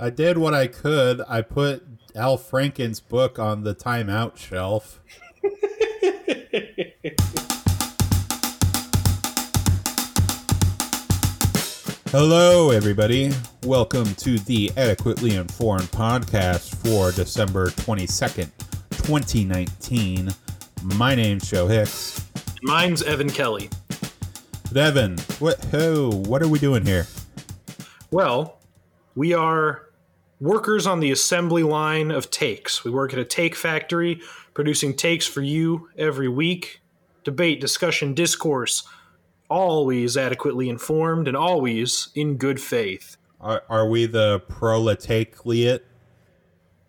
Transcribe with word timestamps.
I 0.00 0.10
did 0.10 0.38
what 0.38 0.54
I 0.54 0.68
could. 0.68 1.22
I 1.28 1.42
put 1.42 1.84
Al 2.14 2.36
Franken's 2.36 3.00
book 3.00 3.40
on 3.40 3.64
the 3.64 3.74
timeout 3.74 4.36
shelf. 4.36 5.00
Hello, 12.12 12.70
everybody. 12.70 13.32
Welcome 13.64 14.14
to 14.14 14.38
the 14.38 14.70
Adequately 14.76 15.34
Informed 15.34 15.90
podcast 15.90 16.76
for 16.76 17.10
December 17.10 17.70
22nd, 17.70 18.52
2019. 18.90 20.32
My 20.84 21.16
name's 21.16 21.50
Joe 21.50 21.66
Hicks. 21.66 22.24
Mine's 22.62 23.02
Evan 23.02 23.30
Kelly. 23.30 23.68
Evan, 24.76 25.18
what, 25.40 25.66
oh, 25.74 26.12
what 26.26 26.40
are 26.40 26.48
we 26.48 26.60
doing 26.60 26.86
here? 26.86 27.08
Well, 28.12 28.60
we 29.16 29.34
are 29.34 29.87
workers 30.40 30.86
on 30.86 31.00
the 31.00 31.10
assembly 31.10 31.62
line 31.62 32.10
of 32.10 32.30
takes. 32.30 32.84
We 32.84 32.90
work 32.90 33.12
at 33.12 33.18
a 33.18 33.24
take 33.24 33.54
factory, 33.54 34.20
producing 34.54 34.94
takes 34.94 35.26
for 35.26 35.42
you 35.42 35.88
every 35.96 36.28
week. 36.28 36.80
Debate, 37.24 37.60
discussion, 37.60 38.14
discourse, 38.14 38.84
always 39.50 40.16
adequately 40.16 40.68
informed 40.68 41.28
and 41.28 41.36
always 41.36 42.08
in 42.14 42.36
good 42.36 42.60
faith. 42.60 43.16
Are, 43.40 43.62
are 43.68 43.88
we 43.88 44.06
the 44.06 44.40
proletariat? 44.48 45.84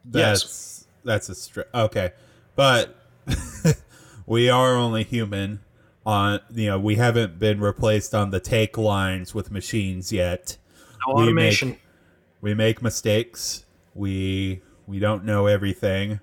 That's, 0.06 0.44
Yes. 0.44 0.88
That's 1.04 1.30
a 1.30 1.36
str- 1.36 1.62
okay, 1.74 2.12
but 2.56 2.96
we 4.26 4.50
are 4.50 4.76
only 4.76 5.04
human. 5.04 5.62
On 6.06 6.40
you 6.52 6.68
know, 6.68 6.80
we 6.80 6.96
haven't 6.96 7.38
been 7.40 7.60
replaced 7.60 8.16
on 8.16 8.32
the 8.32 8.40
take 8.40 8.78
lines 8.78 9.36
with 9.36 9.52
machines 9.52 10.12
yet. 10.12 10.58
No 11.08 11.16
We 11.16 11.24
automation. 11.24 11.70
make- 11.70 11.82
We 12.42 12.54
make 12.54 12.82
mistakes. 12.82 13.66
We 13.94 14.62
we 14.88 15.00
don't 15.00 15.24
know 15.26 15.48
everything. 15.48 16.20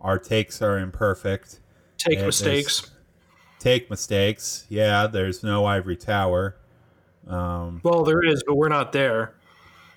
Our 0.00 0.18
takes 0.18 0.60
are 0.60 0.78
imperfect. 0.78 1.60
take 1.98 2.18
Yeah, 2.18 2.26
mistakes. 2.26 2.90
Take 3.58 3.88
mistakes. 3.90 4.66
Yeah, 4.68 5.06
there's 5.06 5.42
no 5.44 5.64
ivory 5.64 5.96
tower. 5.96 6.56
Um, 7.28 7.80
Well, 7.84 8.02
there 8.02 8.24
is, 8.24 8.42
but 8.44 8.56
we're 8.56 8.68
not 8.68 8.92
there. 8.92 9.34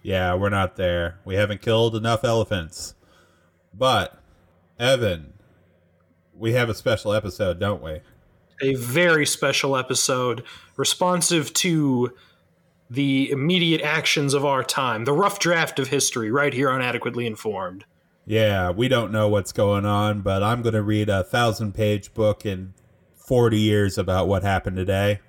Yeah, 0.04 0.36
we're 0.36 0.50
not 0.50 0.76
there. 0.76 1.20
We 1.26 1.34
haven't 1.34 1.62
killed 1.64 1.96
enough 1.96 2.24
elephants. 2.24 2.94
But, 3.74 4.22
Evan, 4.78 5.34
we 6.38 6.54
have 6.54 6.70
a 6.70 6.76
special 6.76 7.12
episode, 7.12 7.60
don't 7.60 7.82
we? 7.82 8.02
A 8.62 8.76
very 8.76 9.26
special 9.26 9.76
episode 9.76 10.44
responsive 10.78 11.52
to 11.54 12.14
the 12.90 13.30
immediate 13.32 13.82
actions 13.82 14.34
of 14.34 14.46
our 14.46 14.64
time, 14.64 15.06
the 15.06 15.14
rough 15.14 15.40
draft 15.40 15.80
of 15.80 15.88
history, 15.88 16.32
right 16.32 16.54
here 16.54 16.70
on 16.70 16.82
Adequately 16.82 17.26
Informed. 17.26 17.86
Yeah, 18.26 18.72
we 18.72 18.88
don't 18.88 19.12
know 19.12 19.28
what's 19.28 19.52
going 19.52 19.86
on, 19.86 20.22
but 20.22 20.42
I'm 20.44 20.62
going 20.62 20.74
to 20.74 20.82
read 20.82 21.10
a 21.10 21.24
thousand 21.24 21.74
page 21.74 22.14
book 22.14 22.46
in 22.46 22.74
40 23.16 23.58
years 23.60 23.98
about 23.98 24.28
what 24.28 24.44
happened 24.44 24.78
today 24.78 25.20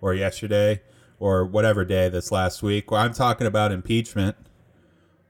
or 0.00 0.14
yesterday 0.14 0.80
or 1.18 1.44
whatever 1.44 1.84
day 1.84 2.08
this 2.08 2.30
last 2.30 2.62
week. 2.62 2.90
Well, 2.90 3.00
I'm 3.00 3.12
talking 3.12 3.46
about 3.46 3.72
impeachment 3.72 4.36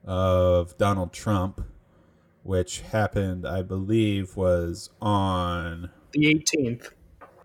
of 0.05 0.77
Donald 0.77 1.13
Trump, 1.13 1.65
which 2.43 2.81
happened, 2.81 3.47
I 3.47 3.63
believe, 3.63 4.37
was 4.37 4.91
on 5.01 5.91
The 6.13 6.27
18th. 6.35 6.91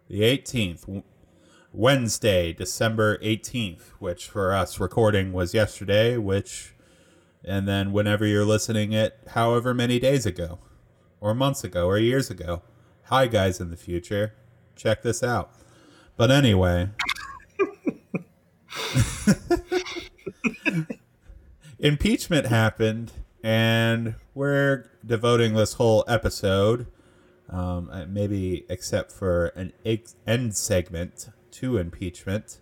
the 0.09 0.21
18th 0.21 0.81
w- 0.81 1.03
wednesday 1.71 2.51
december 2.51 3.17
18th 3.19 3.91
which 3.99 4.27
for 4.27 4.53
us 4.53 4.79
recording 4.79 5.31
was 5.31 5.53
yesterday 5.53 6.17
which 6.17 6.73
and 7.45 7.67
then 7.67 7.91
whenever 7.91 8.25
you're 8.25 8.45
listening 8.45 8.91
it 8.91 9.19
however 9.29 9.73
many 9.73 9.99
days 9.99 10.25
ago 10.25 10.59
or 11.21 11.33
months 11.33 11.63
ago 11.63 11.87
or 11.87 11.97
years 11.97 12.29
ago. 12.29 12.61
Hi 13.05 13.25
guys 13.27 13.59
in 13.59 13.71
the 13.71 13.77
future. 13.77 14.35
Check 14.75 15.01
this 15.01 15.23
out. 15.23 15.51
But 16.15 16.29
anyway. 16.31 16.89
Impeachment 21.79 22.47
happened 22.47 23.13
and 23.41 24.15
we're 24.33 24.91
devoting 25.05 25.53
this 25.53 25.73
whole 25.73 26.03
episode 26.08 26.87
um, 27.49 27.89
uh, 27.91 28.05
maybe 28.08 28.65
except 28.69 29.11
for 29.11 29.47
an 29.47 29.73
end 30.27 30.55
segment 30.55 31.29
to 31.54 31.77
impeachment, 31.77 32.60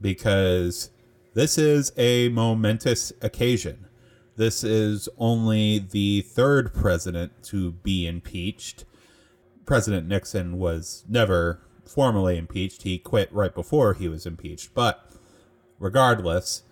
because 0.00 0.90
this 1.34 1.58
is 1.58 1.92
a 1.96 2.28
momentous 2.28 3.12
occasion. 3.22 3.86
This 4.36 4.62
is 4.62 5.08
only 5.18 5.78
the 5.78 6.22
third 6.22 6.72
president 6.72 7.42
to 7.44 7.72
be 7.72 8.06
impeached. 8.06 8.84
President 9.66 10.06
Nixon 10.06 10.58
was 10.58 11.04
never 11.08 11.60
formally 11.84 12.38
impeached. 12.38 12.82
He 12.82 12.98
quit 12.98 13.32
right 13.32 13.54
before 13.54 13.94
he 13.94 14.08
was 14.08 14.26
impeached. 14.26 14.74
But 14.74 15.10
regardless, 15.78 16.62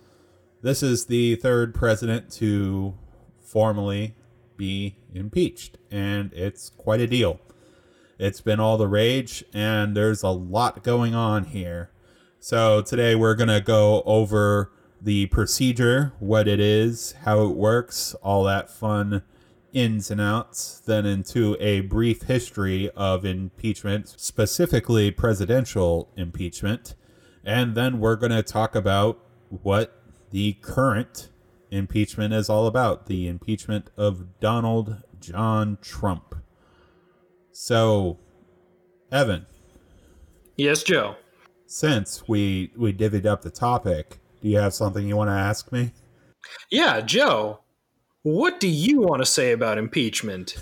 this 0.63 0.83
is 0.83 1.07
the 1.07 1.37
third 1.37 1.75
president 1.75 2.31
to 2.33 2.95
formally 3.41 4.15
be 4.57 4.97
impeached, 5.13 5.79
and 5.91 6.33
it's 6.33 6.71
quite 6.71 7.01
a 7.01 7.07
deal. 7.07 7.41
It's 8.19 8.41
been 8.41 8.61
all 8.61 8.79
the 8.79 8.89
rage, 8.89 9.45
and 9.53 9.95
there's 9.95 10.23
a 10.23 10.31
lot 10.31 10.83
going 10.83 11.15
on 11.15 11.45
here. 11.45 11.91
So, 12.41 12.81
today 12.81 13.15
we're 13.15 13.35
going 13.35 13.51
to 13.51 13.61
go 13.61 14.03
over 14.07 14.73
the 15.03 15.27
procedure, 15.27 16.15
what 16.19 16.49
it 16.49 16.59
is, 16.59 17.13
how 17.25 17.43
it 17.43 17.55
works, 17.55 18.15
all 18.23 18.45
that 18.45 18.71
fun 18.71 19.23
ins 19.75 20.11
and 20.11 20.21
outs, 20.21 20.81
then 20.87 21.05
into 21.05 21.59
a 21.61 21.81
brief 21.81 22.23
history 22.23 22.89
of 22.97 23.27
impeachment, 23.27 24.09
specifically 24.17 25.11
presidential 25.11 26.11
impeachment, 26.17 26.95
and 27.45 27.75
then 27.75 28.01
we're 28.01 28.17
going 28.17 28.33
to 28.33 28.43
talk 28.43 28.75
about 28.75 29.19
what 29.51 30.01
the 30.31 30.55
current 30.63 31.29
impeachment 31.71 32.33
is 32.33 32.49
all 32.49 32.67
about 32.67 33.09
the 33.09 33.29
impeachment 33.29 33.91
of 33.95 34.41
Donald 34.41 35.03
John 35.21 35.77
Trump. 35.83 36.37
So, 37.59 38.19
Evan, 39.11 39.47
Yes, 40.59 40.83
Joe. 40.83 41.17
since 41.65 42.29
we 42.29 42.71
we 42.77 42.93
divvied 42.93 43.25
up 43.25 43.41
the 43.41 43.49
topic, 43.51 44.19
do 44.43 44.49
you 44.49 44.59
have 44.59 44.75
something 44.75 45.09
you 45.09 45.17
want 45.17 45.29
to 45.29 45.35
ask 45.35 45.73
me? 45.73 45.93
Yeah, 46.71 47.01
Joe. 47.01 47.61
What 48.23 48.61
do 48.61 48.69
you 48.69 49.01
want 49.01 49.23
to 49.23 49.27
say 49.27 49.53
about 49.53 49.79
impeachment? 49.79 50.57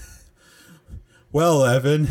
Well, 1.33 1.65
Evan, 1.65 2.07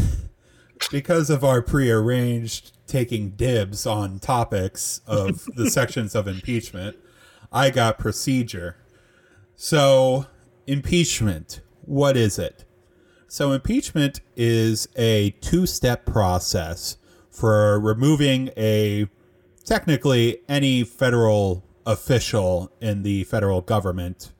because 0.91 1.29
of 1.29 1.45
our 1.45 1.61
prearranged 1.61 2.73
taking 2.85 3.29
dibs 3.29 3.85
on 3.85 4.19
topics 4.19 5.00
of 5.07 5.45
the 5.55 5.69
sections 5.71 6.13
of 6.13 6.27
impeachment, 6.27 6.97
I 7.53 7.69
got 7.69 7.97
procedure. 8.00 8.75
So, 9.55 10.25
impeachment, 10.67 11.61
what 11.85 12.17
is 12.17 12.38
it? 12.38 12.65
So, 13.33 13.51
impeachment 13.51 14.21
is 14.35 14.88
a 14.95 15.31
two 15.41 15.66
step 15.66 16.05
process 16.05 16.97
for 17.31 17.79
removing 17.79 18.51
a 18.55 19.07
technically 19.66 20.41
any 20.47 20.83
federal 20.83 21.63
official 21.83 22.71
in 22.79 23.01
the 23.01 23.23
federal 23.23 23.61
government, 23.61 24.31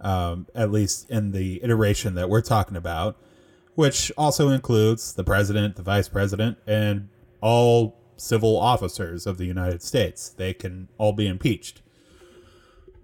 um, 0.00 0.46
at 0.54 0.70
least 0.70 1.10
in 1.10 1.32
the 1.32 1.62
iteration 1.62 2.14
that 2.14 2.30
we're 2.30 2.40
talking 2.40 2.74
about, 2.74 3.18
which 3.74 4.10
also 4.16 4.48
includes 4.48 5.12
the 5.12 5.24
president, 5.24 5.76
the 5.76 5.82
vice 5.82 6.08
president, 6.08 6.56
and 6.66 7.10
all 7.42 7.98
civil 8.16 8.58
officers 8.58 9.26
of 9.26 9.36
the 9.36 9.44
United 9.44 9.82
States. 9.82 10.30
They 10.30 10.54
can 10.54 10.88
all 10.96 11.12
be 11.12 11.26
impeached. 11.26 11.82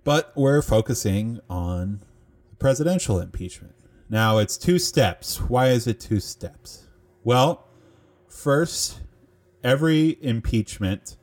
But 0.04 0.32
we're 0.34 0.62
focusing 0.62 1.40
on 1.50 2.00
presidential 2.58 3.20
impeachment. 3.20 3.74
Now, 4.10 4.38
it's 4.38 4.56
two 4.56 4.78
steps. 4.78 5.40
Why 5.40 5.68
is 5.68 5.86
it 5.86 6.00
two 6.00 6.20
steps? 6.20 6.86
Well, 7.24 7.66
first, 8.26 9.00
every 9.62 10.16
impeachment 10.22 11.16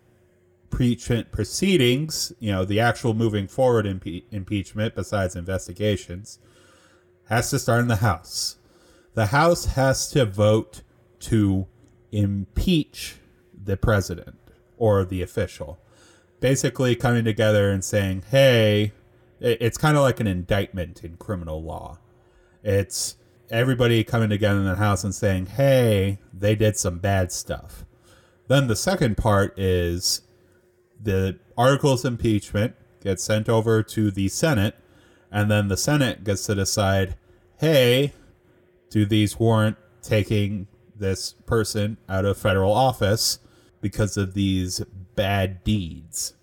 proceedings, 0.70 2.34
you 2.40 2.52
know, 2.52 2.66
the 2.66 2.80
actual 2.80 3.14
moving 3.14 3.48
forward 3.48 3.86
impe- 3.86 4.26
impeachment 4.30 4.94
besides 4.94 5.36
investigations, 5.36 6.38
has 7.30 7.50
to 7.50 7.58
start 7.58 7.82
in 7.82 7.88
the 7.88 7.96
House. 7.98 8.58
The 9.14 9.28
House 9.28 9.66
has 9.66 10.10
to 10.12 10.26
vote 10.26 10.82
to 11.22 11.66
impeach 12.12 13.16
the 13.64 13.78
president 13.78 14.38
or 14.78 15.06
the 15.06 15.22
official. 15.22 15.80
Basically, 16.40 16.96
coming 16.96 17.24
together 17.24 17.72
and 17.72 17.84
saying, 17.84 18.26
hey, 18.30 18.92
it's 19.40 19.78
kind 19.78 19.98
of 19.98 20.04
like 20.04 20.20
an 20.20 20.28
indictment 20.28 21.04
in 21.04 21.18
criminal 21.18 21.64
law. 21.64 21.98
It's 22.66 23.16
everybody 23.52 24.04
coming 24.04 24.30
together 24.30 24.58
in 24.58 24.66
the 24.66 24.76
House 24.76 25.04
and 25.04 25.14
saying, 25.14 25.46
hey, 25.46 26.18
they 26.34 26.56
did 26.56 26.76
some 26.78 26.98
bad 26.98 27.32
stuff. 27.32 27.86
Then 28.48 28.66
the 28.66 28.76
second 28.76 29.18
part 29.18 29.58
is 29.58 30.22
the 31.00 31.38
articles 31.56 32.04
of 32.04 32.14
impeachment 32.14 32.76
get 33.04 33.20
sent 33.20 33.48
over 33.48 33.84
to 33.84 34.10
the 34.10 34.28
Senate, 34.28 34.76
And 35.32 35.52
then 35.52 35.68
the 35.68 35.78
Senate 35.78 36.24
gets 36.24 36.46
to 36.48 36.56
decide 36.56 37.18
hey, 37.58 38.14
do 38.90 39.06
these 39.06 39.40
warrant 39.40 39.78
taking 40.02 40.68
this 40.96 41.34
person 41.46 41.98
out 42.10 42.26
of 42.26 42.38
federal 42.38 42.74
office 42.74 43.40
because 43.80 44.18
of 44.18 44.34
these 44.34 44.80
bad 45.16 45.64
deeds? 45.64 46.34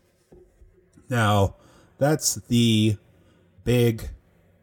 Now, 1.08 1.56
that's 1.98 2.36
the 2.36 2.96
big, 3.64 4.10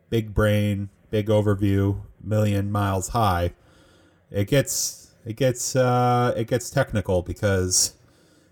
big 0.09 0.33
brain, 0.33 0.89
big 1.09 1.27
overview, 1.27 2.01
million 2.23 2.71
miles 2.71 3.09
high. 3.09 3.53
It 4.31 4.47
gets 4.47 5.11
it 5.25 5.35
gets 5.35 5.75
uh, 5.75 6.33
it 6.35 6.47
gets 6.47 6.69
technical 6.69 7.21
because 7.21 7.93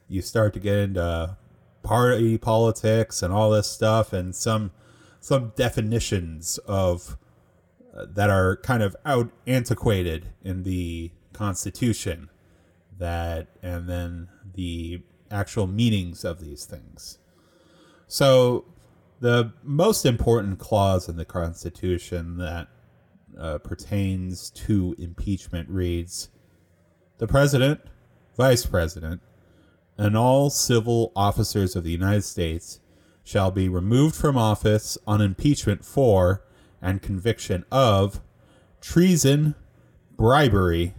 you 0.08 0.22
start 0.22 0.54
to 0.54 0.60
get 0.60 0.76
into 0.76 1.38
party 1.84 2.38
politics 2.38 3.22
and 3.22 3.34
all 3.34 3.50
this 3.50 3.70
stuff 3.70 4.12
and 4.14 4.36
some 4.36 4.72
some 5.20 5.54
definitions 5.56 6.58
of 6.68 7.18
uh, 7.96 8.06
that 8.10 8.30
are 8.30 8.58
kind 8.58 8.84
of 8.84 8.96
out 9.06 9.32
antiquated 9.46 10.28
in 10.44 10.64
the 10.64 11.12
constitution 11.34 12.30
that 12.98 13.48
and 13.62 13.88
then 13.88 14.28
the 14.56 15.02
actual 15.30 15.68
meanings 15.68 16.26
of 16.26 16.40
these 16.40 16.66
things 16.66 17.20
so 18.08 18.66
the 19.20 19.54
most 19.64 20.06
important 20.06 20.60
clause 20.60 21.10
in 21.10 21.16
the 21.16 21.26
constitution 21.26 22.38
that 22.38 22.68
uh, 23.40 23.58
pertains 23.60 24.50
to 24.50 24.96
impeachment 24.98 25.70
reads 25.70 26.30
the 27.18 27.28
president 27.28 27.82
vice 28.38 28.66
president 28.66 29.22
and 29.98 30.16
all 30.16 30.50
civil 30.50 31.12
officers 31.16 31.76
of 31.76 31.84
the 31.84 31.92
United 31.92 32.24
States 32.24 32.80
shall 33.24 33.52
be 33.52 33.68
removed 33.68 34.16
from 34.16 34.38
office 34.38 34.98
on 35.08 35.20
impeachment 35.20 35.84
for 35.84 36.44
and 36.82 37.02
conviction 37.02 37.66
of 37.72 38.22
treason, 38.80 39.56
bribery, 40.16 40.94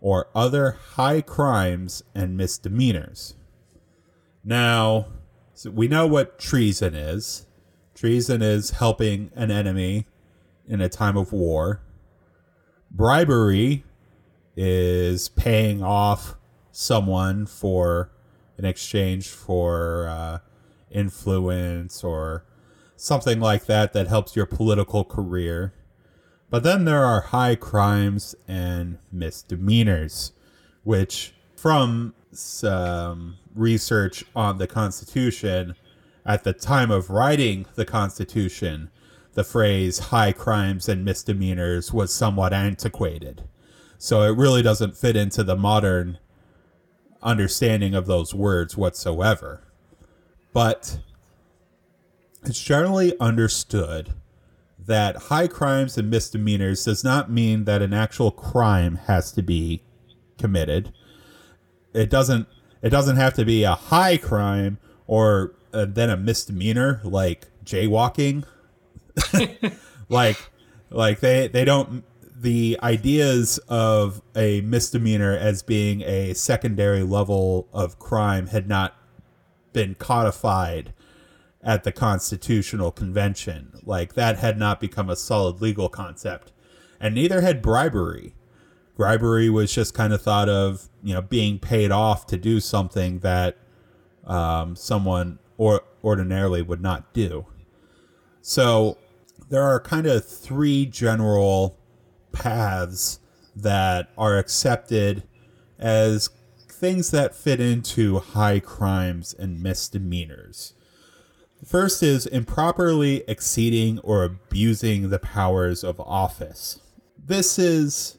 or 0.00 0.26
other 0.34 0.72
high 0.72 1.20
crimes 1.20 2.02
and 2.14 2.36
misdemeanors. 2.36 3.36
Now, 4.44 5.06
so 5.54 5.70
we 5.70 5.86
know 5.86 6.08
what 6.08 6.40
treason 6.40 6.94
is. 6.94 7.46
Treason 8.02 8.42
is 8.42 8.70
helping 8.70 9.30
an 9.36 9.52
enemy 9.52 10.06
in 10.66 10.80
a 10.80 10.88
time 10.88 11.16
of 11.16 11.32
war. 11.32 11.82
Bribery 12.90 13.84
is 14.56 15.28
paying 15.28 15.84
off 15.84 16.34
someone 16.72 17.46
for 17.46 18.10
in 18.58 18.64
exchange 18.64 19.28
for 19.28 20.08
uh, 20.08 20.38
influence 20.90 22.02
or 22.02 22.44
something 22.96 23.38
like 23.38 23.66
that 23.66 23.92
that 23.92 24.08
helps 24.08 24.34
your 24.34 24.46
political 24.46 25.04
career. 25.04 25.72
But 26.50 26.64
then 26.64 26.86
there 26.86 27.04
are 27.04 27.20
high 27.20 27.54
crimes 27.54 28.34
and 28.48 28.98
misdemeanors, 29.12 30.32
which, 30.82 31.34
from 31.54 32.14
some 32.32 33.36
research 33.54 34.24
on 34.34 34.58
the 34.58 34.66
Constitution, 34.66 35.76
at 36.24 36.44
the 36.44 36.52
time 36.52 36.90
of 36.90 37.10
writing 37.10 37.66
the 37.74 37.84
Constitution, 37.84 38.90
the 39.34 39.44
phrase 39.44 39.98
high 39.98 40.32
crimes 40.32 40.88
and 40.88 41.04
misdemeanors 41.04 41.92
was 41.92 42.12
somewhat 42.12 42.52
antiquated. 42.52 43.44
So 43.98 44.22
it 44.22 44.36
really 44.36 44.62
doesn't 44.62 44.96
fit 44.96 45.16
into 45.16 45.42
the 45.42 45.56
modern 45.56 46.18
understanding 47.22 47.94
of 47.94 48.06
those 48.06 48.34
words 48.34 48.76
whatsoever. 48.76 49.62
But 50.52 50.98
it's 52.44 52.60
generally 52.60 53.18
understood 53.20 54.14
that 54.78 55.16
high 55.16 55.46
crimes 55.46 55.96
and 55.96 56.10
misdemeanors 56.10 56.84
does 56.84 57.04
not 57.04 57.30
mean 57.30 57.64
that 57.64 57.82
an 57.82 57.94
actual 57.94 58.32
crime 58.32 58.96
has 59.06 59.30
to 59.32 59.42
be 59.42 59.82
committed. 60.38 60.92
It 61.94 62.10
doesn't 62.10 62.48
it 62.82 62.90
doesn't 62.90 63.16
have 63.16 63.34
to 63.34 63.44
be 63.44 63.62
a 63.62 63.74
high 63.74 64.16
crime 64.16 64.78
or 65.06 65.54
uh, 65.72 65.86
then 65.88 66.10
a 66.10 66.16
misdemeanor 66.16 67.00
like 67.04 67.48
jaywalking. 67.64 68.44
like 70.08 70.38
like 70.90 71.20
they 71.20 71.48
they 71.48 71.64
don't 71.64 72.04
the 72.42 72.78
ideas 72.82 73.58
of 73.68 74.20
a 74.34 74.60
misdemeanor 74.62 75.36
as 75.36 75.62
being 75.62 76.02
a 76.02 76.34
secondary 76.34 77.02
level 77.02 77.68
of 77.72 77.98
crime 77.98 78.48
had 78.48 78.68
not 78.68 78.96
been 79.72 79.94
codified 79.94 80.92
at 81.62 81.84
the 81.84 81.92
Constitutional 81.92 82.90
Convention. 82.90 83.72
Like 83.84 84.14
that 84.14 84.38
had 84.38 84.58
not 84.58 84.80
become 84.80 85.08
a 85.08 85.16
solid 85.16 85.62
legal 85.62 85.88
concept. 85.88 86.52
And 87.00 87.14
neither 87.14 87.40
had 87.40 87.62
bribery. 87.62 88.34
Bribery 88.96 89.48
was 89.48 89.72
just 89.72 89.94
kind 89.94 90.12
of 90.12 90.20
thought 90.20 90.48
of, 90.48 90.88
you 91.02 91.14
know, 91.14 91.22
being 91.22 91.58
paid 91.58 91.90
off 91.90 92.26
to 92.26 92.36
do 92.36 92.60
something 92.60 93.20
that 93.20 93.56
um, 94.26 94.76
someone 94.76 95.38
or 95.56 95.82
ordinarily 96.02 96.62
would 96.62 96.80
not 96.80 97.12
do. 97.12 97.46
So 98.40 98.98
there 99.48 99.62
are 99.62 99.80
kind 99.80 100.06
of 100.06 100.26
three 100.26 100.86
general 100.86 101.78
paths 102.32 103.20
that 103.54 104.08
are 104.16 104.38
accepted 104.38 105.22
as 105.78 106.30
things 106.68 107.10
that 107.10 107.34
fit 107.34 107.60
into 107.60 108.18
high 108.18 108.58
crimes 108.58 109.34
and 109.38 109.62
misdemeanors. 109.62 110.74
First 111.64 112.02
is 112.02 112.26
improperly 112.26 113.22
exceeding 113.28 114.00
or 114.00 114.24
abusing 114.24 115.10
the 115.10 115.20
powers 115.20 115.84
of 115.84 116.00
office. 116.00 116.80
This 117.16 117.56
is 117.56 118.18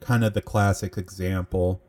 kind 0.00 0.24
of 0.24 0.32
the 0.32 0.40
classic 0.40 0.96
example. 0.96 1.82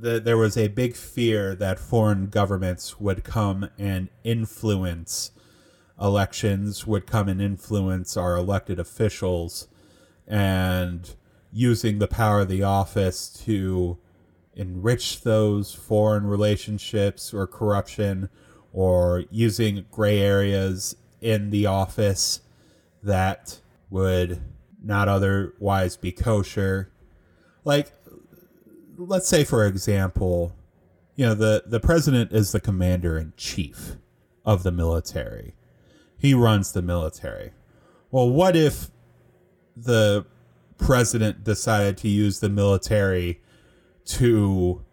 That 0.00 0.24
there 0.24 0.36
was 0.36 0.56
a 0.56 0.68
big 0.68 0.94
fear 0.94 1.54
that 1.54 1.78
foreign 1.78 2.28
governments 2.28 2.98
would 2.98 3.24
come 3.24 3.68
and 3.78 4.08
influence 4.24 5.30
elections, 6.00 6.86
would 6.86 7.06
come 7.06 7.28
and 7.28 7.42
influence 7.42 8.16
our 8.16 8.34
elected 8.36 8.78
officials 8.78 9.68
and 10.26 11.14
using 11.52 11.98
the 11.98 12.08
power 12.08 12.40
of 12.40 12.48
the 12.48 12.62
office 12.62 13.28
to 13.28 13.98
enrich 14.54 15.22
those 15.22 15.74
foreign 15.74 16.26
relationships 16.26 17.34
or 17.34 17.46
corruption 17.46 18.28
or 18.72 19.24
using 19.30 19.84
gray 19.90 20.20
areas 20.20 20.96
in 21.20 21.50
the 21.50 21.66
office 21.66 22.40
that 23.02 23.60
would 23.90 24.40
not 24.82 25.08
otherwise 25.08 25.96
be 25.96 26.12
kosher. 26.12 26.90
Like, 27.64 27.99
let's 29.06 29.28
say, 29.28 29.44
for 29.44 29.66
example, 29.66 30.52
you 31.16 31.26
know, 31.26 31.34
the, 31.34 31.64
the 31.66 31.80
president 31.80 32.32
is 32.32 32.52
the 32.52 32.60
commander 32.60 33.18
in 33.18 33.32
chief 33.36 33.96
of 34.44 34.62
the 34.62 34.72
military, 34.72 35.54
he 36.16 36.34
runs 36.34 36.72
the 36.72 36.82
military. 36.82 37.52
Well, 38.10 38.28
what 38.28 38.56
if 38.56 38.90
the 39.76 40.26
president 40.78 41.44
decided 41.44 41.96
to 41.98 42.08
use 42.08 42.40
the 42.40 42.48
military 42.48 43.40
to 44.04 44.84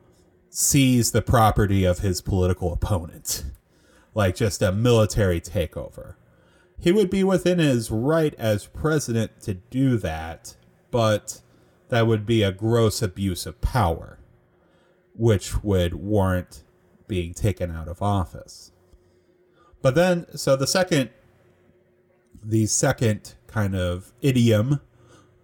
seize 0.50 1.12
the 1.12 1.22
property 1.22 1.84
of 1.84 2.00
his 2.00 2.22
political 2.22 2.74
opponent, 2.74 3.46
like 4.14 4.36
just 4.36 4.62
a 4.62 4.72
military 4.72 5.42
takeover. 5.42 6.16
He 6.80 6.92
would 6.92 7.10
be 7.10 7.24
within 7.24 7.60
his 7.60 7.90
right 7.90 8.34
as 8.38 8.68
president 8.68 9.42
to 9.42 9.56
do 9.56 9.98
that, 9.98 10.56
but 10.92 11.42
that 11.90 12.08
would 12.08 12.26
be 12.26 12.44
a 12.44 12.52
gross 12.52 13.02
abuse 13.02 13.46
of 13.46 13.62
power, 13.62 14.20
which 15.14 15.64
would 15.64 15.94
warrant 15.94 16.64
being 17.08 17.34
taken 17.34 17.72
out 17.72 17.88
of 17.88 18.02
office. 18.02 18.72
But 19.82 19.96
then, 19.96 20.26
so 20.36 20.56
the 20.56 20.68
second, 20.68 21.10
the 22.44 22.66
second 22.66 23.36
kind 23.48 23.76
of 23.76 24.14
idiom 24.22 24.82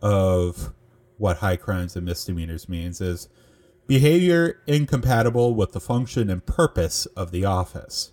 of 0.01 0.73
what 1.17 1.37
high 1.37 1.55
crimes 1.55 1.95
and 1.95 2.05
misdemeanors 2.05 2.67
means 2.67 2.99
is 2.99 3.29
behavior 3.87 4.61
incompatible 4.67 5.55
with 5.55 5.71
the 5.71 5.79
function 5.79 6.29
and 6.29 6.45
purpose 6.45 7.05
of 7.15 7.31
the 7.31 7.45
office. 7.45 8.11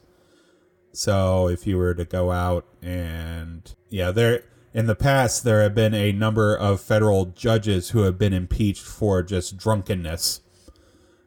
So 0.92 1.48
if 1.48 1.66
you 1.66 1.76
were 1.76 1.94
to 1.94 2.04
go 2.04 2.30
out 2.30 2.66
and 2.82 3.72
yeah, 3.88 4.10
there 4.10 4.44
in 4.72 4.86
the 4.86 4.94
past 4.94 5.44
there 5.44 5.62
have 5.62 5.74
been 5.74 5.94
a 5.94 6.12
number 6.12 6.56
of 6.56 6.80
federal 6.80 7.26
judges 7.26 7.90
who 7.90 8.02
have 8.02 8.18
been 8.18 8.32
impeached 8.32 8.84
for 8.84 9.22
just 9.22 9.56
drunkenness. 9.56 10.40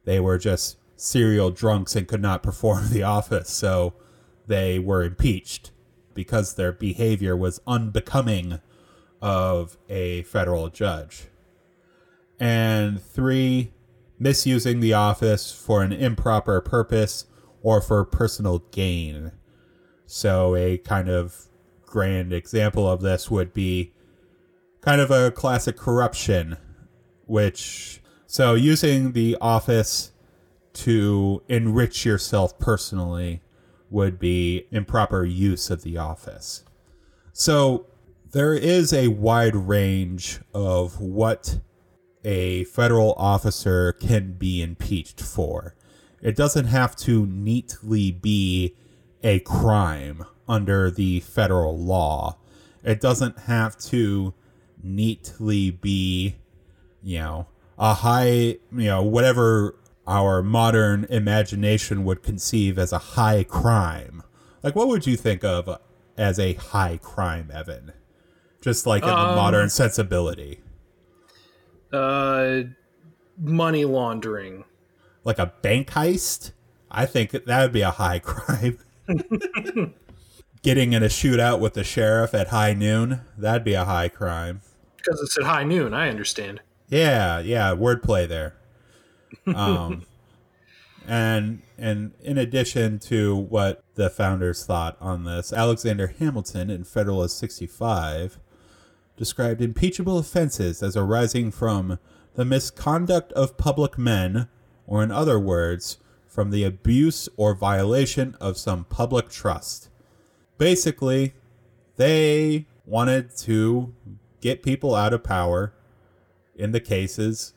They 0.05 0.19
were 0.19 0.38
just 0.38 0.77
serial 0.95 1.51
drunks 1.51 1.95
and 1.95 2.07
could 2.07 2.21
not 2.21 2.43
perform 2.43 2.89
the 2.89 3.03
office, 3.03 3.50
so 3.50 3.93
they 4.47 4.79
were 4.79 5.03
impeached 5.03 5.71
because 6.13 6.55
their 6.55 6.71
behavior 6.71 7.35
was 7.35 7.62
unbecoming 7.65 8.59
of 9.21 9.77
a 9.89 10.23
federal 10.23 10.69
judge. 10.69 11.27
And 12.39 13.01
three, 13.01 13.71
misusing 14.19 14.79
the 14.79 14.93
office 14.93 15.51
for 15.51 15.81
an 15.81 15.93
improper 15.93 16.59
purpose 16.62 17.25
or 17.62 17.81
for 17.81 18.03
personal 18.05 18.59
gain. 18.71 19.31
So, 20.05 20.55
a 20.55 20.77
kind 20.77 21.09
of 21.09 21.47
grand 21.93 22.33
example 22.33 22.89
of 22.89 23.01
this 23.01 23.29
would 23.29 23.53
be 23.53 23.93
kind 24.81 25.00
of 25.00 25.12
a 25.12 25.29
classic 25.29 25.77
corruption, 25.77 26.57
which 27.27 28.01
so 28.25 28.55
using 28.55 29.12
the 29.12 29.38
office 29.39 30.12
to 30.73 31.43
enrich 31.47 32.03
yourself 32.03 32.57
personally 32.57 33.43
would 33.91 34.17
be 34.17 34.65
improper 34.71 35.23
use 35.23 35.69
of 35.69 35.83
the 35.83 35.95
office. 35.95 36.63
So 37.31 37.85
there 38.31 38.55
is 38.55 38.91
a 38.91 39.09
wide 39.09 39.55
range 39.55 40.39
of 40.51 41.00
what 41.00 41.59
a 42.25 42.63
federal 42.63 43.13
officer 43.17 43.93
can 43.93 44.33
be 44.33 44.63
impeached 44.63 45.21
for. 45.21 45.75
It 46.23 46.35
doesn't 46.35 46.65
have 46.65 46.95
to 47.05 47.27
neatly 47.27 48.09
be 48.09 48.75
a 49.21 49.41
crime 49.41 50.25
under 50.47 50.91
the 50.91 51.19
federal 51.21 51.77
law. 51.77 52.38
It 52.83 53.00
doesn't 53.00 53.39
have 53.39 53.77
to 53.89 54.33
neatly 54.81 55.71
be, 55.71 56.35
you 57.01 57.19
know, 57.19 57.47
a 57.77 57.93
high, 57.95 58.27
you 58.27 58.59
know, 58.71 59.01
whatever 59.03 59.75
our 60.05 60.43
modern 60.43 61.05
imagination 61.09 62.03
would 62.03 62.21
conceive 62.23 62.77
as 62.77 62.91
a 62.91 62.97
high 62.97 63.43
crime. 63.43 64.21
Like, 64.62 64.75
what 64.75 64.88
would 64.89 65.07
you 65.07 65.15
think 65.15 65.43
of 65.43 65.79
as 66.17 66.39
a 66.39 66.53
high 66.53 67.00
crime, 67.01 67.50
Evan? 67.53 67.93
Just 68.62 68.85
like 68.85 69.03
in 69.03 69.09
the 69.09 69.15
Um, 69.15 69.35
modern 69.35 69.69
sensibility. 69.69 70.59
Uh, 71.91 72.63
money 73.38 73.85
laundering. 73.85 74.65
Like 75.23 75.39
a 75.39 75.53
bank 75.62 75.89
heist? 75.91 76.51
I 76.91 77.05
think 77.05 77.31
that 77.31 77.62
would 77.62 77.71
be 77.71 77.81
a 77.81 77.91
high 77.91 78.19
crime. 78.23 78.79
Getting 80.63 80.93
in 80.93 81.03
a 81.03 81.08
shootout 81.08 81.60
with 81.60 81.74
the 81.74 81.84
sheriff 81.84 82.34
at 82.34 82.48
high 82.48 82.74
noon, 82.74 83.22
that'd 83.38 83.65
be 83.65 83.74
a 83.74 83.84
high 83.84 84.08
crime. 84.08 84.62
Because 84.96 85.20
it's 85.22 85.38
at 85.38 85.43
high 85.43 85.65
noon, 85.65 85.93
I 85.93 86.08
understand. 86.08 86.62
Yeah, 86.88 87.39
yeah, 87.39 87.75
wordplay 87.75 88.27
there. 88.27 88.55
Um, 89.46 90.05
and 91.08 91.62
and 91.77 92.13
in 92.22 92.38
addition 92.38 93.00
to 93.00 93.36
what 93.36 93.84
the 93.96 94.10
founders 94.10 94.65
thought 94.65 94.96
on 95.01 95.25
this, 95.25 95.51
Alexander 95.51 96.15
Hamilton 96.17 96.70
in 96.70 96.86
Federalist 96.86 97.38
65 97.39 98.39
described 99.17 99.62
impeachable 99.62 100.17
offenses 100.17 100.82
as 100.82 100.96
arising 100.96 101.51
from 101.51 102.00
the 102.36 102.46
misconduct 102.46 103.32
of 103.34 103.58
public 103.58 103.98
men, 103.98 104.48
or 104.88 105.03
in 105.03 105.12
other 105.12 105.39
words, 105.39 105.98
from 106.25 106.51
the 106.51 106.63
abuse 106.63 107.29
or 107.38 107.53
violation 107.53 108.36
of 108.39 108.58
some 108.58 108.86
public 108.86 109.29
trust. 109.29 109.89
Basically, 110.63 111.34
they 111.98 112.67
wanted 112.86 113.36
to 113.39 113.93
get 114.39 114.63
people 114.63 114.96
out 114.96 115.12
of 115.12 115.22
power 115.22 115.74
in 116.55 116.72
the 116.72 116.79
cases 116.79 117.53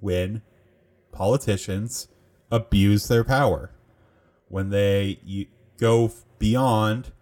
when 0.00 0.42
politicians 1.12 2.08
abuse 2.50 3.08
their 3.08 3.24
power, 3.24 3.70
when 4.48 4.68
they 4.68 5.48
go 5.78 6.12
beyond 6.38 7.12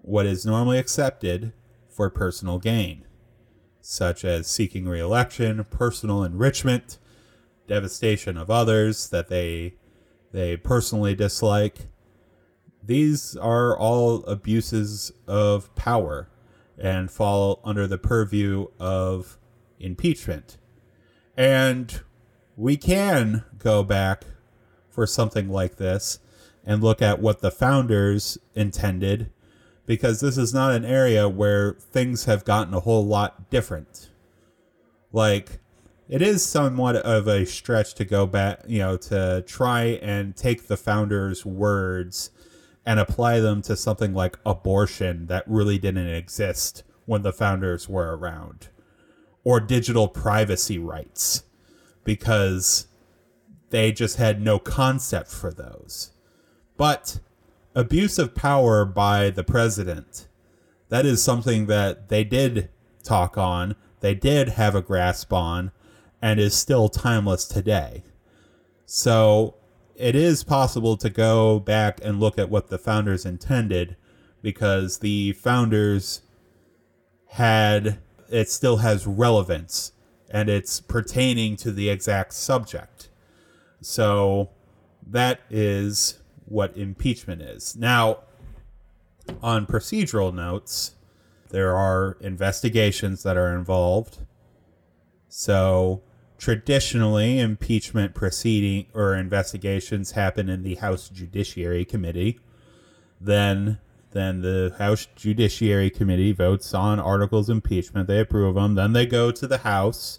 what 0.00 0.26
is 0.26 0.44
normally 0.44 0.78
accepted 0.78 1.52
for 1.88 2.10
personal 2.10 2.58
gain, 2.58 3.06
such 3.80 4.24
as 4.24 4.48
seeking 4.48 4.88
reelection, 4.88 5.62
personal 5.70 6.24
enrichment, 6.24 6.98
devastation 7.68 8.36
of 8.36 8.50
others 8.50 9.10
that 9.10 9.28
they 9.28 9.74
they 10.32 10.56
personally 10.56 11.14
dislike. 11.14 11.86
These 12.84 13.36
are 13.36 13.76
all 13.76 14.24
abuses 14.24 15.12
of 15.26 15.74
power 15.74 16.28
and 16.78 17.10
fall 17.10 17.60
under 17.64 17.86
the 17.86 17.98
purview 17.98 18.66
of 18.80 19.38
impeachment. 19.78 20.56
And 21.36 22.00
we 22.56 22.76
can 22.76 23.44
go 23.58 23.82
back 23.82 24.24
for 24.90 25.06
something 25.06 25.48
like 25.48 25.76
this 25.76 26.18
and 26.64 26.82
look 26.82 27.00
at 27.00 27.20
what 27.20 27.40
the 27.40 27.50
founders 27.50 28.38
intended 28.54 29.30
because 29.86 30.20
this 30.20 30.36
is 30.36 30.54
not 30.54 30.72
an 30.72 30.84
area 30.84 31.28
where 31.28 31.74
things 31.74 32.24
have 32.24 32.44
gotten 32.44 32.74
a 32.74 32.80
whole 32.80 33.04
lot 33.04 33.50
different. 33.50 34.10
Like, 35.12 35.58
it 36.08 36.20
is 36.22 36.44
somewhat 36.44 36.96
of 36.96 37.26
a 37.26 37.46
stretch 37.46 37.94
to 37.94 38.04
go 38.04 38.26
back, 38.26 38.60
you 38.66 38.80
know, 38.80 38.96
to 38.98 39.42
try 39.46 39.98
and 40.02 40.36
take 40.36 40.66
the 40.66 40.76
founders' 40.76 41.46
words 41.46 42.30
and 42.84 42.98
apply 42.98 43.40
them 43.40 43.62
to 43.62 43.76
something 43.76 44.12
like 44.12 44.38
abortion 44.44 45.26
that 45.26 45.44
really 45.46 45.78
didn't 45.78 46.08
exist 46.08 46.82
when 47.06 47.22
the 47.22 47.32
founders 47.32 47.88
were 47.88 48.16
around, 48.16 48.68
or 49.44 49.60
digital 49.60 50.08
privacy 50.08 50.78
rights, 50.78 51.44
because 52.04 52.86
they 53.70 53.92
just 53.92 54.16
had 54.16 54.40
no 54.40 54.58
concept 54.58 55.30
for 55.30 55.52
those. 55.52 56.12
But 56.76 57.20
abuse 57.74 58.18
of 58.18 58.34
power 58.34 58.84
by 58.84 59.30
the 59.30 59.44
president, 59.44 60.26
that 60.88 61.06
is 61.06 61.22
something 61.22 61.66
that 61.66 62.08
they 62.08 62.24
did 62.24 62.68
talk 63.02 63.38
on, 63.38 63.76
they 64.00 64.14
did 64.14 64.50
have 64.50 64.74
a 64.74 64.82
grasp 64.82 65.32
on, 65.32 65.72
and 66.20 66.38
is 66.38 66.54
still 66.54 66.88
timeless 66.88 67.46
today. 67.46 68.04
So 68.84 69.54
it 69.96 70.14
is 70.14 70.44
possible 70.44 70.96
to 70.96 71.10
go 71.10 71.58
back 71.58 72.00
and 72.02 72.20
look 72.20 72.38
at 72.38 72.50
what 72.50 72.68
the 72.68 72.78
founders 72.78 73.24
intended 73.24 73.96
because 74.42 74.98
the 74.98 75.32
founders 75.32 76.22
had 77.28 77.98
it 78.28 78.50
still 78.50 78.78
has 78.78 79.06
relevance 79.06 79.92
and 80.30 80.48
it's 80.48 80.80
pertaining 80.80 81.56
to 81.56 81.70
the 81.70 81.90
exact 81.90 82.32
subject. 82.32 83.10
So 83.82 84.50
that 85.06 85.40
is 85.50 86.20
what 86.46 86.76
impeachment 86.76 87.42
is. 87.42 87.76
Now, 87.76 88.20
on 89.42 89.66
procedural 89.66 90.34
notes, 90.34 90.94
there 91.50 91.76
are 91.76 92.16
investigations 92.20 93.22
that 93.22 93.36
are 93.36 93.54
involved. 93.54 94.18
So 95.28 96.02
traditionally, 96.42 97.38
impeachment 97.38 98.16
proceeding 98.16 98.84
or 98.94 99.14
investigations 99.14 100.10
happen 100.10 100.48
in 100.48 100.64
the 100.64 100.74
House 100.74 101.08
Judiciary 101.08 101.84
Committee. 101.84 102.40
Then, 103.20 103.78
then 104.10 104.42
the 104.42 104.74
House 104.76 105.06
Judiciary 105.14 105.88
Committee 105.88 106.32
votes 106.32 106.74
on 106.74 106.98
articles 106.98 107.48
of 107.48 107.58
impeachment. 107.58 108.08
They 108.08 108.18
approve 108.18 108.56
them. 108.56 108.74
Then 108.74 108.92
they 108.92 109.06
go 109.06 109.30
to 109.30 109.46
the 109.46 109.58
House. 109.58 110.18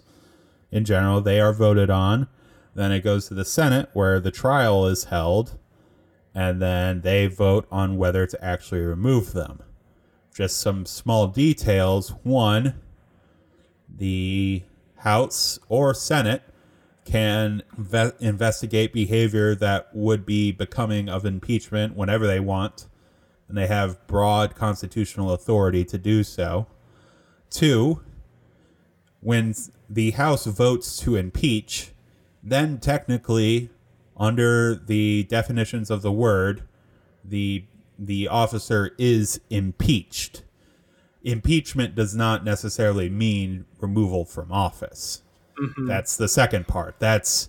In 0.72 0.86
general, 0.86 1.20
they 1.20 1.40
are 1.40 1.52
voted 1.52 1.90
on. 1.90 2.28
Then 2.74 2.90
it 2.90 3.00
goes 3.04 3.28
to 3.28 3.34
the 3.34 3.44
Senate, 3.44 3.90
where 3.92 4.18
the 4.18 4.30
trial 4.30 4.86
is 4.86 5.04
held, 5.04 5.58
and 6.34 6.60
then 6.60 7.02
they 7.02 7.26
vote 7.26 7.66
on 7.70 7.98
whether 7.98 8.26
to 8.26 8.42
actually 8.42 8.80
remove 8.80 9.34
them. 9.34 9.62
Just 10.34 10.58
some 10.58 10.86
small 10.86 11.26
details. 11.26 12.14
One, 12.22 12.80
the 13.94 14.62
House 15.04 15.58
or 15.68 15.92
Senate 15.92 16.42
can 17.04 17.62
ve- 17.76 18.12
investigate 18.20 18.90
behavior 18.90 19.54
that 19.54 19.94
would 19.94 20.24
be 20.24 20.50
becoming 20.50 21.10
of 21.10 21.26
impeachment 21.26 21.94
whenever 21.94 22.26
they 22.26 22.40
want, 22.40 22.86
and 23.46 23.58
they 23.58 23.66
have 23.66 24.06
broad 24.06 24.54
constitutional 24.54 25.30
authority 25.30 25.84
to 25.84 25.98
do 25.98 26.24
so. 26.24 26.66
Two, 27.50 28.00
when 29.20 29.54
the 29.90 30.12
House 30.12 30.46
votes 30.46 30.96
to 31.00 31.16
impeach, 31.16 31.92
then 32.42 32.78
technically, 32.78 33.68
under 34.16 34.74
the 34.74 35.24
definitions 35.24 35.90
of 35.90 36.00
the 36.00 36.12
word, 36.12 36.62
the 37.22 37.64
the 37.98 38.26
officer 38.26 38.92
is 38.98 39.38
impeached. 39.50 40.43
Impeachment 41.24 41.94
does 41.94 42.14
not 42.14 42.44
necessarily 42.44 43.08
mean 43.08 43.64
removal 43.80 44.24
from 44.24 44.52
office. 44.52 45.22
Mm-hmm. 45.60 45.86
That's 45.86 46.16
the 46.16 46.28
second 46.28 46.68
part. 46.68 46.96
That's 46.98 47.48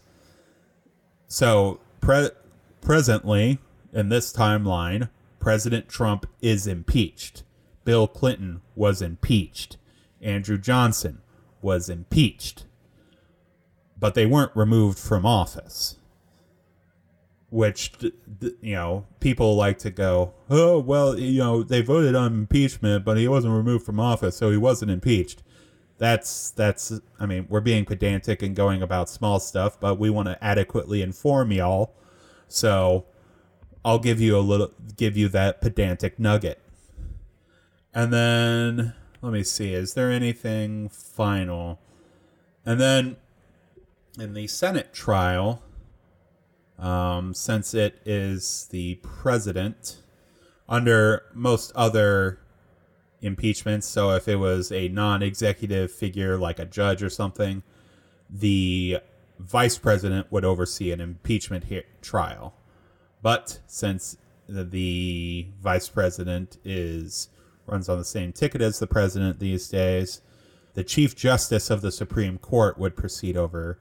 so 1.27 1.79
pre- 2.01 2.29
presently 2.82 3.60
in 3.91 4.10
this 4.10 4.32
timeline, 4.32 5.10
President 5.39 5.89
Trump 5.89 6.25
is 6.41 6.67
impeached. 6.67 7.44
Bill 7.84 8.08
Clinton 8.08 8.62
was 8.75 9.01
impeached. 9.01 9.77
Andrew 10.22 10.58
Johnson 10.58 11.22
was 11.62 11.89
impeached. 11.89 12.65
But 14.00 14.15
they 14.15 14.25
weren't 14.25 14.55
removed 14.55 14.98
from 15.00 15.25
office. 15.25 15.98
Which, 17.55 17.93
you 18.59 18.75
know, 18.75 19.05
people 19.21 19.55
like 19.55 19.77
to 19.77 19.89
go, 19.89 20.33
oh, 20.50 20.77
well, 20.77 21.17
you 21.17 21.39
know, 21.39 21.63
they 21.63 21.81
voted 21.81 22.13
on 22.13 22.33
impeachment, 22.33 23.05
but 23.05 23.15
he 23.15 23.29
wasn't 23.29 23.53
removed 23.53 23.85
from 23.85 23.97
office, 23.97 24.35
so 24.35 24.51
he 24.51 24.57
wasn't 24.57 24.91
impeached. 24.91 25.41
That's, 25.97 26.51
that's, 26.51 27.00
I 27.17 27.25
mean, 27.25 27.45
we're 27.47 27.62
being 27.62 27.85
pedantic 27.85 28.41
and 28.41 28.57
going 28.57 28.81
about 28.81 29.07
small 29.07 29.39
stuff, 29.39 29.79
but 29.79 29.97
we 29.97 30.09
want 30.09 30.27
to 30.27 30.43
adequately 30.43 31.01
inform 31.01 31.53
y'all. 31.53 31.95
So 32.50 33.05
I'll 33.85 34.00
give 34.00 34.19
you 34.19 34.38
a 34.38 34.43
little, 34.43 34.74
give 34.97 35.15
you 35.15 35.29
that 35.29 35.62
pedantic 35.62 36.19
nugget. 36.19 36.62
And 37.93 38.12
then 38.12 38.95
let 39.21 39.31
me 39.31 39.43
see, 39.43 39.74
is 39.74 39.93
there 39.93 40.12
anything 40.12 40.89
final? 40.89 41.79
And 42.65 42.81
then 42.81 43.15
in 44.19 44.33
the 44.33 44.47
Senate 44.47 44.93
trial, 44.93 45.63
um, 46.79 47.34
since 47.34 47.74
it 47.74 48.00
is 48.05 48.67
the 48.72 48.96
president, 48.96 49.98
under 50.67 51.24
most 51.34 51.72
other 51.75 52.39
impeachments, 53.22 53.88
so 53.88 54.12
if 54.12 54.27
it 54.27 54.38
was 54.38 54.72
a 54.72 54.88
non 54.89 55.22
executive 55.22 55.91
figure 55.91 56.38
like 56.38 56.60
a 56.60 56.65
judge 56.65 57.01
or 57.01 57.10
something, 57.10 57.63
the 58.29 59.00
vice 59.39 59.77
president 59.77 60.32
would 60.32 60.46
oversee 60.46 60.91
an 60.91 61.01
impeachment 61.01 61.65
he- 61.65 61.84
trial. 62.01 62.53
But 63.22 63.60
since 63.67 64.17
the, 64.48 64.63
the 64.63 65.48
vice 65.62 65.89
president 65.89 66.58
is 66.63 67.29
runs 67.67 67.89
on 67.89 67.98
the 67.98 68.05
same 68.05 68.32
ticket 68.32 68.62
as 68.62 68.77
the 68.79 68.88
president 68.88 69.39
these 69.39 69.67
days, 69.67 70.22
the 70.75 70.84
chief 70.84 71.15
justice 71.15 71.70
of 71.70 71.82
the 71.82 71.91
Supreme 71.91 72.38
Court 72.38 72.77
would 72.77 72.96
proceed 72.96 73.36
over 73.36 73.79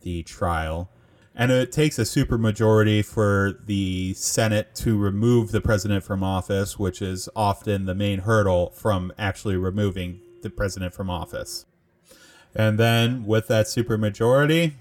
the 0.00 0.22
trial. 0.24 0.90
And 1.34 1.52
it 1.52 1.72
takes 1.72 1.98
a 1.98 2.02
supermajority 2.02 3.04
for 3.04 3.58
the 3.64 4.14
Senate 4.14 4.74
to 4.76 4.98
remove 4.98 5.52
the 5.52 5.60
president 5.60 6.04
from 6.04 6.22
office, 6.22 6.78
which 6.78 7.00
is 7.00 7.28
often 7.36 7.86
the 7.86 7.94
main 7.94 8.20
hurdle 8.20 8.70
from 8.70 9.12
actually 9.16 9.56
removing 9.56 10.20
the 10.42 10.50
president 10.50 10.92
from 10.92 11.08
office. 11.08 11.66
And 12.54 12.78
then 12.78 13.24
with 13.24 13.46
that 13.48 13.66
supermajority, 13.66 14.72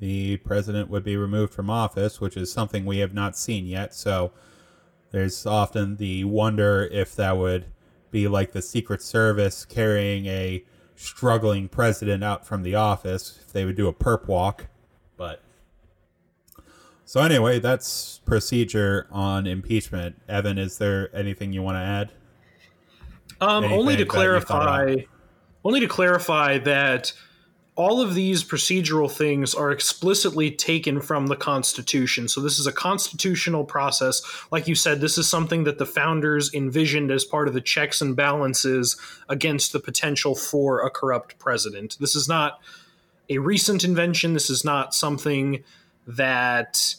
the 0.00 0.38
president 0.38 0.88
would 0.88 1.04
be 1.04 1.16
removed 1.16 1.52
from 1.52 1.68
office, 1.68 2.20
which 2.20 2.36
is 2.36 2.50
something 2.50 2.84
we 2.84 2.98
have 2.98 3.12
not 3.12 3.36
seen 3.36 3.66
yet. 3.66 3.94
So 3.94 4.32
there's 5.10 5.44
often 5.44 5.96
the 5.96 6.24
wonder 6.24 6.88
if 6.90 7.14
that 7.16 7.36
would 7.36 7.66
be 8.10 8.28
like 8.28 8.52
the 8.52 8.62
Secret 8.62 9.02
Service 9.02 9.64
carrying 9.64 10.26
a 10.26 10.64
struggling 10.96 11.68
president 11.68 12.24
out 12.24 12.46
from 12.46 12.62
the 12.62 12.74
office, 12.74 13.38
if 13.44 13.52
they 13.52 13.64
would 13.64 13.76
do 13.76 13.88
a 13.88 13.92
perp 13.92 14.26
walk. 14.26 14.66
But 15.16 15.42
so 17.08 17.22
anyway, 17.22 17.58
that's 17.58 18.18
procedure 18.26 19.06
on 19.10 19.46
impeachment. 19.46 20.20
Evan, 20.28 20.58
is 20.58 20.76
there 20.76 21.08
anything 21.16 21.54
you 21.54 21.62
want 21.62 21.76
to 21.76 21.80
add? 21.80 22.12
Um, 23.40 23.64
only 23.64 23.96
to 23.96 24.04
clarify, 24.04 24.94
only 25.64 25.80
to 25.80 25.88
clarify 25.88 26.58
that 26.58 27.14
all 27.76 28.02
of 28.02 28.14
these 28.14 28.44
procedural 28.44 29.10
things 29.10 29.54
are 29.54 29.70
explicitly 29.70 30.50
taken 30.50 31.00
from 31.00 31.28
the 31.28 31.36
Constitution. 31.36 32.28
So, 32.28 32.42
this 32.42 32.58
is 32.58 32.66
a 32.66 32.72
constitutional 32.72 33.64
process. 33.64 34.20
Like 34.50 34.68
you 34.68 34.74
said, 34.74 35.00
this 35.00 35.16
is 35.16 35.26
something 35.26 35.64
that 35.64 35.78
the 35.78 35.86
founders 35.86 36.52
envisioned 36.52 37.10
as 37.10 37.24
part 37.24 37.48
of 37.48 37.54
the 37.54 37.62
checks 37.62 38.02
and 38.02 38.16
balances 38.16 39.00
against 39.30 39.72
the 39.72 39.80
potential 39.80 40.34
for 40.34 40.84
a 40.84 40.90
corrupt 40.90 41.38
president. 41.38 41.96
This 41.98 42.14
is 42.14 42.28
not 42.28 42.60
a 43.30 43.38
recent 43.38 43.82
invention. 43.82 44.34
This 44.34 44.50
is 44.50 44.62
not 44.62 44.92
something 44.92 45.64
that, 46.08 46.94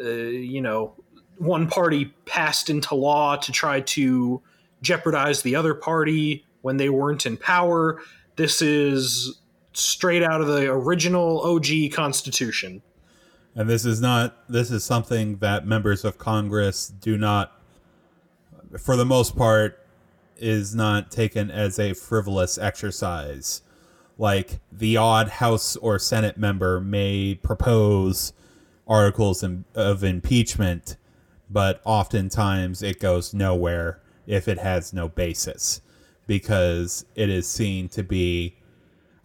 uh, 0.00 0.08
you 0.08 0.60
know, 0.60 0.94
one 1.38 1.66
party 1.66 2.06
passed 2.24 2.70
into 2.70 2.94
law 2.94 3.36
to 3.36 3.52
try 3.52 3.80
to 3.80 4.40
jeopardize 4.80 5.42
the 5.42 5.56
other 5.56 5.74
party 5.74 6.44
when 6.62 6.76
they 6.76 6.88
weren't 6.88 7.26
in 7.26 7.36
power. 7.36 8.00
This 8.36 8.62
is 8.62 9.38
straight 9.72 10.22
out 10.22 10.40
of 10.40 10.46
the 10.46 10.70
original 10.70 11.40
OG 11.40 11.92
Constitution. 11.92 12.82
And 13.54 13.68
this 13.68 13.84
is 13.84 14.00
not 14.00 14.48
this 14.48 14.70
is 14.70 14.82
something 14.82 15.36
that 15.38 15.66
members 15.66 16.04
of 16.04 16.16
Congress 16.16 16.88
do 16.88 17.18
not 17.18 17.60
for 18.78 18.96
the 18.96 19.04
most 19.04 19.36
part 19.36 19.78
is 20.38 20.74
not 20.74 21.10
taken 21.10 21.50
as 21.50 21.78
a 21.78 21.92
frivolous 21.92 22.56
exercise. 22.56 23.62
Like 24.16 24.60
the 24.70 24.96
odd 24.96 25.28
House 25.28 25.76
or 25.76 25.98
Senate 25.98 26.38
member 26.38 26.80
may 26.80 27.34
propose 27.34 28.32
articles 28.86 29.44
of 29.74 30.04
impeachment, 30.04 30.96
but 31.50 31.80
oftentimes 31.84 32.82
it 32.82 33.00
goes 33.00 33.32
nowhere 33.32 34.00
if 34.26 34.48
it 34.48 34.58
has 34.58 34.92
no 34.92 35.08
basis 35.08 35.80
because 36.26 37.04
it 37.14 37.28
is 37.28 37.48
seen 37.48 37.88
to 37.88 38.02
be 38.02 38.56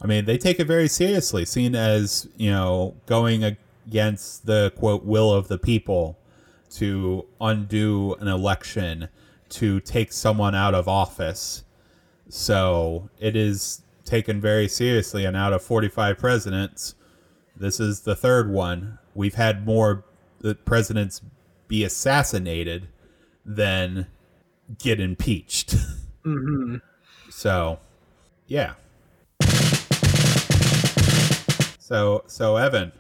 I 0.02 0.06
mean, 0.06 0.26
they 0.26 0.38
take 0.38 0.60
it 0.60 0.68
very 0.68 0.88
seriously, 0.88 1.44
seen 1.46 1.76
as, 1.76 2.28
you 2.38 2.52
know, 2.52 2.96
going 3.08 3.44
against 3.44 4.46
the 4.46 4.72
quote 4.78 5.04
will 5.04 5.34
of 5.34 5.48
the 5.48 5.58
people 5.58 6.20
to 6.76 7.26
undo 7.42 8.16
an 8.20 8.28
election, 8.28 9.10
to 9.50 9.80
take 9.80 10.12
someone 10.12 10.54
out 10.54 10.76
of 10.76 10.88
office. 10.88 11.64
So 12.30 13.10
it 13.20 13.36
is 13.36 13.82
taken 14.06 14.40
very 14.40 14.68
seriously. 14.68 15.26
And 15.26 15.36
out 15.36 15.54
of 15.54 15.64
45 15.64 16.18
presidents, 16.18 16.94
this 17.56 17.80
is 17.80 18.02
the 18.02 18.16
third 18.16 18.52
one. 18.52 19.00
We've 19.18 19.34
had 19.34 19.66
more 19.66 20.06
presidents 20.64 21.22
be 21.68 21.84
assassinated 21.84 22.88
than 23.44 24.08
get 24.80 25.00
impeached. 25.00 25.76
Mm-hmm. 26.26 26.76
So, 27.30 27.80
yeah. 28.48 28.74
So, 31.80 32.26
so 32.28 32.58
Evan. 32.58 32.92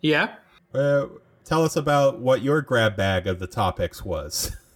Yeah. 0.00 0.36
Uh, 0.72 1.08
tell 1.44 1.62
us 1.64 1.76
about 1.76 2.18
what 2.18 2.40
your 2.40 2.62
grab 2.62 2.96
bag 2.96 3.26
of 3.26 3.40
the 3.40 3.46
topics 3.46 4.02
was. 4.02 4.56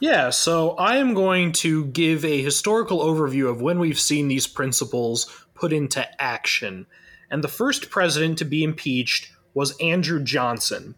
Yeah, 0.00 0.30
so 0.30 0.70
I 0.70 0.96
am 0.96 1.14
going 1.14 1.52
to 1.52 1.84
give 1.84 2.24
a 2.24 2.42
historical 2.42 3.00
overview 3.00 3.48
of 3.48 3.62
when 3.62 3.78
we've 3.78 4.00
seen 4.00 4.26
these 4.26 4.48
principles 4.48 5.30
put 5.54 5.72
into 5.72 6.04
action. 6.20 6.86
And 7.30 7.44
the 7.44 7.48
first 7.48 7.88
president 7.88 8.38
to 8.38 8.44
be 8.44 8.64
impeached 8.64 9.31
was 9.54 9.76
Andrew 9.78 10.22
Johnson. 10.22 10.94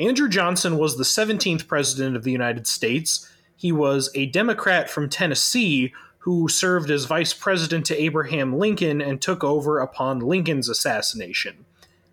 Andrew 0.00 0.28
Johnson 0.28 0.78
was 0.78 0.96
the 0.96 1.04
17th 1.04 1.66
president 1.66 2.16
of 2.16 2.24
the 2.24 2.32
United 2.32 2.66
States. 2.66 3.28
He 3.56 3.72
was 3.72 4.10
a 4.14 4.26
Democrat 4.26 4.88
from 4.88 5.08
Tennessee 5.08 5.92
who 6.18 6.48
served 6.48 6.90
as 6.90 7.04
vice 7.04 7.32
president 7.32 7.86
to 7.86 8.00
Abraham 8.00 8.58
Lincoln 8.58 9.00
and 9.00 9.20
took 9.20 9.42
over 9.42 9.78
upon 9.78 10.20
Lincoln's 10.20 10.68
assassination. 10.68 11.64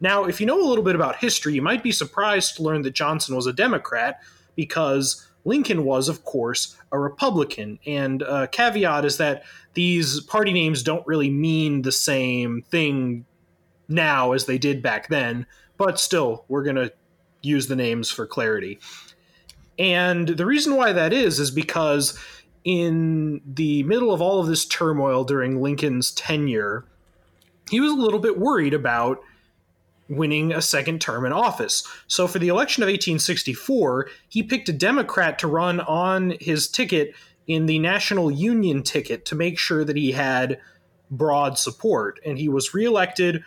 Now, 0.02 0.26
if 0.26 0.40
you 0.40 0.46
know 0.46 0.62
a 0.62 0.68
little 0.68 0.84
bit 0.84 0.96
about 0.96 1.18
history, 1.18 1.54
you 1.54 1.62
might 1.62 1.84
be 1.84 1.92
surprised 1.92 2.56
to 2.56 2.64
learn 2.64 2.82
that 2.84 2.92
Johnson 2.92 3.36
was 3.36 3.48
a 3.48 3.54
Democrat 3.54 4.22
because 4.56 5.26
Lincoln 5.46 5.84
was, 5.86 6.10
of 6.10 6.26
course, 6.26 6.76
a 6.92 7.00
Republican. 7.00 7.80
And 7.86 8.22
a 8.24 8.48
caveat 8.48 9.06
is 9.06 9.18
that 9.18 9.44
these 9.74 10.20
party 10.22 10.54
names 10.54 10.84
don't 10.84 11.06
really 11.06 11.30
mean 11.30 11.82
the 11.82 11.92
same 11.92 12.64
thing 12.64 13.26
now 13.88 14.32
as 14.32 14.46
they 14.46 14.58
did 14.58 14.82
back 14.82 15.10
then, 15.10 15.46
but 15.78 16.00
still, 16.00 16.46
we're 16.48 16.64
going 16.64 16.76
to 16.76 16.94
use 17.42 17.68
the 17.68 17.76
names 17.76 18.10
for 18.10 18.26
clarity. 18.26 18.80
And 19.78 20.28
the 20.28 20.46
reason 20.46 20.76
why 20.76 20.94
that 20.94 21.14
is, 21.14 21.40
is 21.40 21.52
because 21.52 22.18
in 22.64 23.42
the 23.46 23.84
middle 23.84 24.14
of 24.14 24.22
all 24.22 24.40
of 24.40 24.48
this 24.48 24.66
turmoil 24.66 25.24
during 25.24 25.62
Lincoln's 25.62 26.12
tenure, 26.12 26.86
he 27.70 27.80
was 27.80 27.92
a 27.92 27.96
little 27.96 28.20
bit 28.20 28.40
worried 28.40 28.74
about 28.74 29.20
winning 30.08 30.52
a 30.52 30.62
second 30.62 31.02
term 31.02 31.26
in 31.26 31.34
office. 31.34 31.84
So 32.08 32.28
for 32.28 32.40
the 32.40 32.48
election 32.48 32.84
of 32.84 32.88
1864, 32.88 34.10
he 34.30 34.44
picked 34.44 34.70
a 34.70 34.74
Democrat 34.74 35.40
to 35.40 35.48
run 35.48 35.80
on 35.82 36.36
his 36.40 36.68
ticket 36.68 37.16
in 37.48 37.66
the 37.66 37.80
National 37.80 38.32
Union 38.32 38.84
ticket 38.84 39.26
to 39.26 39.36
make 39.36 39.60
sure 39.60 39.84
that 39.84 39.98
he 39.98 40.12
had 40.12 40.60
broad 41.12 41.58
support. 41.58 42.20
And 42.26 42.38
he 42.38 42.50
was 42.50 42.74
reelected 42.74 43.44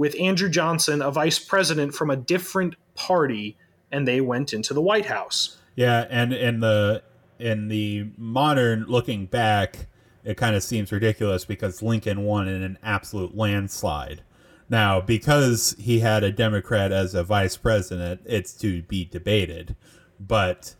with 0.00 0.18
Andrew 0.18 0.48
Johnson, 0.48 1.02
a 1.02 1.10
vice 1.10 1.38
president 1.38 1.94
from 1.94 2.08
a 2.08 2.16
different 2.16 2.74
party, 2.94 3.58
and 3.92 4.08
they 4.08 4.22
went 4.22 4.54
into 4.54 4.72
the 4.72 4.80
White 4.80 5.04
House. 5.04 5.58
Yeah, 5.76 6.06
and 6.08 6.32
in 6.32 6.60
the 6.60 7.02
in 7.38 7.68
the 7.68 8.06
modern 8.16 8.86
looking 8.88 9.26
back, 9.26 9.88
it 10.24 10.38
kind 10.38 10.56
of 10.56 10.62
seems 10.62 10.90
ridiculous 10.90 11.44
because 11.44 11.82
Lincoln 11.82 12.24
won 12.24 12.48
in 12.48 12.62
an 12.62 12.78
absolute 12.82 13.36
landslide. 13.36 14.22
Now, 14.70 15.02
because 15.02 15.76
he 15.78 15.98
had 15.98 16.24
a 16.24 16.32
Democrat 16.32 16.92
as 16.92 17.14
a 17.14 17.22
vice 17.22 17.58
president, 17.58 18.22
it's 18.24 18.54
to 18.54 18.80
be 18.84 19.04
debated. 19.04 19.76
But 20.18 20.76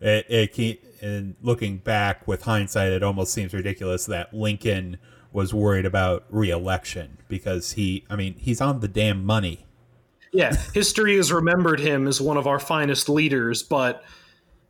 it, 0.00 0.24
it 0.30 0.80
in 1.02 1.36
looking 1.42 1.76
back 1.76 2.26
with 2.26 2.44
hindsight, 2.44 2.92
it 2.92 3.02
almost 3.02 3.34
seems 3.34 3.52
ridiculous 3.52 4.06
that 4.06 4.32
Lincoln 4.32 4.96
was 5.32 5.54
worried 5.54 5.86
about 5.86 6.24
reelection 6.30 7.18
because 7.28 7.72
he, 7.72 8.04
I 8.10 8.16
mean, 8.16 8.34
he's 8.38 8.60
on 8.60 8.80
the 8.80 8.88
damn 8.88 9.24
money. 9.24 9.66
Yeah, 10.32 10.54
history 10.72 11.16
has 11.16 11.32
remembered 11.32 11.80
him 11.80 12.06
as 12.06 12.20
one 12.20 12.36
of 12.36 12.46
our 12.46 12.58
finest 12.58 13.08
leaders, 13.08 13.62
but 13.62 14.02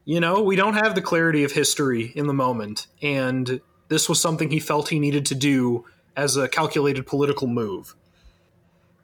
you 0.04 0.18
know, 0.18 0.42
we 0.42 0.56
don't 0.56 0.74
have 0.74 0.94
the 0.94 1.02
clarity 1.02 1.44
of 1.44 1.52
history 1.52 2.12
in 2.16 2.26
the 2.26 2.34
moment, 2.34 2.88
and 3.00 3.60
this 3.88 4.08
was 4.08 4.20
something 4.20 4.50
he 4.50 4.58
felt 4.58 4.88
he 4.88 4.98
needed 4.98 5.26
to 5.26 5.34
do 5.34 5.84
as 6.16 6.36
a 6.36 6.48
calculated 6.48 7.06
political 7.06 7.46
move. 7.46 7.94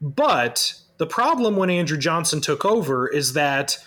But 0.01 0.73
the 0.97 1.07
problem 1.07 1.55
when 1.55 1.69
Andrew 1.69 1.97
Johnson 1.97 2.41
took 2.41 2.65
over 2.65 3.07
is 3.07 3.33
that 3.33 3.77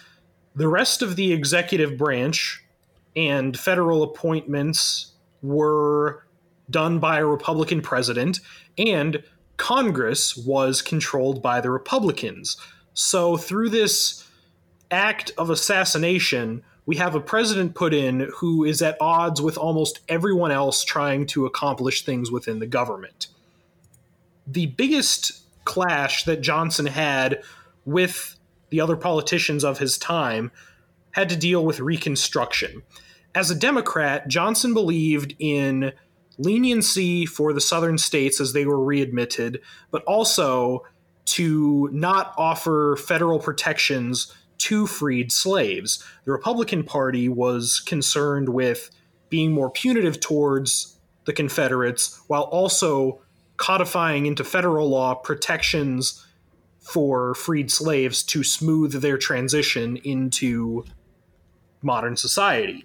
the 0.55 0.69
rest 0.69 1.03
of 1.03 1.17
the 1.17 1.33
executive 1.33 1.99
branch 1.99 2.65
and 3.15 3.59
federal 3.59 4.03
appointments 4.03 5.13
were 5.43 6.25
done 6.71 6.99
by 6.99 7.19
a 7.19 7.27
Republican 7.27 7.83
president, 7.83 8.41
and 8.79 9.23
Congress 9.57 10.37
was 10.37 10.83
controlled 10.83 11.43
by 11.43 11.61
the 11.61 11.71
Republicans. 11.71 12.57
So, 12.95 13.37
through 13.37 13.71
this 13.71 14.27
act 14.91 15.33
of 15.39 15.51
assassination, 15.51 16.63
we 16.85 16.97
have 16.97 17.15
a 17.15 17.21
president 17.21 17.75
put 17.75 17.95
in 17.95 18.29
who 18.37 18.65
is 18.65 18.83
at 18.83 18.97
odds 19.01 19.41
with 19.41 19.57
almost 19.57 20.01
everyone 20.09 20.51
else 20.51 20.85
trying 20.85 21.27
to 21.27 21.47
accomplish 21.47 22.05
things 22.05 22.31
within 22.31 22.59
the 22.59 22.67
government. 22.67 23.29
The 24.47 24.67
biggest 24.67 25.43
clash 25.65 26.25
that 26.25 26.41
Johnson 26.41 26.87
had 26.87 27.43
with 27.85 28.37
the 28.71 28.81
other 28.81 28.97
politicians 28.97 29.65
of 29.65 29.79
his 29.79 29.97
time 29.97 30.51
had 31.13 31.29
to 31.29 31.37
deal 31.37 31.65
with 31.65 31.79
Reconstruction. 31.79 32.83
As 33.35 33.51
a 33.51 33.55
Democrat, 33.55 34.29
Johnson 34.29 34.75
believed 34.75 35.35
in 35.39 35.93
leniency 36.39 37.27
for 37.27 37.53
the 37.53 37.61
southern 37.61 37.99
states 37.99 38.41
as 38.41 38.53
they 38.53 38.67
were 38.67 38.83
readmitted, 38.83 39.61
but 39.91 40.03
also 40.05 40.85
to 41.25 41.89
not 41.93 42.35
offer 42.37 42.97
federal 42.97 43.39
protections 43.39 44.35
to 44.59 44.87
freed 44.87 45.33
slaves. 45.33 46.05
The 46.25 46.33
Republican 46.33 46.85
Party 46.85 47.29
was 47.29 47.81
concerned 47.81 48.49
with 48.49 48.91
being 49.29 49.53
more 49.53 49.71
punitive 49.71 50.21
towards 50.21 50.99
the 51.25 51.33
Confederates 51.33 52.21
while 52.27 52.43
also 52.43 53.21
codifying 53.57 54.27
into 54.27 54.45
federal 54.45 54.89
law 54.89 55.15
protections 55.15 56.27
for 56.81 57.35
freed 57.35 57.71
slaves 57.71 58.23
to 58.25 58.43
smooth 58.43 58.93
their 59.01 59.17
transition 59.17 59.97
into 59.99 60.85
modern 61.81 62.17
society. 62.17 62.85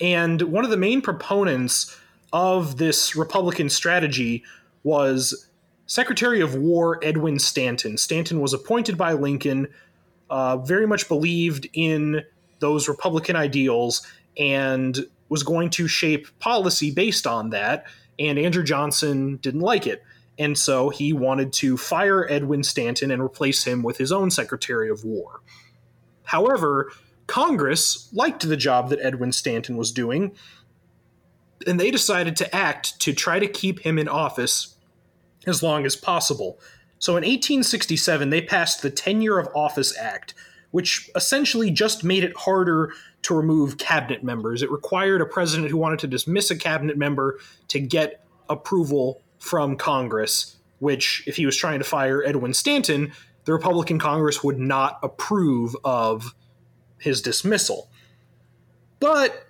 And 0.00 0.42
one 0.42 0.64
of 0.64 0.70
the 0.70 0.76
main 0.76 1.00
proponents 1.00 1.96
of 2.36 2.76
this 2.76 3.16
Republican 3.16 3.70
strategy 3.70 4.44
was 4.84 5.48
Secretary 5.86 6.42
of 6.42 6.54
War 6.54 7.00
Edwin 7.02 7.38
Stanton. 7.38 7.96
Stanton 7.96 8.42
was 8.42 8.52
appointed 8.52 8.98
by 8.98 9.14
Lincoln, 9.14 9.68
uh, 10.28 10.58
very 10.58 10.86
much 10.86 11.08
believed 11.08 11.66
in 11.72 12.22
those 12.58 12.88
Republican 12.90 13.36
ideals, 13.36 14.06
and 14.36 14.98
was 15.30 15.42
going 15.44 15.70
to 15.70 15.88
shape 15.88 16.26
policy 16.38 16.90
based 16.90 17.26
on 17.26 17.50
that. 17.50 17.86
And 18.18 18.38
Andrew 18.38 18.64
Johnson 18.64 19.36
didn't 19.36 19.62
like 19.62 19.86
it. 19.86 20.02
And 20.38 20.58
so 20.58 20.90
he 20.90 21.14
wanted 21.14 21.54
to 21.54 21.78
fire 21.78 22.30
Edwin 22.30 22.62
Stanton 22.62 23.10
and 23.10 23.22
replace 23.22 23.64
him 23.64 23.82
with 23.82 23.96
his 23.96 24.12
own 24.12 24.30
Secretary 24.30 24.90
of 24.90 25.04
War. 25.04 25.40
However, 26.24 26.92
Congress 27.28 28.10
liked 28.12 28.46
the 28.46 28.58
job 28.58 28.90
that 28.90 29.00
Edwin 29.02 29.32
Stanton 29.32 29.78
was 29.78 29.90
doing, 29.90 30.32
and 31.66 31.78
they 31.78 31.90
decided 31.90 32.36
to 32.36 32.54
act 32.54 32.98
to 33.00 33.12
try 33.12 33.38
to 33.38 33.46
keep 33.46 33.80
him 33.80 33.98
in 33.98 34.08
office 34.08 34.76
as 35.46 35.62
long 35.62 35.86
as 35.86 35.96
possible. 35.96 36.60
So 36.98 37.12
in 37.12 37.22
1867, 37.22 38.30
they 38.30 38.40
passed 38.40 38.82
the 38.82 38.90
Tenure 38.90 39.38
of 39.38 39.48
Office 39.54 39.96
Act, 39.98 40.34
which 40.70 41.10
essentially 41.14 41.70
just 41.70 42.04
made 42.04 42.24
it 42.24 42.36
harder 42.36 42.92
to 43.22 43.34
remove 43.34 43.78
cabinet 43.78 44.24
members. 44.24 44.62
It 44.62 44.70
required 44.70 45.20
a 45.20 45.26
president 45.26 45.70
who 45.70 45.76
wanted 45.76 45.98
to 46.00 46.06
dismiss 46.06 46.50
a 46.50 46.56
cabinet 46.56 46.96
member 46.96 47.38
to 47.68 47.80
get 47.80 48.24
approval 48.48 49.22
from 49.38 49.76
Congress, 49.76 50.56
which, 50.78 51.22
if 51.26 51.36
he 51.36 51.46
was 51.46 51.56
trying 51.56 51.78
to 51.78 51.84
fire 51.84 52.24
Edwin 52.24 52.54
Stanton, 52.54 53.12
the 53.44 53.52
Republican 53.52 53.98
Congress 53.98 54.42
would 54.42 54.58
not 54.58 54.98
approve 55.02 55.76
of 55.84 56.34
his 56.98 57.22
dismissal. 57.22 57.90
But 58.98 59.45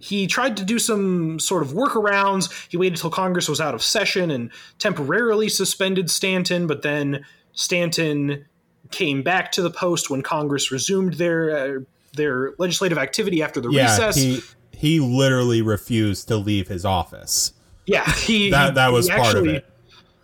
he 0.00 0.26
tried 0.26 0.56
to 0.56 0.64
do 0.64 0.78
some 0.78 1.38
sort 1.38 1.62
of 1.62 1.72
workarounds. 1.72 2.50
He 2.70 2.78
waited 2.78 2.94
until 2.94 3.10
Congress 3.10 3.48
was 3.48 3.60
out 3.60 3.74
of 3.74 3.82
session 3.82 4.30
and 4.30 4.50
temporarily 4.78 5.48
suspended 5.48 6.10
Stanton, 6.10 6.66
but 6.66 6.82
then 6.82 7.24
Stanton 7.52 8.46
came 8.90 9.22
back 9.22 9.52
to 9.52 9.62
the 9.62 9.70
post 9.70 10.08
when 10.10 10.22
Congress 10.22 10.72
resumed 10.72 11.14
their 11.14 11.56
uh, 11.56 11.80
their 12.14 12.54
legislative 12.58 12.96
activity 12.96 13.42
after 13.42 13.60
the 13.60 13.70
yeah, 13.70 13.82
recess. 13.82 14.16
He, 14.16 14.40
he 14.72 15.00
literally 15.00 15.60
refused 15.60 16.28
to 16.28 16.38
leave 16.38 16.68
his 16.68 16.86
office. 16.86 17.52
Yeah, 17.86 18.10
he 18.10 18.50
that 18.50 18.74
that 18.76 18.92
was 18.92 19.08
part 19.08 19.20
actually, 19.20 19.50
of 19.50 19.54
it. 19.56 19.66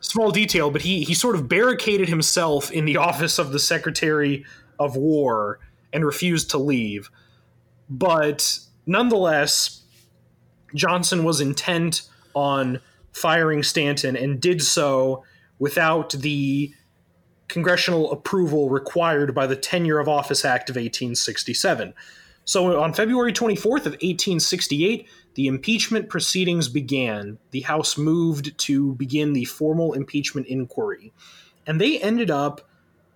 Small 0.00 0.30
detail, 0.30 0.70
but 0.70 0.80
he 0.80 1.04
he 1.04 1.12
sort 1.12 1.34
of 1.34 1.48
barricaded 1.48 2.08
himself 2.08 2.70
in 2.72 2.86
the 2.86 2.96
office 2.96 3.38
of 3.38 3.52
the 3.52 3.58
Secretary 3.58 4.46
of 4.78 4.96
War 4.96 5.60
and 5.92 6.02
refused 6.04 6.50
to 6.52 6.58
leave. 6.58 7.10
But 7.90 8.58
nonetheless, 8.86 9.82
Johnson 10.74 11.24
was 11.24 11.40
intent 11.40 12.02
on 12.34 12.80
firing 13.12 13.62
Stanton 13.62 14.16
and 14.16 14.40
did 14.40 14.62
so 14.62 15.24
without 15.58 16.10
the 16.12 16.72
congressional 17.48 18.12
approval 18.12 18.68
required 18.68 19.34
by 19.34 19.46
the 19.46 19.56
Tenure 19.56 19.98
of 19.98 20.08
Office 20.08 20.44
Act 20.44 20.68
of 20.68 20.76
1867. 20.76 21.94
So 22.44 22.80
on 22.80 22.92
February 22.92 23.32
24th 23.32 23.86
of 23.86 23.92
1868, 23.92 25.08
the 25.34 25.46
impeachment 25.46 26.08
proceedings 26.08 26.68
began. 26.68 27.38
The 27.50 27.62
House 27.62 27.98
moved 27.98 28.56
to 28.58 28.94
begin 28.94 29.32
the 29.32 29.44
formal 29.44 29.94
impeachment 29.94 30.46
inquiry. 30.46 31.12
And 31.66 31.80
they 31.80 31.98
ended 32.00 32.30
up 32.30 32.68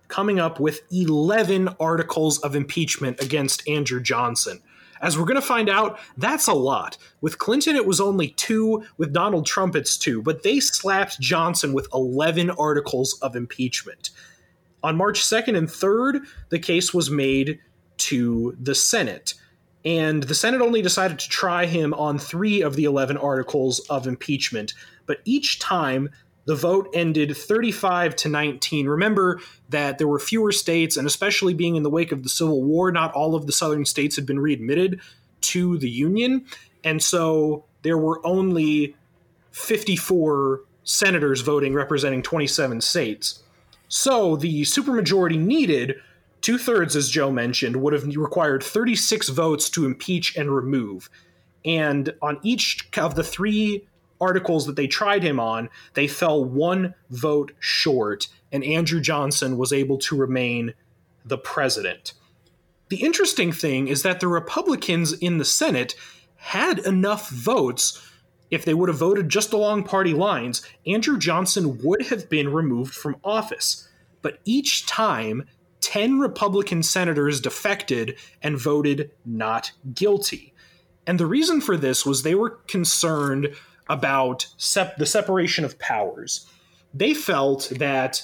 coming 0.07 0.39
up 0.39 0.59
with 0.59 0.81
11 0.91 1.69
articles 1.79 2.39
of 2.39 2.55
impeachment 2.55 3.21
against 3.21 3.67
Andrew 3.67 4.01
Johnson. 4.01 4.61
As 5.01 5.17
we're 5.17 5.25
going 5.25 5.35
to 5.35 5.41
find 5.41 5.67
out, 5.67 5.99
that's 6.17 6.47
a 6.47 6.53
lot. 6.53 6.97
With 7.21 7.39
Clinton, 7.39 7.75
it 7.75 7.87
was 7.87 7.99
only 7.99 8.29
two. 8.29 8.85
With 8.97 9.13
Donald 9.13 9.47
Trump, 9.47 9.75
it's 9.75 9.97
two. 9.97 10.21
But 10.21 10.43
they 10.43 10.59
slapped 10.59 11.19
Johnson 11.19 11.73
with 11.73 11.87
11 11.93 12.51
articles 12.51 13.17
of 13.21 13.35
impeachment. 13.35 14.11
On 14.83 14.95
March 14.95 15.21
2nd 15.21 15.57
and 15.57 15.67
3rd, 15.67 16.25
the 16.49 16.59
case 16.59 16.93
was 16.93 17.09
made 17.09 17.59
to 17.97 18.55
the 18.59 18.75
Senate. 18.75 19.33
And 19.83 20.23
the 20.23 20.35
Senate 20.35 20.61
only 20.61 20.81
decided 20.83 21.17
to 21.19 21.29
try 21.29 21.65
him 21.65 21.93
on 21.95 22.19
three 22.19 22.61
of 22.61 22.75
the 22.75 22.85
11 22.85 23.17
articles 23.17 23.79
of 23.89 24.05
impeachment. 24.05 24.73
But 25.07 25.21
each 25.25 25.59
time, 25.59 26.09
the 26.45 26.55
vote 26.55 26.89
ended 26.93 27.35
35 27.35 28.15
to 28.17 28.29
19. 28.29 28.87
Remember 28.87 29.39
that 29.69 29.97
there 29.97 30.07
were 30.07 30.19
fewer 30.19 30.51
states, 30.51 30.97
and 30.97 31.05
especially 31.05 31.53
being 31.53 31.75
in 31.75 31.83
the 31.83 31.89
wake 31.89 32.11
of 32.11 32.23
the 32.23 32.29
Civil 32.29 32.63
War, 32.63 32.91
not 32.91 33.13
all 33.13 33.35
of 33.35 33.45
the 33.45 33.51
southern 33.51 33.85
states 33.85 34.15
had 34.15 34.25
been 34.25 34.39
readmitted 34.39 34.99
to 35.41 35.77
the 35.77 35.89
Union. 35.89 36.45
And 36.83 37.01
so 37.01 37.65
there 37.83 37.97
were 37.97 38.25
only 38.25 38.95
54 39.51 40.61
senators 40.83 41.41
voting 41.41 41.73
representing 41.73 42.23
27 42.23 42.81
states. 42.81 43.43
So 43.87 44.35
the 44.35 44.63
supermajority 44.63 45.37
needed, 45.37 45.95
two 46.41 46.57
thirds, 46.57 46.95
as 46.95 47.09
Joe 47.09 47.31
mentioned, 47.31 47.75
would 47.75 47.93
have 47.93 48.05
required 48.15 48.63
36 48.63 49.29
votes 49.29 49.69
to 49.71 49.85
impeach 49.85 50.35
and 50.35 50.53
remove. 50.55 51.09
And 51.63 52.13
on 52.21 52.39
each 52.41 52.89
of 52.97 53.15
the 53.15 53.23
three 53.23 53.87
articles 54.21 54.65
that 54.67 54.75
they 54.75 54.87
tried 54.87 55.23
him 55.23 55.39
on, 55.39 55.69
they 55.95 56.07
fell 56.07 56.45
one 56.45 56.93
vote 57.09 57.51
short, 57.59 58.27
and 58.51 58.63
Andrew 58.63 59.01
Johnson 59.01 59.57
was 59.57 59.73
able 59.73 59.97
to 59.99 60.15
remain 60.15 60.73
the 61.25 61.37
president. 61.37 62.13
The 62.89 63.01
interesting 63.01 63.51
thing 63.51 63.87
is 63.87 64.03
that 64.03 64.19
the 64.19 64.27
Republicans 64.27 65.13
in 65.13 65.37
the 65.37 65.45
Senate 65.45 65.95
had 66.35 66.79
enough 66.79 67.29
votes. 67.29 68.05
If 68.49 68.65
they 68.65 68.73
would 68.73 68.89
have 68.89 68.97
voted 68.97 69.29
just 69.29 69.53
along 69.53 69.83
party 69.83 70.13
lines, 70.13 70.61
Andrew 70.85 71.17
Johnson 71.17 71.79
would 71.83 72.07
have 72.07 72.29
been 72.29 72.51
removed 72.51 72.93
from 72.93 73.15
office. 73.23 73.87
But 74.21 74.39
each 74.43 74.85
time, 74.85 75.45
10 75.81 76.19
Republican 76.19 76.83
senators 76.83 77.41
defected 77.41 78.17
and 78.41 78.57
voted 78.57 79.11
not 79.25 79.71
guilty. 79.93 80.53
And 81.07 81.19
the 81.19 81.25
reason 81.25 81.61
for 81.61 81.77
this 81.77 82.05
was 82.05 82.23
they 82.23 82.35
were 82.35 82.51
concerned 82.67 83.55
about 83.89 84.47
sep- 84.57 84.97
the 84.97 85.05
separation 85.05 85.65
of 85.65 85.79
powers. 85.79 86.47
They 86.93 87.13
felt 87.13 87.71
that 87.77 88.23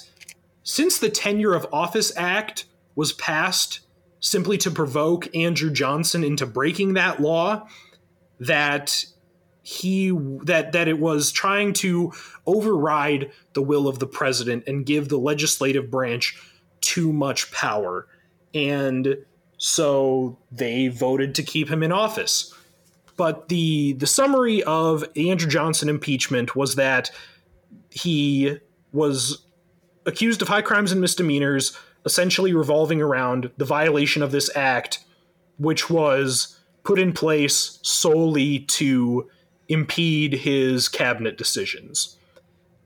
since 0.62 0.98
the 0.98 1.10
Tenure 1.10 1.54
of 1.54 1.66
Office 1.72 2.12
Act 2.16 2.66
was 2.94 3.12
passed 3.12 3.80
simply 4.20 4.58
to 4.58 4.70
provoke 4.70 5.34
Andrew 5.34 5.70
Johnson 5.70 6.24
into 6.24 6.44
breaking 6.44 6.94
that 6.94 7.20
law, 7.20 7.66
that 8.40 9.04
he 9.68 10.10
that 10.44 10.72
that 10.72 10.88
it 10.88 10.98
was 10.98 11.30
trying 11.30 11.74
to 11.74 12.10
override 12.46 13.30
the 13.52 13.60
will 13.60 13.86
of 13.86 13.98
the 13.98 14.06
president 14.06 14.64
and 14.66 14.86
give 14.86 15.10
the 15.10 15.18
legislative 15.18 15.90
branch 15.90 16.40
too 16.80 17.12
much 17.12 17.52
power 17.52 18.06
and 18.54 19.18
so 19.58 20.38
they 20.50 20.88
voted 20.88 21.34
to 21.34 21.42
keep 21.42 21.68
him 21.68 21.82
in 21.82 21.92
office 21.92 22.54
but 23.18 23.50
the 23.50 23.92
the 23.94 24.06
summary 24.06 24.62
of 24.62 25.04
Andrew 25.16 25.50
Johnson 25.50 25.90
impeachment 25.90 26.56
was 26.56 26.76
that 26.76 27.10
he 27.90 28.56
was 28.92 29.44
accused 30.06 30.40
of 30.40 30.48
high 30.48 30.62
crimes 30.62 30.92
and 30.92 31.00
misdemeanors, 31.00 31.76
essentially 32.06 32.54
revolving 32.54 33.02
around 33.02 33.50
the 33.58 33.66
violation 33.66 34.22
of 34.22 34.30
this 34.30 34.50
act, 34.56 35.04
which 35.58 35.90
was 35.90 36.56
put 36.84 36.98
in 36.98 37.12
place 37.12 37.78
solely 37.82 38.60
to 38.60 39.28
impede 39.68 40.32
his 40.32 40.88
cabinet 40.88 41.36
decisions. 41.36 42.16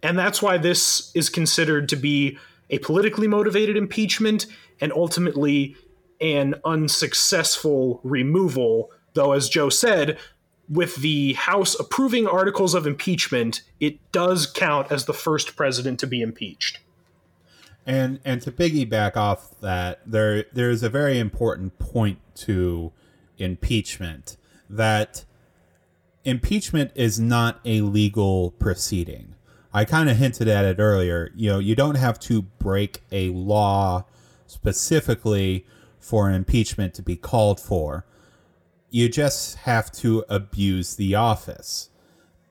And 0.02 0.18
that's 0.18 0.42
why 0.42 0.58
this 0.58 1.12
is 1.14 1.28
considered 1.28 1.88
to 1.90 1.96
be 1.96 2.38
a 2.70 2.78
politically 2.78 3.28
motivated 3.28 3.76
impeachment 3.76 4.46
and 4.80 4.92
ultimately 4.92 5.76
an 6.20 6.56
unsuccessful 6.64 8.00
removal. 8.02 8.90
Though, 9.14 9.32
as 9.32 9.48
Joe 9.48 9.68
said, 9.68 10.18
with 10.68 10.96
the 10.96 11.34
House 11.34 11.78
approving 11.78 12.26
articles 12.26 12.74
of 12.74 12.86
impeachment, 12.86 13.62
it 13.80 13.98
does 14.12 14.46
count 14.46 14.90
as 14.90 15.04
the 15.04 15.12
first 15.12 15.56
president 15.56 16.00
to 16.00 16.06
be 16.06 16.22
impeached. 16.22 16.80
And 17.84 18.20
and 18.24 18.40
to 18.42 18.52
piggyback 18.52 19.16
off 19.16 19.58
that, 19.60 20.00
there 20.06 20.44
there 20.52 20.70
is 20.70 20.82
a 20.82 20.88
very 20.88 21.18
important 21.18 21.78
point 21.78 22.18
to 22.36 22.92
impeachment 23.38 24.36
that 24.70 25.24
impeachment 26.24 26.92
is 26.94 27.18
not 27.18 27.60
a 27.64 27.80
legal 27.80 28.52
proceeding. 28.52 29.34
I 29.74 29.84
kind 29.84 30.08
of 30.08 30.16
hinted 30.16 30.48
at 30.48 30.64
it 30.64 30.78
earlier. 30.78 31.32
You 31.34 31.50
know, 31.50 31.58
you 31.58 31.74
don't 31.74 31.96
have 31.96 32.20
to 32.20 32.42
break 32.42 33.02
a 33.10 33.30
law 33.30 34.04
specifically 34.46 35.66
for 35.98 36.28
an 36.28 36.34
impeachment 36.34 36.94
to 36.94 37.02
be 37.02 37.16
called 37.16 37.58
for. 37.58 38.04
You 38.92 39.08
just 39.08 39.56
have 39.56 39.90
to 39.92 40.22
abuse 40.28 40.96
the 40.96 41.14
office. 41.14 41.88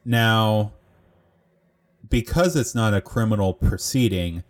Now, 0.04 0.72
because 2.10 2.56
it's 2.56 2.74
not 2.74 2.96
a 2.96 3.00
criminal 3.00 3.54
proceeding, 3.54 4.44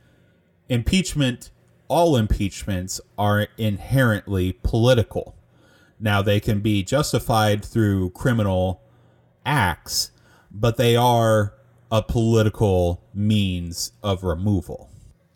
impeachment, 0.70 1.52
all 1.90 2.16
impeachments 2.16 3.02
are 3.18 3.50
inherently 3.58 4.54
political. 4.54 5.36
Now, 6.00 6.22
they 6.22 6.40
can 6.40 6.62
be 6.62 6.82
justified 6.82 7.66
through 7.66 8.12
criminal 8.12 8.82
acts, 9.46 10.12
but 10.50 10.78
they 10.78 10.96
are 10.96 11.56
a 11.92 12.02
political 12.02 13.04
means 13.14 13.92
of 14.02 14.24
removal. 14.24 14.90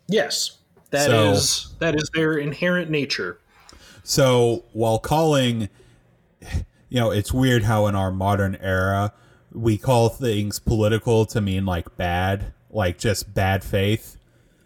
Yes, 0.08 0.56
that 0.90 1.10
so, 1.10 1.32
is 1.32 1.74
that 1.80 1.94
is 1.94 2.10
their 2.14 2.38
inherent 2.38 2.90
nature. 2.90 3.40
So 4.04 4.64
while 4.72 4.98
calling, 4.98 5.68
you 6.88 7.00
know, 7.00 7.10
it's 7.10 7.32
weird 7.32 7.64
how 7.64 7.86
in 7.86 7.94
our 7.94 8.10
modern 8.10 8.56
era 8.56 9.12
we 9.52 9.78
call 9.78 10.08
things 10.08 10.58
political 10.58 11.24
to 11.26 11.40
mean 11.40 11.64
like 11.64 11.96
bad, 11.96 12.52
like 12.70 12.98
just 12.98 13.32
bad 13.32 13.64
faith 13.64 14.16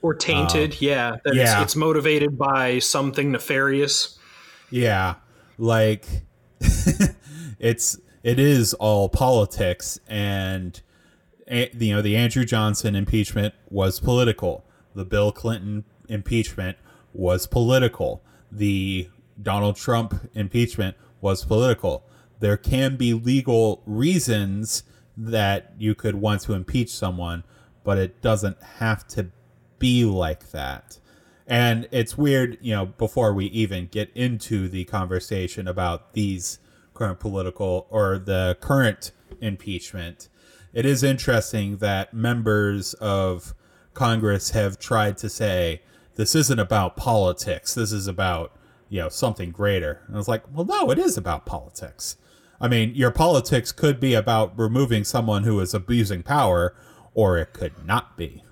or 0.03 0.15
tainted. 0.15 0.73
Um, 0.73 0.79
yeah, 0.81 1.17
that 1.25 1.35
yeah, 1.35 1.55
it's, 1.55 1.63
it's 1.63 1.77
motivated 1.77 2.37
by 2.39 2.79
something 2.79 3.33
nefarious. 3.33 4.19
Yeah, 4.71 5.17
like 5.59 6.07
it's 7.59 7.99
it 8.23 8.39
is 8.39 8.75
all 8.75 9.09
politics 9.09 9.99
and 10.07 10.81
you 11.49 11.95
know 11.95 12.03
the 12.03 12.17
Andrew 12.17 12.45
Johnson 12.45 12.95
impeachment 12.95 13.55
was 13.69 14.01
political. 14.01 14.65
The 14.95 15.05
Bill 15.05 15.33
Clinton 15.33 15.85
impeachment 16.09 16.79
was 17.13 17.47
political. 17.47 18.23
The 18.51 19.09
Donald 19.41 19.77
Trump 19.77 20.31
impeachment 20.35 20.97
was 21.21 21.45
political. 21.45 22.05
There 22.41 22.57
can 22.57 22.97
be 22.97 23.13
legal 23.13 23.83
reasons 23.87 24.83
that 25.17 25.75
you 25.79 25.95
could 25.95 26.15
want 26.15 26.41
to 26.43 26.55
impeach 26.55 26.91
someone, 26.91 27.45
but 27.85 27.99
it 27.99 28.23
doesn't 28.23 28.63
have 28.79 29.07
to 29.09 29.31
be 29.79 30.05
like 30.05 30.51
that. 30.51 30.99
And 31.47 31.89
it's 31.91 32.17
weird, 32.17 32.59
you 32.61 32.73
know, 32.75 32.87
before 32.87 33.35
we 33.35 33.47
even 33.47 33.89
get 33.89 34.11
into 34.15 34.69
the 34.69 34.85
conversation 34.85 35.67
about 35.67 36.13
these 36.13 36.59
current 36.95 37.19
political 37.19 37.87
or 37.91 38.19
the 38.19 38.57
current 38.61 39.11
impeachment, 39.41 40.29
it 40.73 40.87
is 40.87 41.03
interesting 41.03 41.79
that 41.79 42.15
members 42.15 42.95
of 42.95 43.55
Congress 43.95 44.51
have 44.51 44.79
tried 44.79 45.17
to 45.19 45.29
say 45.29 45.83
this 46.15 46.35
isn't 46.35 46.59
about 46.59 46.97
politics. 46.97 47.75
This 47.75 47.93
is 47.93 48.07
about 48.07 48.55
you 48.91 49.01
know 49.01 49.09
something 49.09 49.51
greater. 49.51 50.03
And 50.07 50.17
I 50.17 50.19
was 50.19 50.29
like, 50.29 50.43
well, 50.53 50.67
no, 50.67 50.91
it 50.91 50.99
is 50.99 51.17
about 51.17 51.47
politics. 51.47 52.19
I 52.61 52.69
mean, 52.69 52.95
your 52.95 53.11
politics 53.11 53.73
could 53.73 53.99
be 53.99 54.13
about 54.13 54.59
removing 54.59 55.05
someone 55.05 55.45
who 55.45 55.59
is 55.61 55.73
abusing 55.73 56.23
power, 56.23 56.75
or 57.15 57.39
it 57.39 57.55
could 57.55 57.87
not 57.87 58.19
be. 58.19 58.45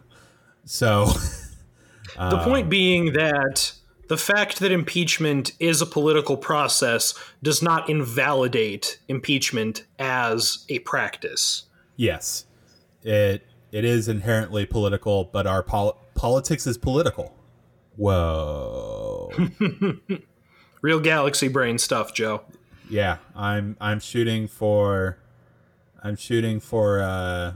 So, 0.64 1.06
the 2.16 2.38
point 2.42 2.64
um, 2.64 2.68
being 2.70 3.12
that 3.12 3.72
the 4.08 4.16
fact 4.16 4.60
that 4.60 4.72
impeachment 4.72 5.52
is 5.60 5.82
a 5.82 5.86
political 5.86 6.38
process 6.38 7.12
does 7.42 7.62
not 7.62 7.90
invalidate 7.90 8.98
impeachment 9.08 9.84
as 9.98 10.64
a 10.70 10.78
practice. 10.80 11.64
Yes, 11.96 12.46
it 13.02 13.42
it 13.72 13.84
is 13.84 14.08
inherently 14.08 14.64
political, 14.64 15.24
but 15.24 15.46
our 15.46 15.62
pol- 15.62 16.00
politics 16.14 16.66
is 16.66 16.78
political. 16.78 17.34
Whoa. 17.96 19.30
Real 20.80 21.00
galaxy 21.00 21.48
brain 21.48 21.78
stuff, 21.78 22.14
Joe. 22.14 22.42
Yeah, 22.88 23.18
I'm 23.34 23.76
I'm 23.80 24.00
shooting 24.00 24.48
for 24.48 25.18
I'm 26.02 26.16
shooting 26.16 26.60
for 26.60 27.02
uh 27.02 27.54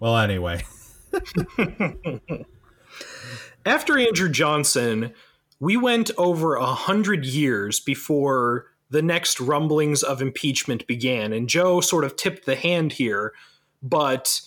well 0.00 0.16
anyway. 0.16 0.64
After 3.64 3.98
Andrew 3.98 4.28
Johnson, 4.28 5.12
we 5.60 5.76
went 5.76 6.10
over 6.18 6.56
a 6.56 6.66
hundred 6.66 7.24
years 7.24 7.78
before 7.78 8.66
the 8.90 9.02
next 9.02 9.40
rumblings 9.40 10.02
of 10.02 10.20
impeachment 10.20 10.86
began. 10.86 11.32
And 11.32 11.48
Joe 11.48 11.80
sort 11.80 12.04
of 12.04 12.16
tipped 12.16 12.44
the 12.44 12.56
hand 12.56 12.92
here, 12.92 13.32
but 13.82 14.40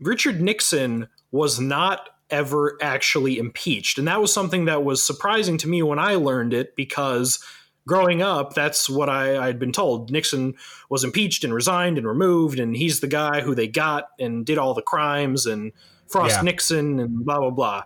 Richard 0.00 0.40
Nixon 0.40 1.08
was 1.30 1.60
not 1.60 2.08
ever 2.30 2.76
actually 2.80 3.38
impeached. 3.38 3.98
And 3.98 4.06
that 4.08 4.20
was 4.20 4.32
something 4.32 4.66
that 4.66 4.84
was 4.84 5.04
surprising 5.04 5.58
to 5.58 5.68
me 5.68 5.82
when 5.82 5.98
I 5.98 6.14
learned 6.14 6.52
it 6.52 6.76
because 6.76 7.38
growing 7.86 8.22
up, 8.22 8.54
that's 8.54 8.88
what 8.88 9.08
I, 9.08 9.46
had 9.46 9.58
been 9.58 9.72
told. 9.72 10.10
Nixon 10.10 10.54
was 10.90 11.04
impeached 11.04 11.42
and 11.42 11.54
resigned 11.54 11.98
and 11.98 12.06
removed, 12.06 12.60
and 12.60 12.76
he's 12.76 13.00
the 13.00 13.06
guy 13.06 13.40
who 13.40 13.54
they 13.54 13.66
got 13.66 14.10
and 14.18 14.44
did 14.44 14.58
all 14.58 14.74
the 14.74 14.82
crimes 14.82 15.46
and 15.46 15.72
Frost 16.08 16.36
yeah. 16.36 16.42
Nixon 16.42 17.00
and 17.00 17.24
blah, 17.24 17.38
blah, 17.38 17.50
blah. 17.50 17.82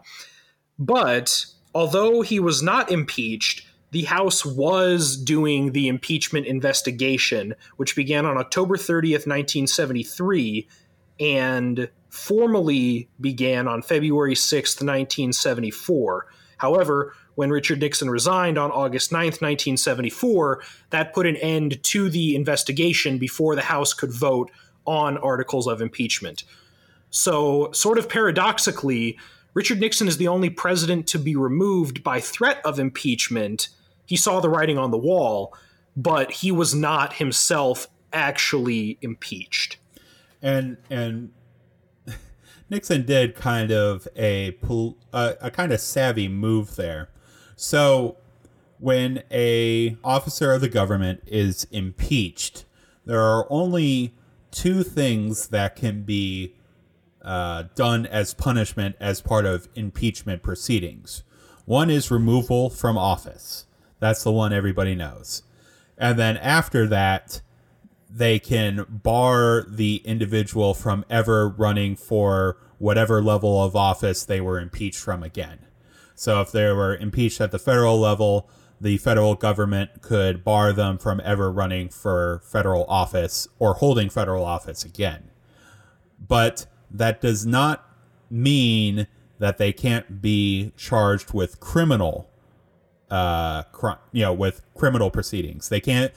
But 0.78 1.44
although 1.74 2.22
he 2.22 2.38
was 2.40 2.62
not 2.62 2.90
impeached, 2.90 3.66
the 3.90 4.04
House 4.04 4.44
was 4.44 5.16
doing 5.16 5.72
the 5.72 5.88
impeachment 5.88 6.46
investigation, 6.46 7.54
which 7.76 7.96
began 7.96 8.24
on 8.24 8.38
October 8.38 8.76
30th, 8.76 9.26
1973, 9.26 10.68
and 11.20 11.90
formally 12.12 13.08
began 13.20 13.66
on 13.66 13.82
February 13.82 14.34
6th, 14.34 14.80
1974. 14.80 16.26
However, 16.58 17.14
when 17.34 17.50
Richard 17.50 17.80
Nixon 17.80 18.10
resigned 18.10 18.58
on 18.58 18.70
August 18.70 19.10
9th, 19.10 19.40
1974, 19.40 20.62
that 20.90 21.14
put 21.14 21.26
an 21.26 21.36
end 21.36 21.82
to 21.84 22.10
the 22.10 22.36
investigation 22.36 23.18
before 23.18 23.56
the 23.56 23.62
House 23.62 23.94
could 23.94 24.12
vote 24.12 24.50
on 24.84 25.16
articles 25.18 25.66
of 25.66 25.80
impeachment. 25.80 26.44
So, 27.10 27.72
sort 27.72 27.98
of 27.98 28.08
paradoxically, 28.08 29.18
Richard 29.54 29.80
Nixon 29.80 30.06
is 30.06 30.18
the 30.18 30.28
only 30.28 30.50
president 30.50 31.06
to 31.08 31.18
be 31.18 31.34
removed 31.34 32.02
by 32.02 32.20
threat 32.20 32.60
of 32.64 32.78
impeachment 32.78 33.68
he 34.06 34.16
saw 34.16 34.40
the 34.40 34.50
writing 34.50 34.76
on 34.76 34.90
the 34.90 34.98
wall, 34.98 35.56
but 35.96 36.30
he 36.30 36.52
was 36.52 36.74
not 36.74 37.14
himself 37.14 37.86
actually 38.12 38.98
impeached. 39.00 39.78
And 40.42 40.76
and 40.90 41.30
Nixon 42.72 43.04
did 43.04 43.34
kind 43.34 43.70
of 43.70 44.08
a 44.16 44.56
a, 45.12 45.34
a 45.42 45.50
kind 45.50 45.72
of 45.72 45.80
savvy 45.80 46.26
move 46.26 46.76
there. 46.76 47.10
So 47.54 48.16
when 48.78 49.22
a 49.30 49.98
officer 50.02 50.54
of 50.54 50.62
the 50.62 50.70
government 50.70 51.22
is 51.26 51.66
impeached, 51.70 52.64
there 53.04 53.20
are 53.20 53.46
only 53.50 54.14
two 54.50 54.82
things 54.82 55.48
that 55.48 55.76
can 55.76 56.04
be 56.04 56.54
uh, 57.20 57.64
done 57.74 58.06
as 58.06 58.32
punishment 58.32 58.96
as 58.98 59.20
part 59.20 59.44
of 59.44 59.68
impeachment 59.74 60.42
proceedings. 60.42 61.24
One 61.66 61.90
is 61.90 62.10
removal 62.10 62.70
from 62.70 62.96
office. 62.96 63.66
That's 64.00 64.24
the 64.24 64.32
one 64.32 64.54
everybody 64.54 64.94
knows. 64.94 65.42
And 65.98 66.18
then 66.18 66.38
after 66.38 66.86
that, 66.86 67.42
they 68.14 68.38
can 68.38 68.84
bar 68.88 69.64
the 69.66 69.96
individual 70.04 70.74
from 70.74 71.04
ever 71.08 71.48
running 71.48 71.96
for 71.96 72.58
whatever 72.78 73.22
level 73.22 73.62
of 73.62 73.74
office 73.74 74.24
they 74.24 74.40
were 74.40 74.60
impeached 74.60 74.98
from 74.98 75.22
again. 75.22 75.60
So 76.14 76.40
if 76.40 76.52
they 76.52 76.70
were 76.72 76.94
impeached 76.96 77.40
at 77.40 77.52
the 77.52 77.58
federal 77.58 77.98
level, 77.98 78.50
the 78.80 78.98
federal 78.98 79.34
government 79.34 80.02
could 80.02 80.44
bar 80.44 80.72
them 80.72 80.98
from 80.98 81.20
ever 81.24 81.50
running 81.50 81.88
for 81.88 82.42
federal 82.44 82.84
office 82.84 83.48
or 83.58 83.74
holding 83.74 84.10
federal 84.10 84.44
office 84.44 84.84
again. 84.84 85.30
But 86.18 86.66
that 86.90 87.20
does 87.20 87.46
not 87.46 87.88
mean 88.28 89.06
that 89.38 89.58
they 89.58 89.72
can't 89.72 90.20
be 90.20 90.72
charged 90.76 91.32
with 91.32 91.60
criminal 91.60 92.28
uh, 93.12 93.62
cri- 93.64 93.94
you 94.10 94.22
know, 94.22 94.32
with 94.32 94.62
criminal 94.74 95.10
proceedings. 95.10 95.68
They 95.68 95.80
can't 95.80 96.12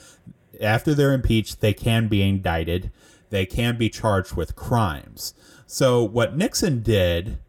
after 0.61 0.93
they're 0.93 1.13
impeached, 1.13 1.61
they 1.61 1.73
can 1.73 2.07
be 2.07 2.21
indicted. 2.21 2.91
They 3.29 3.45
can 3.45 3.77
be 3.77 3.89
charged 3.89 4.35
with 4.35 4.55
crimes. 4.55 5.33
So 5.65 6.03
what 6.03 6.37
Nixon 6.37 6.81
did, 6.81 7.39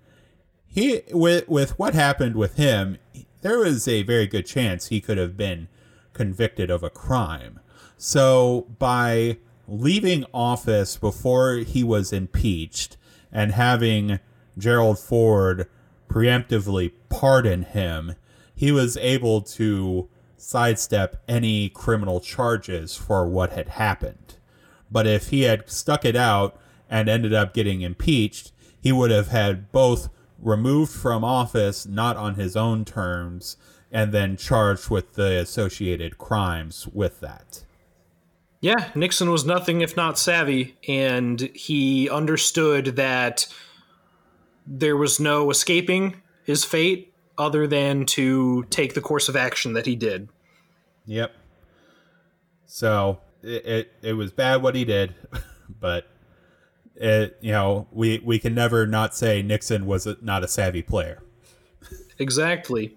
he 0.66 1.02
with 1.12 1.48
with 1.48 1.78
what 1.78 1.94
happened 1.94 2.36
with 2.36 2.56
him, 2.56 2.98
there 3.42 3.58
was 3.58 3.86
a 3.86 4.02
very 4.02 4.26
good 4.26 4.46
chance 4.46 4.86
he 4.86 5.00
could 5.00 5.18
have 5.18 5.36
been 5.36 5.68
convicted 6.12 6.70
of 6.70 6.82
a 6.82 6.90
crime. 6.90 7.60
So 7.96 8.66
by 8.78 9.38
leaving 9.68 10.24
office 10.32 10.96
before 10.96 11.56
he 11.56 11.82
was 11.82 12.12
impeached 12.12 12.96
and 13.32 13.52
having 13.52 14.20
Gerald 14.56 14.98
Ford 14.98 15.68
preemptively 16.08 16.92
pardon 17.08 17.62
him, 17.62 18.14
he 18.54 18.72
was 18.72 18.96
able 18.96 19.42
to 19.42 20.08
sidestep 20.36 21.22
any 21.28 21.68
criminal 21.68 22.20
charges 22.20 22.96
for 22.96 23.26
what 23.26 23.52
had 23.52 23.68
happened. 23.68 24.36
But 24.90 25.06
if 25.06 25.28
he 25.28 25.42
had 25.42 25.68
stuck 25.70 26.04
it 26.04 26.16
out 26.16 26.58
and 26.88 27.08
ended 27.08 27.34
up 27.34 27.54
getting 27.54 27.80
impeached, 27.80 28.52
he 28.80 28.92
would 28.92 29.10
have 29.10 29.28
had 29.28 29.72
both 29.72 30.08
removed 30.38 30.92
from 30.92 31.24
office, 31.24 31.86
not 31.86 32.16
on 32.16 32.34
his 32.34 32.56
own 32.56 32.84
terms, 32.84 33.56
and 33.90 34.12
then 34.12 34.36
charged 34.36 34.90
with 34.90 35.14
the 35.14 35.38
associated 35.38 36.18
crimes 36.18 36.86
with 36.88 37.20
that. 37.20 37.64
Yeah, 38.60 38.90
Nixon 38.94 39.30
was 39.30 39.44
nothing 39.44 39.80
if 39.80 39.96
not 39.96 40.18
savvy, 40.18 40.76
and 40.88 41.40
he 41.54 42.08
understood 42.08 42.96
that 42.96 43.46
there 44.66 44.96
was 44.96 45.20
no 45.20 45.50
escaping 45.50 46.22
his 46.44 46.64
fate 46.64 47.12
other 47.38 47.66
than 47.66 48.06
to 48.06 48.64
take 48.64 48.94
the 48.94 49.00
course 49.00 49.28
of 49.28 49.36
action 49.36 49.74
that 49.74 49.86
he 49.86 49.96
did. 49.96 50.28
Yep. 51.06 51.34
So 52.66 53.20
it, 53.42 53.66
it, 53.66 53.92
it 54.02 54.12
was 54.14 54.32
bad 54.32 54.62
what 54.62 54.74
he 54.74 54.84
did, 54.84 55.14
but 55.80 56.06
it 56.94 57.36
you 57.40 57.52
know 57.52 57.86
we 57.92 58.20
we 58.24 58.38
can 58.38 58.54
never 58.54 58.86
not 58.86 59.14
say 59.14 59.42
Nixon 59.42 59.86
was 59.86 60.06
a, 60.06 60.16
not 60.20 60.42
a 60.42 60.48
savvy 60.48 60.82
player. 60.82 61.22
Exactly. 62.18 62.96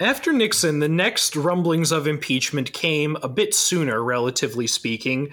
After 0.00 0.32
Nixon, 0.32 0.78
the 0.78 0.88
next 0.88 1.34
rumblings 1.34 1.90
of 1.90 2.06
impeachment 2.06 2.72
came 2.72 3.16
a 3.22 3.28
bit 3.28 3.52
sooner, 3.52 4.02
relatively 4.02 4.68
speaking, 4.68 5.32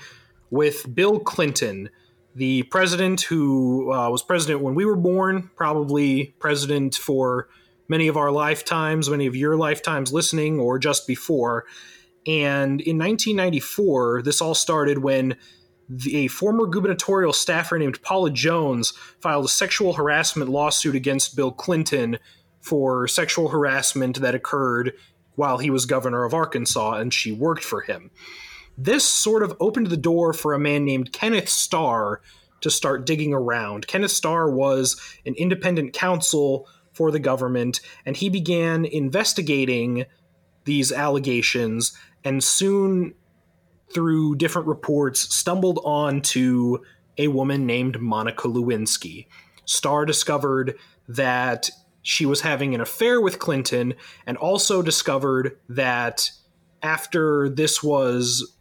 with 0.50 0.94
Bill 0.94 1.20
Clinton, 1.20 1.90
the 2.34 2.64
president 2.64 3.22
who 3.22 3.94
uh, 3.94 4.10
was 4.10 4.24
president 4.24 4.62
when 4.62 4.74
we 4.74 4.84
were 4.84 4.96
born, 4.96 5.52
probably 5.56 6.36
president 6.40 6.96
for 6.96 7.48
many 7.88 8.08
of 8.08 8.18
our 8.18 8.32
lifetimes, 8.32 9.10
many 9.10 9.26
of 9.26 9.36
your 9.36 9.56
lifetimes 9.56 10.14
listening, 10.14 10.60
or 10.60 10.80
just 10.80 11.08
before. 11.08 11.66
And 12.28 12.82
in 12.82 12.98
1994, 12.98 14.24
this 14.24 14.42
all 14.42 14.56
started 14.56 15.00
when 15.00 15.36
the, 15.88 16.26
a 16.26 16.28
former 16.28 16.66
gubernatorial 16.66 17.34
staffer 17.34 17.78
named 17.78 18.02
Paula 18.02 18.32
Jones 18.32 18.92
filed 19.20 19.46
a 19.46 19.50
sexual 19.50 19.94
harassment 19.94 20.50
lawsuit 20.50 20.96
against 20.96 21.36
Bill 21.36 21.52
Clinton 21.52 22.18
for 22.62 23.08
sexual 23.08 23.50
harassment 23.50 24.20
that 24.22 24.34
occurred 24.34 24.94
while 25.36 25.60
he 25.60 25.70
was 25.70 25.86
governor 25.86 26.24
of 26.24 26.34
Arkansas 26.34 26.94
and 26.94 27.14
she 27.14 27.32
worked 27.32 27.64
for 27.64 27.82
him. 27.82 28.10
This 28.78 29.06
sort 29.06 29.44
of 29.44 29.56
opened 29.60 29.88
the 29.88 29.98
door 29.98 30.34
for 30.34 30.54
a 30.54 30.60
man 30.60 30.84
named 30.84 31.14
Kenneth 31.14 31.50
Starr 31.50 32.22
to 32.62 32.72
start 32.72 33.06
digging 33.06 33.34
around. 33.34 33.88
Kenneth 33.88 34.12
Starr 34.12 34.50
was 34.50 35.00
an 35.26 35.36
independent 35.36 35.94
counsel 35.94 36.68
for 36.96 37.12
the 37.12 37.20
government, 37.20 37.82
and 38.06 38.18
he 38.18 38.30
began 38.30 38.86
investigating 38.86 40.06
these 40.64 40.92
allegations 40.92 41.96
and 42.24 42.44
soon 42.44 43.14
through 43.94 44.36
different 44.36 44.68
reports 44.68 45.36
stumbled 45.36 45.80
onto 45.84 46.78
a 47.18 47.28
woman 47.28 47.66
named 47.66 48.02
Monica 48.02 48.48
Lewinsky. 48.48 49.28
Starr 49.66 50.06
discovered 50.06 50.76
that 51.08 51.70
she 52.02 52.26
was 52.26 52.42
having 52.42 52.74
an 52.74 52.82
affair 52.82 53.22
with 53.22 53.40
Clinton 53.40 53.94
and 54.26 54.38
also 54.38 54.82
discovered 54.82 55.58
that 55.70 56.32
after 56.82 57.50
this 57.50 57.84
was 57.84 58.56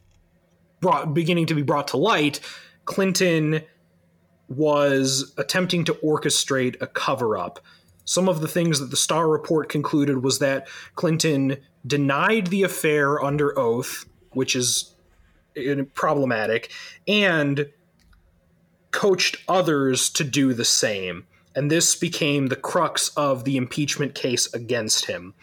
brought 0.80 1.14
beginning 1.14 1.46
to 1.46 1.54
be 1.54 1.62
brought 1.62 1.88
to 1.88 1.96
light, 1.96 2.40
Clinton 2.84 3.62
was 4.48 5.32
attempting 5.38 5.84
to 5.84 5.94
orchestrate 5.94 6.80
a 6.80 6.86
cover 6.86 7.36
up 7.36 7.60
some 8.04 8.28
of 8.28 8.40
the 8.40 8.48
things 8.48 8.80
that 8.80 8.90
the 8.90 8.96
Starr 8.96 9.28
report 9.28 9.68
concluded 9.68 10.22
was 10.22 10.38
that 10.38 10.68
Clinton 10.94 11.56
denied 11.86 12.48
the 12.48 12.62
affair 12.62 13.22
under 13.22 13.58
oath, 13.58 14.04
which 14.32 14.54
is 14.54 14.94
uh, 15.56 15.82
problematic, 15.94 16.70
and 17.08 17.70
coached 18.90 19.36
others 19.48 20.10
to 20.10 20.24
do 20.24 20.52
the 20.54 20.64
same. 20.64 21.26
And 21.56 21.70
this 21.70 21.94
became 21.94 22.48
the 22.48 22.56
crux 22.56 23.08
of 23.16 23.44
the 23.44 23.56
impeachment 23.56 24.14
case 24.14 24.52
against 24.52 25.06
him. 25.06 25.34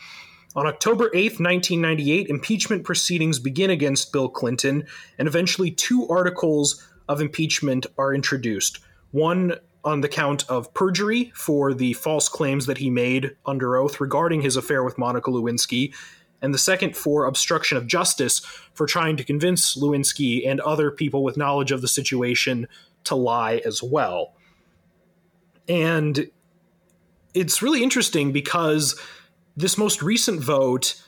On 0.54 0.68
October 0.68 1.10
8th, 1.12 1.40
1998, 1.40 2.28
impeachment 2.28 2.84
proceedings 2.84 3.40
begin 3.40 3.70
against 3.70 4.12
Bill 4.12 4.28
Clinton, 4.28 4.86
and 5.18 5.28
eventually 5.28 5.72
two 5.72 6.08
articles 6.10 6.86
of 7.08 7.22
impeachment 7.22 7.86
are 7.98 8.14
introduced. 8.14 8.80
One 9.12 9.56
on 9.84 10.02
the 10.02 10.10
count 10.10 10.48
of 10.50 10.74
perjury 10.74 11.32
for 11.36 11.74
the 11.74 11.94
false 11.94 12.30
claims 12.30 12.66
that 12.68 12.78
he 12.78 12.90
made 12.90 13.36
under 13.46 13.76
oath 13.76 14.00
regarding 14.00 14.42
his 14.42 14.56
affair 14.56 14.84
with 14.84 14.98
Monica 14.98 15.32
Lewinsky, 15.32 15.94
and 16.42 16.54
the 16.54 16.60
second 16.60 16.96
for 16.96 17.26
obstruction 17.26 17.78
of 17.78 17.88
justice 17.88 18.40
for 18.74 18.86
trying 18.86 19.18
to 19.18 19.24
convince 19.24 19.76
Lewinsky 19.76 20.48
and 20.48 20.60
other 20.62 20.92
people 20.92 21.24
with 21.24 21.38
knowledge 21.38 21.72
of 21.72 21.82
the 21.82 21.88
situation 21.88 22.68
to 23.04 23.16
lie 23.16 23.62
as 23.66 23.82
well. 23.82 24.34
And 25.68 26.30
it's 27.34 27.62
really 27.62 27.84
interesting 27.84 28.32
because 28.32 29.00
this 29.56 29.78
most 29.78 30.02
recent 30.02 30.42
vote 30.42 31.02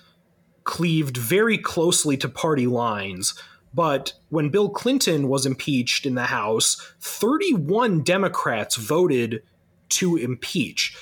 cleaved 0.64 1.18
very 1.18 1.58
closely 1.58 2.16
to 2.18 2.30
party 2.30 2.68
lines 2.68 3.34
but 3.74 4.14
when 4.30 4.50
Bill 4.50 4.70
Clinton 4.70 5.28
was 5.28 5.46
impeached 5.46 6.06
in 6.06 6.16
the 6.16 6.24
House, 6.24 6.76
31 7.00 8.04
Democrats 8.04 8.76
voted 8.76 9.42
to 9.90 10.16
impeach. 10.18 10.96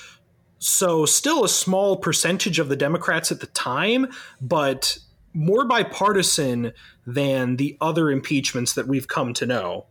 So, 0.58 1.06
still 1.06 1.44
a 1.44 1.48
small 1.48 1.96
percentage 1.96 2.58
of 2.58 2.68
the 2.68 2.76
Democrats 2.76 3.32
at 3.32 3.40
the 3.40 3.48
time, 3.48 4.06
but 4.40 4.98
more 5.34 5.64
bipartisan 5.64 6.72
than 7.06 7.56
the 7.56 7.76
other 7.80 8.10
impeachments 8.10 8.74
that 8.74 8.86
we've 8.86 9.08
come 9.08 9.34
to 9.34 9.46
know. 9.46 9.86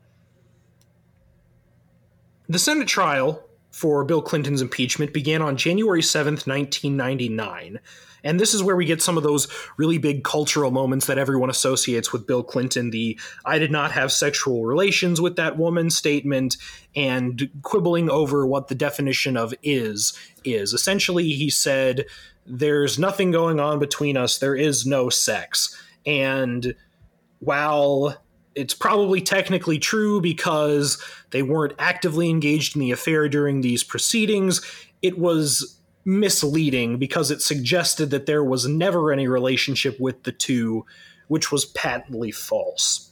The 2.48 2.60
Senate 2.60 2.88
trial 2.88 3.44
for 3.72 4.04
Bill 4.04 4.22
Clinton's 4.22 4.62
impeachment 4.62 5.14
began 5.14 5.42
on 5.42 5.58
January 5.58 6.02
7th, 6.02 6.48
1999. 6.48 7.80
And 8.24 8.40
this 8.40 8.54
is 8.54 8.64
where 8.64 8.76
we 8.76 8.86
get 8.86 9.02
some 9.02 9.18
of 9.18 9.24
those 9.24 9.48
really 9.78 9.98
big 9.98 10.24
cultural 10.24 10.72
moments 10.72 11.08
that 11.08 11.18
everyone 11.18 11.50
associates 11.50 12.14
with 12.14 12.28
Bill 12.28 12.44
Clinton 12.44 12.92
the 12.92 13.20
I 13.46 13.60
did 13.60 13.72
not 13.72 13.92
have 13.92 14.12
sexual 14.12 14.66
relations 14.66 15.20
with 15.20 15.36
that 15.38 15.58
woman 15.58 15.90
statement 15.90 16.58
and 16.96 17.50
quibbling 17.64 18.10
over 18.10 18.46
what 18.46 18.68
the 18.68 18.76
definition 18.76 19.38
of 19.38 19.54
is 19.64 20.14
is. 20.44 20.74
Essentially, 20.74 21.30
he 21.30 21.50
said, 21.50 22.06
There's 22.46 23.00
nothing 23.00 23.32
going 23.32 23.60
on 23.60 23.80
between 23.80 24.18
us, 24.18 24.38
there 24.38 24.56
is 24.56 24.86
no 24.86 25.10
sex. 25.10 25.78
And 26.06 26.76
while 27.40 28.18
it's 28.56 28.74
probably 28.74 29.22
technically 29.22 29.80
true 29.80 30.20
because 30.20 31.02
they 31.32 31.42
weren't 31.42 31.74
actively 31.80 32.30
engaged 32.30 32.76
in 32.76 32.82
the 32.82 32.92
affair 32.92 33.30
during 33.30 33.62
these 33.62 33.84
proceedings. 33.84 34.62
It 35.02 35.18
was 35.18 35.80
misleading 36.06 36.98
because 36.98 37.32
it 37.32 37.42
suggested 37.42 38.10
that 38.10 38.26
there 38.26 38.44
was 38.44 38.68
never 38.68 39.12
any 39.12 39.28
relationship 39.28 40.00
with 40.00 40.24
the 40.24 40.32
two, 40.32 40.86
which 41.28 41.52
was 41.52 41.66
patently 41.66 42.32
false. 42.32 43.12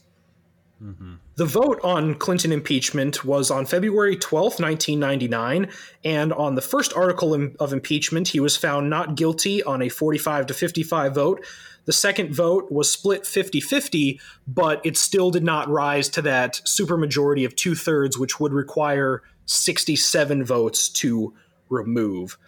Mm-hmm. 0.82 1.14
The 1.36 1.44
vote 1.44 1.80
on 1.84 2.14
Clinton 2.14 2.52
impeachment 2.52 3.24
was 3.24 3.50
on 3.50 3.66
February 3.66 4.16
12, 4.16 4.60
1999, 4.60 5.70
and 6.04 6.32
on 6.32 6.54
the 6.54 6.62
first 6.62 6.94
article 6.94 7.34
of 7.58 7.72
impeachment, 7.72 8.28
he 8.28 8.40
was 8.40 8.56
found 8.56 8.88
not 8.88 9.14
guilty 9.14 9.62
on 9.62 9.82
a 9.82 9.88
45 9.88 10.46
to 10.46 10.54
55 10.54 11.14
vote. 11.14 11.44
The 11.84 11.92
second 11.92 12.34
vote 12.34 12.70
was 12.70 12.90
split 12.90 13.26
50 13.26 13.60
50, 13.60 14.20
but 14.46 14.84
it 14.84 14.96
still 14.96 15.30
did 15.30 15.44
not 15.44 15.68
rise 15.68 16.08
to 16.10 16.22
that 16.22 16.60
supermajority 16.66 17.44
of 17.44 17.56
two 17.56 17.74
thirds, 17.74 18.18
which 18.18 18.40
would 18.40 18.52
require 18.52 19.22
67 19.46 20.44
votes 20.44 20.88
to 20.90 21.34
remove 21.68 22.38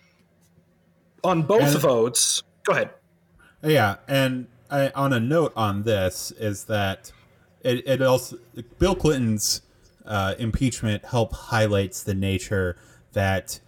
on 1.25 1.43
both 1.43 1.63
and, 1.63 1.81
votes. 1.81 2.43
Go 2.65 2.73
ahead. 2.73 2.91
Yeah, 3.63 3.97
and 4.09 4.49
I, 4.71 4.91
on 4.95 5.13
a 5.13 5.21
note 5.21 5.53
on 5.57 5.83
this 5.85 6.33
is 6.33 6.65
that 6.65 7.13
it, 7.61 7.87
it 7.87 8.03
also 8.03 8.39
Bill 8.79 8.95
Clinton's 8.95 9.63
uh, 10.05 10.35
impeachment 10.39 11.05
help 11.05 11.33
highlights 11.33 12.03
the 12.03 12.15
nature 12.15 12.77
that 13.13 13.61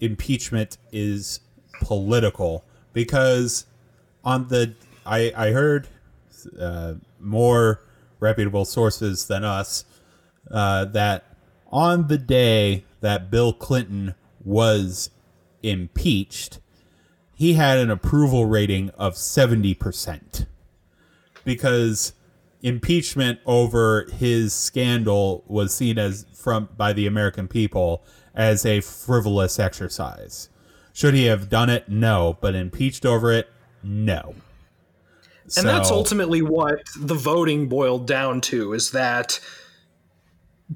impeachment 0.00 0.78
is 0.90 1.40
political 1.82 2.64
because 2.92 3.66
on 4.24 4.48
the 4.48 4.74
I 5.04 5.32
I 5.36 5.50
heard 5.50 5.88
uh, 6.58 6.94
more 7.20 7.82
reputable 8.20 8.64
sources 8.64 9.26
than 9.26 9.44
us 9.44 9.84
uh, 10.50 10.84
that 10.86 11.24
on 11.70 12.08
the 12.08 12.18
day 12.18 12.84
that 13.00 13.30
Bill 13.30 13.52
Clinton 13.52 14.14
was 14.44 15.10
impeached, 15.62 16.58
he 17.42 17.54
had 17.54 17.76
an 17.76 17.90
approval 17.90 18.46
rating 18.46 18.88
of 18.90 19.14
70% 19.14 20.46
because 21.42 22.12
impeachment 22.62 23.40
over 23.44 24.06
his 24.12 24.52
scandal 24.52 25.42
was 25.48 25.74
seen 25.74 25.98
as 25.98 26.24
from 26.32 26.68
by 26.76 26.92
the 26.92 27.04
American 27.04 27.48
people 27.48 28.04
as 28.32 28.64
a 28.64 28.80
frivolous 28.80 29.58
exercise. 29.58 30.50
Should 30.92 31.14
he 31.14 31.24
have 31.24 31.48
done 31.48 31.68
it? 31.68 31.88
No, 31.88 32.38
but 32.40 32.54
impeached 32.54 33.04
over 33.04 33.32
it? 33.32 33.50
No. 33.82 34.36
And 35.56 35.66
that's 35.66 35.90
ultimately 35.90 36.42
what 36.42 36.84
the 36.96 37.16
voting 37.16 37.68
boiled 37.68 38.06
down 38.06 38.40
to 38.42 38.72
is 38.72 38.92
that 38.92 39.40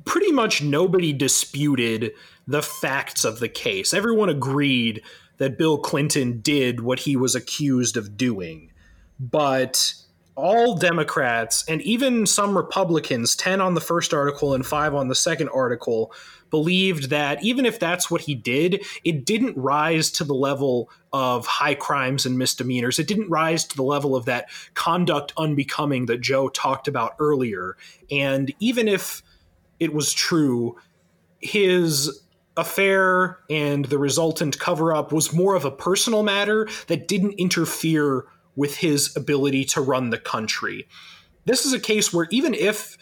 pretty 0.05 0.33
much 0.33 0.65
nobody 0.65 1.13
disputed 1.13 2.11
the 2.49 2.63
facts 2.63 3.25
of 3.25 3.39
the 3.39 3.49
case. 3.49 3.95
Everyone 3.95 4.29
agreed 4.29 5.03
that 5.39 5.59
Bill 5.59 5.79
Clinton 5.79 6.41
did 6.41 6.81
what 6.81 7.01
he 7.01 7.17
was 7.17 7.35
accused 7.35 7.97
of 7.97 8.17
doing. 8.17 8.73
But 9.19 9.95
all 10.35 10.77
Democrats 10.77 11.65
and 11.67 11.81
even 11.83 12.27
some 12.27 12.57
Republicans, 12.57 13.35
10 13.37 13.61
on 13.61 13.75
the 13.75 13.81
first 13.81 14.13
article 14.13 14.55
and 14.55 14.67
5 14.67 14.95
on 14.95 15.09
the 15.09 15.15
second 15.15 15.49
article, 15.49 16.13
believed 16.51 17.11
that 17.11 17.43
even 17.43 17.67
if 17.67 17.79
that's 17.81 18.11
what 18.11 18.21
he 18.21 18.35
did, 18.35 18.85
it 19.03 19.25
didn't 19.25 19.57
rise 19.57 20.11
to 20.13 20.25
the 20.25 20.35
level 20.35 20.91
of 21.13 21.47
high 21.47 21.75
crimes 21.75 22.27
and 22.27 22.39
misdemeanors. 22.39 22.99
It 22.99 23.09
didn't 23.09 23.31
rise 23.31 23.65
to 23.65 23.77
the 23.77 23.83
level 23.83 24.15
of 24.15 24.27
that 24.27 24.49
conduct 24.75 25.33
unbecoming 25.37 26.07
that 26.07 26.21
Joe 26.21 26.49
talked 26.49 26.87
about 26.87 27.15
earlier. 27.19 27.77
And 28.11 28.55
even 28.61 28.89
if 28.89 29.23
it 29.81 29.93
was 29.93 30.13
true, 30.13 30.77
his 31.41 32.23
affair 32.57 33.39
and 33.51 33.85
the 33.87 33.99
resultant 33.99 34.59
cover 34.59 34.95
up 34.95 35.13
was 35.13 35.33
more 35.33 35.55
of 35.55 35.65
a 35.65 35.71
personal 35.71 36.23
matter 36.23 36.69
that 36.87 37.09
didn't 37.09 37.33
interfere 37.33 38.25
with 38.55 38.77
his 38.77 39.15
ability 39.17 39.65
to 39.65 39.81
run 39.81 40.11
the 40.11 40.19
country. 40.19 40.89
This 41.45 41.67
is 41.67 41.73
a 41.73 41.81
case 41.81 42.13
where 42.13 42.27
even 42.31 42.55
if 42.55 42.97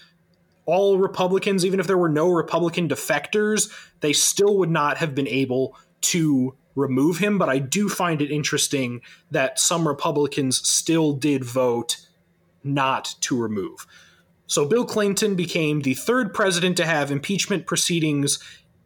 all 0.66 0.98
Republicans, 0.98 1.64
even 1.64 1.80
if 1.80 1.86
there 1.86 1.98
were 1.98 2.08
no 2.08 2.30
Republican 2.30 2.88
defectors, 2.88 3.72
they 4.00 4.12
still 4.12 4.56
would 4.58 4.70
not 4.70 4.96
have 4.96 5.14
been 5.14 5.28
able 5.28 5.76
to 6.00 6.54
remove 6.74 7.18
him. 7.18 7.38
But 7.38 7.48
I 7.48 7.58
do 7.58 7.88
find 7.88 8.20
it 8.20 8.30
interesting 8.30 9.00
that 9.30 9.58
some 9.58 9.86
Republicans 9.86 10.66
still 10.68 11.12
did 11.12 11.44
vote 11.44 12.06
not 12.62 13.14
to 13.20 13.40
remove. 13.40 13.86
So 14.46 14.66
Bill 14.66 14.84
Clinton 14.84 15.34
became 15.34 15.80
the 15.80 15.94
third 15.94 16.34
president 16.34 16.76
to 16.76 16.86
have 16.86 17.10
impeachment 17.10 17.66
proceedings 17.66 18.38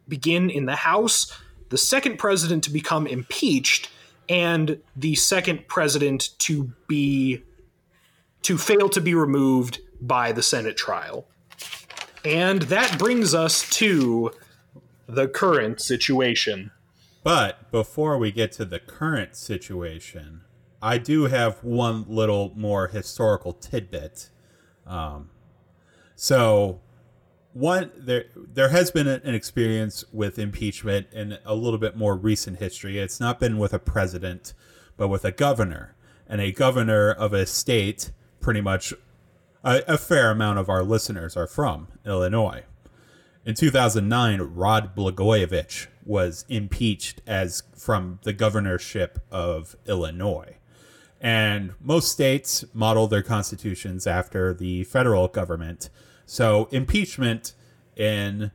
begin 0.09 0.49
in 0.49 0.65
the 0.65 0.75
House, 0.75 1.31
the 1.69 1.77
second 1.77 2.17
president 2.17 2.63
to 2.65 2.71
become 2.71 3.07
impeached, 3.07 3.89
and 4.27 4.79
the 4.95 5.15
second 5.15 5.67
president 5.67 6.29
to 6.39 6.71
be 6.87 7.43
to 8.41 8.57
fail 8.57 8.89
to 8.89 9.01
be 9.01 9.13
removed 9.13 9.79
by 10.01 10.31
the 10.31 10.41
Senate 10.41 10.77
trial. 10.77 11.25
And 12.23 12.63
that 12.63 12.97
brings 12.97 13.33
us 13.33 13.69
to 13.77 14.31
the 15.07 15.27
current 15.27 15.81
situation. 15.81 16.71
But 17.23 17.71
before 17.71 18.17
we 18.17 18.31
get 18.31 18.51
to 18.53 18.65
the 18.65 18.79
current 18.79 19.35
situation, 19.35 20.41
I 20.81 20.97
do 20.97 21.23
have 21.25 21.63
one 21.63 22.05
little 22.07 22.53
more 22.55 22.87
historical 22.87 23.53
tidbit. 23.53 24.29
Um, 24.87 25.29
so, 26.15 26.79
one 27.53 27.91
there 27.97 28.25
there 28.35 28.69
has 28.69 28.91
been 28.91 29.07
an 29.07 29.33
experience 29.33 30.03
with 30.11 30.37
impeachment 30.37 31.07
in 31.11 31.37
a 31.45 31.55
little 31.55 31.79
bit 31.79 31.95
more 31.95 32.15
recent 32.15 32.59
history. 32.59 32.99
It's 32.99 33.19
not 33.19 33.39
been 33.39 33.57
with 33.57 33.73
a 33.73 33.79
president, 33.79 34.53
but 34.97 35.07
with 35.07 35.25
a 35.25 35.31
governor, 35.31 35.95
and 36.27 36.39
a 36.41 36.51
governor 36.51 37.11
of 37.11 37.33
a 37.33 37.45
state 37.45 38.11
pretty 38.39 38.61
much 38.61 38.93
a, 39.63 39.81
a 39.87 39.97
fair 39.97 40.31
amount 40.31 40.59
of 40.59 40.69
our 40.69 40.83
listeners 40.83 41.35
are 41.35 41.47
from 41.47 41.87
Illinois. 42.05 42.63
In 43.45 43.55
2009, 43.55 44.41
Rod 44.53 44.95
Blagojevich 44.95 45.87
was 46.05 46.45
impeached 46.49 47.21
as 47.25 47.63
from 47.75 48.19
the 48.23 48.33
governorship 48.33 49.19
of 49.31 49.75
Illinois. 49.87 50.57
And 51.21 51.73
most 51.81 52.11
states 52.11 52.65
model 52.73 53.07
their 53.07 53.23
constitutions 53.23 54.07
after 54.07 54.53
the 54.53 54.83
federal 54.85 55.27
government. 55.27 55.89
So 56.29 56.69
impeachment 56.71 57.53
in 57.95 58.51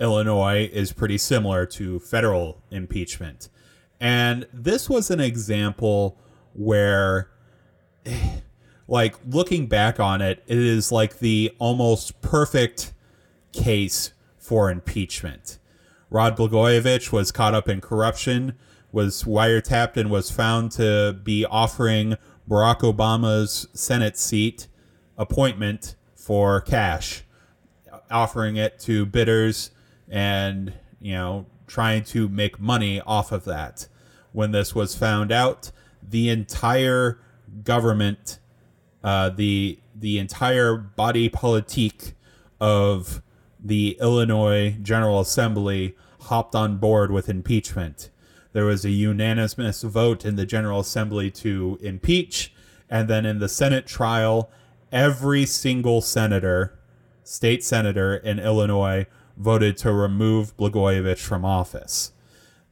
Illinois 0.00 0.68
is 0.72 0.92
pretty 0.92 1.16
similar 1.16 1.64
to 1.66 2.00
federal 2.00 2.60
impeachment. 2.72 3.50
And 4.00 4.48
this 4.52 4.90
was 4.90 5.12
an 5.12 5.20
example 5.20 6.18
where 6.54 7.30
like 8.88 9.14
looking 9.24 9.68
back 9.68 10.00
on 10.00 10.22
it, 10.22 10.42
it 10.48 10.58
is 10.58 10.90
like 10.90 11.20
the 11.20 11.54
almost 11.60 12.20
perfect 12.20 12.92
case 13.52 14.12
for 14.36 14.68
impeachment. 14.68 15.60
Rod 16.10 16.36
Blagojevich 16.36 17.12
was 17.12 17.30
caught 17.30 17.54
up 17.54 17.68
in 17.68 17.80
corruption, 17.80 18.56
was 18.90 19.22
wiretapped, 19.22 19.96
and 19.96 20.10
was 20.10 20.32
found 20.32 20.72
to 20.72 21.16
be 21.22 21.44
offering 21.44 22.16
Barack 22.50 22.80
Obama's 22.80 23.68
Senate 23.72 24.18
seat 24.18 24.66
appointment 25.16 25.94
for 26.24 26.60
cash, 26.60 27.22
offering 28.10 28.56
it 28.56 28.78
to 28.80 29.04
bidders 29.04 29.70
and, 30.08 30.72
you 31.00 31.12
know, 31.12 31.46
trying 31.66 32.04
to 32.04 32.28
make 32.28 32.58
money 32.60 33.00
off 33.00 33.32
of 33.32 33.44
that. 33.44 33.88
When 34.32 34.50
this 34.50 34.74
was 34.74 34.96
found 34.96 35.30
out, 35.30 35.70
the 36.02 36.28
entire 36.28 37.18
government 37.62 38.38
uh, 39.04 39.28
the 39.28 39.78
the 39.94 40.18
entire 40.18 40.74
body 40.76 41.28
politique 41.28 42.14
of 42.58 43.22
the 43.62 43.98
Illinois 44.00 44.76
General 44.82 45.20
Assembly 45.20 45.94
hopped 46.22 46.54
on 46.54 46.78
board 46.78 47.10
with 47.10 47.28
impeachment. 47.28 48.08
There 48.54 48.64
was 48.64 48.84
a 48.84 48.90
unanimous 48.90 49.82
vote 49.82 50.24
in 50.24 50.36
the 50.36 50.46
General 50.46 50.80
Assembly 50.80 51.30
to 51.32 51.78
impeach, 51.82 52.52
and 52.88 53.08
then 53.08 53.26
in 53.26 53.40
the 53.40 53.48
Senate 53.48 53.86
trial, 53.86 54.50
every 54.94 55.44
single 55.44 56.00
senator, 56.00 56.78
state 57.24 57.62
senator 57.62 58.16
in 58.16 58.38
Illinois, 58.38 59.06
voted 59.36 59.76
to 59.76 59.92
remove 59.92 60.56
Blagojevich 60.56 61.18
from 61.18 61.44
office. 61.44 62.12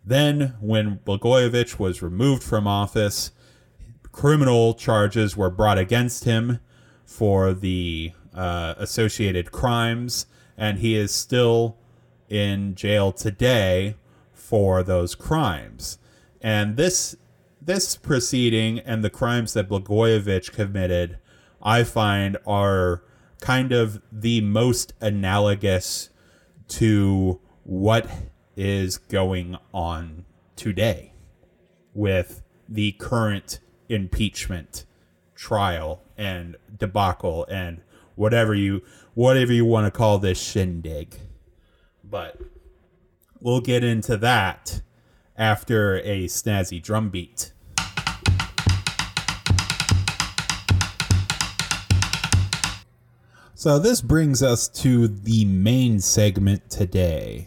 Then, 0.05 0.55
when 0.61 1.01
Blagojevich 1.01 1.79
was 1.79 2.01
removed 2.01 2.43
from 2.43 2.66
office, 2.66 3.33
criminal 4.12 4.75
charges 4.75 5.37
were 5.37 5.51
brought 5.51 5.79
against 5.79 6.25
him 6.25 6.61
for 7.05 7.53
the 7.53 8.12
uh, 8.33 8.75
associated 8.79 9.51
crimes, 9.51 10.27
and 10.57 10.79
he 10.79 10.95
is 10.95 11.12
still 11.12 11.77
in 12.29 12.75
jail 12.75 13.12
today 13.12 13.97
for 14.33 14.83
those 14.83 15.14
crimes. 15.14 15.99
And 16.41 16.77
this 16.77 17.16
this 17.64 17.95
proceeding 17.95 18.81
and 18.81 19.05
the 19.05 19.11
crimes 19.11 19.53
that 19.53 19.68
Blagojevich 19.68 20.53
committed, 20.53 21.18
I 21.62 21.84
find 21.84 22.36
are 22.46 23.02
kind 23.40 23.72
of 23.72 24.02
the 24.10 24.40
most 24.40 24.92
analogous 25.00 26.10
to 26.68 27.40
what 27.64 28.08
is 28.56 28.98
going 28.98 29.56
on 29.72 30.24
today 30.56 31.12
with 31.94 32.42
the 32.68 32.92
current 32.92 33.60
impeachment 33.88 34.84
trial 35.34 36.02
and 36.16 36.56
debacle 36.78 37.44
and 37.46 37.82
whatever 38.14 38.54
you 38.54 38.82
whatever 39.14 39.52
you 39.52 39.64
want 39.64 39.86
to 39.86 39.90
call 39.90 40.18
this 40.18 40.40
shindig. 40.40 41.18
But 42.04 42.40
we'll 43.40 43.60
get 43.60 43.84
into 43.84 44.16
that 44.18 44.82
after 45.36 45.96
a 45.98 46.26
snazzy 46.26 46.82
drum 46.82 47.10
beat. 47.10 47.51
So 53.62 53.78
this 53.78 54.00
brings 54.00 54.42
us 54.42 54.66
to 54.80 55.06
the 55.06 55.44
main 55.44 56.00
segment 56.00 56.68
today, 56.68 57.46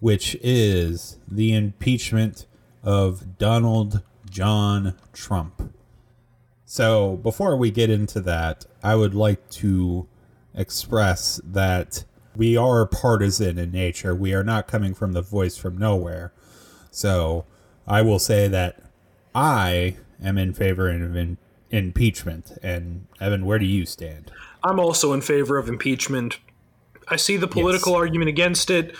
which 0.00 0.34
is 0.40 1.18
the 1.28 1.52
impeachment 1.52 2.46
of 2.82 3.36
Donald 3.36 4.02
John 4.30 4.94
Trump. 5.12 5.74
So, 6.64 7.18
before 7.18 7.54
we 7.54 7.70
get 7.70 7.90
into 7.90 8.22
that, 8.22 8.64
I 8.82 8.94
would 8.94 9.14
like 9.14 9.50
to 9.50 10.08
express 10.54 11.38
that 11.44 12.04
we 12.34 12.56
are 12.56 12.86
partisan 12.86 13.58
in 13.58 13.72
nature. 13.72 14.14
We 14.14 14.32
are 14.32 14.42
not 14.42 14.66
coming 14.66 14.94
from 14.94 15.12
the 15.12 15.20
voice 15.20 15.58
from 15.58 15.76
nowhere. 15.76 16.32
So, 16.90 17.44
I 17.86 18.00
will 18.00 18.18
say 18.18 18.48
that 18.48 18.82
I 19.34 19.98
am 20.18 20.38
in 20.38 20.54
favor 20.54 20.88
of 20.88 21.36
impeachment. 21.70 22.56
And 22.62 23.06
Evan, 23.20 23.44
where 23.44 23.58
do 23.58 23.66
you 23.66 23.84
stand? 23.84 24.32
I'm 24.62 24.80
also 24.80 25.12
in 25.12 25.20
favor 25.20 25.58
of 25.58 25.68
impeachment. 25.68 26.38
I 27.08 27.16
see 27.16 27.36
the 27.36 27.48
political 27.48 27.92
yes. 27.92 27.98
argument 27.98 28.28
against 28.28 28.70
it, 28.70 28.96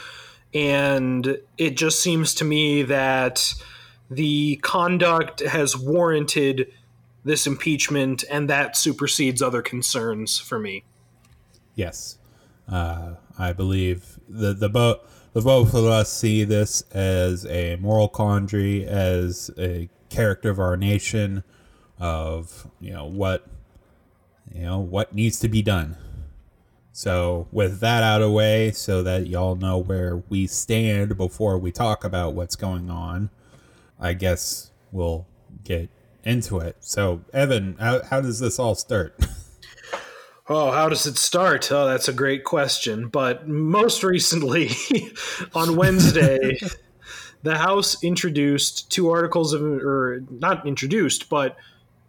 and 0.55 1.39
it 1.59 1.77
just 1.77 2.01
seems 2.01 2.35
to 2.35 2.45
me 2.45 2.83
that 2.85 3.55
the 4.11 4.57
conduct 4.63 5.41
has 5.41 5.77
warranted 5.77 6.73
this 7.25 7.47
impeachment, 7.47 8.23
and 8.31 8.49
that 8.49 8.77
supersedes 8.77 9.43
other 9.43 9.61
concerns 9.61 10.39
for 10.39 10.59
me. 10.59 10.85
Yes, 11.75 12.19
uh, 12.69 13.15
I 13.39 13.53
believe 13.53 14.21
the 14.29 14.55
the 14.55 14.69
both 14.69 14.99
the 15.33 15.43
both 15.43 15.75
of 15.75 15.85
us 15.85 16.13
see 16.13 16.45
this 16.45 16.83
as 16.93 17.45
a 17.47 17.77
moral 17.77 18.09
quandary, 18.09 18.87
as 18.87 19.51
a 19.59 19.89
character 20.09 20.51
of 20.51 20.61
our 20.61 20.77
nation, 20.77 21.43
of 21.99 22.69
you 22.81 22.93
know 22.93 23.07
what 23.07 23.47
you 24.53 24.63
know 24.63 24.79
what 24.79 25.15
needs 25.15 25.39
to 25.41 25.49
be 25.49 25.63
done. 25.63 25.97
So 26.93 27.47
with 27.53 27.81
that 27.81 28.03
out 28.03 28.23
of 28.23 28.29
the 28.29 28.33
way, 28.33 28.73
so 28.73 29.03
that 29.03 29.27
y'all 29.27 29.57
know 29.57 29.79
where 29.79 30.23
we 30.29 30.47
stand 30.47 31.17
before 31.17 31.59
we 31.59 31.71
talk 31.71 32.05
about 32.05 32.35
what's 32.35 32.57
going 32.57 32.89
on, 32.89 33.31
I 34.01 34.15
guess 34.15 34.71
we'll 34.93 35.27
get 35.63 35.91
into 36.25 36.59
it. 36.59 36.77
So 36.81 37.23
Evan, 37.33 37.77
how, 37.79 38.03
how 38.05 38.21
does 38.21 38.41
this 38.41 38.59
all 38.59 38.75
start? 38.75 39.15
Oh, 40.49 40.71
how 40.71 40.89
does 40.89 41.07
it 41.07 41.19
start? 41.19 41.73
Oh, 41.73 41.87
that's 41.87 42.07
a 42.07 42.13
great 42.13 42.45
question. 42.45 43.09
But 43.09 43.49
most 43.49 44.05
recently, 44.05 44.71
on 45.55 45.75
Wednesday, 45.75 46.57
the 47.43 47.59
House 47.59 48.03
introduced 48.05 48.91
two 48.91 49.11
articles 49.11 49.53
of, 49.53 49.63
or 49.63 50.23
not 50.31 50.65
introduced, 50.65 51.29
but 51.29 51.57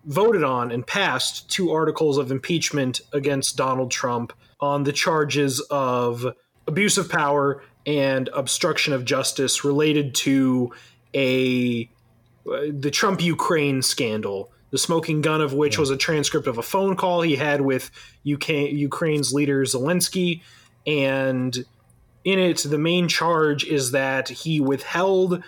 voted 0.08 0.43
on 0.43 0.72
and 0.72 0.88
passed 0.88 1.49
two 1.49 1.72
articles 1.72 2.18
of 2.18 2.32
impeachment 2.32 3.01
against 3.14 3.58
Donald 3.58 3.91
Trump 3.91 4.34
on 4.60 4.84
the 4.84 4.93
charges 4.93 5.60
of 5.70 6.26
abuse 6.66 6.97
of 6.97 7.10
power 7.10 7.62
and 7.86 8.30
obstruction 8.34 8.93
of 8.93 9.05
justice 9.05 9.64
related 9.64 10.16
to 10.16 10.74
a 11.14 11.89
uh, 12.51 12.62
the 12.72 12.89
Trump 12.91 13.22
Ukraine 13.22 13.82
scandal 13.82 14.51
the 14.70 14.78
smoking 14.78 15.22
gun 15.22 15.41
of 15.41 15.53
which 15.53 15.76
yeah. 15.76 15.80
was 15.82 15.89
a 15.89 15.97
transcript 15.97 16.47
of 16.47 16.58
a 16.58 16.64
phone 16.64 16.95
call 16.95 17.22
he 17.22 17.36
had 17.36 17.62
with 17.62 17.89
UK, 18.32 18.49
Ukraine's 18.49 19.34
leader 19.34 19.64
Zelensky. 19.64 20.41
And 20.86 21.55
in 22.24 22.39
it, 22.39 22.58
the 22.58 22.78
main 22.78 23.08
charge 23.08 23.64
is 23.64 23.91
that 23.91 24.28
he 24.28 24.60
withheld 24.60 25.41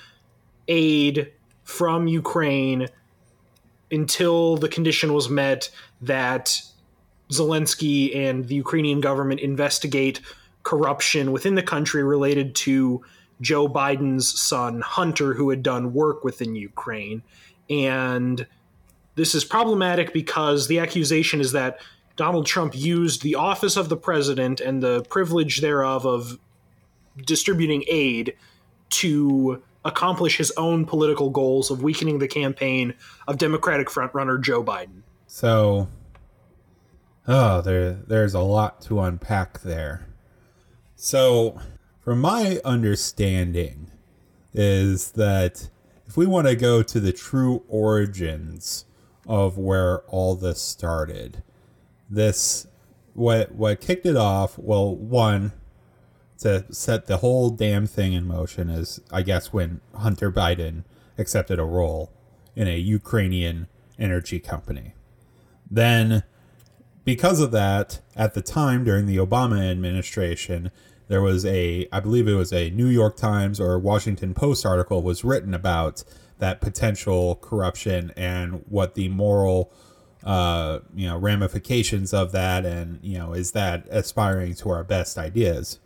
aid 0.67 1.33
from 1.63 2.07
Ukraine 2.07 2.87
until 3.91 4.57
the 4.57 4.69
condition 4.69 5.13
was 5.13 5.29
met 5.29 5.69
that 6.01 6.61
Zelensky 7.31 8.15
and 8.15 8.47
the 8.47 8.55
Ukrainian 8.55 9.01
government 9.01 9.39
investigate 9.39 10.21
corruption 10.63 11.31
within 11.31 11.55
the 11.55 11.63
country 11.63 12.03
related 12.03 12.55
to 12.55 13.03
Joe 13.41 13.67
Biden's 13.67 14.39
son, 14.39 14.81
Hunter, 14.81 15.33
who 15.33 15.49
had 15.49 15.63
done 15.63 15.93
work 15.93 16.23
within 16.23 16.55
Ukraine. 16.55 17.23
And 17.69 18.45
this 19.15 19.33
is 19.35 19.45
problematic 19.45 20.13
because 20.13 20.67
the 20.67 20.79
accusation 20.79 21.39
is 21.39 21.51
that 21.53 21.79
Donald 22.15 22.45
Trump 22.45 22.75
used 22.75 23.21
the 23.21 23.35
office 23.35 23.77
of 23.77 23.87
the 23.87 23.95
president 23.95 24.59
and 24.59 24.83
the 24.83 25.03
privilege 25.03 25.61
thereof 25.61 26.05
of 26.05 26.37
distributing 27.25 27.83
aid 27.87 28.35
to 28.89 29.61
accomplish 29.89 30.37
his 30.37 30.51
own 30.57 30.85
political 30.85 31.29
goals 31.29 31.69
of 31.69 31.83
weakening 31.83 32.19
the 32.19 32.27
campaign 32.27 32.93
of 33.27 33.37
Democratic 33.37 33.89
frontrunner 33.89 34.41
Joe 34.41 34.63
Biden. 34.63 35.01
So, 35.27 35.89
oh, 37.27 37.61
there 37.61 37.93
there's 37.93 38.33
a 38.33 38.39
lot 38.39 38.81
to 38.83 39.01
unpack 39.01 39.61
there. 39.61 40.07
So, 40.95 41.59
from 41.99 42.19
my 42.19 42.59
understanding, 42.63 43.91
is 44.53 45.11
that 45.11 45.69
if 46.07 46.17
we 46.17 46.25
want 46.25 46.47
to 46.47 46.55
go 46.55 46.81
to 46.81 46.99
the 46.99 47.13
true 47.13 47.63
origins 47.67 48.85
of 49.29 49.59
where 49.59 49.99
all 50.07 50.35
this 50.35 50.59
started. 50.59 51.43
This 52.09 52.67
what 53.13 53.53
what 53.53 53.79
kicked 53.79 54.07
it 54.07 54.17
off, 54.17 54.57
well, 54.57 54.95
one 54.95 55.53
to 56.41 56.65
set 56.71 57.07
the 57.07 57.17
whole 57.17 57.49
damn 57.49 57.85
thing 57.85 58.13
in 58.13 58.27
motion 58.27 58.69
is 58.69 59.01
I 59.11 59.21
guess 59.21 59.51
when 59.51 59.81
Hunter 59.95 60.31
Biden 60.31 60.83
accepted 61.17 61.59
a 61.59 61.65
role 61.65 62.11
in 62.55 62.67
a 62.67 62.77
Ukrainian 62.77 63.67
energy 63.97 64.39
company. 64.39 64.93
Then 65.69 66.23
because 67.03 67.39
of 67.39 67.51
that, 67.51 67.99
at 68.15 68.33
the 68.33 68.41
time 68.41 68.83
during 68.83 69.05
the 69.05 69.17
Obama 69.17 69.69
administration, 69.69 70.71
there 71.07 71.21
was 71.21 71.45
a 71.45 71.87
I 71.91 71.99
believe 71.99 72.27
it 72.27 72.35
was 72.35 72.53
a 72.53 72.69
New 72.69 72.87
York 72.87 73.17
Times 73.17 73.59
or 73.59 73.77
Washington 73.79 74.33
Post 74.33 74.65
article 74.65 75.01
was 75.01 75.23
written 75.23 75.53
about 75.53 76.03
that 76.37 76.61
potential 76.61 77.35
corruption 77.35 78.13
and 78.15 78.63
what 78.69 78.95
the 78.95 79.09
moral 79.09 79.71
uh, 80.23 80.79
you 80.95 81.07
know 81.07 81.17
ramifications 81.17 82.13
of 82.13 82.31
that 82.31 82.65
and 82.65 82.99
you 83.01 83.17
know 83.17 83.33
is 83.33 83.51
that 83.51 83.87
aspiring 83.89 84.53
to 84.53 84.69
our 84.69 84.83
best 84.83 85.17
ideas 85.17 85.79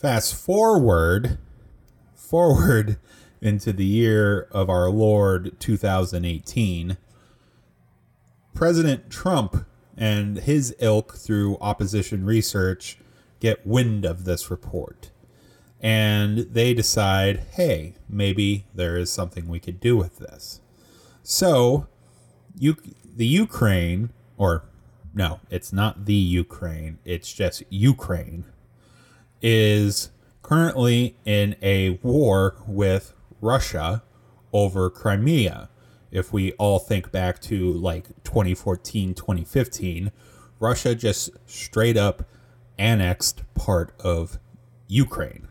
fast 0.00 0.34
forward 0.34 1.38
forward 2.14 2.96
into 3.40 3.72
the 3.72 3.84
year 3.84 4.48
of 4.50 4.68
our 4.68 4.88
lord 4.90 5.58
2018 5.60 6.96
president 8.54 9.10
trump 9.10 9.64
and 9.96 10.38
his 10.38 10.74
ilk 10.80 11.14
through 11.16 11.56
opposition 11.60 12.24
research 12.24 12.98
get 13.40 13.66
wind 13.66 14.04
of 14.04 14.24
this 14.24 14.50
report 14.50 15.10
and 15.80 16.38
they 16.38 16.74
decide, 16.74 17.42
hey, 17.52 17.94
maybe 18.08 18.66
there 18.74 18.96
is 18.96 19.10
something 19.10 19.48
we 19.48 19.58
could 19.58 19.80
do 19.80 19.96
with 19.96 20.18
this. 20.18 20.60
So, 21.22 21.86
you, 22.58 22.76
the 23.04 23.26
Ukraine, 23.26 24.10
or 24.36 24.64
no, 25.14 25.40
it's 25.48 25.72
not 25.72 26.04
the 26.04 26.14
Ukraine, 26.14 26.98
it's 27.04 27.32
just 27.32 27.62
Ukraine, 27.70 28.44
is 29.42 30.10
currently 30.42 31.16
in 31.24 31.56
a 31.62 31.90
war 32.02 32.56
with 32.66 33.12
Russia 33.40 34.02
over 34.52 34.90
Crimea. 34.90 35.68
If 36.10 36.32
we 36.32 36.52
all 36.52 36.78
think 36.78 37.12
back 37.12 37.40
to 37.42 37.72
like 37.72 38.08
2014, 38.24 39.14
2015, 39.14 40.10
Russia 40.58 40.94
just 40.94 41.30
straight 41.46 41.96
up 41.96 42.28
annexed 42.78 43.42
part 43.54 43.94
of 44.00 44.38
Ukraine 44.88 45.46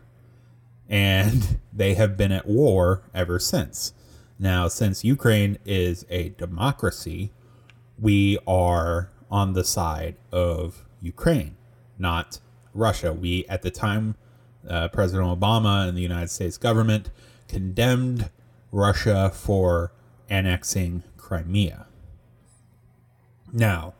and 0.90 1.60
they 1.72 1.94
have 1.94 2.16
been 2.16 2.32
at 2.32 2.46
war 2.46 3.04
ever 3.14 3.38
since. 3.38 3.94
Now, 4.38 4.68
since 4.68 5.04
Ukraine 5.04 5.58
is 5.64 6.04
a 6.10 6.30
democracy, 6.30 7.30
we 7.98 8.38
are 8.46 9.10
on 9.30 9.52
the 9.52 9.64
side 9.64 10.16
of 10.32 10.84
Ukraine, 11.00 11.56
not 11.98 12.40
Russia. 12.74 13.12
We, 13.12 13.44
at 13.48 13.62
the 13.62 13.70
time, 13.70 14.16
uh, 14.68 14.88
President 14.88 15.28
Obama 15.28 15.88
and 15.88 15.96
the 15.96 16.02
United 16.02 16.30
States 16.30 16.56
government 16.58 17.10
condemned 17.48 18.30
Russia 18.72 19.30
for 19.34 19.92
annexing 20.28 21.02
Crimea. 21.16 21.86
Now, 23.52 23.94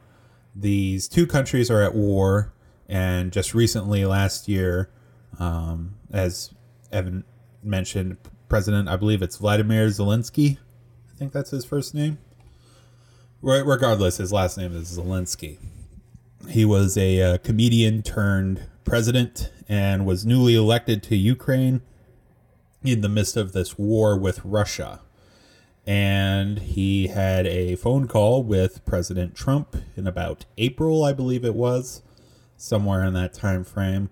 these 0.54 1.08
two 1.08 1.26
countries 1.26 1.70
are 1.70 1.82
at 1.82 1.94
war, 1.94 2.52
and 2.88 3.32
just 3.32 3.54
recently, 3.54 4.04
last 4.04 4.48
year, 4.48 4.90
um, 5.38 5.96
as 6.12 6.52
Evan 6.92 7.24
mentioned 7.62 8.16
President, 8.48 8.88
I 8.88 8.96
believe 8.96 9.22
it's 9.22 9.36
Vladimir 9.36 9.86
Zelensky. 9.88 10.58
I 11.12 11.16
think 11.16 11.32
that's 11.32 11.50
his 11.50 11.64
first 11.64 11.94
name. 11.94 12.18
Regardless, 13.42 14.18
his 14.18 14.32
last 14.32 14.58
name 14.58 14.74
is 14.76 14.98
Zelensky. 14.98 15.58
He 16.48 16.64
was 16.64 16.96
a 16.96 17.22
uh, 17.22 17.38
comedian 17.38 18.02
turned 18.02 18.62
president 18.84 19.52
and 19.68 20.06
was 20.06 20.26
newly 20.26 20.54
elected 20.54 21.02
to 21.04 21.16
Ukraine 21.16 21.82
in 22.82 23.02
the 23.02 23.08
midst 23.08 23.36
of 23.36 23.52
this 23.52 23.78
war 23.78 24.16
with 24.16 24.44
Russia. 24.44 25.00
And 25.86 26.58
he 26.58 27.08
had 27.08 27.46
a 27.46 27.76
phone 27.76 28.08
call 28.08 28.42
with 28.42 28.84
President 28.84 29.34
Trump 29.34 29.76
in 29.96 30.06
about 30.06 30.44
April, 30.58 31.04
I 31.04 31.12
believe 31.12 31.44
it 31.44 31.54
was, 31.54 32.02
somewhere 32.56 33.04
in 33.04 33.14
that 33.14 33.32
time 33.32 33.64
frame, 33.64 34.10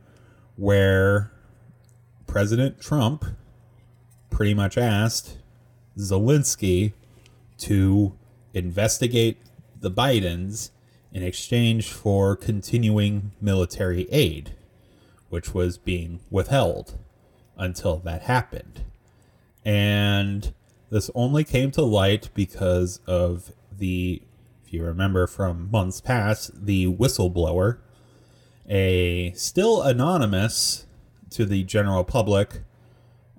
where 0.57 1.33
President 2.27 2.81
Trump 2.81 3.25
pretty 4.31 4.55
much 4.55 4.79
asked 4.79 5.39
Zelensky 5.97 6.93
to 7.59 8.15
investigate 8.55 9.39
the 9.81 9.91
Bidens 9.91 10.71
in 11.13 11.23
exchange 11.23 11.91
for 11.91 12.37
continuing 12.37 13.33
military 13.41 14.09
aid, 14.11 14.55
which 15.29 15.55
was 15.55 15.79
being 15.79 16.21
withheld 16.31 16.99
until 17.57 17.97
that 17.99 18.23
happened. 18.23 18.85
And 19.65 20.53
This 20.91 21.11
only 21.15 21.45
came 21.45 21.71
to 21.73 21.83
light 21.83 22.31
because 22.33 23.01
of 23.07 23.53
the, 23.71 24.23
if 24.65 24.73
you 24.73 24.83
remember 24.83 25.27
from 25.27 25.71
months 25.71 26.01
past, 26.01 26.65
the 26.65 26.87
whistleblower, 26.87 27.79
a 28.67 29.33
still 29.33 29.83
anonymous 29.83 30.87
to 31.31 31.45
the 31.45 31.63
general 31.65 32.05
public 32.05 32.63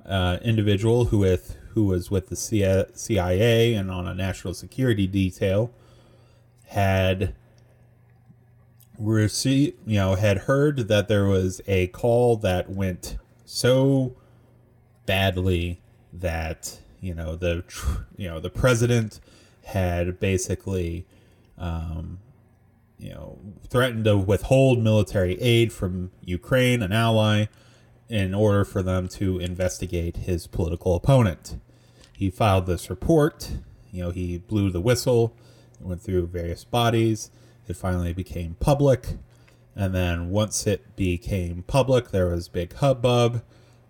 uh, 0.05 0.38
individual 0.43 1.05
who 1.05 1.20
with 1.20 1.55
who 1.74 1.86
was 1.86 2.09
with 2.09 2.30
the 2.30 2.36
CIA 2.36 3.74
and 3.74 3.91
on 3.91 4.07
a 4.07 4.13
national 4.13 4.53
security 4.53 5.05
detail 5.07 5.72
had 6.67 7.36
received, 9.00 9.78
you 9.86 9.97
know, 9.97 10.16
had 10.16 10.39
heard 10.39 10.88
that 10.89 11.08
there 11.08 11.26
was 11.26 11.62
a 11.68 11.88
call 11.88 12.36
that 12.38 12.70
went 12.70 13.18
so 13.45 14.16
badly 15.06 15.82
that 16.14 16.80
you 17.02 17.16
know 17.16 17.36
the 17.36 17.64
you 18.18 18.28
know 18.28 18.39
the 18.39 18.50
president 18.50 19.20
had 19.64 20.20
basically 20.20 21.06
um, 21.58 22.20
you 22.97 23.12
know 23.12 23.39
threatened 23.68 24.06
to 24.06 24.18
withhold 24.18 24.84
military 24.84 25.39
aid 25.41 25.72
from 25.72 26.12
Ukraine, 26.22 26.84
an 26.84 26.91
ally, 26.91 27.45
in 28.10 28.34
order 28.34 28.66
for 28.66 28.84
them 28.84 29.08
to 29.08 29.39
investigate 29.39 30.18
his 30.18 30.45
political 30.45 30.95
opponent. 30.95 31.58
He 32.14 32.30
filed 32.30 32.66
this 32.66 32.89
report. 32.89 33.52
You 33.91 34.04
know, 34.04 34.10
he 34.12 34.38
blew 34.38 34.70
the 34.70 34.82
whistle, 34.82 35.36
went 35.80 36.02
through 36.02 36.28
various 36.28 36.64
bodies. 36.66 37.32
It 37.70 37.78
finally 37.78 38.13
became 38.13 38.55
public. 38.59 39.17
And 39.76 39.93
then 39.93 40.30
once 40.30 40.67
it 40.67 40.95
became 40.95 41.63
public, 41.63 42.09
there 42.11 42.28
was 42.28 42.47
big 42.49 42.74
hubbub. 42.74 43.43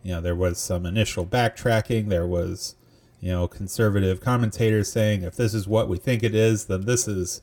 You 0.03 0.13
know, 0.13 0.21
there 0.21 0.35
was 0.35 0.59
some 0.59 0.85
initial 0.85 1.25
backtracking. 1.25 2.09
There 2.09 2.27
was, 2.27 2.75
you 3.19 3.31
know, 3.31 3.47
conservative 3.47 4.21
commentators 4.21 4.91
saying 4.91 5.23
if 5.23 5.35
this 5.35 5.53
is 5.53 5.67
what 5.67 5.89
we 5.89 5.97
think 5.97 6.23
it 6.23 6.35
is, 6.35 6.65
then 6.65 6.85
this 6.85 7.07
is 7.07 7.41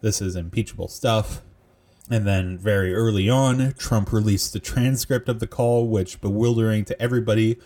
this 0.00 0.22
is 0.22 0.36
impeachable 0.36 0.88
stuff. 0.88 1.42
And 2.10 2.26
then 2.26 2.56
very 2.56 2.94
early 2.94 3.28
on, 3.28 3.74
Trump 3.76 4.12
released 4.12 4.52
the 4.52 4.60
transcript 4.60 5.28
of 5.28 5.40
the 5.40 5.46
call, 5.46 5.88
which 5.88 6.20
bewildering 6.20 6.84
to 6.86 7.02
everybody 7.02 7.58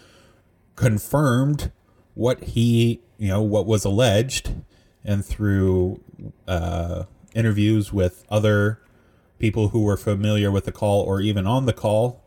confirmed 0.74 1.70
what 2.14 2.42
he, 2.44 3.00
you 3.18 3.28
know, 3.28 3.42
what 3.42 3.66
was 3.66 3.84
alleged, 3.84 4.54
and 5.04 5.24
through 5.24 6.00
uh, 6.48 7.04
interviews 7.34 7.92
with 7.92 8.24
other 8.28 8.80
people 9.38 9.68
who 9.68 9.82
were 9.82 9.96
familiar 9.96 10.50
with 10.50 10.64
the 10.64 10.72
call 10.72 11.00
or 11.02 11.20
even 11.20 11.46
on 11.46 11.66
the 11.66 11.72
call, 11.72 12.22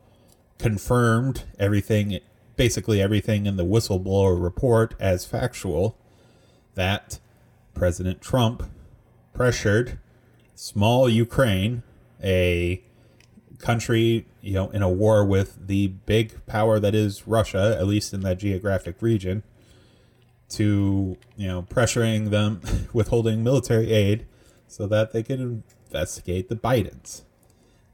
confirmed 0.58 1.43
everything, 1.58 2.20
basically 2.56 3.01
everything 3.01 3.45
in 3.45 3.56
the 3.56 3.66
whistleblower 3.66 4.41
report 4.41 4.95
as 4.99 5.26
factual. 5.26 5.97
That 6.76 7.20
President 7.74 8.22
Trump 8.22 8.64
pressured 9.34 9.97
small 10.56 11.08
Ukraine 11.10 11.84
a 12.24 12.82
country, 13.60 14.26
you 14.41 14.53
know, 14.53 14.70
in 14.72 14.82
a 14.82 14.89
war 14.89 15.26
with 15.26 15.68
the 15.68 15.88
big 15.88 16.45
power 16.45 16.80
that 16.80 16.93
is 16.93 17.28
Russia, 17.28 17.78
at 17.80 17.88
least 17.88 18.14
in 18.14 18.22
that 18.22 18.39
geographic 18.39 19.01
region, 19.01 19.43
to, 20.49 21.18
you 21.38 21.47
know, 21.47 21.64
pressuring 21.64 22.30
them, 22.30 22.62
withholding 22.93 23.43
military 23.43 23.91
aid 23.91 24.26
so 24.68 24.88
that 24.88 25.11
they 25.11 25.24
can 25.24 25.63
investigate 25.88 26.49
the 26.49 26.55
Bidens. 26.55 27.22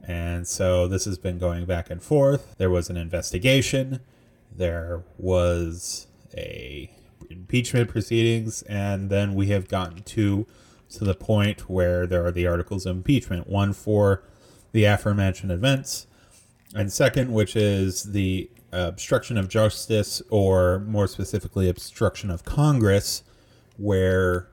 And 0.04 0.46
so 0.46 0.88
this 0.88 1.04
has 1.04 1.18
been 1.18 1.38
going 1.38 1.64
back 1.64 1.90
and 1.90 2.02
forth. 2.02 2.56
There 2.58 2.70
was 2.70 2.90
an 2.90 2.96
investigation. 2.96 4.00
There 4.50 5.02
was 5.16 6.06
a 6.36 6.90
impeachment 7.30 7.88
proceedings, 7.88 8.62
and 8.62 9.08
then 9.10 9.34
we 9.34 9.46
have 9.48 9.68
gotten 9.68 10.02
to 10.02 10.46
to 10.90 11.04
the 11.04 11.14
point 11.14 11.70
where 11.70 12.06
there 12.06 12.24
are 12.26 12.30
the 12.30 12.46
articles 12.46 12.84
of 12.84 12.96
impeachment 12.96 13.48
one 13.48 13.72
for 13.72 14.22
the 14.72 14.84
aforementioned 14.84 15.50
events, 15.50 16.06
and 16.74 16.92
second, 16.92 17.32
which 17.32 17.56
is 17.56 18.12
the 18.12 18.50
obstruction 18.72 19.38
of 19.38 19.48
justice, 19.48 20.20
or 20.30 20.80
more 20.80 21.06
specifically, 21.06 21.68
obstruction 21.68 22.30
of 22.30 22.44
Congress, 22.44 23.22
where 23.76 24.48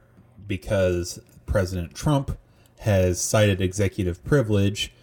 because 0.48 1.20
President 1.50 1.94
Trump 1.94 2.38
has 2.80 3.20
cited 3.20 3.60
executive 3.60 4.24
privilege, 4.24 4.94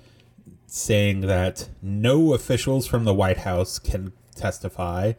saying 0.67 1.23
that 1.23 1.69
no 1.83 2.33
officials 2.33 2.87
from 2.87 3.05
the 3.05 3.15
White 3.15 3.39
House 3.39 3.79
can 3.79 4.13
testify, 4.35 5.13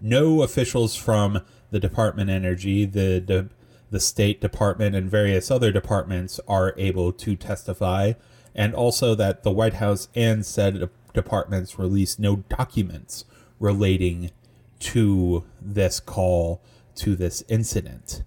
no 0.00 0.42
officials 0.42 0.94
from 0.94 1.40
the 1.70 1.80
Department 1.80 2.30
of 2.30 2.36
Energy, 2.36 2.84
the, 2.84 3.22
the 3.24 3.48
the 3.90 4.00
State 4.00 4.40
Department 4.40 4.96
and 4.96 5.08
various 5.08 5.52
other 5.52 5.70
departments 5.70 6.40
are 6.48 6.74
able 6.76 7.12
to 7.12 7.36
testify, 7.36 8.14
and 8.52 8.74
also 8.74 9.14
that 9.14 9.44
the 9.44 9.52
White 9.52 9.74
House 9.74 10.08
and 10.16 10.44
said 10.44 10.90
departments 11.12 11.78
release 11.78 12.18
no 12.18 12.36
documents 12.48 13.24
relating 13.60 14.32
to 14.80 15.44
this 15.62 16.00
call 16.00 16.60
to 16.96 17.14
this 17.14 17.44
incident. 17.48 18.24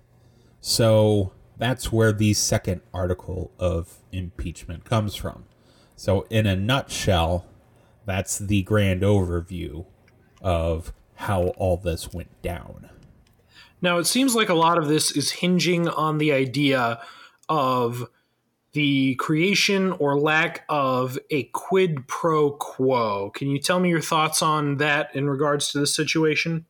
So 0.61 1.33
that's 1.57 1.91
where 1.91 2.11
the 2.11 2.33
second 2.33 2.81
article 2.93 3.51
of 3.59 3.97
impeachment 4.11 4.85
comes 4.85 5.15
from. 5.15 5.45
So, 5.95 6.27
in 6.29 6.45
a 6.45 6.55
nutshell, 6.55 7.45
that's 8.05 8.37
the 8.37 8.61
grand 8.63 9.01
overview 9.01 9.85
of 10.41 10.93
how 11.15 11.47
all 11.57 11.77
this 11.77 12.13
went 12.13 12.41
down. 12.41 12.89
Now, 13.81 13.97
it 13.97 14.05
seems 14.05 14.35
like 14.35 14.49
a 14.49 14.53
lot 14.53 14.77
of 14.77 14.87
this 14.87 15.11
is 15.11 15.31
hinging 15.31 15.87
on 15.87 16.17
the 16.17 16.31
idea 16.31 17.01
of 17.49 18.07
the 18.73 19.15
creation 19.15 19.91
or 19.93 20.19
lack 20.19 20.63
of 20.69 21.17
a 21.31 21.43
quid 21.45 22.07
pro 22.07 22.51
quo. 22.51 23.31
Can 23.31 23.49
you 23.49 23.59
tell 23.59 23.79
me 23.79 23.89
your 23.89 24.01
thoughts 24.01 24.41
on 24.41 24.77
that 24.77 25.15
in 25.15 25.29
regards 25.29 25.71
to 25.71 25.79
this 25.79 25.95
situation? 25.95 26.65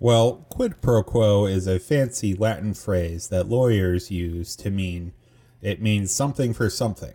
Well, 0.00 0.46
quid 0.50 0.80
pro 0.80 1.02
quo 1.02 1.46
is 1.46 1.66
a 1.66 1.78
fancy 1.78 2.34
Latin 2.34 2.74
phrase 2.74 3.28
that 3.28 3.48
lawyers 3.48 4.10
use 4.10 4.56
to 4.56 4.70
mean 4.70 5.12
it 5.62 5.80
means 5.80 6.12
something 6.12 6.52
for 6.52 6.68
something. 6.68 7.14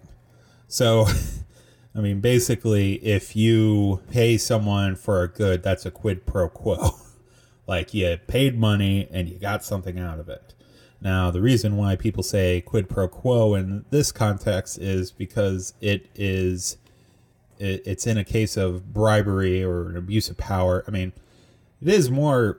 So, 0.67 1.05
I 1.95 1.99
mean, 1.99 2.19
basically, 2.19 2.95
if 2.95 3.35
you 3.35 4.01
pay 4.09 4.37
someone 4.37 4.95
for 4.95 5.21
a 5.21 5.27
good, 5.27 5.61
that's 5.61 5.85
a 5.85 5.91
quid 5.91 6.25
pro 6.25 6.49
quo. 6.49 6.91
Like 7.67 7.93
you 7.93 8.17
paid 8.25 8.57
money 8.57 9.07
and 9.11 9.29
you 9.29 9.37
got 9.37 9.63
something 9.63 9.99
out 9.99 10.17
of 10.17 10.27
it. 10.27 10.55
Now, 11.01 11.29
the 11.29 11.39
reason 11.39 11.77
why 11.77 11.95
people 11.95 12.23
say 12.23 12.61
quid 12.61 12.89
pro 12.89 13.07
quo 13.07 13.53
in 13.53 13.85
this 13.91 14.11
context 14.11 14.79
is 14.79 15.11
because 15.11 15.75
it 15.79 16.07
is 16.15 16.77
it, 17.59 17.83
it's 17.85 18.07
in 18.07 18.17
a 18.17 18.23
case 18.23 18.57
of 18.57 18.91
bribery 18.91 19.63
or 19.63 19.89
an 19.89 19.97
abuse 19.97 20.31
of 20.31 20.37
power. 20.37 20.83
I 20.87 20.89
mean, 20.89 21.13
it 21.79 21.89
is 21.89 22.09
more 22.09 22.57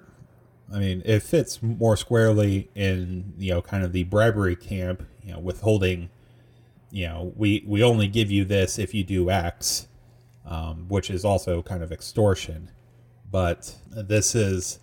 I 0.73 0.79
mean, 0.79 1.03
it 1.05 1.23
fits 1.23 1.62
more 1.62 1.97
squarely 1.97 2.71
in, 2.75 3.35
you 3.39 3.53
know, 3.53 3.62
kind 3.62 3.85
of 3.85 3.93
the 3.93 4.05
bribery 4.05 4.57
camp, 4.57 5.03
you 5.23 5.33
know, 5.33 5.41
withholding, 5.41 6.11
you 6.91 7.07
know, 7.07 7.33
we, 7.37 7.64
we 7.66 7.83
only 7.83 8.07
give 8.07 8.31
you 8.31 8.45
this 8.45 8.79
if 8.79 8.95
you 8.95 9.03
do 9.03 9.31
X, 9.31 9.89
um, 10.47 10.87
which 10.89 11.11
is 11.11 11.25
also 11.25 11.62
kind 11.62 11.83
of 11.83 11.91
extortion. 11.91 12.71
But 13.31 13.77
this 13.91 14.35
is 14.35 14.79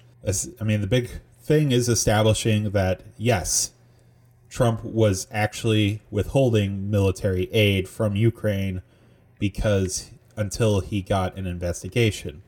I 0.60 0.64
mean, 0.64 0.82
the 0.82 0.88
big 0.88 1.10
thing 1.42 1.72
is 1.72 1.88
establishing 1.88 2.72
that, 2.72 3.02
yes, 3.18 3.72
Trump 4.50 4.84
was 4.84 5.28
actually 5.32 6.02
withholding 6.12 6.90
military 6.90 7.50
aid 7.54 7.88
from 7.88 8.16
Ukraine 8.16 8.82
because 9.40 10.12
until 10.36 10.82
he 10.82 11.02
got 11.02 11.38
an 11.38 11.48
investigation. 11.48 12.42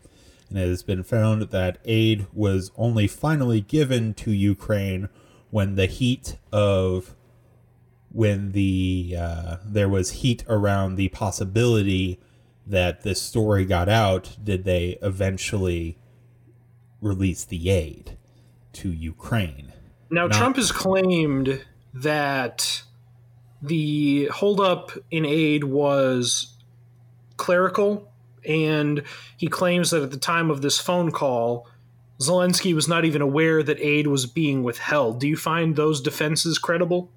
And 0.50 0.58
it 0.58 0.68
has 0.68 0.84
been 0.84 1.04
found 1.04 1.44
that 1.44 1.78
aid 1.86 2.28
was 2.34 2.72
only 2.76 3.08
finally 3.08 3.62
given 3.62 4.14
to 4.16 4.32
Ukraine 4.32 5.10
when 5.52 5.76
the 5.76 5.86
heat 5.86 6.38
of 6.52 7.16
when 8.12 8.54
the 8.54 9.16
uh, 9.18 9.58
there 9.64 9.90
was 9.90 10.12
heat 10.12 10.44
around 10.48 10.96
the 10.96 11.10
possibility 11.10 12.20
that 12.66 13.02
this 13.02 13.22
story 13.22 13.66
got 13.66 13.88
out 13.90 14.38
did 14.44 14.64
they 14.64 14.98
eventually 15.02 15.98
release 17.02 17.44
the 17.44 17.70
aid 17.70 18.18
to 18.74 18.90
Ukraine. 18.90 19.74
Now, 20.10 20.28
Not- 20.28 20.38
Trump 20.38 20.56
has 20.58 20.72
claimed 20.72 21.66
that 21.94 22.84
the 23.62 24.28
holdup 24.28 24.92
in 25.12 25.26
aid 25.26 25.64
was 25.64 26.56
clerical, 27.38 28.12
and 28.46 29.04
he 29.38 29.48
claims 29.48 29.92
that 29.92 30.04
at 30.04 30.12
the 30.12 30.18
time 30.18 30.50
of 30.50 30.62
this 30.62 30.80
phone 30.80 31.12
call, 31.12 31.68
Zelensky 32.20 32.74
was 32.74 32.88
not 32.88 33.06
even 33.06 33.22
aware 33.22 33.64
that 33.64 33.80
aid 33.80 34.08
was 34.08 34.26
being 34.26 34.64
withheld. 34.64 35.20
Do 35.20 35.28
you 35.28 35.38
find 35.38 35.76
those 35.76 36.02
defenses 36.02 36.58
credible? 36.58 37.10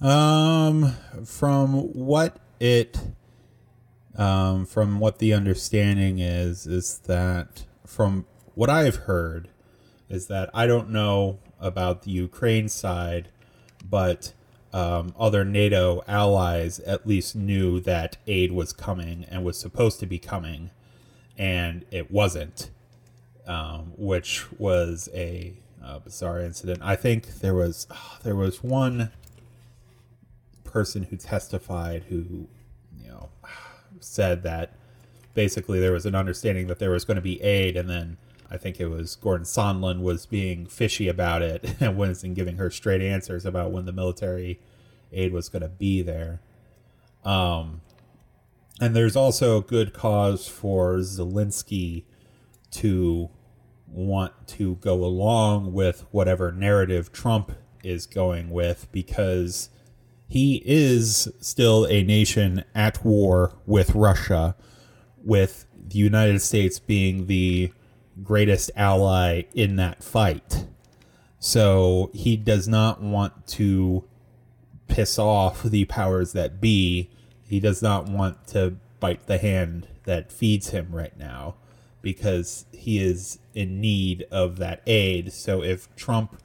Um, 0.00 0.94
from 1.24 1.74
what 1.94 2.36
it, 2.60 2.98
um, 4.16 4.66
from 4.66 4.98
what 4.98 5.18
the 5.18 5.32
understanding 5.32 6.18
is, 6.18 6.66
is 6.66 6.98
that 7.06 7.64
from 7.86 8.26
what 8.54 8.68
I've 8.68 8.96
heard 8.96 9.48
is 10.08 10.26
that 10.26 10.50
I 10.52 10.66
don't 10.66 10.90
know 10.90 11.38
about 11.58 12.02
the 12.02 12.10
Ukraine 12.10 12.68
side, 12.68 13.28
but 13.88 14.34
um, 14.72 15.14
other 15.18 15.44
NATO 15.44 16.02
allies 16.08 16.80
at 16.80 17.06
least 17.06 17.36
knew 17.36 17.80
that 17.80 18.16
aid 18.26 18.52
was 18.52 18.72
coming 18.72 19.26
and 19.30 19.44
was 19.44 19.58
supposed 19.58 20.00
to 20.00 20.06
be 20.06 20.18
coming, 20.18 20.70
and 21.36 21.84
it 21.90 22.10
wasn't, 22.10 22.70
um, 23.46 23.92
which 23.96 24.46
was 24.58 25.08
a 25.14 25.54
uh, 25.84 25.98
bizarre 25.98 26.40
incident. 26.40 26.80
I 26.82 26.96
think 26.96 27.40
there 27.40 27.54
was 27.54 27.86
oh, 27.90 28.18
there 28.22 28.36
was 28.36 28.62
one 28.62 29.10
person 30.64 31.04
who 31.04 31.16
testified 31.16 32.04
who, 32.08 32.48
you 32.98 33.08
know, 33.08 33.28
said 34.00 34.42
that 34.44 34.74
basically 35.34 35.80
there 35.80 35.92
was 35.92 36.06
an 36.06 36.14
understanding 36.14 36.66
that 36.68 36.78
there 36.78 36.90
was 36.90 37.04
going 37.04 37.16
to 37.16 37.22
be 37.22 37.42
aid, 37.42 37.76
and 37.76 37.90
then 37.90 38.16
I 38.52 38.58
think 38.58 38.78
it 38.78 38.88
was 38.88 39.16
Gordon 39.16 39.46
Sondland 39.46 40.02
was 40.02 40.26
being 40.26 40.66
fishy 40.66 41.08
about 41.08 41.40
it 41.40 41.74
and 41.80 41.96
wasn't 41.96 42.34
giving 42.34 42.56
her 42.56 42.70
straight 42.70 43.00
answers 43.00 43.46
about 43.46 43.72
when 43.72 43.86
the 43.86 43.92
military 43.92 44.60
aid 45.10 45.32
was 45.32 45.48
going 45.48 45.62
to 45.62 45.68
be 45.68 46.02
there. 46.02 46.40
Um, 47.24 47.80
and 48.78 48.94
there's 48.94 49.16
also 49.16 49.62
good 49.62 49.94
cause 49.94 50.48
for 50.48 50.96
Zelensky 50.96 52.04
to 52.72 53.30
want 53.86 54.32
to 54.48 54.76
go 54.76 55.02
along 55.02 55.72
with 55.72 56.04
whatever 56.10 56.52
narrative 56.52 57.10
Trump 57.10 57.52
is 57.82 58.06
going 58.06 58.50
with 58.50 58.86
because 58.92 59.70
he 60.28 60.62
is 60.66 61.28
still 61.40 61.86
a 61.86 62.02
nation 62.02 62.64
at 62.74 63.04
war 63.04 63.54
with 63.66 63.94
Russia, 63.94 64.56
with 65.22 65.66
the 65.74 65.98
United 65.98 66.40
States 66.40 66.78
being 66.78 67.26
the 67.26 67.72
greatest 68.22 68.70
ally 68.76 69.42
in 69.54 69.76
that 69.76 70.02
fight. 70.02 70.66
So 71.38 72.10
he 72.14 72.36
does 72.36 72.68
not 72.68 73.02
want 73.02 73.46
to 73.48 74.04
piss 74.86 75.18
off 75.18 75.62
the 75.62 75.84
powers 75.86 76.32
that 76.32 76.60
be. 76.60 77.10
He 77.42 77.58
does 77.60 77.82
not 77.82 78.08
want 78.08 78.46
to 78.48 78.76
bite 79.00 79.26
the 79.26 79.38
hand 79.38 79.88
that 80.04 80.30
feeds 80.30 80.70
him 80.70 80.88
right 80.92 81.16
now 81.18 81.56
because 82.00 82.66
he 82.72 82.98
is 82.98 83.38
in 83.54 83.80
need 83.80 84.26
of 84.30 84.58
that 84.58 84.82
aid. 84.86 85.32
So 85.32 85.62
if 85.62 85.94
Trump, 85.96 86.40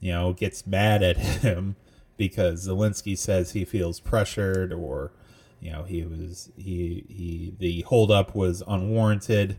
you 0.00 0.12
know, 0.12 0.32
gets 0.32 0.66
mad 0.66 1.02
at 1.02 1.16
him 1.42 1.76
because 2.16 2.66
Zelensky 2.66 3.16
says 3.16 3.52
he 3.52 3.64
feels 3.64 4.00
pressured 4.00 4.72
or 4.72 5.12
you 5.60 5.72
know 5.72 5.84
he 5.84 6.04
was 6.04 6.50
he 6.56 7.04
he 7.08 7.54
the 7.58 7.82
holdup 7.82 8.34
was 8.34 8.62
unwarranted, 8.66 9.58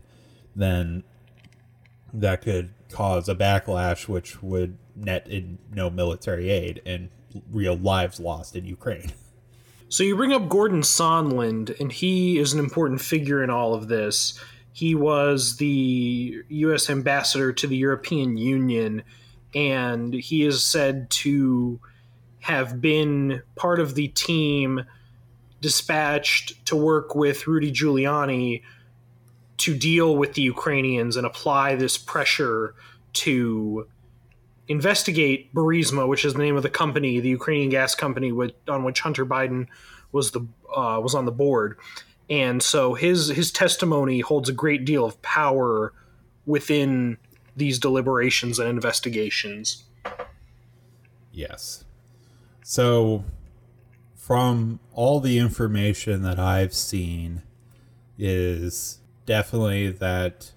then 0.56 1.04
that 2.12 2.42
could 2.42 2.70
cause 2.90 3.28
a 3.28 3.34
backlash 3.34 4.08
which 4.08 4.42
would 4.42 4.78
net 4.96 5.28
in 5.28 5.58
no 5.72 5.90
military 5.90 6.50
aid 6.50 6.82
and 6.84 7.10
real 7.50 7.76
lives 7.76 8.18
lost 8.18 8.56
in 8.56 8.64
Ukraine. 8.64 9.12
So 9.90 10.02
you 10.02 10.16
bring 10.16 10.34
up 10.34 10.50
Gordon 10.50 10.82
Sondland, 10.82 11.80
and 11.80 11.90
he 11.90 12.38
is 12.38 12.52
an 12.52 12.58
important 12.58 13.00
figure 13.00 13.42
in 13.42 13.48
all 13.48 13.72
of 13.72 13.88
this. 13.88 14.38
He 14.74 14.94
was 14.94 15.56
the 15.56 16.42
U.S. 16.46 16.90
ambassador 16.90 17.54
to 17.54 17.66
the 17.66 17.76
European 17.76 18.36
Union, 18.36 19.02
and 19.54 20.12
he 20.12 20.44
is 20.44 20.62
said 20.62 21.08
to 21.10 21.80
have 22.40 22.82
been 22.82 23.42
part 23.56 23.80
of 23.80 23.94
the 23.94 24.08
team 24.08 24.84
dispatched 25.62 26.66
to 26.66 26.76
work 26.76 27.14
with 27.14 27.46
Rudy 27.46 27.72
Giuliani 27.72 28.62
to 29.58 29.76
deal 29.76 30.16
with 30.16 30.34
the 30.34 30.42
Ukrainians 30.42 31.16
and 31.16 31.26
apply 31.26 31.74
this 31.74 31.98
pressure 31.98 32.74
to 33.14 33.86
investigate 34.68 35.52
Burisma, 35.54 36.06
which 36.06 36.24
is 36.24 36.34
the 36.34 36.38
name 36.38 36.56
of 36.56 36.62
the 36.62 36.70
company, 36.70 37.20
the 37.20 37.30
Ukrainian 37.30 37.70
gas 37.70 37.94
company 37.94 38.32
with, 38.32 38.52
on 38.68 38.84
which 38.84 39.00
Hunter 39.00 39.26
Biden 39.26 39.66
was 40.12 40.30
the 40.30 40.40
uh, 40.74 41.00
was 41.02 41.14
on 41.14 41.24
the 41.24 41.32
board, 41.32 41.78
and 42.30 42.62
so 42.62 42.94
his 42.94 43.28
his 43.28 43.50
testimony 43.50 44.20
holds 44.20 44.48
a 44.48 44.52
great 44.52 44.84
deal 44.84 45.04
of 45.04 45.20
power 45.22 45.92
within 46.46 47.18
these 47.56 47.78
deliberations 47.78 48.58
and 48.58 48.68
investigations. 48.68 49.84
Yes. 51.32 51.84
So, 52.62 53.24
from 54.14 54.80
all 54.92 55.20
the 55.20 55.38
information 55.38 56.22
that 56.22 56.38
I've 56.38 56.74
seen, 56.74 57.42
is 58.18 59.00
definitely 59.28 59.90
that 59.90 60.52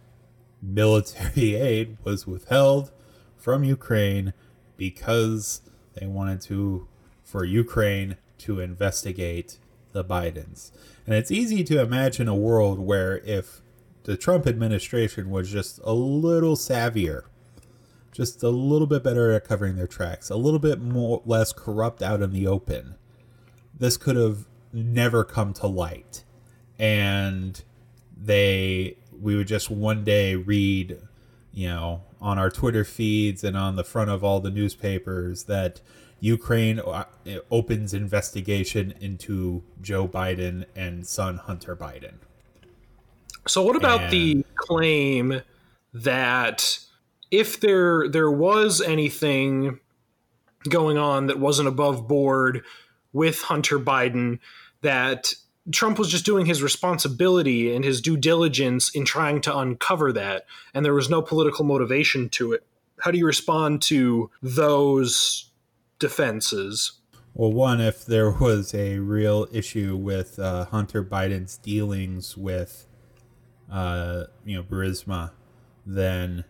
military 0.62 1.56
aid 1.70 1.98
was 2.06 2.26
withheld 2.26 2.92
from 3.38 3.66
Ukraine 3.66 4.34
because 4.78 5.62
they 5.94 6.08
wanted 6.08 6.40
to, 6.42 6.88
for 7.22 7.44
Ukraine 7.44 8.16
to 8.40 8.62
investigate 8.62 9.58
the 9.92 10.06
Bidens. 10.06 10.72
And 11.06 11.14
it's 11.14 11.32
easy 11.32 11.66
to 11.66 11.82
imagine 11.82 12.30
a 12.30 12.36
world 12.36 12.80
where 12.80 13.18
if 13.20 13.62
the 14.04 14.16
Trump 14.16 14.48
administration 14.48 15.30
was 15.30 15.52
just 15.52 15.82
a 15.84 15.94
little 15.94 16.56
savvier 16.56 17.24
just 18.12 18.44
a 18.44 18.50
little 18.50 18.88
bit 18.88 19.04
better 19.04 19.32
at 19.32 19.46
covering 19.46 19.76
their 19.76 19.88
tracks, 19.88 20.30
a 20.30 20.36
little 20.36 20.60
bit 20.60 20.82
more 20.82 21.22
less 21.26 21.54
corrupt 21.54 22.02
out 22.02 22.22
in 22.22 22.32
the 22.32 22.46
open. 22.46 22.96
This 23.78 23.96
could 23.96 24.18
have 24.18 24.48
never 24.74 25.24
come 25.24 25.54
to 25.54 25.68
light. 25.68 26.26
And 26.78 27.64
they 28.24 28.98
we 29.20 29.36
would 29.36 29.48
just 29.48 29.70
one 29.70 30.04
day 30.04 30.36
read, 30.36 31.00
you 31.54 31.68
know, 31.68 32.02
on 32.20 32.38
our 32.40 32.50
Twitter 32.50 32.84
feeds 32.84 33.44
and 33.44 33.56
on 33.56 33.76
the 33.76 33.84
front 33.84 34.10
of 34.10 34.24
all 34.24 34.40
the 34.40 34.52
newspapers 34.52 35.44
that 35.44 35.82
Ukraine 36.20 36.80
uh, 36.80 37.06
opens 37.50 37.94
investigation 37.94 38.94
into 39.00 39.64
Joe 39.82 40.08
Biden 40.08 40.66
and 40.76 41.06
son 41.06 41.38
Hunter 41.38 41.76
Biden. 41.76 42.14
So 43.48 43.64
what 43.64 43.76
about 43.76 44.02
and, 44.02 44.14
the 44.14 44.46
claim 44.56 45.42
that 45.94 46.80
if 47.32 47.60
there 47.60 48.08
there 48.08 48.30
was 48.30 48.82
anything 48.82 49.80
going 50.70 50.98
on 50.98 51.26
that 51.26 51.40
wasn't 51.40 51.68
above 51.68 52.08
board 52.08 52.64
with 53.14 53.42
Hunter 53.42 53.80
Biden, 53.80 54.40
that 54.82 55.34
Trump 55.72 56.00
was 56.00 56.10
just 56.10 56.26
doing 56.26 56.46
his 56.46 56.64
responsibility 56.64 57.74
and 57.74 57.84
his 57.86 58.02
due 58.02 58.18
diligence 58.18 58.90
in 58.96 59.06
trying 59.06 59.42
to 59.42 59.56
uncover 59.56 60.12
that, 60.12 60.46
and 60.74 60.84
there 60.84 60.94
was 60.94 61.10
no 61.10 61.22
political 61.22 61.66
motivation 61.66 62.30
to 62.30 62.54
it. 62.54 62.66
How 63.00 63.12
do 63.12 63.18
you 63.18 63.26
respond 63.26 63.82
to 63.84 64.32
those 64.42 65.52
defenses? 66.00 66.94
Well, 67.34 67.54
one, 67.54 67.80
if 67.80 68.06
there 68.06 68.32
was 68.32 68.74
a 68.74 69.00
real 69.00 69.48
issue 69.52 69.96
with 69.96 70.40
uh, 70.40 70.66
Hunter 70.66 71.04
Biden's 71.04 71.58
dealings 71.58 72.36
with, 72.36 72.88
uh, 73.72 74.26
you 74.44 74.58
know, 74.58 74.64
Burisma, 74.64 75.32
then 75.86 76.44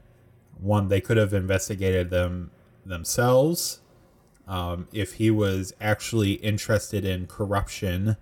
one 0.59 0.88
they 0.88 1.01
could 1.01 1.18
have 1.18 1.34
investigated 1.34 2.09
them 2.09 2.51
themselves 2.86 3.82
um, 4.47 4.88
if 4.91 5.14
he 5.14 5.30
was 5.30 5.74
actually 5.80 6.34
interested 6.34 7.05
in 7.05 7.28
corruption 7.28 8.18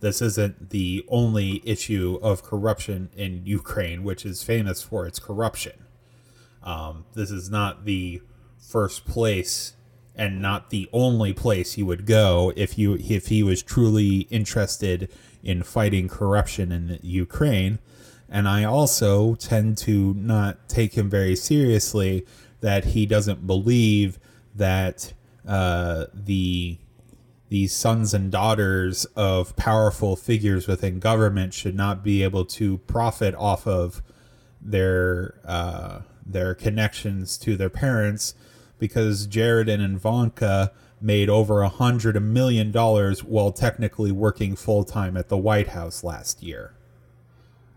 this 0.00 0.22
isn't 0.22 0.70
the 0.70 1.04
only 1.08 1.62
issue 1.64 2.18
of 2.22 2.42
corruption 2.42 3.10
in 3.16 3.42
ukraine 3.44 4.04
which 4.04 4.24
is 4.24 4.42
famous 4.42 4.82
for 4.82 5.06
its 5.06 5.18
corruption. 5.18 5.84
Um, 6.62 7.04
this 7.14 7.30
is 7.30 7.50
not 7.50 7.84
the 7.84 8.22
first 8.58 9.06
place 9.06 9.74
and 10.14 10.42
not 10.42 10.70
the 10.70 10.88
only 10.92 11.32
place 11.32 11.74
he 11.74 11.82
would 11.82 12.04
go 12.04 12.52
if 12.56 12.76
you 12.76 12.94
if 12.94 13.28
he 13.28 13.42
was 13.42 13.62
truly 13.62 14.26
interested 14.30 15.08
in 15.42 15.62
fighting 15.62 16.08
corruption 16.08 16.72
in 16.72 16.98
Ukraine. 17.02 17.78
And 18.28 18.48
I 18.48 18.64
also 18.64 19.36
tend 19.36 19.78
to 19.78 20.12
not 20.14 20.68
take 20.68 20.94
him 20.94 21.08
very 21.08 21.36
seriously 21.36 22.26
that 22.60 22.86
he 22.86 23.06
doesn't 23.06 23.46
believe 23.46 24.18
that 24.54 25.12
uh, 25.46 26.06
the 26.12 26.78
the 27.48 27.66
sons 27.66 28.12
and 28.12 28.30
daughters 28.30 29.04
of 29.16 29.56
powerful 29.56 30.16
figures 30.16 30.66
within 30.66 30.98
government 30.98 31.54
should 31.54 31.74
not 31.74 32.04
be 32.04 32.22
able 32.22 32.44
to 32.44 32.78
profit 32.78 33.34
off 33.36 33.66
of 33.66 34.02
their 34.60 35.34
uh, 35.44 36.00
their 36.24 36.54
connections 36.54 37.38
to 37.38 37.56
their 37.56 37.70
parents 37.70 38.34
because 38.78 39.26
Jared 39.26 39.68
and 39.68 39.82
Ivanka 39.82 40.72
made 41.00 41.28
over 41.30 41.62
a 41.62 41.68
hundred 41.68 42.20
million 42.20 42.70
dollars 42.70 43.24
while 43.24 43.52
technically 43.52 44.12
working 44.12 44.56
full 44.56 44.84
time 44.84 45.16
at 45.16 45.28
the 45.28 45.38
White 45.38 45.68
House 45.68 46.04
last 46.04 46.42
year. 46.42 46.74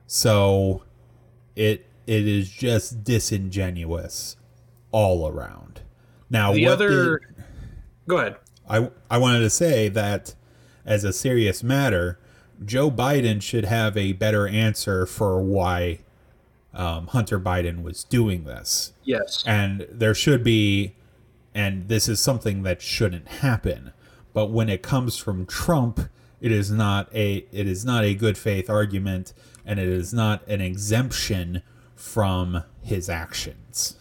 So 0.08 0.84
it 1.56 1.86
it 2.08 2.28
is 2.28 2.50
just 2.50 3.04
disingenuous 3.04 4.36
all 4.92 5.28
around. 5.28 5.82
Now 6.30 6.52
the 6.52 6.68
other 6.68 7.20
did, 7.20 7.46
go 8.08 8.18
ahead. 8.18 8.36
I 8.72 8.90
I 9.10 9.18
wanted 9.18 9.40
to 9.40 9.50
say 9.50 9.90
that 9.90 10.34
as 10.86 11.04
a 11.04 11.14
serious 11.14 11.62
matter, 11.62 12.18
Joe 12.66 12.90
Biden 12.90 13.42
should 13.42 13.66
have 13.66 13.98
a 13.98 14.14
better 14.14 14.48
answer 14.48 15.06
for 15.06 15.42
why 15.42 16.00
um, 16.74 17.08
Hunter 17.08 17.40
Biden 17.40 17.84
was 17.84 18.04
doing 18.04 18.46
this. 18.46 18.94
Yes, 19.04 19.44
and 19.46 19.86
there 19.92 20.16
should 20.16 20.44
be 20.44 20.96
and 21.54 21.88
this 21.88 22.08
is 22.08 22.20
something 22.20 22.64
that 22.64 22.82
shouldn't 22.82 23.28
happen. 23.28 23.92
But 24.34 24.52
when 24.52 24.70
it 24.70 24.82
comes 24.82 25.18
from 25.18 25.46
Trump, 25.46 26.00
it 26.40 26.52
is 26.52 26.72
not 26.72 27.14
a 27.14 27.46
it 27.52 27.68
is 27.68 27.84
not 27.84 28.04
a 28.04 28.16
good 28.16 28.38
faith 28.38 28.70
argument, 28.70 29.34
and 29.66 29.80
it 29.80 29.90
is 29.90 30.14
not 30.14 30.48
an 30.48 30.62
exemption 30.62 31.62
from 31.96 32.64
his 32.82 33.10
actions. 33.10 33.98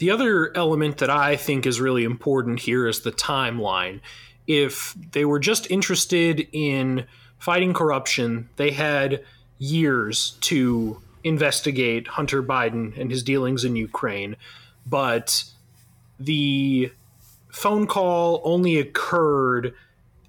The 0.00 0.10
other 0.10 0.50
element 0.56 0.96
that 0.98 1.10
I 1.10 1.36
think 1.36 1.66
is 1.66 1.78
really 1.78 2.04
important 2.04 2.60
here 2.60 2.88
is 2.88 3.00
the 3.00 3.12
timeline. 3.12 4.00
If 4.46 4.94
they 5.12 5.26
were 5.26 5.38
just 5.38 5.70
interested 5.70 6.48
in 6.52 7.04
fighting 7.38 7.74
corruption, 7.74 8.48
they 8.56 8.70
had 8.70 9.22
years 9.58 10.38
to 10.40 11.02
investigate 11.22 12.08
Hunter 12.08 12.42
Biden 12.42 12.98
and 12.98 13.10
his 13.10 13.22
dealings 13.22 13.62
in 13.62 13.76
Ukraine. 13.76 14.36
But 14.86 15.44
the 16.18 16.90
phone 17.52 17.86
call 17.86 18.40
only 18.42 18.78
occurred, 18.78 19.74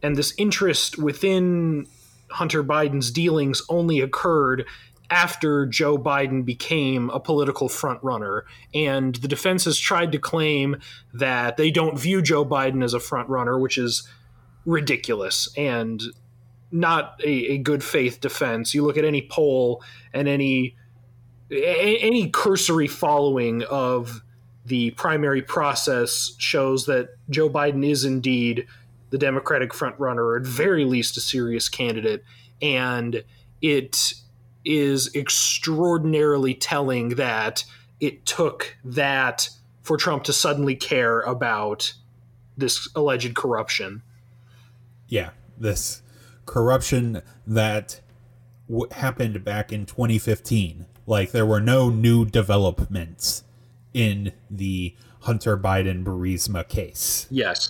and 0.03 0.17
this 0.17 0.33
interest 0.37 0.97
within 0.97 1.87
Hunter 2.29 2.61
Biden's 2.61 3.09
dealings 3.09 3.61
only 3.69 4.01
occurred 4.01 4.65
after 5.11 5.65
Joe 5.65 5.97
Biden 5.97 6.45
became 6.45 7.09
a 7.09 7.19
political 7.19 7.67
frontrunner. 7.67 8.43
And 8.73 9.15
the 9.15 9.27
defense 9.27 9.65
has 9.65 9.77
tried 9.77 10.13
to 10.13 10.17
claim 10.17 10.77
that 11.13 11.57
they 11.57 11.69
don't 11.69 11.99
view 11.99 12.21
Joe 12.21 12.45
Biden 12.45 12.81
as 12.83 12.93
a 12.93 12.99
frontrunner, 12.99 13.59
which 13.59 13.77
is 13.77 14.07
ridiculous 14.65 15.49
and 15.57 16.01
not 16.71 17.19
a, 17.23 17.53
a, 17.53 17.57
good 17.57 17.83
faith 17.83 18.21
defense. 18.21 18.73
You 18.73 18.85
look 18.85 18.97
at 18.97 19.03
any 19.03 19.27
poll 19.29 19.83
and 20.13 20.29
any 20.29 20.77
any 21.51 22.29
cursory 22.29 22.87
following 22.87 23.63
of 23.63 24.21
the 24.65 24.91
primary 24.91 25.41
process 25.41 26.33
shows 26.37 26.85
that 26.85 27.09
Joe 27.29 27.49
Biden 27.49 27.85
is 27.85 28.05
indeed 28.05 28.67
the 29.09 29.17
Democratic 29.17 29.71
frontrunner, 29.71 30.19
or 30.19 30.37
at 30.37 30.43
very 30.43 30.85
least 30.85 31.17
a 31.17 31.19
serious 31.19 31.67
candidate. 31.67 32.23
And 32.61 33.25
it 33.61 34.13
is 34.65 35.13
extraordinarily 35.15 36.53
telling 36.53 37.09
that 37.09 37.63
it 37.99 38.25
took 38.25 38.77
that 38.83 39.49
for 39.81 39.97
Trump 39.97 40.23
to 40.23 40.33
suddenly 40.33 40.75
care 40.75 41.21
about 41.21 41.93
this 42.57 42.89
alleged 42.95 43.35
corruption. 43.35 44.01
Yeah, 45.07 45.31
this 45.57 46.01
corruption 46.45 47.21
that 47.47 48.01
w- 48.69 48.89
happened 48.91 49.43
back 49.43 49.71
in 49.71 49.85
2015. 49.85 50.85
Like 51.05 51.31
there 51.31 51.45
were 51.45 51.59
no 51.59 51.89
new 51.89 52.25
developments 52.25 53.43
in 53.93 54.31
the 54.49 54.95
Hunter 55.21 55.57
Biden 55.57 56.03
Burisma 56.03 56.67
case. 56.67 57.27
Yes. 57.29 57.69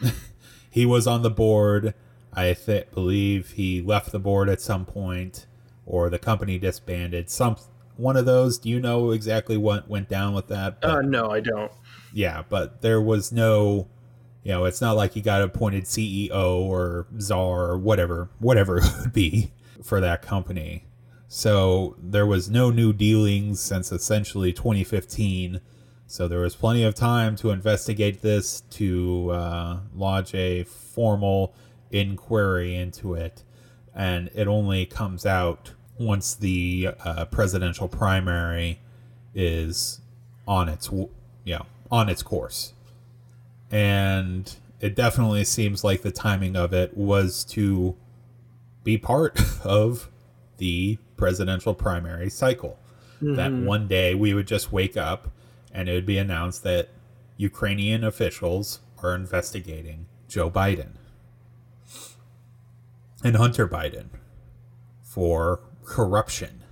he 0.70 0.84
was 0.86 1.06
on 1.06 1.22
the 1.22 1.30
board. 1.30 1.94
I 2.32 2.52
th- 2.52 2.90
believe 2.92 3.52
he 3.52 3.80
left 3.80 4.12
the 4.12 4.18
board 4.18 4.48
at 4.48 4.60
some 4.60 4.84
point 4.84 5.46
or 5.86 6.10
the 6.10 6.18
company 6.18 6.58
disbanded. 6.58 7.30
Some 7.30 7.56
one 7.96 8.16
of 8.16 8.26
those. 8.26 8.58
Do 8.58 8.68
you 8.68 8.80
know 8.80 9.10
exactly 9.10 9.56
what 9.56 9.88
went 9.88 10.08
down 10.08 10.34
with 10.34 10.48
that? 10.48 10.80
But, 10.80 10.90
uh, 10.90 11.02
no, 11.02 11.30
I 11.30 11.40
don't. 11.40 11.72
Yeah, 12.12 12.42
but 12.48 12.82
there 12.82 13.00
was 13.00 13.32
no, 13.32 13.88
you 14.42 14.52
know, 14.52 14.64
it's 14.64 14.80
not 14.80 14.96
like 14.96 15.12
he 15.12 15.20
got 15.20 15.42
appointed 15.42 15.84
CEO 15.84 16.60
or 16.60 17.06
czar 17.20 17.70
or 17.70 17.78
whatever, 17.78 18.30
whatever 18.38 18.78
it 18.82 18.84
would 19.00 19.12
be 19.12 19.52
for 19.82 20.00
that 20.00 20.22
company. 20.22 20.84
So 21.28 21.96
there 21.98 22.26
was 22.26 22.48
no 22.48 22.70
new 22.70 22.92
dealings 22.92 23.60
since 23.60 23.90
essentially 23.90 24.52
2015. 24.52 25.60
So 26.06 26.28
there 26.28 26.38
was 26.38 26.54
plenty 26.54 26.84
of 26.84 26.94
time 26.94 27.34
to 27.36 27.50
investigate 27.50 28.22
this, 28.22 28.60
to 28.60 29.30
uh, 29.30 29.80
lodge 29.92 30.34
a 30.34 30.62
formal 30.62 31.54
inquiry 31.90 32.76
into 32.76 33.14
it, 33.14 33.42
and 33.92 34.30
it 34.34 34.46
only 34.46 34.86
comes 34.86 35.26
out 35.26 35.72
once 35.98 36.34
the 36.34 36.90
uh, 37.04 37.24
presidential 37.26 37.88
primary 37.88 38.78
is 39.34 40.00
on 40.46 40.68
its 40.68 40.90
you 40.90 41.08
know 41.46 41.66
on 41.90 42.08
its 42.08 42.22
course 42.22 42.72
and 43.70 44.56
it 44.80 44.94
definitely 44.94 45.44
seems 45.44 45.82
like 45.82 46.02
the 46.02 46.10
timing 46.10 46.56
of 46.56 46.72
it 46.72 46.96
was 46.96 47.44
to 47.44 47.96
be 48.84 48.96
part 48.98 49.40
of 49.64 50.08
the 50.58 50.98
presidential 51.16 51.74
primary 51.74 52.30
cycle 52.30 52.78
mm-hmm. 53.16 53.34
that 53.34 53.52
one 53.52 53.88
day 53.88 54.14
we 54.14 54.34
would 54.34 54.46
just 54.46 54.72
wake 54.72 54.96
up 54.96 55.28
and 55.72 55.88
it 55.88 55.92
would 55.92 56.06
be 56.06 56.18
announced 56.18 56.62
that 56.62 56.88
Ukrainian 57.36 58.04
officials 58.04 58.80
are 59.02 59.14
investigating 59.14 60.06
Joe 60.28 60.50
Biden 60.50 60.92
and 63.22 63.36
Hunter 63.36 63.68
Biden 63.68 64.06
for 65.02 65.60
corruption. 65.86 66.62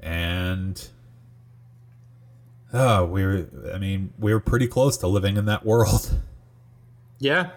And 0.00 0.88
uh, 2.72 3.02
oh, 3.02 3.04
we 3.06 3.22
are 3.22 3.48
I 3.72 3.78
mean, 3.78 4.12
we 4.18 4.32
are 4.32 4.40
pretty 4.40 4.66
close 4.66 4.96
to 4.98 5.06
living 5.06 5.36
in 5.36 5.44
that 5.46 5.64
world. 5.64 6.18
Yeah. 7.22 7.50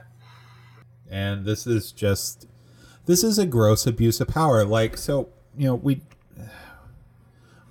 And 1.10 1.46
this 1.46 1.66
is 1.66 1.94
just 1.94 2.48
this 3.06 3.24
is 3.24 3.40
a 3.40 3.46
gross 3.46 3.88
abuse 3.88 4.20
of 4.20 4.28
power. 4.28 4.66
Like 4.66 4.98
so, 4.98 5.30
you 5.58 5.68
know, 5.68 5.76
we 5.76 6.02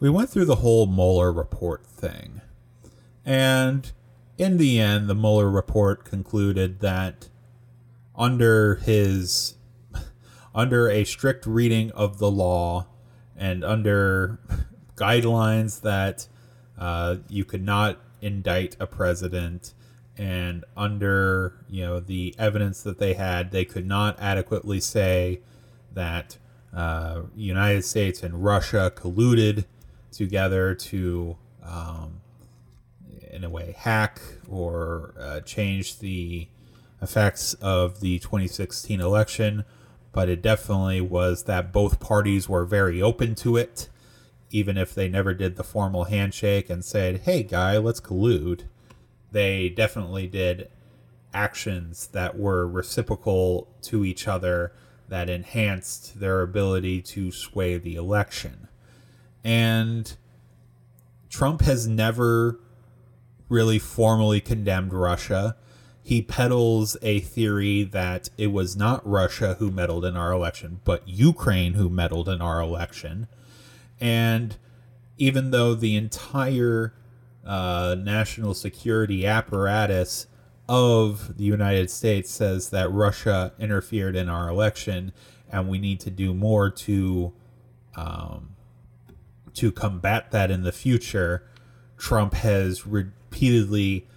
we 0.00 0.08
went 0.08 0.30
through 0.30 0.46
the 0.46 0.56
whole 0.56 0.86
Mueller 0.86 1.30
report 1.30 1.86
thing. 1.86 2.40
And 3.26 3.92
in 4.38 4.56
the 4.56 4.80
end, 4.80 5.08
the 5.08 5.14
Mueller 5.14 5.50
report 5.50 6.04
concluded 6.04 6.80
that 6.80 7.28
under 8.16 8.76
his 8.76 9.54
under 10.54 10.88
a 10.88 11.04
strict 11.04 11.46
reading 11.46 11.90
of 11.92 12.18
the 12.18 12.30
law 12.30 12.86
and 13.36 13.64
under 13.64 14.38
guidelines 14.96 15.80
that 15.80 16.26
uh, 16.78 17.16
you 17.28 17.44
could 17.44 17.64
not 17.64 17.98
indict 18.20 18.76
a 18.78 18.86
president. 18.86 19.74
And 20.16 20.64
under 20.76 21.64
you 21.70 21.82
know 21.82 21.98
the 21.98 22.34
evidence 22.38 22.82
that 22.82 22.98
they 22.98 23.14
had 23.14 23.50
they 23.50 23.64
could 23.64 23.86
not 23.86 24.20
adequately 24.20 24.78
say 24.78 25.40
that 25.94 26.36
uh, 26.76 27.22
united 27.34 27.82
states 27.82 28.22
and 28.22 28.44
russia 28.44 28.92
colluded 28.94 29.64
together 30.10 30.74
to 30.74 31.36
um, 31.64 32.20
in 33.30 33.42
a 33.42 33.48
way 33.48 33.74
hack 33.76 34.20
or 34.48 35.14
uh, 35.18 35.40
change 35.40 35.98
the 36.00 36.46
effects 37.00 37.54
of 37.54 38.00
the 38.00 38.18
2016 38.18 39.00
election 39.00 39.64
but 40.12 40.28
it 40.28 40.42
definitely 40.42 41.00
was 41.00 41.44
that 41.44 41.72
both 41.72 42.00
parties 42.00 42.48
were 42.48 42.64
very 42.64 43.00
open 43.00 43.34
to 43.36 43.56
it, 43.56 43.88
even 44.50 44.76
if 44.76 44.94
they 44.94 45.08
never 45.08 45.32
did 45.32 45.56
the 45.56 45.64
formal 45.64 46.04
handshake 46.04 46.68
and 46.68 46.84
said, 46.84 47.22
hey, 47.22 47.42
guy, 47.42 47.78
let's 47.78 48.00
collude. 48.00 48.64
They 49.30 49.70
definitely 49.70 50.26
did 50.26 50.70
actions 51.32 52.08
that 52.08 52.38
were 52.38 52.68
reciprocal 52.68 53.68
to 53.80 54.04
each 54.04 54.28
other 54.28 54.72
that 55.08 55.30
enhanced 55.30 56.20
their 56.20 56.42
ability 56.42 57.00
to 57.02 57.32
sway 57.32 57.78
the 57.78 57.94
election. 57.96 58.68
And 59.42 60.14
Trump 61.30 61.62
has 61.62 61.86
never 61.88 62.60
really 63.48 63.78
formally 63.78 64.40
condemned 64.40 64.92
Russia 64.92 65.56
he 66.02 66.20
peddles 66.20 66.96
a 67.00 67.20
theory 67.20 67.84
that 67.84 68.28
it 68.36 68.48
was 68.48 68.76
not 68.76 69.06
Russia 69.08 69.54
who 69.58 69.70
meddled 69.70 70.04
in 70.04 70.16
our 70.16 70.32
election, 70.32 70.80
but 70.84 71.06
Ukraine 71.06 71.74
who 71.74 71.88
meddled 71.88 72.28
in 72.28 72.42
our 72.42 72.60
election. 72.60 73.28
And 74.00 74.56
even 75.16 75.52
though 75.52 75.74
the 75.74 75.94
entire 75.94 76.92
uh, 77.46 77.94
national 77.98 78.54
security 78.54 79.24
apparatus 79.24 80.26
of 80.68 81.36
the 81.36 81.44
United 81.44 81.90
States 81.90 82.30
says 82.30 82.70
that 82.70 82.90
Russia 82.90 83.52
interfered 83.58 84.16
in 84.16 84.28
our 84.28 84.48
election 84.48 85.12
and 85.50 85.68
we 85.68 85.78
need 85.78 86.00
to 86.00 86.10
do 86.10 86.34
more 86.34 86.70
to 86.70 87.32
um, 87.94 88.56
to 89.54 89.70
combat 89.70 90.30
that 90.30 90.50
in 90.50 90.62
the 90.62 90.72
future, 90.72 91.44
Trump 91.98 92.32
has 92.34 92.86
repeatedly 92.86 94.08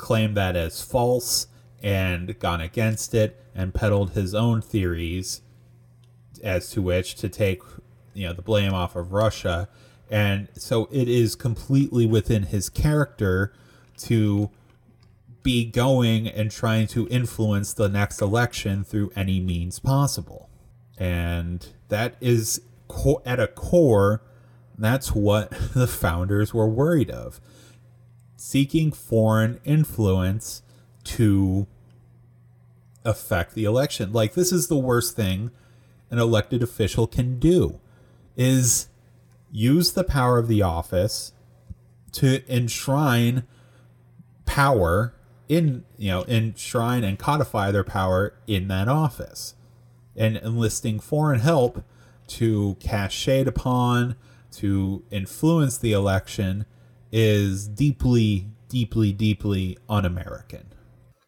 claimed 0.00 0.36
that 0.36 0.56
as 0.56 0.82
false 0.82 1.46
and 1.82 2.38
gone 2.38 2.60
against 2.60 3.14
it 3.14 3.42
and 3.54 3.74
peddled 3.74 4.12
his 4.12 4.34
own 4.34 4.60
theories 4.60 5.42
as 6.42 6.70
to 6.70 6.82
which 6.82 7.14
to 7.16 7.28
take 7.28 7.62
you 8.14 8.26
know 8.26 8.32
the 8.32 8.42
blame 8.42 8.74
off 8.74 8.96
of 8.96 9.12
Russia. 9.12 9.68
And 10.10 10.48
so 10.54 10.88
it 10.90 11.08
is 11.08 11.36
completely 11.36 12.06
within 12.06 12.44
his 12.44 12.68
character 12.68 13.52
to 13.98 14.50
be 15.42 15.64
going 15.64 16.26
and 16.26 16.50
trying 16.50 16.88
to 16.88 17.06
influence 17.08 17.72
the 17.72 17.88
next 17.88 18.20
election 18.20 18.82
through 18.82 19.12
any 19.14 19.40
means 19.40 19.78
possible. 19.78 20.50
And 20.98 21.66
that 21.88 22.16
is 22.20 22.60
at 23.24 23.38
a 23.38 23.46
core 23.46 24.22
that's 24.80 25.14
what 25.14 25.50
the 25.74 25.86
founders 25.86 26.52
were 26.52 26.68
worried 26.68 27.10
of 27.10 27.40
seeking 28.40 28.90
foreign 28.90 29.60
influence 29.66 30.62
to 31.04 31.66
affect 33.04 33.54
the 33.54 33.64
election. 33.64 34.14
Like 34.14 34.32
this 34.32 34.50
is 34.50 34.68
the 34.68 34.78
worst 34.78 35.14
thing 35.14 35.50
an 36.10 36.18
elected 36.18 36.62
official 36.62 37.06
can 37.06 37.38
do 37.38 37.78
is 38.38 38.88
use 39.52 39.92
the 39.92 40.04
power 40.04 40.38
of 40.38 40.48
the 40.48 40.62
office 40.62 41.32
to 42.12 42.42
enshrine 42.50 43.42
power 44.46 45.14
in 45.46 45.84
you 45.98 46.10
know 46.10 46.22
enshrine 46.22 47.04
and 47.04 47.18
codify 47.18 47.70
their 47.70 47.84
power 47.84 48.34
in 48.46 48.68
that 48.68 48.88
office 48.88 49.54
and 50.16 50.38
enlisting 50.38 50.98
foreign 50.98 51.40
help 51.40 51.84
to 52.26 52.74
cast 52.80 53.14
shade 53.14 53.46
upon 53.46 54.16
to 54.50 55.04
influence 55.10 55.76
the 55.76 55.92
election 55.92 56.64
is 57.12 57.68
deeply 57.68 58.46
deeply 58.68 59.12
deeply 59.12 59.76
un-american 59.88 60.66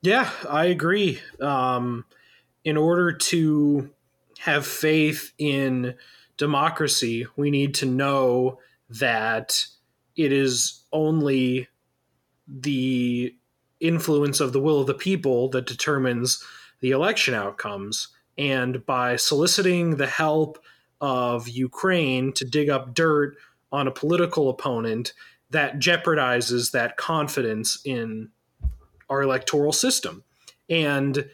yeah 0.02 0.30
i 0.48 0.66
agree 0.66 1.20
um, 1.40 2.04
in 2.64 2.76
order 2.76 3.12
to 3.12 3.90
have 4.38 4.66
faith 4.66 5.32
in 5.38 5.94
democracy 6.36 7.26
we 7.36 7.50
need 7.50 7.74
to 7.74 7.86
know 7.86 8.58
that 8.88 9.66
it 10.16 10.32
is 10.32 10.82
only 10.92 11.68
the 12.46 13.34
influence 13.80 14.40
of 14.40 14.52
the 14.52 14.60
will 14.60 14.80
of 14.80 14.86
the 14.86 14.94
people 14.94 15.48
that 15.50 15.66
determines 15.66 16.42
the 16.80 16.90
election 16.90 17.34
outcomes. 17.34 18.08
And 18.38 18.84
by 18.86 19.16
soliciting 19.16 19.96
the 19.96 20.06
help 20.06 20.58
of 21.00 21.48
Ukraine 21.48 22.32
to 22.34 22.44
dig 22.44 22.70
up 22.70 22.94
dirt 22.94 23.36
on 23.72 23.88
a 23.88 23.92
political 23.92 24.48
opponent, 24.48 25.12
that 25.52 25.78
jeopardizes 25.78 26.72
that 26.72 26.96
confidence 26.96 27.80
in 27.84 28.30
our 29.08 29.22
electoral 29.22 29.72
system. 29.72 30.24
And 30.68 31.28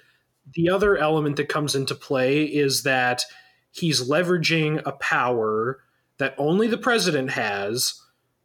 the 0.54 0.70
other 0.70 0.96
element 0.96 1.36
that 1.36 1.48
comes 1.48 1.74
into 1.74 1.94
play 1.94 2.44
is 2.44 2.82
that 2.82 3.22
he's 3.70 4.08
leveraging 4.08 4.82
a 4.84 4.92
power 4.92 5.80
that 6.18 6.34
only 6.36 6.66
the 6.66 6.78
president 6.78 7.30
has 7.30 8.00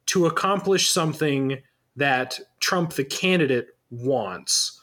to 0.07 0.27
accomplish 0.27 0.91
something 0.91 1.59
that 1.95 2.39
Trump, 2.59 2.93
the 2.93 3.03
candidate, 3.03 3.69
wants. 3.89 4.79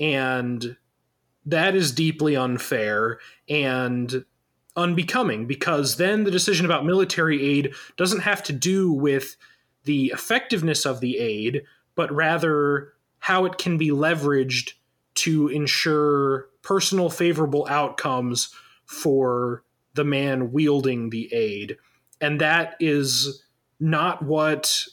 And 0.00 0.76
that 1.46 1.76
is 1.76 1.92
deeply 1.92 2.34
unfair 2.34 3.20
and 3.48 4.24
unbecoming 4.76 5.46
because 5.46 5.96
then 5.96 6.24
the 6.24 6.30
decision 6.30 6.64
about 6.64 6.86
military 6.86 7.44
aid 7.44 7.74
doesn't 7.96 8.20
have 8.20 8.42
to 8.44 8.52
do 8.52 8.92
with 8.92 9.36
the 9.88 10.08
effectiveness 10.08 10.84
of 10.84 11.00
the 11.00 11.16
aid, 11.16 11.62
but 11.94 12.12
rather 12.12 12.92
how 13.20 13.46
it 13.46 13.56
can 13.56 13.78
be 13.78 13.88
leveraged 13.88 14.74
to 15.14 15.48
ensure 15.48 16.50
personal 16.60 17.08
favorable 17.08 17.66
outcomes 17.70 18.54
for 18.84 19.64
the 19.94 20.04
man 20.04 20.52
wielding 20.52 21.08
the 21.08 21.32
aid. 21.32 21.78
And 22.20 22.38
that 22.42 22.76
is 22.80 23.42
not 23.80 24.22
what 24.22 24.84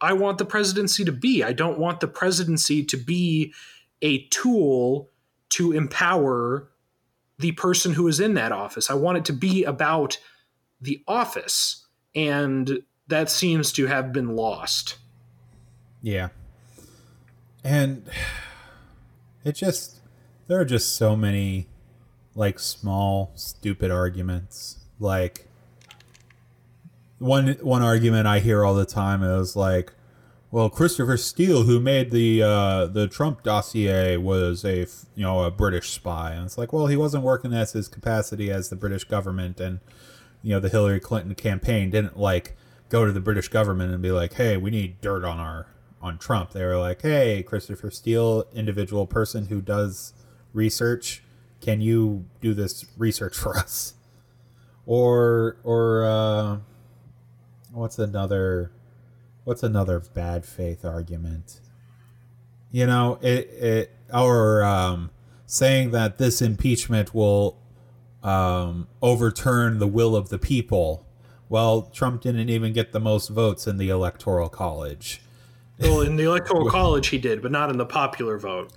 I 0.00 0.12
want 0.12 0.38
the 0.38 0.44
presidency 0.44 1.04
to 1.04 1.12
be. 1.12 1.42
I 1.42 1.52
don't 1.52 1.80
want 1.80 1.98
the 1.98 2.06
presidency 2.06 2.84
to 2.84 2.96
be 2.96 3.52
a 4.02 4.24
tool 4.28 5.10
to 5.48 5.72
empower 5.72 6.70
the 7.40 7.50
person 7.52 7.92
who 7.92 8.06
is 8.06 8.20
in 8.20 8.34
that 8.34 8.52
office. 8.52 8.88
I 8.88 8.94
want 8.94 9.18
it 9.18 9.24
to 9.24 9.32
be 9.32 9.64
about 9.64 10.16
the 10.80 11.02
office. 11.08 11.84
And 12.14 12.84
that 13.08 13.30
seems 13.30 13.72
to 13.72 13.86
have 13.86 14.12
been 14.12 14.36
lost. 14.36 14.96
Yeah. 16.02 16.28
And 17.62 18.08
it 19.44 19.52
just, 19.52 20.00
there 20.48 20.60
are 20.60 20.64
just 20.64 20.96
so 20.96 21.16
many 21.16 21.66
like 22.34 22.58
small, 22.58 23.32
stupid 23.34 23.90
arguments. 23.90 24.78
Like, 24.98 25.46
one 27.18 27.56
one 27.62 27.82
argument 27.82 28.26
I 28.26 28.40
hear 28.40 28.64
all 28.64 28.74
the 28.74 28.84
time 28.84 29.22
is 29.22 29.56
like, 29.56 29.92
well, 30.50 30.70
Christopher 30.70 31.16
Steele, 31.16 31.64
who 31.64 31.80
made 31.80 32.10
the 32.10 32.42
uh, 32.42 32.86
the 32.86 33.08
Trump 33.08 33.42
dossier, 33.42 34.16
was 34.16 34.64
a 34.64 34.86
you 35.16 35.22
know 35.22 35.42
a 35.44 35.50
British 35.50 35.90
spy, 35.90 36.32
and 36.32 36.44
it's 36.44 36.58
like, 36.58 36.72
well, 36.72 36.86
he 36.86 36.96
wasn't 36.96 37.24
working 37.24 37.52
as 37.52 37.72
his 37.72 37.88
capacity 37.88 38.50
as 38.50 38.68
the 38.68 38.76
British 38.76 39.04
government, 39.04 39.58
and 39.58 39.80
you 40.42 40.50
know 40.50 40.60
the 40.60 40.68
Hillary 40.68 41.00
Clinton 41.00 41.34
campaign 41.34 41.90
didn't 41.90 42.18
like 42.18 42.56
go 42.94 43.04
to 43.04 43.10
the 43.10 43.20
British 43.20 43.48
government 43.48 43.92
and 43.92 44.00
be 44.00 44.12
like, 44.12 44.34
hey, 44.34 44.56
we 44.56 44.70
need 44.70 45.00
dirt 45.00 45.24
on 45.24 45.40
our 45.40 45.66
on 46.00 46.16
Trump. 46.16 46.52
They 46.52 46.64
were 46.64 46.78
like, 46.78 47.02
hey, 47.02 47.42
Christopher 47.42 47.90
Steele, 47.90 48.44
individual 48.54 49.04
person 49.04 49.46
who 49.46 49.60
does 49.60 50.12
research, 50.52 51.20
can 51.60 51.80
you 51.80 52.26
do 52.40 52.54
this 52.54 52.84
research 52.96 53.36
for 53.36 53.58
us? 53.58 53.94
Or 54.86 55.56
or 55.64 56.04
uh, 56.04 56.58
what's 57.72 57.98
another 57.98 58.70
what's 59.42 59.64
another 59.64 59.98
bad 59.98 60.46
faith 60.46 60.84
argument 60.84 61.60
you 62.70 62.86
know 62.86 63.18
it 63.20 63.48
it 63.50 63.90
or 64.12 64.62
um, 64.62 65.10
saying 65.46 65.90
that 65.90 66.18
this 66.18 66.40
impeachment 66.40 67.14
will 67.14 67.58
um, 68.22 68.86
overturn 69.02 69.78
the 69.78 69.86
will 69.86 70.16
of 70.16 70.28
the 70.28 70.38
people 70.38 71.03
well 71.48 71.82
trump 71.82 72.22
didn't 72.22 72.48
even 72.48 72.72
get 72.72 72.92
the 72.92 73.00
most 73.00 73.28
votes 73.28 73.66
in 73.66 73.76
the 73.76 73.88
electoral 73.88 74.48
college 74.48 75.20
well 75.78 76.00
in 76.00 76.16
the 76.16 76.24
electoral 76.30 76.68
college 76.68 77.08
he 77.08 77.18
did 77.18 77.42
but 77.42 77.50
not 77.50 77.70
in 77.70 77.78
the 77.78 77.86
popular 77.86 78.38
vote 78.38 78.72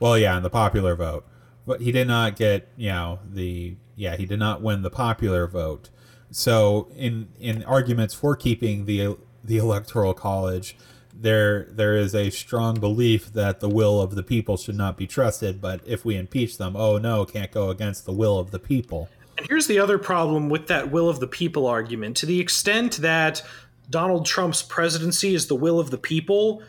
well 0.00 0.16
yeah 0.16 0.36
in 0.36 0.42
the 0.42 0.50
popular 0.50 0.94
vote 0.94 1.24
but 1.66 1.80
he 1.80 1.92
did 1.92 2.06
not 2.06 2.36
get 2.36 2.68
you 2.76 2.88
know 2.88 3.18
the 3.28 3.76
yeah 3.96 4.16
he 4.16 4.26
did 4.26 4.38
not 4.38 4.62
win 4.62 4.82
the 4.82 4.90
popular 4.90 5.46
vote 5.46 5.90
so 6.32 6.88
in 6.96 7.28
in 7.38 7.62
arguments 7.64 8.14
for 8.14 8.34
keeping 8.34 8.86
the 8.86 9.16
the 9.44 9.58
electoral 9.58 10.14
college, 10.14 10.76
there 11.14 11.68
there 11.70 11.94
is 11.94 12.14
a 12.14 12.30
strong 12.30 12.80
belief 12.80 13.32
that 13.32 13.60
the 13.60 13.68
will 13.68 14.00
of 14.00 14.14
the 14.14 14.22
people 14.22 14.56
should 14.56 14.76
not 14.76 14.96
be 14.96 15.06
trusted. 15.06 15.60
But 15.60 15.80
if 15.86 16.04
we 16.04 16.16
impeach 16.16 16.58
them, 16.58 16.74
oh 16.74 16.98
no, 16.98 17.24
can't 17.24 17.52
go 17.52 17.70
against 17.70 18.06
the 18.06 18.12
will 18.12 18.38
of 18.38 18.50
the 18.50 18.58
people. 18.58 19.08
And 19.38 19.46
here's 19.48 19.66
the 19.66 19.78
other 19.78 19.98
problem 19.98 20.48
with 20.48 20.66
that 20.68 20.90
will 20.90 21.08
of 21.08 21.20
the 21.20 21.26
people 21.26 21.66
argument. 21.66 22.16
To 22.18 22.26
the 22.26 22.40
extent 22.40 22.98
that 22.98 23.42
Donald 23.90 24.26
Trump's 24.26 24.62
presidency 24.62 25.34
is 25.34 25.46
the 25.46 25.54
will 25.54 25.80
of 25.80 25.90
the 25.90 25.98
people, 25.98 26.62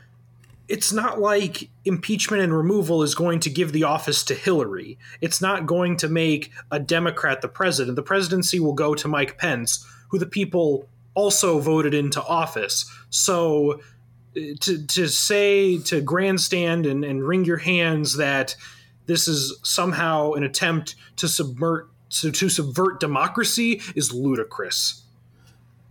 it's 0.68 0.94
not 0.94 1.20
like 1.20 1.70
impeachment 1.86 2.42
and 2.42 2.56
removal 2.56 3.04
is 3.04 3.16
going 3.16 3.40
to 3.42 3.50
give 3.50 3.74
the 3.74 3.84
office 3.84 4.24
to 4.26 4.34
Hillary. 4.34 4.98
It's 5.20 5.42
not 5.42 5.66
going 5.66 5.98
to 5.98 6.08
make 6.08 6.52
a 6.72 6.80
Democrat 6.80 7.42
the 7.42 7.50
president. 7.50 7.96
The 7.96 8.02
presidency 8.04 8.60
will 8.60 8.74
go 8.74 8.96
to 8.96 9.08
Mike 9.08 9.38
Pence, 9.38 9.86
who 10.10 10.18
the 10.18 10.26
people 10.26 10.88
also 11.16 11.60
voted 11.60 11.94
into 11.94 12.24
office. 12.24 12.90
So 13.10 13.82
eh, 14.36 14.54
to, 14.62 14.86
to 14.88 15.08
say, 15.08 15.80
to 15.80 16.02
grandstand 16.02 16.86
and, 16.86 17.04
and 17.04 17.28
wring 17.28 17.46
your 17.46 17.58
hands 17.58 18.18
that 18.18 18.56
this 19.06 19.28
is 19.28 19.60
somehow 19.64 20.32
an 20.32 20.44
attempt 20.44 20.96
to 21.18 21.28
subvert 21.28 21.90
to, 22.22 22.32
to 22.32 22.50
subvert 22.50 23.00
democracy 23.00 23.82
is 23.96 24.14
ludicrous. 24.14 25.04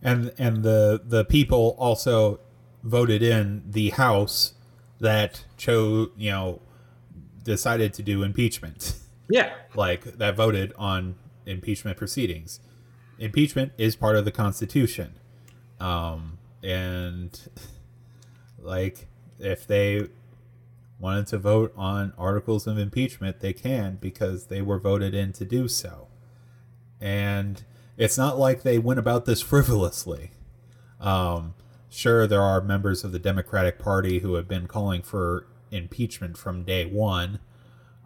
And 0.03 0.33
and 0.39 0.63
the 0.63 1.01
the 1.05 1.25
people 1.25 1.77
also 1.79 2.41
voted 2.83 3.23
in 3.23 3.63
the 3.69 3.91
House 3.91 4.55
that 5.01 5.45
chose, 5.57 6.09
you 6.17 6.31
know, 6.31 6.61
decided 7.45 7.95
to 7.95 8.03
do 8.03 8.23
impeachment. 8.23 8.97
Yeah. 9.31 9.53
like 9.75 10.05
that 10.05 10.37
voted 10.37 10.73
on 10.77 11.17
impeachment 11.47 11.97
proceedings. 11.97 12.61
Impeachment 13.19 13.73
is 13.79 13.95
part 13.95 14.17
of 14.17 14.25
the 14.25 14.33
Constitution. 14.33 15.15
Um, 15.79 16.39
and 16.63 17.39
like 18.59 19.07
if 19.39 19.67
they 19.67 20.09
wanted 20.99 21.27
to 21.29 21.39
vote 21.39 21.73
on 21.77 22.13
articles 22.17 22.67
of 22.67 22.79
impeachment, 22.79 23.41
they 23.41 23.53
can 23.53 23.99
because 24.01 24.47
they 24.47 24.63
were 24.63 24.79
voted 24.79 25.15
in 25.15 25.33
to 25.35 25.45
do 25.45 25.69
so. 25.69 26.09
And 27.03 27.63
it's 27.99 28.17
not 28.17 28.39
like 28.39 28.63
they 28.63 28.79
went 28.79 28.99
about 28.99 29.27
this 29.27 29.43
frivolously. 29.43 30.31
Um, 31.01 31.55
Sure, 31.95 32.27
there 32.27 32.41
are 32.41 32.63
members 32.63 33.05
of 33.05 33.13
the 33.13 33.19
Democratic 33.19 33.79
Party 33.79 34.21
who 34.21 34.33
have 34.37 34.49
been 34.49 34.67
calling 34.67 35.03
for 35.03 35.47
impeachment 35.71 36.39
from 36.39 36.65
day 36.65 36.87
one, 36.87 37.39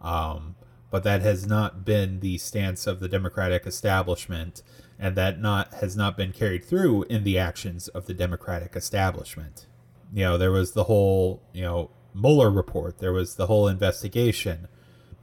um, 0.01 0.55
but 0.91 1.03
that 1.03 1.21
has 1.21 1.47
not 1.47 1.85
been 1.85 2.19
the 2.19 2.37
stance 2.37 2.85
of 2.85 2.99
the 2.99 3.07
Democratic 3.07 3.65
establishment, 3.65 4.61
and 4.99 5.15
that 5.15 5.39
not 5.39 5.75
has 5.75 5.95
not 5.95 6.17
been 6.17 6.33
carried 6.33 6.65
through 6.65 7.03
in 7.03 7.23
the 7.23 7.37
actions 7.39 7.87
of 7.87 8.07
the 8.07 8.13
Democratic 8.13 8.75
establishment. 8.75 9.67
You 10.13 10.25
know, 10.25 10.37
there 10.37 10.51
was 10.51 10.73
the 10.73 10.83
whole 10.83 11.41
you 11.53 11.61
know 11.61 11.89
Mueller 12.13 12.51
report, 12.51 12.97
there 12.97 13.13
was 13.13 13.35
the 13.35 13.47
whole 13.47 13.69
investigation. 13.69 14.67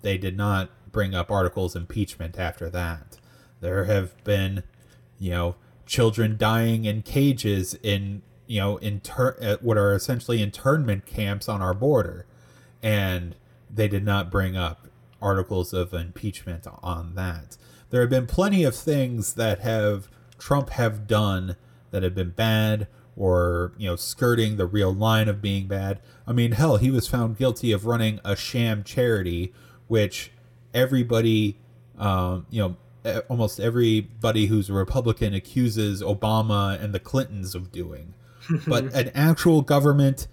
They 0.00 0.16
did 0.16 0.38
not 0.38 0.70
bring 0.90 1.14
up 1.14 1.30
articles 1.30 1.76
impeachment 1.76 2.38
after 2.38 2.70
that. 2.70 3.18
There 3.64 3.84
have 3.86 4.22
been, 4.24 4.62
you 5.18 5.30
know, 5.30 5.56
children 5.86 6.36
dying 6.36 6.84
in 6.84 7.02
cages 7.02 7.74
in 7.82 8.22
you 8.46 8.60
know, 8.60 8.76
inter- 8.78 9.36
at 9.40 9.62
what 9.62 9.78
are 9.78 9.94
essentially 9.94 10.42
internment 10.42 11.06
camps 11.06 11.48
on 11.48 11.62
our 11.62 11.74
border. 11.74 12.26
And 12.82 13.34
they 13.72 13.88
did 13.88 14.04
not 14.04 14.30
bring 14.30 14.56
up 14.56 14.88
articles 15.22 15.72
of 15.72 15.94
impeachment 15.94 16.66
on 16.82 17.14
that. 17.14 17.56
There 17.90 18.00
have 18.02 18.10
been 18.10 18.26
plenty 18.26 18.64
of 18.64 18.76
things 18.76 19.34
that 19.34 19.60
have 19.60 20.08
Trump 20.38 20.70
have 20.70 21.06
done 21.06 21.56
that 21.90 22.02
have 22.02 22.14
been 22.14 22.30
bad 22.30 22.88
or 23.16 23.72
you 23.78 23.88
know 23.88 23.96
skirting 23.96 24.56
the 24.56 24.66
real 24.66 24.92
line 24.92 25.28
of 25.28 25.40
being 25.40 25.66
bad. 25.66 26.00
I 26.26 26.32
mean, 26.32 26.52
hell, 26.52 26.76
he 26.76 26.90
was 26.90 27.08
found 27.08 27.38
guilty 27.38 27.72
of 27.72 27.86
running 27.86 28.20
a 28.24 28.36
sham 28.36 28.82
charity, 28.82 29.52
which 29.86 30.32
everybody, 30.74 31.56
um, 31.98 32.46
you 32.50 32.60
know, 32.60 32.76
almost 33.28 33.61
everybody 33.61 34.46
who's 34.46 34.70
a 34.70 34.72
Republican 34.72 35.34
accuses 35.34 36.02
Obama 36.02 36.80
and 36.82 36.94
the 36.94 37.00
Clintons 37.00 37.55
of 37.55 37.70
doing. 37.70 38.14
but 38.66 38.84
an 38.94 39.11
actual 39.14 39.62
government, 39.62 40.26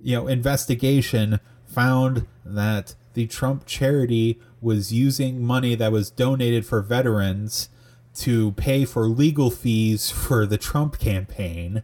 you 0.00 0.16
know, 0.16 0.26
investigation 0.26 1.40
found 1.66 2.26
that 2.44 2.94
the 3.14 3.26
Trump 3.26 3.66
charity 3.66 4.40
was 4.60 4.92
using 4.92 5.44
money 5.44 5.74
that 5.74 5.92
was 5.92 6.10
donated 6.10 6.64
for 6.66 6.80
veterans 6.80 7.68
to 8.14 8.52
pay 8.52 8.84
for 8.84 9.08
legal 9.08 9.50
fees 9.50 10.10
for 10.10 10.46
the 10.46 10.58
Trump 10.58 10.98
campaign. 10.98 11.82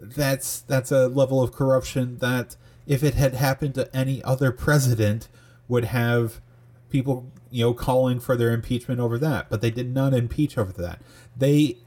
That's 0.00 0.60
that's 0.60 0.90
a 0.90 1.08
level 1.08 1.42
of 1.42 1.52
corruption 1.52 2.18
that 2.18 2.56
if 2.86 3.02
it 3.02 3.14
had 3.14 3.34
happened 3.34 3.74
to 3.76 3.94
any 3.96 4.22
other 4.24 4.50
president 4.50 5.28
would 5.68 5.84
have 5.86 6.40
people, 6.90 7.30
you 7.50 7.64
know, 7.64 7.74
calling 7.74 8.20
for 8.20 8.36
their 8.36 8.52
impeachment 8.52 9.00
over 9.00 9.18
that, 9.18 9.48
but 9.48 9.60
they 9.60 9.70
did 9.70 9.94
not 9.94 10.12
impeach 10.12 10.58
over 10.58 10.72
that. 10.72 11.00
They 11.36 11.78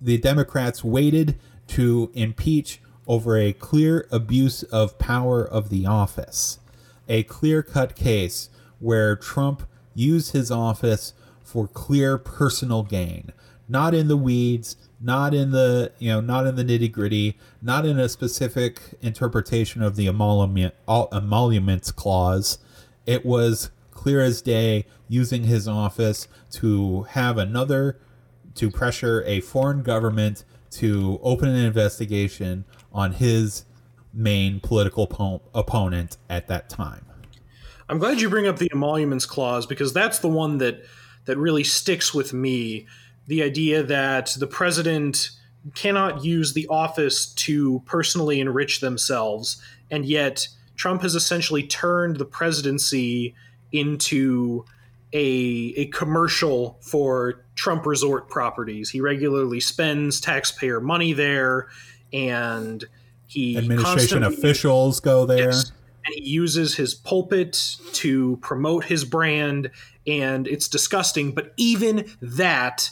the 0.00 0.18
Democrats 0.18 0.82
waited 0.82 1.38
to 1.68 2.10
impeach 2.14 2.80
over 3.06 3.36
a 3.36 3.52
clear 3.52 4.06
abuse 4.10 4.62
of 4.64 4.98
power 4.98 5.44
of 5.44 5.68
the 5.68 5.86
office. 5.86 6.58
A 7.08 7.22
clear-cut 7.24 7.96
case 7.96 8.48
where 8.78 9.16
Trump 9.16 9.64
used 9.94 10.32
his 10.32 10.50
office 10.50 11.12
for 11.42 11.66
clear 11.66 12.16
personal 12.16 12.82
gain, 12.82 13.32
not 13.68 13.94
in 13.94 14.08
the 14.08 14.16
weeds, 14.16 14.76
not 15.00 15.34
in 15.34 15.50
the 15.50 15.92
you 15.98 16.08
know, 16.08 16.20
not 16.20 16.46
in 16.46 16.56
the 16.56 16.64
nitty 16.64 16.90
gritty, 16.90 17.36
not 17.60 17.84
in 17.84 17.98
a 17.98 18.08
specific 18.08 18.80
interpretation 19.00 19.82
of 19.82 19.96
the 19.96 20.06
emolument, 20.06 20.74
emoluments 21.12 21.90
clause. 21.90 22.58
It 23.06 23.26
was 23.26 23.70
clear 24.00 24.22
as 24.22 24.40
day 24.40 24.86
using 25.08 25.44
his 25.44 25.68
office 25.68 26.26
to 26.50 27.02
have 27.10 27.36
another 27.36 28.00
to 28.54 28.70
pressure 28.70 29.22
a 29.26 29.40
foreign 29.40 29.82
government 29.82 30.42
to 30.70 31.20
open 31.22 31.50
an 31.50 31.62
investigation 31.62 32.64
on 32.94 33.12
his 33.12 33.66
main 34.14 34.58
political 34.58 35.06
po- 35.06 35.42
opponent 35.54 36.16
at 36.30 36.48
that 36.48 36.70
time. 36.70 37.04
I'm 37.90 37.98
glad 37.98 38.22
you 38.22 38.30
bring 38.30 38.46
up 38.46 38.56
the 38.56 38.70
emoluments 38.72 39.26
clause 39.26 39.66
because 39.66 39.92
that's 39.92 40.20
the 40.20 40.28
one 40.28 40.56
that 40.58 40.82
that 41.26 41.36
really 41.36 41.64
sticks 41.64 42.14
with 42.14 42.32
me. 42.32 42.86
The 43.26 43.42
idea 43.42 43.82
that 43.82 44.34
the 44.38 44.46
president 44.46 45.28
cannot 45.74 46.24
use 46.24 46.54
the 46.54 46.66
office 46.68 47.34
to 47.34 47.82
personally 47.84 48.40
enrich 48.40 48.80
themselves, 48.80 49.62
and 49.90 50.06
yet 50.06 50.48
Trump 50.76 51.02
has 51.02 51.14
essentially 51.14 51.64
turned 51.64 52.16
the 52.16 52.24
presidency 52.24 53.34
into 53.72 54.64
a, 55.12 55.74
a 55.76 55.86
commercial 55.86 56.78
for 56.80 57.44
Trump 57.54 57.86
resort 57.86 58.28
properties. 58.28 58.90
He 58.90 59.00
regularly 59.00 59.60
spends 59.60 60.20
taxpayer 60.20 60.80
money 60.80 61.12
there, 61.12 61.68
and 62.12 62.84
he 63.26 63.56
administration 63.56 64.22
officials 64.22 65.00
go 65.00 65.26
there. 65.26 65.50
Yes, 65.50 65.72
and 66.04 66.14
he 66.14 66.28
uses 66.28 66.74
his 66.74 66.94
pulpit 66.94 67.76
to 67.92 68.38
promote 68.38 68.84
his 68.84 69.04
brand 69.04 69.70
and 70.06 70.46
it's 70.46 70.68
disgusting 70.68 71.32
but 71.32 71.52
even 71.56 72.10
that 72.20 72.90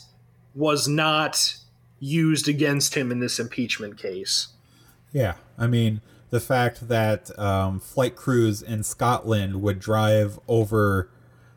was 0.54 0.86
not 0.88 1.56
used 2.00 2.48
against 2.48 2.94
him 2.94 3.10
in 3.10 3.20
this 3.20 3.38
impeachment 3.38 3.96
case 3.96 4.48
yeah 5.12 5.34
i 5.56 5.66
mean 5.66 6.00
the 6.30 6.40
fact 6.40 6.88
that 6.88 7.36
um, 7.38 7.80
flight 7.80 8.16
crews 8.16 8.62
in 8.62 8.82
scotland 8.82 9.62
would 9.62 9.78
drive 9.78 10.38
over 10.48 11.10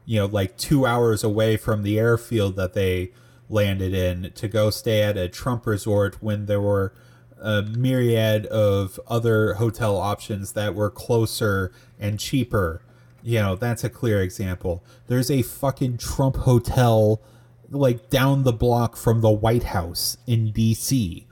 you 0.06 0.20
know 0.20 0.26
like 0.26 0.58
two 0.58 0.86
hours 0.86 1.24
away 1.24 1.58
from 1.58 1.84
the 1.84 2.00
airfield 2.00 2.56
that 2.56 2.74
they 2.74 3.12
landed 3.50 3.94
in 3.94 4.32
to 4.34 4.48
go 4.48 4.70
stay 4.70 5.04
at 5.04 5.18
a 5.18 5.28
trump 5.28 5.66
resort 5.66 6.22
when 6.22 6.46
there 6.46 6.62
were 6.62 6.94
a 7.42 7.64
myriad 7.64 8.46
of 8.46 9.00
other 9.08 9.56
hotel 9.56 9.98
options 9.98 10.54
that 10.54 10.76
were 10.76 10.90
closer 10.90 11.72
and 12.00 12.20
cheaper. 12.20 12.84
You 13.24 13.40
know, 13.40 13.56
that's 13.56 13.84
a 13.84 13.90
clear 13.90 14.22
example. 14.22 14.84
There's 15.08 15.32
a 15.32 15.42
fucking 15.42 15.98
Trump 15.98 16.38
hotel 16.38 17.22
like 17.70 18.10
down 18.10 18.44
the 18.44 18.54
block 18.54 18.96
from 18.96 19.22
the 19.22 19.32
White 19.32 19.64
House 19.64 20.18
in 20.28 20.52
DC 20.54 21.26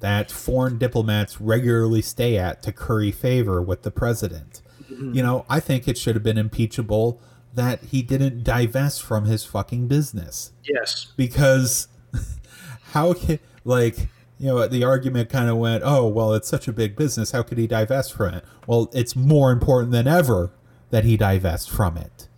that 0.00 0.30
foreign 0.30 0.78
diplomats 0.78 1.40
regularly 1.40 2.02
stay 2.02 2.36
at 2.36 2.62
to 2.62 2.72
curry 2.72 3.12
favor 3.12 3.62
with 3.62 3.82
the 3.82 3.90
president. 3.90 4.62
Mm-hmm. 4.90 5.14
You 5.14 5.22
know, 5.22 5.46
I 5.48 5.60
think 5.60 5.88
it 5.88 5.96
should 5.96 6.14
have 6.14 6.22
been 6.22 6.38
impeachable 6.38 7.20
that 7.54 7.82
he 7.84 8.02
didn't 8.02 8.44
divest 8.44 9.02
from 9.02 9.26
his 9.26 9.44
fucking 9.44 9.88
business. 9.88 10.52
Yes. 10.64 11.12
Because 11.16 11.88
how 12.92 13.14
can 13.14 13.38
like 13.64 14.08
you 14.38 14.46
know, 14.46 14.66
the 14.66 14.84
argument 14.84 15.30
kind 15.30 15.48
of 15.48 15.56
went, 15.56 15.82
oh, 15.86 16.06
well, 16.06 16.34
it's 16.34 16.48
such 16.48 16.66
a 16.66 16.72
big 16.72 16.96
business. 16.96 17.30
How 17.30 17.42
could 17.42 17.56
he 17.56 17.66
divest 17.66 18.12
from 18.12 18.34
it? 18.34 18.44
Well, 18.66 18.90
it's 18.92 19.14
more 19.14 19.52
important 19.52 19.92
than 19.92 20.08
ever 20.08 20.52
that 20.90 21.04
he 21.04 21.16
divest 21.16 21.70
from 21.70 21.96
it. 21.96 22.28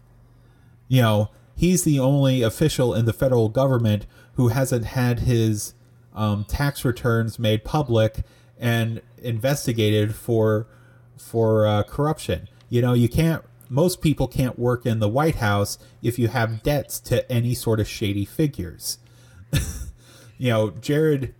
You 0.88 1.02
know, 1.02 1.30
he's 1.56 1.84
the 1.84 1.98
only 1.98 2.42
official 2.42 2.94
in 2.94 3.06
the 3.06 3.12
federal 3.12 3.48
government 3.48 4.06
who 4.34 4.48
hasn't 4.48 4.84
had 4.84 5.20
his 5.20 5.74
um, 6.16 6.44
tax 6.44 6.84
returns 6.84 7.38
made 7.38 7.62
public 7.64 8.22
and 8.58 9.02
investigated 9.22 10.14
for 10.14 10.66
for 11.16 11.66
uh, 11.66 11.82
corruption. 11.84 12.48
You 12.68 12.82
know, 12.82 12.94
you 12.94 13.08
can't. 13.08 13.44
Most 13.68 14.00
people 14.00 14.28
can't 14.28 14.58
work 14.58 14.86
in 14.86 15.00
the 15.00 15.08
White 15.08 15.36
House 15.36 15.78
if 16.02 16.18
you 16.18 16.28
have 16.28 16.62
debts 16.62 17.00
to 17.00 17.30
any 17.30 17.54
sort 17.54 17.80
of 17.80 17.88
shady 17.88 18.24
figures. 18.24 18.98
you 20.38 20.50
know, 20.50 20.70
Jared 20.70 21.34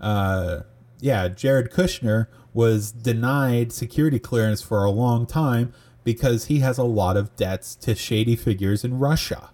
uh, 0.00 0.60
yeah, 1.00 1.28
Jared 1.28 1.70
Kushner 1.70 2.28
was 2.52 2.92
denied 2.92 3.72
security 3.72 4.18
clearance 4.18 4.62
for 4.62 4.84
a 4.84 4.90
long 4.90 5.26
time 5.26 5.72
because 6.04 6.46
he 6.46 6.60
has 6.60 6.78
a 6.78 6.84
lot 6.84 7.16
of 7.16 7.34
debts 7.36 7.74
to 7.76 7.94
shady 7.94 8.36
figures 8.36 8.84
in 8.84 8.98
Russia, 8.98 9.50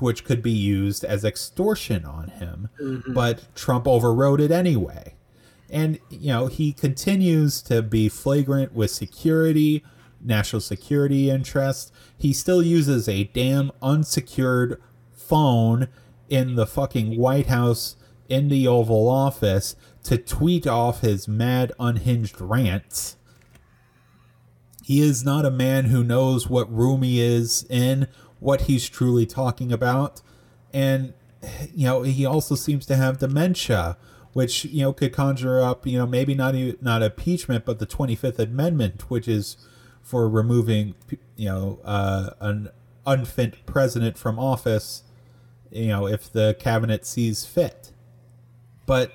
which 0.00 0.24
could 0.24 0.42
be 0.42 0.52
used 0.52 1.04
as 1.04 1.24
extortion 1.24 2.04
on 2.04 2.28
him. 2.28 2.68
Mm-hmm. 2.80 3.12
But 3.12 3.54
Trump 3.54 3.86
overrode 3.86 4.40
it 4.40 4.50
anyway. 4.50 5.14
And, 5.70 5.98
you 6.08 6.28
know, 6.28 6.46
he 6.46 6.72
continues 6.72 7.60
to 7.62 7.82
be 7.82 8.08
flagrant 8.08 8.72
with 8.72 8.90
security, 8.90 9.84
national 10.24 10.60
security 10.60 11.30
interests. 11.30 11.92
He 12.16 12.32
still 12.32 12.62
uses 12.62 13.08
a 13.08 13.24
damn 13.24 13.70
unsecured 13.82 14.80
phone 15.12 15.88
in 16.28 16.54
the 16.54 16.66
fucking 16.66 17.18
White 17.18 17.46
House 17.46 17.96
in 18.28 18.48
the 18.48 18.66
Oval 18.66 19.08
Office 19.08 19.76
to 20.04 20.16
tweet 20.16 20.66
off 20.66 21.00
his 21.00 21.28
mad, 21.28 21.72
unhinged 21.78 22.40
rants. 22.40 23.16
He 24.82 25.02
is 25.02 25.22
not 25.22 25.44
a 25.44 25.50
man 25.50 25.86
who 25.86 26.02
knows 26.02 26.48
what 26.48 26.72
room 26.72 27.02
he 27.02 27.20
is 27.20 27.66
in, 27.68 28.08
what 28.40 28.62
he's 28.62 28.88
truly 28.88 29.26
talking 29.26 29.72
about. 29.72 30.22
And, 30.72 31.14
you 31.74 31.86
know, 31.86 32.02
he 32.02 32.24
also 32.26 32.54
seems 32.54 32.86
to 32.86 32.96
have 32.96 33.18
dementia, 33.18 33.96
which, 34.32 34.64
you 34.66 34.82
know, 34.82 34.92
could 34.92 35.12
conjure 35.12 35.60
up, 35.60 35.86
you 35.86 35.98
know, 35.98 36.06
maybe 36.06 36.34
not, 36.34 36.54
not 36.82 37.02
impeachment, 37.02 37.64
but 37.64 37.78
the 37.78 37.86
25th 37.86 38.38
Amendment, 38.38 39.10
which 39.10 39.28
is 39.28 39.56
for 40.02 40.28
removing, 40.28 40.94
you 41.36 41.48
know, 41.48 41.80
uh, 41.84 42.30
an 42.40 42.68
unfit 43.06 43.66
president 43.66 44.18
from 44.18 44.38
office, 44.38 45.02
you 45.70 45.88
know, 45.88 46.06
if 46.06 46.32
the 46.32 46.56
cabinet 46.58 47.06
sees 47.06 47.44
fit 47.44 47.92
but 48.88 49.12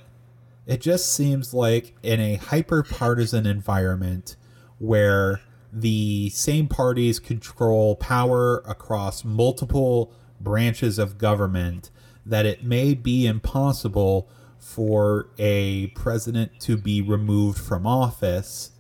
it 0.68 0.80
just 0.80 1.12
seems 1.12 1.52
like 1.52 1.96
in 2.04 2.20
a 2.22 2.36
hyper 2.36 2.84
partisan 2.84 3.48
environment 3.48 4.36
where 4.78 5.42
the 5.74 6.30
same 6.30 6.68
parties 6.68 7.20
control 7.20 7.96
power 7.96 8.60
across 8.68 9.26
multiple 9.26 10.14
branches 10.40 11.00
of 11.00 11.18
government 11.18 11.90
that 12.26 12.46
it 12.46 12.64
may 12.64 12.94
be 12.94 13.26
impossible 13.26 14.30
for 14.60 15.30
a 15.38 15.88
president 15.88 16.60
to 16.60 16.78
be 16.78 17.02
removed 17.02 17.58
from 17.58 17.88
office 17.88 18.72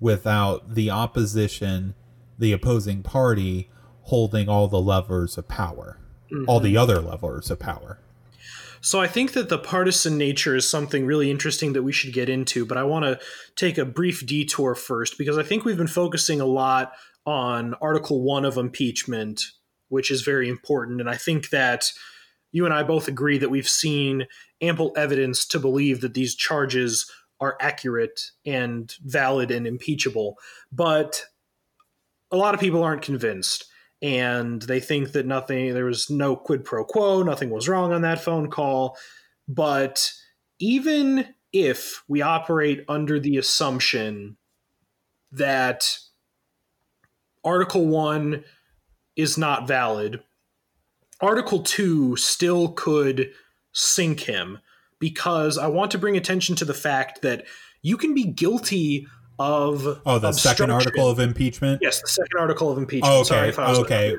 without 0.00 0.74
the 0.74 0.90
opposition, 0.90 1.94
the 2.38 2.52
opposing 2.52 3.02
party, 3.02 3.70
holding 4.04 4.48
all 4.48 4.66
the 4.66 4.80
levers 4.80 5.36
of 5.36 5.46
power, 5.46 5.98
mm-hmm. 6.32 6.48
all 6.48 6.58
the 6.58 6.76
other 6.76 7.00
levers 7.00 7.50
of 7.50 7.58
power. 7.58 7.98
So 8.82 9.00
I 9.00 9.06
think 9.06 9.32
that 9.32 9.50
the 9.50 9.58
partisan 9.58 10.16
nature 10.16 10.56
is 10.56 10.68
something 10.68 11.04
really 11.04 11.30
interesting 11.30 11.74
that 11.74 11.82
we 11.82 11.92
should 11.92 12.14
get 12.14 12.30
into, 12.30 12.64
but 12.64 12.78
I 12.78 12.84
want 12.84 13.04
to 13.04 13.20
take 13.54 13.76
a 13.76 13.84
brief 13.84 14.26
detour 14.26 14.74
first 14.74 15.18
because 15.18 15.36
I 15.36 15.42
think 15.42 15.64
we've 15.64 15.76
been 15.76 15.86
focusing 15.86 16.40
a 16.40 16.46
lot 16.46 16.92
on 17.26 17.74
Article 17.82 18.22
1 18.22 18.46
of 18.46 18.56
impeachment, 18.56 19.42
which 19.88 20.10
is 20.10 20.22
very 20.22 20.48
important. 20.48 21.00
And 21.00 21.10
I 21.10 21.16
think 21.16 21.50
that 21.50 21.92
you 22.52 22.64
and 22.64 22.72
I 22.72 22.82
both 22.82 23.06
agree 23.06 23.38
that 23.38 23.50
we've 23.50 23.68
seen 23.68 24.26
ample 24.62 24.92
evidence 24.96 25.46
to 25.48 25.58
believe 25.58 26.00
that 26.00 26.14
these 26.14 26.34
charges 26.34 27.10
are 27.38 27.56
accurate 27.60 28.30
and 28.46 28.94
valid 29.04 29.50
and 29.50 29.66
impeachable. 29.66 30.36
But 30.72 31.24
a 32.30 32.36
lot 32.36 32.54
of 32.54 32.60
people 32.60 32.82
aren't 32.82 33.02
convinced 33.02 33.69
and 34.02 34.62
they 34.62 34.80
think 34.80 35.12
that 35.12 35.26
nothing 35.26 35.74
there 35.74 35.84
was 35.84 36.08
no 36.08 36.34
quid 36.34 36.64
pro 36.64 36.84
quo 36.84 37.22
nothing 37.22 37.50
was 37.50 37.68
wrong 37.68 37.92
on 37.92 38.02
that 38.02 38.22
phone 38.22 38.50
call. 38.50 38.96
But 39.46 40.12
even 40.58 41.34
if 41.52 42.02
we 42.08 42.22
operate 42.22 42.84
under 42.88 43.18
the 43.18 43.36
assumption 43.36 44.36
that 45.32 45.98
article 47.44 47.86
1 47.86 48.44
is 49.16 49.38
not 49.38 49.66
valid 49.66 50.22
article 51.20 51.62
2 51.62 52.16
still 52.16 52.68
could 52.68 53.30
sink 53.72 54.20
him 54.20 54.58
because 54.98 55.56
i 55.56 55.66
want 55.66 55.90
to 55.90 55.98
bring 55.98 56.16
attention 56.16 56.54
to 56.54 56.64
the 56.64 56.74
fact 56.74 57.22
that 57.22 57.44
you 57.82 57.96
can 57.96 58.14
be 58.14 58.24
guilty 58.24 59.06
of 59.40 60.02
oh 60.04 60.18
the 60.18 60.32
second 60.32 60.70
article 60.70 61.08
of 61.08 61.18
impeachment 61.18 61.80
yes 61.80 62.02
the 62.02 62.08
second 62.08 62.38
article 62.38 62.70
of 62.70 62.76
impeachment 62.76 63.10
oh, 63.10 63.20
okay 63.20 63.52
Sorry 63.52 63.78
okay 63.78 64.16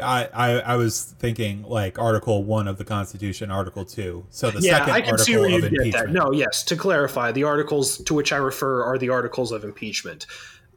I, 0.00 0.28
I, 0.32 0.50
I 0.60 0.76
was 0.76 1.14
thinking 1.18 1.62
like 1.62 1.98
Article 1.98 2.44
One 2.44 2.68
of 2.68 2.78
the 2.78 2.84
Constitution, 2.84 3.50
Article 3.50 3.84
Two. 3.84 4.24
So 4.30 4.48
the 4.48 4.60
yeah, 4.60 4.78
second 4.78 4.92
I 4.92 5.00
can 5.00 5.10
article 5.10 5.24
see 5.24 5.36
where 5.36 5.48
you 5.48 5.60
get 5.68 5.92
that. 5.92 6.10
No, 6.10 6.30
yes. 6.30 6.62
To 6.64 6.76
clarify, 6.76 7.32
the 7.32 7.42
articles 7.42 7.98
to 7.98 8.14
which 8.14 8.32
I 8.32 8.36
refer 8.36 8.84
are 8.84 8.96
the 8.96 9.08
articles 9.08 9.50
of 9.50 9.64
impeachment. 9.64 10.26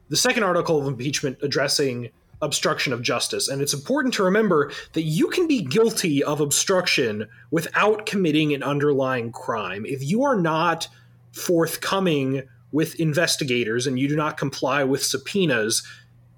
The 0.08 0.16
second 0.16 0.42
article 0.42 0.80
of 0.80 0.88
impeachment 0.88 1.38
addressing 1.40 2.10
obstruction 2.40 2.92
of 2.92 3.02
justice, 3.02 3.46
and 3.46 3.62
it's 3.62 3.74
important 3.74 4.12
to 4.14 4.24
remember 4.24 4.72
that 4.94 5.02
you 5.02 5.28
can 5.28 5.46
be 5.46 5.62
guilty 5.62 6.24
of 6.24 6.40
obstruction 6.40 7.28
without 7.52 8.06
committing 8.06 8.52
an 8.52 8.64
underlying 8.64 9.30
crime 9.30 9.86
if 9.86 10.02
you 10.02 10.24
are 10.24 10.36
not 10.36 10.88
forthcoming 11.30 12.42
with 12.72 12.98
investigators 12.98 13.86
and 13.86 13.98
you 13.98 14.08
do 14.08 14.16
not 14.16 14.36
comply 14.36 14.82
with 14.82 15.04
subpoenas, 15.04 15.82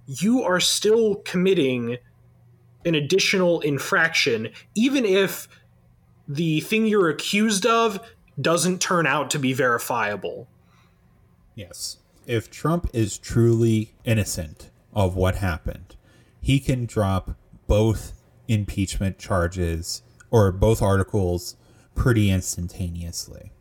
you 0.07 0.43
are 0.43 0.61
still 0.61 1.17
committing 1.25 1.97
an 2.85 2.95
additional 2.95 3.61
infraction, 3.61 4.51
even 4.75 5.05
if 5.05 5.49
the 6.29 6.61
thing 6.61 6.87
you're 6.87 7.09
accused 7.09 7.65
of 7.65 7.99
doesn't 8.41 8.81
turn 8.81 9.07
out 9.07 9.31
to 9.31 9.39
be 9.39 9.53
verifiable. 9.53 10.49
Yes. 11.55 11.99
If 12.27 12.51
Trump 12.51 12.89
is 12.93 13.19
truly 13.19 13.95
innocent 14.05 14.71
of 14.93 15.15
what 15.15 15.37
happened, 15.37 15.97
he 16.41 16.59
can 16.59 16.87
drop 16.87 17.37
both 17.67 18.13
impeachment 18.49 19.19
charges 19.19 20.03
or 20.31 20.51
both 20.53 20.83
articles 20.83 21.57
pretty 21.95 22.31
instantaneously. 22.31 23.53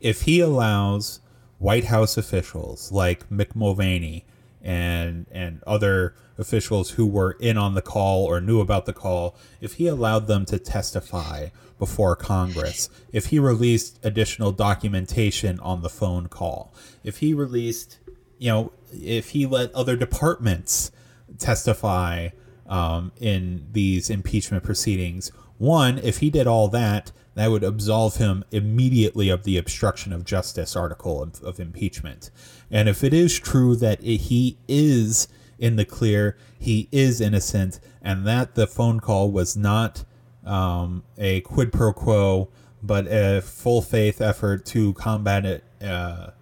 If 0.00 0.22
he 0.22 0.40
allows 0.40 1.20
White 1.60 1.84
House 1.84 2.16
officials 2.16 2.90
like 2.90 3.28
Mick 3.28 3.54
Mulvaney 3.54 4.24
and 4.62 5.26
and 5.30 5.62
other 5.66 6.14
officials 6.38 6.92
who 6.92 7.06
were 7.06 7.32
in 7.32 7.58
on 7.58 7.74
the 7.74 7.82
call 7.82 8.24
or 8.24 8.40
knew 8.40 8.60
about 8.60 8.86
the 8.86 8.94
call, 8.94 9.36
if 9.60 9.74
he 9.74 9.86
allowed 9.86 10.26
them 10.26 10.46
to 10.46 10.58
testify 10.58 11.48
before 11.78 12.16
Congress, 12.16 12.88
if 13.12 13.26
he 13.26 13.38
released 13.38 13.98
additional 14.02 14.52
documentation 14.52 15.60
on 15.60 15.82
the 15.82 15.90
phone 15.90 16.28
call, 16.28 16.72
if 17.04 17.18
he 17.18 17.34
released, 17.34 17.98
you 18.38 18.48
know, 18.48 18.72
if 18.90 19.30
he 19.30 19.44
let 19.44 19.72
other 19.74 19.96
departments 19.96 20.90
testify 21.38 22.30
um, 22.66 23.12
in 23.20 23.66
these 23.72 24.08
impeachment 24.08 24.64
proceedings, 24.64 25.30
one, 25.58 25.98
if 25.98 26.18
he 26.18 26.30
did 26.30 26.46
all 26.46 26.68
that, 26.68 27.12
that 27.40 27.50
would 27.50 27.64
absolve 27.64 28.16
him 28.16 28.44
immediately 28.50 29.30
of 29.30 29.44
the 29.44 29.56
obstruction 29.56 30.12
of 30.12 30.26
justice 30.26 30.76
article 30.76 31.22
of, 31.22 31.42
of 31.42 31.58
impeachment. 31.58 32.30
And 32.70 32.86
if 32.86 33.02
it 33.02 33.14
is 33.14 33.40
true 33.40 33.74
that 33.76 34.02
he 34.02 34.58
is 34.68 35.26
in 35.58 35.76
the 35.76 35.86
clear, 35.86 36.36
he 36.58 36.86
is 36.92 37.18
innocent, 37.18 37.80
and 38.02 38.26
that 38.26 38.56
the 38.56 38.66
phone 38.66 39.00
call 39.00 39.30
was 39.30 39.56
not 39.56 40.04
um, 40.44 41.02
a 41.16 41.40
quid 41.40 41.72
pro 41.72 41.94
quo, 41.94 42.50
but 42.82 43.06
a 43.06 43.40
full 43.40 43.80
faith 43.80 44.20
effort 44.20 44.66
to 44.66 44.92
combat 44.92 45.46
it, 45.46 45.64
uh, 45.82 46.32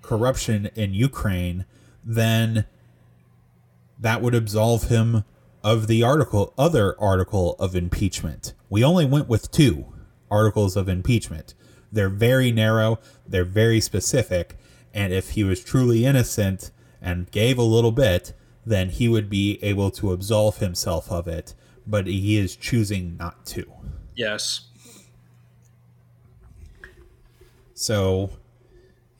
corruption 0.00 0.70
in 0.74 0.94
Ukraine, 0.94 1.66
then 2.02 2.64
that 3.98 4.22
would 4.22 4.34
absolve 4.34 4.84
him 4.84 5.24
of 5.62 5.86
the 5.86 6.02
article, 6.02 6.54
other 6.56 6.98
article 6.98 7.56
of 7.58 7.76
impeachment. 7.76 8.54
We 8.70 8.82
only 8.82 9.04
went 9.04 9.28
with 9.28 9.50
two 9.50 9.92
articles 10.30 10.76
of 10.76 10.88
impeachment. 10.88 11.54
They're 11.92 12.08
very 12.08 12.52
narrow, 12.52 12.98
they're 13.26 13.44
very 13.44 13.80
specific, 13.80 14.56
and 14.92 15.12
if 15.12 15.30
he 15.30 15.44
was 15.44 15.62
truly 15.62 16.04
innocent 16.04 16.70
and 17.00 17.30
gave 17.30 17.58
a 17.58 17.62
little 17.62 17.92
bit, 17.92 18.32
then 18.64 18.90
he 18.90 19.08
would 19.08 19.30
be 19.30 19.62
able 19.62 19.90
to 19.92 20.12
absolve 20.12 20.58
himself 20.58 21.10
of 21.10 21.28
it, 21.28 21.54
but 21.86 22.06
he 22.06 22.36
is 22.36 22.56
choosing 22.56 23.16
not 23.16 23.46
to. 23.46 23.70
Yes. 24.16 24.68
So 27.74 28.30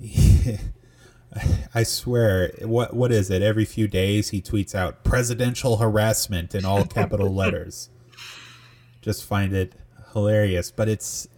I 1.74 1.82
swear, 1.82 2.52
what 2.62 2.94
what 2.94 3.12
is 3.12 3.30
it? 3.30 3.42
Every 3.42 3.64
few 3.64 3.88
days 3.88 4.30
he 4.30 4.40
tweets 4.40 4.74
out 4.74 5.04
presidential 5.04 5.76
harassment 5.76 6.54
in 6.54 6.64
all 6.64 6.84
capital 6.84 7.32
letters. 7.34 7.90
Just 9.00 9.24
find 9.24 9.52
it 9.52 9.74
hilarious, 10.16 10.70
but 10.70 10.88
it's 10.88 11.28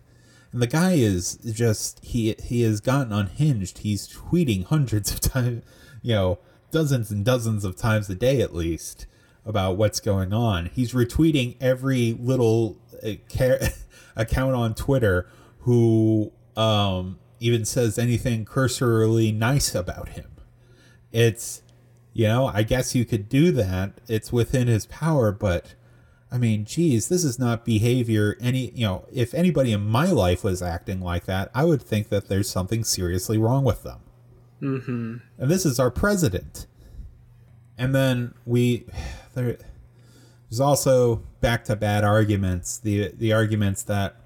the 0.53 0.67
guy 0.67 0.93
is 0.93 1.35
just 1.35 2.03
he 2.05 2.35
he 2.43 2.63
has 2.63 2.81
gotten 2.81 3.13
unhinged. 3.13 3.79
He's 3.79 4.09
tweeting 4.09 4.65
hundreds 4.65 5.13
of 5.13 5.21
times, 5.21 5.65
you 6.01 6.15
know, 6.15 6.39
dozens 6.71 7.11
and 7.11 7.25
dozens 7.25 7.65
of 7.65 7.77
times 7.77 8.09
a 8.09 8.15
day 8.15 8.41
at 8.41 8.55
least 8.55 9.07
about 9.45 9.77
what's 9.77 9.99
going 9.99 10.33
on. 10.33 10.67
He's 10.67 10.93
retweeting 10.93 11.57
every 11.61 12.17
little 12.21 12.79
uh, 13.05 13.15
account 14.17 14.55
on 14.55 14.75
Twitter 14.75 15.29
who 15.61 16.33
um, 16.57 17.19
even 17.41 17.65
says 17.65 17.99
anything 17.99 18.45
cursorily 18.45 19.33
nice 19.33 19.75
about 19.75 20.11
him. 20.11 20.31
It's, 21.11 21.63
you 22.13 22.27
know, 22.29 22.47
I 22.47 22.63
guess 22.63 22.95
you 22.95 23.05
could 23.05 23.29
do 23.29 23.51
that. 23.53 24.01
It's 24.07 24.33
within 24.33 24.69
his 24.69 24.87
power, 24.87 25.33
but 25.33 25.75
I 26.31 26.39
mean, 26.39 26.65
geez, 26.65 27.09
this 27.09 27.25
is 27.25 27.39
not 27.39 27.65
behavior. 27.65 28.37
Any, 28.41 28.71
you 28.73 28.87
know, 28.87 29.07
if 29.13 29.33
anybody 29.33 29.73
in 29.73 29.87
my 29.87 30.11
life 30.11 30.45
was 30.45 30.61
acting 30.61 31.01
like 31.01 31.25
that, 31.25 31.51
I 31.55 31.65
would 31.65 31.83
think 31.83 32.11
that 32.11 32.29
there's 32.29 32.51
something 32.51 32.85
seriously 32.85 33.39
wrong 33.39 33.65
with 33.65 33.83
them. 33.83 34.01
Mm-hmm. 34.61 35.17
And 35.39 35.51
this 35.51 35.65
is 35.65 35.81
our 35.81 35.91
president. 35.91 36.67
And 37.79 37.95
then 37.95 38.35
we, 38.45 38.85
there, 39.35 39.57
there's 40.51 40.61
also 40.61 41.23
back 41.41 41.65
to 41.65 41.77
bad 41.77 42.05
arguments. 42.05 42.79
The 42.79 43.13
the 43.17 43.33
arguments 43.33 43.83
that, 43.85 44.17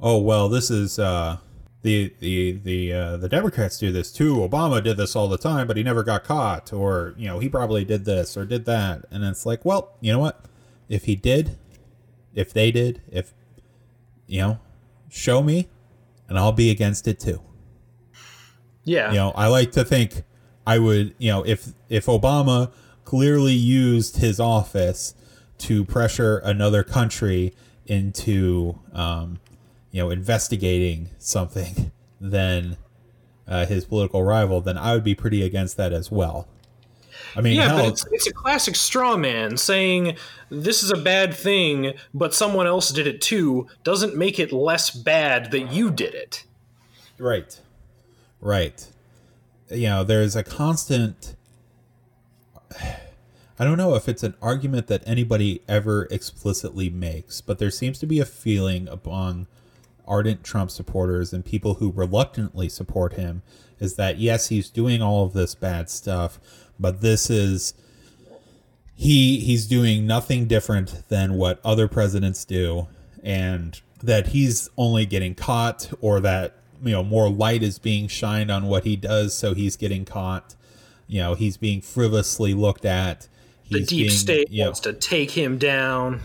oh 0.00 0.18
well, 0.18 0.48
this 0.48 0.70
is 0.70 0.98
uh, 0.98 1.38
the 1.82 2.14
the 2.20 2.52
the 2.52 2.92
uh, 2.92 3.16
the 3.16 3.28
Democrats 3.28 3.78
do 3.78 3.90
this 3.90 4.12
too. 4.12 4.36
Obama 4.36 4.82
did 4.82 4.96
this 4.96 5.16
all 5.16 5.28
the 5.28 5.38
time, 5.38 5.66
but 5.66 5.76
he 5.76 5.82
never 5.82 6.02
got 6.02 6.24
caught, 6.24 6.72
or 6.72 7.14
you 7.16 7.26
know, 7.26 7.38
he 7.38 7.48
probably 7.48 7.84
did 7.84 8.04
this 8.04 8.36
or 8.36 8.44
did 8.44 8.66
that. 8.66 9.04
And 9.10 9.24
it's 9.24 9.46
like, 9.46 9.64
well, 9.64 9.96
you 10.00 10.12
know 10.12 10.18
what? 10.18 10.44
If 10.92 11.04
he 11.06 11.16
did, 11.16 11.56
if 12.34 12.52
they 12.52 12.70
did, 12.70 13.00
if 13.10 13.32
you 14.26 14.40
know, 14.40 14.60
show 15.08 15.42
me, 15.42 15.68
and 16.28 16.38
I'll 16.38 16.52
be 16.52 16.70
against 16.70 17.08
it 17.08 17.18
too. 17.18 17.40
Yeah. 18.84 19.10
You 19.10 19.16
know, 19.16 19.30
I 19.30 19.46
like 19.46 19.72
to 19.72 19.84
think 19.84 20.22
I 20.66 20.78
would, 20.78 21.14
you 21.16 21.30
know, 21.30 21.42
if 21.44 21.72
if 21.88 22.06
Obama 22.06 22.72
clearly 23.04 23.54
used 23.54 24.18
his 24.18 24.38
office 24.38 25.14
to 25.58 25.84
pressure 25.84 26.38
another 26.38 26.82
country 26.82 27.54
into 27.86 28.78
um, 28.92 29.38
you 29.90 30.02
know 30.02 30.10
investigating 30.10 31.08
something 31.18 31.90
than 32.20 32.76
uh, 33.48 33.64
his 33.64 33.86
political 33.86 34.22
rival, 34.22 34.60
then 34.60 34.76
I 34.76 34.92
would 34.92 35.04
be 35.04 35.14
pretty 35.14 35.42
against 35.42 35.78
that 35.78 35.92
as 35.94 36.10
well. 36.10 36.48
I 37.36 37.40
mean, 37.40 37.56
yeah, 37.56 37.68
hell, 37.68 37.76
but 37.78 37.88
it's, 37.88 38.06
it's 38.12 38.26
a 38.26 38.32
classic 38.32 38.76
straw 38.76 39.16
man 39.16 39.56
saying 39.56 40.16
this 40.50 40.82
is 40.82 40.90
a 40.90 40.96
bad 40.96 41.34
thing, 41.34 41.94
but 42.12 42.34
someone 42.34 42.66
else 42.66 42.90
did 42.90 43.06
it 43.06 43.20
too. 43.20 43.66
Doesn't 43.84 44.16
make 44.16 44.38
it 44.38 44.52
less 44.52 44.90
bad 44.90 45.50
that 45.50 45.72
you 45.72 45.90
did 45.90 46.14
it. 46.14 46.44
Right, 47.18 47.58
right. 48.40 48.86
You 49.70 49.88
know, 49.88 50.04
there's 50.04 50.36
a 50.36 50.42
constant. 50.42 51.36
I 53.58 53.64
don't 53.64 53.78
know 53.78 53.94
if 53.94 54.08
it's 54.08 54.22
an 54.22 54.34
argument 54.42 54.88
that 54.88 55.02
anybody 55.06 55.62
ever 55.68 56.08
explicitly 56.10 56.90
makes, 56.90 57.40
but 57.40 57.58
there 57.58 57.70
seems 57.70 57.98
to 58.00 58.06
be 58.06 58.18
a 58.18 58.24
feeling 58.24 58.88
among 58.88 59.46
ardent 60.06 60.42
Trump 60.44 60.70
supporters 60.70 61.32
and 61.32 61.44
people 61.44 61.74
who 61.74 61.90
reluctantly 61.90 62.68
support 62.68 63.14
him 63.14 63.42
is 63.78 63.96
that 63.96 64.18
yes, 64.18 64.48
he's 64.48 64.70
doing 64.70 65.02
all 65.02 65.24
of 65.24 65.32
this 65.32 65.54
bad 65.54 65.90
stuff, 65.90 66.38
but 66.78 67.00
this 67.00 67.28
is 67.30 67.74
he 68.94 69.40
he's 69.40 69.66
doing 69.66 70.06
nothing 70.06 70.46
different 70.46 71.08
than 71.08 71.34
what 71.34 71.60
other 71.64 71.88
presidents 71.88 72.44
do 72.44 72.86
and 73.22 73.80
that 74.02 74.28
he's 74.28 74.68
only 74.76 75.06
getting 75.06 75.34
caught 75.34 75.92
or 76.00 76.20
that 76.20 76.56
you 76.84 76.92
know 76.92 77.02
more 77.02 77.30
light 77.30 77.62
is 77.62 77.78
being 77.78 78.08
shined 78.08 78.50
on 78.50 78.66
what 78.66 78.84
he 78.84 78.96
does 78.96 79.34
so 79.34 79.54
he's 79.54 79.76
getting 79.76 80.04
caught. 80.04 80.54
You 81.06 81.20
know 81.20 81.34
he's 81.34 81.56
being 81.56 81.80
frivolously 81.80 82.54
looked 82.54 82.84
at. 82.84 83.28
The 83.70 83.80
deep 83.80 84.08
being, 84.08 84.10
state 84.10 84.50
you 84.50 84.58
know, 84.58 84.68
wants 84.68 84.80
to 84.80 84.92
take 84.92 85.30
him 85.30 85.56
down 85.56 86.20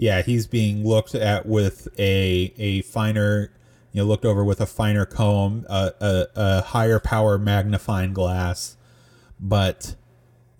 yeah 0.00 0.22
he's 0.22 0.46
being 0.46 0.82
looked 0.82 1.14
at 1.14 1.44
with 1.44 1.86
a 1.98 2.54
a 2.56 2.80
finer 2.82 3.52
you 3.92 4.00
know 4.00 4.06
looked 4.06 4.24
over 4.24 4.42
with 4.42 4.60
a 4.60 4.66
finer 4.66 5.04
comb 5.04 5.66
a, 5.68 5.92
a, 6.00 6.26
a 6.36 6.62
higher 6.62 6.98
power 6.98 7.38
magnifying 7.38 8.12
glass. 8.12 8.76
But 9.38 9.96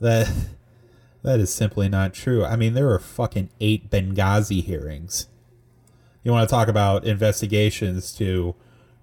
that 0.00 0.30
that 1.22 1.40
is 1.40 1.52
simply 1.52 1.88
not 1.88 2.14
true. 2.14 2.44
I 2.44 2.56
mean 2.56 2.74
there 2.74 2.86
were 2.86 2.98
fucking 2.98 3.50
eight 3.60 3.90
benghazi 3.90 4.62
hearings. 4.62 5.26
You 6.22 6.32
want 6.32 6.48
to 6.48 6.52
talk 6.54 6.68
about 6.68 7.04
investigations 7.04 8.12
to 8.16 8.54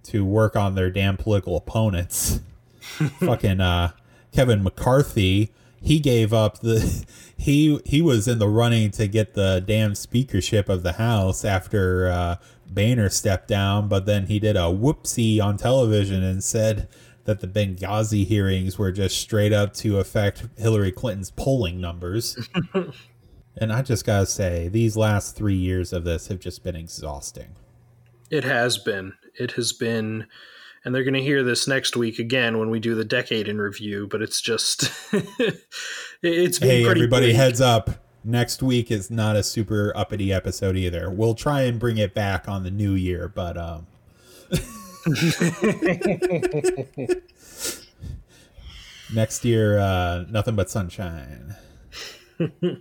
to 0.04 0.24
work 0.24 0.56
on 0.56 0.76
their 0.76 0.90
damn 0.92 1.18
political 1.18 1.58
opponents. 1.58 2.40
Fucking 3.20 3.60
uh, 3.60 3.92
Kevin 4.32 4.64
McCarthy, 4.64 5.52
he 5.82 6.00
gave 6.00 6.34
up 6.34 6.60
the 6.60 7.06
he 7.38 7.80
he 7.86 8.02
was 8.02 8.28
in 8.28 8.40
the 8.40 8.48
running 8.48 8.92
to 8.92 9.08
get 9.08 9.34
the 9.34 9.64
damn 9.66 9.96
speakership 9.96 10.70
of 10.70 10.84
the 10.84 10.94
House 10.94 11.46
after 11.46 12.10
uh, 12.10 12.36
Boehner 12.68 13.10
stepped 13.10 13.48
down, 13.48 13.88
but 13.88 14.06
then 14.06 14.28
he 14.28 14.40
did 14.40 14.56
a 14.56 14.62
whoopsie 14.72 15.42
on 15.42 15.58
television 15.58 16.24
and 16.24 16.44
said 16.44 16.88
that 17.26 17.42
the 17.42 17.48
Benghazi 17.48 18.26
hearings 18.26 18.78
were 18.78 18.92
just 18.92 19.18
straight 19.18 19.52
up 19.52 19.74
to 19.74 20.00
affect 20.00 20.48
Hillary 20.58 20.92
Clinton's 20.92 21.32
polling 21.32 21.82
numbers. 21.82 22.38
And 23.60 23.74
I 23.74 23.82
just 23.82 24.06
gotta 24.06 24.26
say, 24.26 24.68
these 24.68 24.96
last 24.96 25.36
three 25.36 25.56
years 25.56 25.92
of 25.92 26.04
this 26.04 26.28
have 26.28 26.40
just 26.40 26.64
been 26.64 26.76
exhausting. 26.76 27.56
It 28.30 28.44
has 28.44 28.78
been. 28.78 29.14
It 29.40 29.54
has 29.54 29.74
been, 29.74 30.28
and 30.88 30.96
they're 30.96 31.04
going 31.04 31.14
to 31.14 31.22
hear 31.22 31.44
this 31.44 31.68
next 31.68 31.96
week 31.98 32.18
again 32.18 32.60
when 32.60 32.70
we 32.70 32.80
do 32.80 32.96
the 32.96 33.04
decade 33.04 33.50
in 33.50 33.60
review. 33.60 34.08
But 34.10 34.22
it's 34.22 34.40
just, 34.40 34.90
it's 36.22 36.60
been 36.60 36.70
hey 36.70 36.90
everybody, 36.90 37.26
bleak. 37.28 37.36
heads 37.36 37.60
up. 37.60 37.90
Next 38.24 38.64
week 38.64 38.90
is 38.90 39.12
not 39.12 39.36
a 39.36 39.44
super 39.44 39.92
uppity 39.98 40.32
episode 40.32 40.78
either. 40.78 41.12
We'll 41.12 41.36
try 41.36 41.64
and 41.64 41.78
bring 41.78 41.98
it 41.98 42.14
back 42.14 42.48
on 42.48 42.64
the 42.64 42.72
new 42.72 42.94
year, 42.94 43.28
but 43.28 43.58
um. 43.58 43.88
next 49.14 49.44
year, 49.44 49.80
uh, 49.80 50.24
nothing 50.30 50.56
but 50.56 50.70
sunshine. 50.70 51.54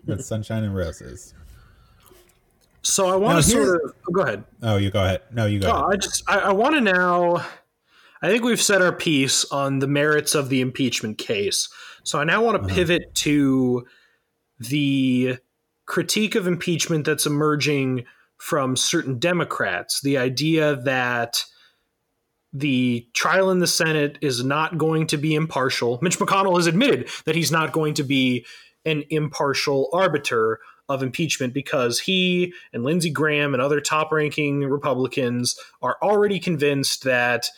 That's 0.04 0.26
sunshine 0.26 0.62
and 0.62 0.76
roses. 0.76 1.34
So 2.82 3.08
I 3.08 3.16
want 3.16 3.44
to 3.44 3.50
sort 3.50 3.82
of 3.82 3.94
oh, 4.08 4.12
go 4.12 4.22
ahead. 4.22 4.44
Oh, 4.62 4.76
you 4.76 4.92
go 4.92 5.02
ahead. 5.02 5.22
No, 5.32 5.46
you 5.46 5.58
go. 5.58 5.72
Oh, 5.72 5.88
I 5.90 5.96
just 5.96 6.22
I, 6.30 6.38
I 6.38 6.52
want 6.52 6.76
to 6.76 6.80
now. 6.80 7.44
I 8.22 8.28
think 8.28 8.44
we've 8.44 8.60
said 8.60 8.82
our 8.82 8.92
piece 8.92 9.44
on 9.46 9.78
the 9.78 9.86
merits 9.86 10.34
of 10.34 10.48
the 10.48 10.60
impeachment 10.60 11.18
case. 11.18 11.68
So 12.04 12.18
I 12.18 12.24
now 12.24 12.42
want 12.42 12.58
to 12.58 12.64
uh-huh. 12.66 12.74
pivot 12.74 13.14
to 13.16 13.86
the 14.58 15.38
critique 15.86 16.34
of 16.34 16.46
impeachment 16.46 17.04
that's 17.04 17.26
emerging 17.26 18.04
from 18.38 18.76
certain 18.76 19.18
Democrats. 19.18 20.00
The 20.00 20.18
idea 20.18 20.76
that 20.76 21.44
the 22.52 23.06
trial 23.12 23.50
in 23.50 23.58
the 23.58 23.66
Senate 23.66 24.18
is 24.20 24.42
not 24.42 24.78
going 24.78 25.06
to 25.08 25.16
be 25.16 25.34
impartial. 25.34 25.98
Mitch 26.00 26.18
McConnell 26.18 26.56
has 26.56 26.66
admitted 26.66 27.08
that 27.24 27.34
he's 27.34 27.52
not 27.52 27.72
going 27.72 27.94
to 27.94 28.02
be 28.02 28.46
an 28.84 29.04
impartial 29.10 29.88
arbiter 29.92 30.60
of 30.88 31.02
impeachment 31.02 31.52
because 31.52 31.98
he 31.98 32.52
and 32.72 32.84
Lindsey 32.84 33.10
Graham 33.10 33.52
and 33.52 33.60
other 33.60 33.80
top 33.80 34.12
ranking 34.12 34.60
Republicans 34.60 35.58
are 35.82 35.96
already 36.00 36.38
convinced 36.38 37.02
that 37.04 37.48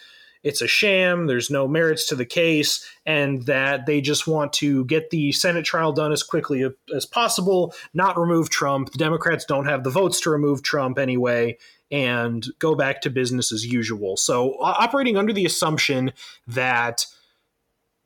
it's 0.42 0.62
a 0.62 0.66
sham, 0.66 1.26
there's 1.26 1.50
no 1.50 1.66
merits 1.66 2.06
to 2.06 2.14
the 2.14 2.24
case, 2.24 2.86
and 3.04 3.44
that 3.46 3.86
they 3.86 4.00
just 4.00 4.26
want 4.26 4.52
to 4.54 4.84
get 4.86 5.10
the 5.10 5.32
Senate 5.32 5.64
trial 5.64 5.92
done 5.92 6.12
as 6.12 6.22
quickly 6.22 6.68
as 6.94 7.06
possible, 7.06 7.74
not 7.94 8.18
remove 8.18 8.50
Trump. 8.50 8.92
The 8.92 8.98
Democrats 8.98 9.44
don't 9.44 9.66
have 9.66 9.84
the 9.84 9.90
votes 9.90 10.20
to 10.22 10.30
remove 10.30 10.62
Trump 10.62 10.98
anyway, 10.98 11.58
and 11.90 12.46
go 12.58 12.74
back 12.74 13.00
to 13.02 13.10
business 13.10 13.50
as 13.52 13.64
usual. 13.66 14.16
So, 14.16 14.56
operating 14.60 15.16
under 15.16 15.32
the 15.32 15.46
assumption 15.46 16.12
that 16.46 17.06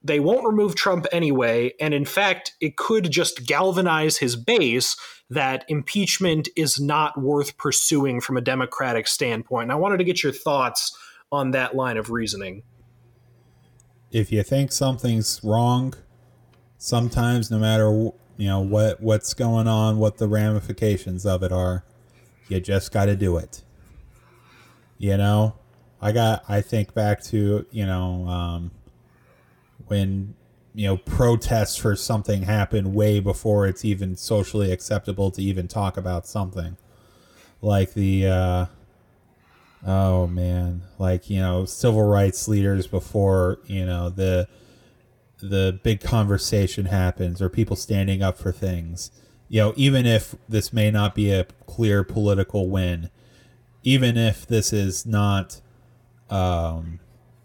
they 0.04 0.20
won't 0.20 0.46
remove 0.46 0.74
Trump 0.74 1.06
anyway. 1.12 1.72
And 1.80 1.94
in 1.94 2.04
fact, 2.04 2.52
it 2.60 2.76
could 2.76 3.10
just 3.10 3.46
galvanize 3.46 4.18
his 4.18 4.36
base 4.36 4.96
that 5.30 5.64
impeachment 5.68 6.48
is 6.56 6.80
not 6.80 7.20
worth 7.20 7.56
pursuing 7.56 8.20
from 8.20 8.36
a 8.36 8.42
Democratic 8.42 9.06
standpoint. 9.06 9.64
And 9.64 9.72
I 9.72 9.76
wanted 9.76 9.98
to 9.98 10.04
get 10.04 10.22
your 10.22 10.32
thoughts 10.32 10.96
on 11.32 11.50
that 11.52 11.74
line 11.74 11.96
of 11.96 12.10
reasoning. 12.10 12.62
If 14.12 14.30
you 14.30 14.42
think 14.42 14.70
something's 14.70 15.40
wrong, 15.42 15.94
sometimes 16.76 17.50
no 17.50 17.58
matter 17.58 17.88
you 18.36 18.48
know 18.48 18.60
what 18.60 19.00
what's 19.00 19.32
going 19.34 19.66
on, 19.66 19.98
what 19.98 20.18
the 20.18 20.28
ramifications 20.28 21.24
of 21.24 21.42
it 21.42 21.50
are, 21.50 21.84
you 22.48 22.60
just 22.60 22.92
got 22.92 23.06
to 23.06 23.16
do 23.16 23.38
it. 23.38 23.62
You 24.98 25.16
know, 25.16 25.54
I 26.00 26.12
got 26.12 26.44
I 26.48 26.60
think 26.60 26.92
back 26.92 27.22
to 27.24 27.66
you 27.70 27.86
know 27.86 28.26
um, 28.28 28.70
when 29.86 30.34
you 30.74 30.86
know 30.86 30.98
protests 30.98 31.76
for 31.76 31.96
something 31.96 32.42
happen 32.42 32.92
way 32.92 33.20
before 33.20 33.66
it's 33.66 33.84
even 33.84 34.16
socially 34.16 34.70
acceptable 34.70 35.30
to 35.30 35.42
even 35.42 35.68
talk 35.68 35.96
about 35.96 36.26
something 36.26 36.76
like 37.60 37.92
the 37.92 38.26
uh 38.26 38.66
oh 39.86 40.26
man 40.26 40.82
like 40.98 41.28
you 41.28 41.40
know 41.40 41.64
civil 41.64 42.02
rights 42.04 42.46
leaders 42.46 42.86
before 42.86 43.58
you 43.66 43.84
know 43.84 44.08
the 44.08 44.46
the 45.40 45.78
big 45.82 46.00
conversation 46.00 46.86
happens 46.86 47.42
or 47.42 47.48
people 47.48 47.74
standing 47.74 48.22
up 48.22 48.38
for 48.38 48.52
things 48.52 49.10
you 49.48 49.60
know 49.60 49.72
even 49.76 50.06
if 50.06 50.36
this 50.48 50.72
may 50.72 50.90
not 50.90 51.14
be 51.14 51.32
a 51.32 51.44
clear 51.66 52.04
political 52.04 52.68
win 52.68 53.10
even 53.82 54.16
if 54.16 54.46
this 54.46 54.72
is 54.72 55.04
not 55.04 55.60
um 56.30 57.00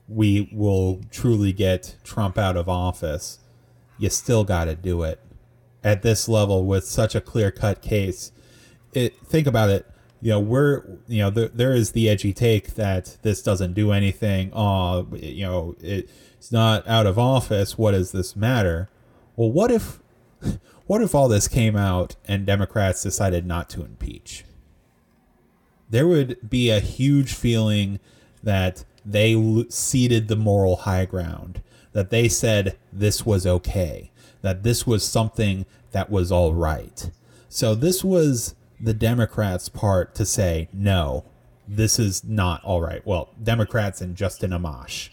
we 0.07 0.49
will 0.51 1.01
truly 1.11 1.51
get 1.51 1.95
Trump 2.03 2.37
out 2.37 2.55
of 2.55 2.69
office, 2.69 3.39
you 3.97 4.09
still 4.09 4.43
got 4.43 4.65
to 4.65 4.75
do 4.75 5.03
it 5.03 5.19
at 5.83 6.01
this 6.01 6.29
level 6.29 6.65
with 6.65 6.85
such 6.85 7.13
a 7.15 7.21
clear 7.21 7.51
cut 7.51 7.81
case. 7.81 8.31
It 8.93 9.15
think 9.25 9.47
about 9.47 9.69
it. 9.69 9.85
You 10.21 10.31
know, 10.31 10.39
we're 10.39 10.83
you 11.07 11.19
know 11.19 11.29
there, 11.29 11.49
there 11.49 11.73
is 11.73 11.91
the 11.91 12.09
edgy 12.09 12.33
take 12.33 12.75
that 12.75 13.17
this 13.21 13.41
doesn't 13.41 13.73
do 13.73 13.91
anything. 13.91 14.51
Oh, 14.53 15.07
you 15.13 15.45
know, 15.45 15.75
it, 15.79 16.09
it's 16.37 16.51
not 16.51 16.87
out 16.87 17.05
of 17.05 17.19
office. 17.19 17.77
What 17.77 17.91
does 17.91 18.11
this 18.11 18.35
matter? 18.35 18.89
Well, 19.35 19.51
what 19.51 19.71
if 19.71 19.99
what 20.87 21.01
if 21.01 21.13
all 21.13 21.27
this 21.27 21.47
came 21.47 21.75
out 21.75 22.15
and 22.27 22.45
Democrats 22.45 23.03
decided 23.03 23.45
not 23.45 23.69
to 23.71 23.83
impeach? 23.83 24.43
There 25.89 26.07
would 26.07 26.49
be 26.49 26.69
a 26.69 26.79
huge 26.79 27.33
feeling 27.33 27.99
that 28.43 28.83
they 29.05 29.65
ceded 29.69 30.27
the 30.27 30.35
moral 30.35 30.77
high 30.77 31.05
ground, 31.05 31.61
that 31.93 32.09
they 32.09 32.27
said 32.27 32.77
this 32.91 33.25
was 33.25 33.47
okay, 33.47 34.11
that 34.41 34.63
this 34.63 34.85
was 34.85 35.07
something 35.07 35.65
that 35.91 36.09
was 36.09 36.31
all 36.31 36.53
right. 36.53 37.09
So 37.47 37.73
this 37.73 38.03
was 38.03 38.55
the 38.79 38.93
Democrats' 38.93 39.69
part 39.69 40.15
to 40.15 40.25
say, 40.25 40.69
no, 40.71 41.25
this 41.67 41.99
is 41.99 42.23
not 42.23 42.63
all 42.63 42.81
right. 42.81 43.05
Well, 43.05 43.29
Democrats 43.41 44.01
and 44.01 44.15
Justin 44.15 44.51
Amash 44.51 45.09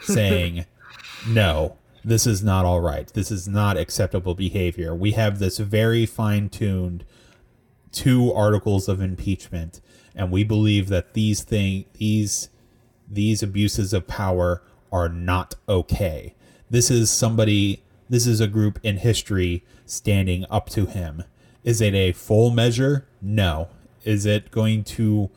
saying, 0.00 0.66
no, 1.28 1.76
this 2.04 2.26
is 2.26 2.42
not 2.42 2.64
all 2.64 2.80
right. 2.80 3.06
This 3.12 3.30
is 3.30 3.46
not 3.46 3.76
acceptable 3.76 4.34
behavior. 4.34 4.94
We 4.94 5.12
have 5.12 5.38
this 5.38 5.58
very 5.58 6.06
fine 6.06 6.48
tuned 6.48 7.04
two 7.92 8.32
articles 8.32 8.88
of 8.88 9.00
impeachment, 9.00 9.80
and 10.14 10.32
we 10.32 10.42
believe 10.44 10.88
that 10.88 11.14
these 11.14 11.42
thing 11.42 11.84
these 11.94 12.48
these 13.08 13.42
abuses 13.42 13.92
of 13.92 14.06
power 14.06 14.62
are 14.90 15.08
not 15.08 15.54
okay. 15.68 16.34
This 16.70 16.90
is 16.90 17.10
somebody, 17.10 17.82
this 18.08 18.26
is 18.26 18.40
a 18.40 18.46
group 18.46 18.78
in 18.82 18.96
history 18.98 19.64
standing 19.84 20.46
up 20.50 20.70
to 20.70 20.86
him. 20.86 21.24
Is 21.64 21.80
it 21.80 21.94
a 21.94 22.12
full 22.12 22.50
measure? 22.50 23.06
No. 23.20 23.68
Is 24.04 24.26
it 24.26 24.50
going 24.50 24.84
to 24.84 25.30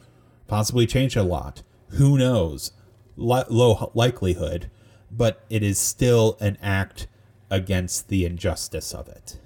possibly 0.48 0.88
change 0.88 1.16
a 1.16 1.24
lot? 1.24 1.62
Who 1.90 2.18
knows? 2.18 2.72
low 3.18 3.92
likelihood, 3.94 4.70
but 5.10 5.46
it 5.50 5.64
is 5.64 5.80
still 5.80 6.38
an 6.42 6.58
act 6.62 7.08
against 7.50 8.10
the 8.10 8.26
injustice 8.26 8.94
of 8.94 9.08
it. 9.08 9.40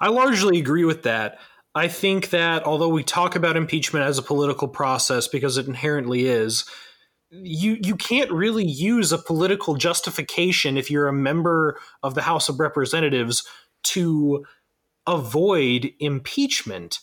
I 0.00 0.08
largely 0.08 0.58
agree 0.58 0.84
with 0.84 1.02
that. 1.02 1.38
I 1.74 1.88
think 1.88 2.30
that 2.30 2.64
although 2.64 2.88
we 2.88 3.02
talk 3.02 3.36
about 3.36 3.56
impeachment 3.56 4.04
as 4.04 4.18
a 4.18 4.22
political 4.22 4.68
process 4.68 5.28
because 5.28 5.56
it 5.56 5.66
inherently 5.66 6.26
is, 6.26 6.64
you 7.30 7.78
you 7.82 7.94
can't 7.94 8.30
really 8.32 8.64
use 8.64 9.12
a 9.12 9.18
political 9.18 9.76
justification 9.76 10.76
if 10.76 10.90
you're 10.90 11.06
a 11.06 11.12
member 11.12 11.78
of 12.02 12.14
the 12.14 12.22
House 12.22 12.48
of 12.48 12.58
Representatives 12.58 13.46
to 13.82 14.44
avoid 15.06 15.92
impeachment. 16.00 16.98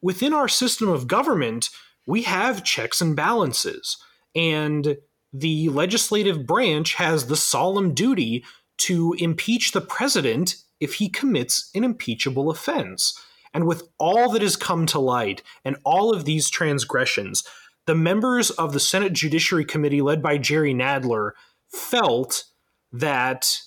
Within 0.00 0.32
our 0.32 0.48
system 0.48 0.88
of 0.88 1.06
government, 1.06 1.70
we 2.06 2.22
have 2.22 2.64
checks 2.64 3.00
and 3.00 3.14
balances, 3.14 3.96
and 4.34 4.96
the 5.32 5.68
legislative 5.68 6.46
branch 6.46 6.94
has 6.94 7.26
the 7.26 7.36
solemn 7.36 7.94
duty 7.94 8.44
to 8.78 9.14
impeach 9.18 9.72
the 9.72 9.80
president 9.80 10.56
if 10.80 10.94
he 10.94 11.08
commits 11.08 11.70
an 11.74 11.84
impeachable 11.84 12.50
offense. 12.50 13.18
And 13.54 13.66
with 13.66 13.84
all 13.98 14.30
that 14.30 14.42
has 14.42 14.56
come 14.56 14.86
to 14.86 14.98
light 14.98 15.42
and 15.64 15.76
all 15.84 16.12
of 16.14 16.24
these 16.24 16.50
transgressions, 16.50 17.44
the 17.86 17.94
members 17.94 18.50
of 18.50 18.72
the 18.72 18.80
Senate 18.80 19.12
Judiciary 19.12 19.64
Committee, 19.64 20.02
led 20.02 20.22
by 20.22 20.38
Jerry 20.38 20.74
Nadler, 20.74 21.32
felt 21.70 22.44
that 22.92 23.58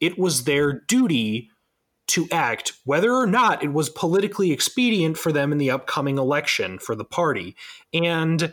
it 0.00 0.18
was 0.18 0.44
their 0.44 0.80
duty 0.80 1.50
to 2.08 2.28
act, 2.30 2.72
whether 2.84 3.12
or 3.12 3.26
not 3.26 3.62
it 3.64 3.72
was 3.72 3.90
politically 3.90 4.52
expedient 4.52 5.18
for 5.18 5.32
them 5.32 5.52
in 5.52 5.58
the 5.58 5.70
upcoming 5.70 6.18
election 6.18 6.78
for 6.78 6.94
the 6.94 7.04
party. 7.04 7.56
And 7.92 8.52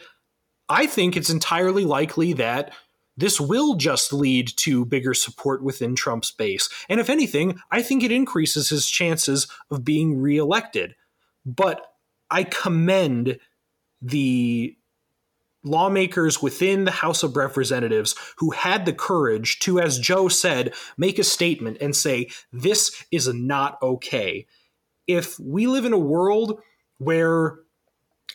I 0.70 0.88
think 0.88 1.16
it's 1.16 1.30
entirely 1.30 1.86
likely 1.86 2.34
that 2.34 2.74
this 3.16 3.40
will 3.40 3.76
just 3.76 4.12
lead 4.12 4.52
to 4.58 4.86
bigger 4.86 5.14
support 5.14 5.64
within 5.64 5.96
Trump's 5.96 6.32
base. 6.32 6.68
And 6.90 7.00
if 7.00 7.10
anything, 7.10 7.60
I 7.70 7.84
think 7.84 8.04
it 8.04 8.12
increases 8.12 8.70
his 8.70 8.90
chances 8.90 9.48
of 9.70 9.86
being 9.86 10.20
reelected. 10.20 10.96
But 11.46 11.86
I 12.32 12.44
commend 12.44 13.38
the 14.02 14.76
lawmakers 15.64 16.42
within 16.42 16.84
the 16.84 16.92
House 16.92 17.24
of 17.24 17.38
Representatives 17.38 18.16
who 18.38 18.52
had 18.52 18.86
the 18.86 18.94
courage 18.94 19.60
to, 19.60 19.80
as 19.80 20.00
Joe 20.00 20.28
said, 20.28 20.74
make 20.98 21.18
a 21.20 21.24
statement 21.24 21.78
and 21.80 21.96
say, 21.96 22.30
this 22.52 23.04
is 23.12 23.28
not 23.34 23.82
okay. 23.82 24.46
If 25.08 25.40
we 25.40 25.68
live 25.68 25.86
in 25.86 25.94
a 25.94 25.98
world 25.98 26.62
where 26.98 27.60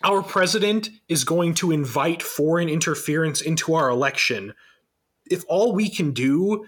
our 0.02 0.22
president 0.22 0.90
is 1.08 1.24
going 1.24 1.54
to 1.54 1.72
invite 1.72 2.22
foreign 2.22 2.68
interference 2.68 3.40
into 3.40 3.74
our 3.74 3.88
election, 3.88 4.54
if 5.30 5.44
all 5.48 5.72
we 5.72 5.90
can 5.90 6.12
do 6.12 6.66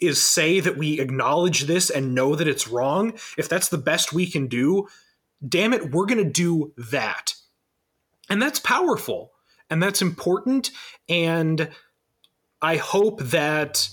is 0.00 0.22
say 0.22 0.60
that 0.60 0.76
we 0.76 1.00
acknowledge 1.00 1.62
this 1.62 1.90
and 1.90 2.14
know 2.14 2.34
that 2.34 2.48
it's 2.48 2.68
wrong, 2.68 3.12
if 3.38 3.48
that's 3.48 3.68
the 3.68 3.78
best 3.78 4.12
we 4.12 4.26
can 4.26 4.46
do, 4.46 4.88
damn 5.46 5.72
it, 5.72 5.90
we're 5.90 6.06
going 6.06 6.22
to 6.22 6.30
do 6.30 6.72
that. 6.76 7.34
And 8.28 8.40
that's 8.40 8.58
powerful 8.58 9.33
and 9.70 9.82
that's 9.82 10.02
important. 10.02 10.70
And 11.08 11.68
I 12.62 12.76
hope 12.76 13.20
that 13.20 13.88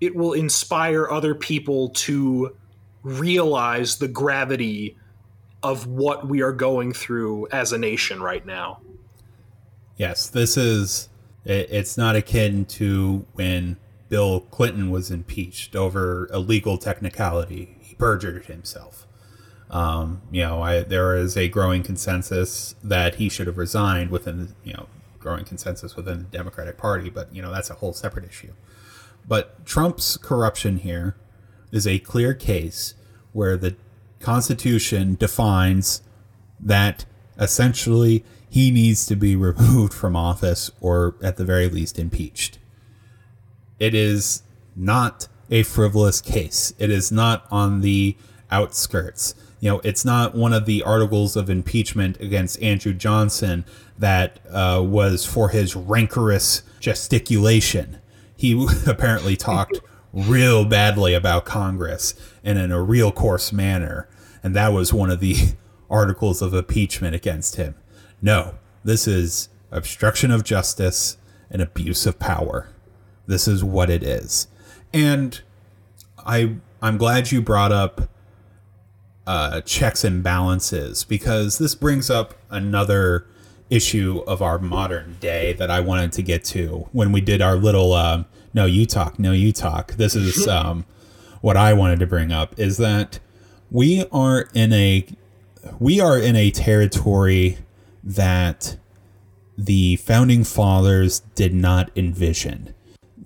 it 0.00 0.14
will 0.14 0.32
inspire 0.32 1.08
other 1.10 1.34
people 1.34 1.90
to 1.90 2.56
realize 3.02 3.98
the 3.98 4.08
gravity 4.08 4.96
of 5.62 5.86
what 5.86 6.28
we 6.28 6.40
are 6.42 6.52
going 6.52 6.92
through 6.92 7.48
as 7.50 7.72
a 7.72 7.78
nation 7.78 8.22
right 8.22 8.46
now. 8.46 8.80
Yes, 9.96 10.28
this 10.28 10.56
is 10.56 11.08
it's 11.44 11.96
not 11.96 12.14
akin 12.14 12.64
to 12.66 13.26
when 13.32 13.76
Bill 14.08 14.40
Clinton 14.40 14.90
was 14.90 15.10
impeached 15.10 15.74
over 15.74 16.28
a 16.30 16.38
legal 16.38 16.78
technicality. 16.78 17.76
He 17.80 17.96
perjured 17.96 18.46
himself. 18.46 19.07
Um, 19.70 20.22
you 20.30 20.42
know, 20.42 20.62
I, 20.62 20.82
there 20.82 21.14
is 21.16 21.36
a 21.36 21.48
growing 21.48 21.82
consensus 21.82 22.74
that 22.82 23.16
he 23.16 23.28
should 23.28 23.46
have 23.46 23.58
resigned 23.58 24.10
within 24.10 24.54
you 24.64 24.72
know, 24.72 24.86
growing 25.18 25.44
consensus 25.44 25.94
within 25.94 26.18
the 26.18 26.24
Democratic 26.24 26.78
Party, 26.78 27.10
but, 27.10 27.34
you 27.34 27.42
know, 27.42 27.52
that's 27.52 27.70
a 27.70 27.74
whole 27.74 27.92
separate 27.92 28.24
issue. 28.24 28.52
But 29.26 29.66
Trump's 29.66 30.16
corruption 30.16 30.78
here 30.78 31.16
is 31.70 31.86
a 31.86 31.98
clear 31.98 32.32
case 32.32 32.94
where 33.32 33.56
the 33.56 33.76
Constitution 34.20 35.16
defines 35.16 36.02
that 36.58 37.04
essentially 37.38 38.24
he 38.48 38.70
needs 38.70 39.06
to 39.06 39.16
be 39.16 39.36
removed 39.50 39.92
from 39.92 40.16
office 40.16 40.70
or 40.80 41.14
at 41.22 41.36
the 41.36 41.44
very 41.44 41.68
least 41.68 41.98
impeached. 41.98 42.58
It 43.78 43.94
is 43.94 44.42
not 44.74 45.28
a 45.50 45.62
frivolous 45.62 46.20
case. 46.20 46.72
It 46.78 46.90
is 46.90 47.12
not 47.12 47.46
on 47.50 47.80
the 47.80 48.16
outskirts 48.50 49.34
you 49.60 49.70
know, 49.70 49.80
it's 49.84 50.04
not 50.04 50.34
one 50.34 50.52
of 50.52 50.66
the 50.66 50.82
articles 50.82 51.36
of 51.36 51.50
impeachment 51.50 52.20
against 52.20 52.62
Andrew 52.62 52.92
Johnson 52.92 53.64
that 53.98 54.38
uh, 54.50 54.82
was 54.84 55.26
for 55.26 55.48
his 55.48 55.74
rancorous 55.74 56.62
gesticulation. 56.80 57.98
He 58.36 58.68
apparently 58.86 59.36
talked 59.36 59.80
real 60.12 60.64
badly 60.64 61.14
about 61.14 61.44
Congress 61.44 62.14
and 62.44 62.58
in 62.58 62.70
a 62.72 62.82
real 62.82 63.10
coarse 63.10 63.52
manner, 63.52 64.08
and 64.42 64.54
that 64.54 64.72
was 64.72 64.92
one 64.92 65.10
of 65.10 65.20
the 65.20 65.36
articles 65.90 66.40
of 66.40 66.54
impeachment 66.54 67.14
against 67.14 67.56
him. 67.56 67.74
No, 68.22 68.54
this 68.84 69.06
is 69.06 69.48
obstruction 69.70 70.30
of 70.30 70.44
justice 70.44 71.16
and 71.50 71.60
abuse 71.60 72.06
of 72.06 72.18
power. 72.18 72.68
This 73.26 73.48
is 73.48 73.64
what 73.64 73.90
it 73.90 74.02
is. 74.02 74.48
And 74.92 75.40
I 76.24 76.56
I'm 76.80 76.96
glad 76.96 77.32
you 77.32 77.42
brought 77.42 77.72
up 77.72 78.08
uh, 79.28 79.60
checks 79.60 80.04
and 80.04 80.22
balances 80.22 81.04
because 81.04 81.58
this 81.58 81.74
brings 81.74 82.08
up 82.08 82.32
another 82.48 83.26
issue 83.68 84.22
of 84.26 84.40
our 84.40 84.58
modern 84.58 85.18
day 85.20 85.52
that 85.52 85.70
I 85.70 85.80
wanted 85.80 86.12
to 86.12 86.22
get 86.22 86.44
to 86.44 86.88
when 86.92 87.12
we 87.12 87.20
did 87.20 87.42
our 87.42 87.54
little 87.54 87.92
um, 87.92 88.24
no 88.54 88.64
you 88.64 88.86
talk 88.86 89.18
no 89.18 89.32
you 89.32 89.52
talk. 89.52 89.92
This 89.92 90.16
is 90.16 90.48
um, 90.48 90.86
what 91.42 91.58
I 91.58 91.74
wanted 91.74 91.98
to 92.00 92.06
bring 92.06 92.32
up 92.32 92.58
is 92.58 92.78
that 92.78 93.18
we 93.70 94.06
are 94.10 94.48
in 94.54 94.72
a 94.72 95.06
we 95.78 96.00
are 96.00 96.18
in 96.18 96.34
a 96.34 96.50
territory 96.50 97.58
that 98.02 98.78
the 99.58 99.96
founding 99.96 100.42
fathers 100.42 101.20
did 101.34 101.52
not 101.52 101.90
envision. 101.94 102.72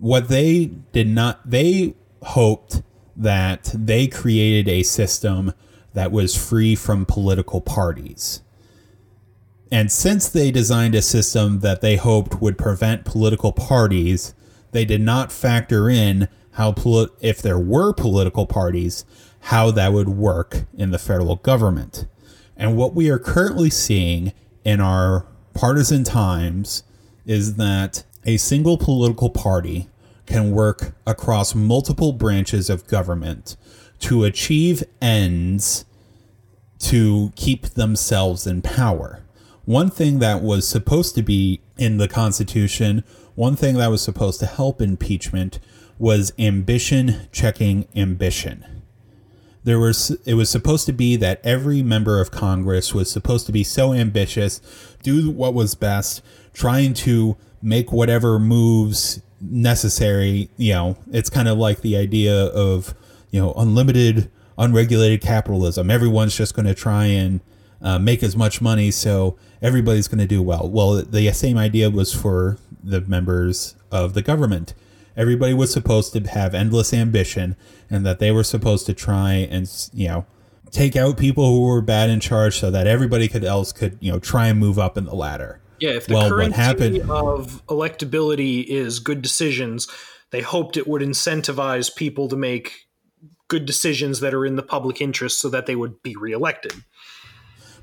What 0.00 0.26
they 0.26 0.64
did 0.90 1.06
not 1.06 1.48
they 1.48 1.94
hoped 2.22 2.82
that 3.14 3.70
they 3.72 4.08
created 4.08 4.68
a 4.68 4.82
system 4.82 5.52
that 5.94 6.12
was 6.12 6.36
free 6.36 6.74
from 6.74 7.04
political 7.04 7.60
parties. 7.60 8.42
And 9.70 9.90
since 9.90 10.28
they 10.28 10.50
designed 10.50 10.94
a 10.94 11.02
system 11.02 11.60
that 11.60 11.80
they 11.80 11.96
hoped 11.96 12.42
would 12.42 12.58
prevent 12.58 13.04
political 13.04 13.52
parties, 13.52 14.34
they 14.72 14.84
did 14.84 15.00
not 15.00 15.32
factor 15.32 15.88
in 15.88 16.28
how 16.52 16.74
if 17.20 17.40
there 17.40 17.58
were 17.58 17.92
political 17.94 18.46
parties, 18.46 19.06
how 19.40 19.70
that 19.70 19.92
would 19.92 20.10
work 20.10 20.64
in 20.76 20.90
the 20.90 20.98
federal 20.98 21.36
government. 21.36 22.06
And 22.56 22.76
what 22.76 22.94
we 22.94 23.08
are 23.08 23.18
currently 23.18 23.70
seeing 23.70 24.32
in 24.62 24.80
our 24.80 25.26
partisan 25.54 26.04
times 26.04 26.82
is 27.24 27.56
that 27.56 28.04
a 28.24 28.36
single 28.36 28.76
political 28.76 29.30
party 29.30 29.88
can 30.26 30.52
work 30.52 30.94
across 31.06 31.54
multiple 31.54 32.12
branches 32.12 32.70
of 32.70 32.86
government 32.86 33.56
to 34.02 34.24
achieve 34.24 34.84
ends 35.00 35.84
to 36.78 37.32
keep 37.36 37.62
themselves 37.68 38.46
in 38.46 38.62
power. 38.62 39.22
One 39.64 39.90
thing 39.90 40.18
that 40.18 40.42
was 40.42 40.66
supposed 40.66 41.14
to 41.14 41.22
be 41.22 41.60
in 41.78 41.98
the 41.98 42.08
Constitution, 42.08 43.04
one 43.34 43.56
thing 43.56 43.76
that 43.76 43.90
was 43.90 44.02
supposed 44.02 44.40
to 44.40 44.46
help 44.46 44.80
impeachment 44.80 45.60
was 45.98 46.32
ambition 46.38 47.28
checking 47.30 47.86
ambition. 47.94 48.64
There 49.64 49.78
was 49.78 50.10
it 50.26 50.34
was 50.34 50.50
supposed 50.50 50.86
to 50.86 50.92
be 50.92 51.14
that 51.16 51.40
every 51.44 51.82
member 51.82 52.20
of 52.20 52.32
Congress 52.32 52.92
was 52.92 53.08
supposed 53.10 53.46
to 53.46 53.52
be 53.52 53.62
so 53.62 53.92
ambitious, 53.92 54.60
do 55.04 55.30
what 55.30 55.54
was 55.54 55.76
best, 55.76 56.20
trying 56.52 56.94
to 56.94 57.36
make 57.62 57.92
whatever 57.92 58.40
moves 58.40 59.22
necessary, 59.40 60.48
you 60.56 60.72
know, 60.72 60.96
it's 61.12 61.30
kind 61.30 61.48
of 61.48 61.58
like 61.58 61.80
the 61.80 61.96
idea 61.96 62.46
of, 62.46 62.94
you 63.32 63.40
know, 63.40 63.52
unlimited 63.54 64.30
unregulated 64.58 65.20
capitalism. 65.20 65.90
Everyone's 65.90 66.36
just 66.36 66.54
going 66.54 66.66
to 66.66 66.74
try 66.74 67.06
and 67.06 67.40
uh, 67.80 67.98
make 67.98 68.22
as 68.22 68.36
much 68.36 68.60
money, 68.60 68.90
so 68.90 69.36
everybody's 69.60 70.06
going 70.06 70.20
to 70.20 70.26
do 70.26 70.40
well. 70.40 70.70
Well, 70.70 71.02
the 71.02 71.32
same 71.32 71.58
idea 71.58 71.90
was 71.90 72.14
for 72.14 72.58
the 72.82 73.00
members 73.00 73.74
of 73.90 74.14
the 74.14 74.22
government. 74.22 74.74
Everybody 75.16 75.52
was 75.52 75.72
supposed 75.72 76.12
to 76.12 76.20
have 76.20 76.54
endless 76.54 76.94
ambition, 76.94 77.56
and 77.90 78.06
that 78.06 78.18
they 78.18 78.30
were 78.30 78.44
supposed 78.44 78.86
to 78.86 78.94
try 78.94 79.32
and 79.32 79.68
you 79.92 80.08
know 80.08 80.26
take 80.70 80.96
out 80.96 81.18
people 81.18 81.50
who 81.50 81.66
were 81.66 81.82
bad 81.82 82.08
in 82.08 82.20
charge, 82.20 82.58
so 82.58 82.70
that 82.70 82.86
everybody 82.86 83.28
could 83.28 83.44
else 83.44 83.72
could 83.72 83.98
you 84.00 84.12
know 84.12 84.18
try 84.18 84.46
and 84.46 84.58
move 84.58 84.78
up 84.78 84.96
in 84.96 85.04
the 85.04 85.14
ladder. 85.14 85.60
Yeah, 85.80 85.90
if 85.90 86.06
the 86.06 86.14
well, 86.14 86.28
currency 86.28 86.56
happened, 86.56 87.10
of 87.10 87.66
electability 87.66 88.64
is 88.64 89.00
good 89.00 89.20
decisions, 89.20 89.88
they 90.30 90.40
hoped 90.40 90.76
it 90.76 90.86
would 90.86 91.02
incentivize 91.02 91.94
people 91.94 92.28
to 92.28 92.36
make 92.36 92.86
good 93.52 93.66
decisions 93.66 94.20
that 94.20 94.32
are 94.32 94.46
in 94.46 94.56
the 94.56 94.62
public 94.62 95.02
interest 95.02 95.38
so 95.38 95.50
that 95.50 95.66
they 95.66 95.76
would 95.76 96.02
be 96.02 96.16
reelected. 96.16 96.72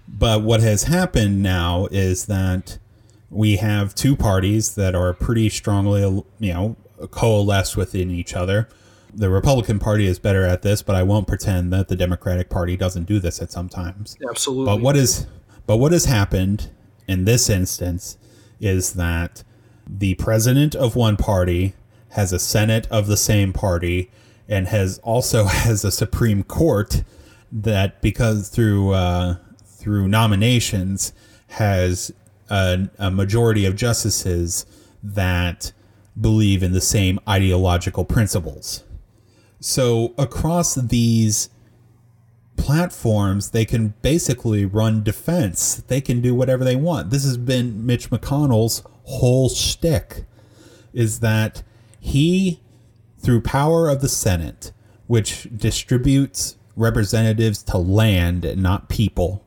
But 0.08 0.41
what 0.41 0.62
has 0.62 0.86
happened 0.86 1.44
now 1.44 1.88
is 1.91 2.26
that 2.26 2.80
we 3.30 3.58
have 3.58 3.94
two 3.94 4.16
parties 4.16 4.74
that 4.74 4.96
are 4.96 5.14
pretty 5.14 5.48
strongly, 5.50 6.02
you 6.40 6.54
know, 6.54 6.76
coalesced 7.12 7.78
within 7.78 8.10
each 8.10 8.34
other. 8.34 8.68
The 9.14 9.30
Republican 9.30 9.78
Party 9.78 10.08
is 10.08 10.18
better 10.18 10.44
at 10.44 10.64
this, 10.64 10.82
but 10.82 10.96
I 10.96 11.04
won't 11.04 11.28
pretend 11.28 11.72
that 11.72 11.88
the 11.88 11.96
Democratic 11.96 12.50
Party 12.50 12.76
doesn't 12.76 13.04
do 13.04 13.20
this 13.20 13.40
at 13.40 13.52
some 13.52 13.70
times. 13.70 14.18
Absolutely. 14.28 14.66
But 14.66 14.82
what 14.82 14.98
is 14.98 15.28
but 15.68 15.78
what 15.78 15.91
has 15.91 16.06
happened 16.06 16.72
in 17.08 17.26
this 17.26 17.48
instance 17.48 18.18
is 18.60 18.94
that 18.94 19.44
the 19.88 20.16
president 20.16 20.74
of 20.74 20.96
one 20.96 21.16
party 21.16 21.76
has 22.14 22.34
a 22.34 22.40
senate 22.40 22.88
of 22.90 23.06
the 23.06 23.18
same 23.18 23.54
party 23.54 24.10
and 24.50 24.68
has 24.68 24.98
also 25.00 25.44
has 25.46 25.86
a 25.86 25.92
supreme 25.92 26.44
court 26.44 27.04
that 27.52 28.02
because 28.02 28.50
through 28.50 28.92
uh, 28.92 29.38
through 29.66 30.08
nominations 30.08 31.14
has 31.48 32.12
a, 32.50 32.90
a 32.98 33.10
majority 33.10 33.66
of 33.66 33.76
justices 33.76 34.66
that 35.02 35.72
believe 36.20 36.62
in 36.62 36.74
the 36.74 36.82
same 36.82 37.20
ideological 37.28 38.04
principles. 38.04 38.84
So 39.62 40.14
across 40.18 40.76
these 40.76 41.50
platforms, 42.58 43.52
they 43.52 43.66
can 43.66 43.94
basically 44.02 44.66
run 44.66 45.04
defense. 45.04 45.76
They 45.88 46.02
can 46.02 46.22
do 46.22 46.36
whatever 46.36 46.64
they 46.64 46.76
want. 46.76 47.10
This 47.10 47.24
has 47.24 47.38
been 47.38 47.86
Mitch 47.86 48.10
McConnell's 48.10 48.84
whole 49.04 49.50
shtick, 49.50 50.26
is 50.94 51.22
that 51.22 51.64
he, 52.00 52.60
through 53.20 53.41
power 53.41 53.90
of 53.90 54.02
the 54.02 54.10
Senate, 54.10 54.72
which 55.08 55.48
distributes 55.56 56.56
representatives 56.76 57.62
to 57.64 57.78
land 57.78 58.46
and 58.46 58.64
not 58.64 58.90
people, 58.90 59.46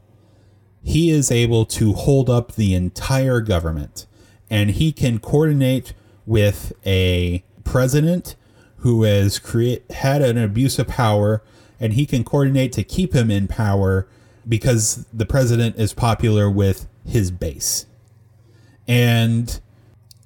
he 0.83 1.11
is 1.11 1.31
able 1.31 1.65
to 1.65 1.93
hold 1.93 2.29
up 2.29 2.53
the 2.53 2.75
entire 2.75 3.41
government. 3.41 4.07
And 4.51 4.71
he 4.71 4.93
can 4.93 5.19
coordinate 5.19 5.95
with 6.27 6.73
a 6.85 7.43
president 7.65 8.37
who 8.79 9.05
has 9.05 9.39
create, 9.39 9.91
had 9.93 10.23
an 10.23 10.37
abuse 10.37 10.79
of 10.79 10.89
power, 10.89 11.43
and 11.81 11.95
he 11.95 12.05
can 12.05 12.25
coordinate 12.25 12.73
to 12.73 12.83
keep 12.83 13.15
him 13.15 13.31
in 13.31 13.49
power 13.49 14.09
because 14.47 15.07
the 15.13 15.25
president 15.25 15.77
is 15.77 15.95
popular 15.95 16.51
with 16.51 16.89
his 17.07 17.31
base. 17.31 17.87
And 18.89 19.61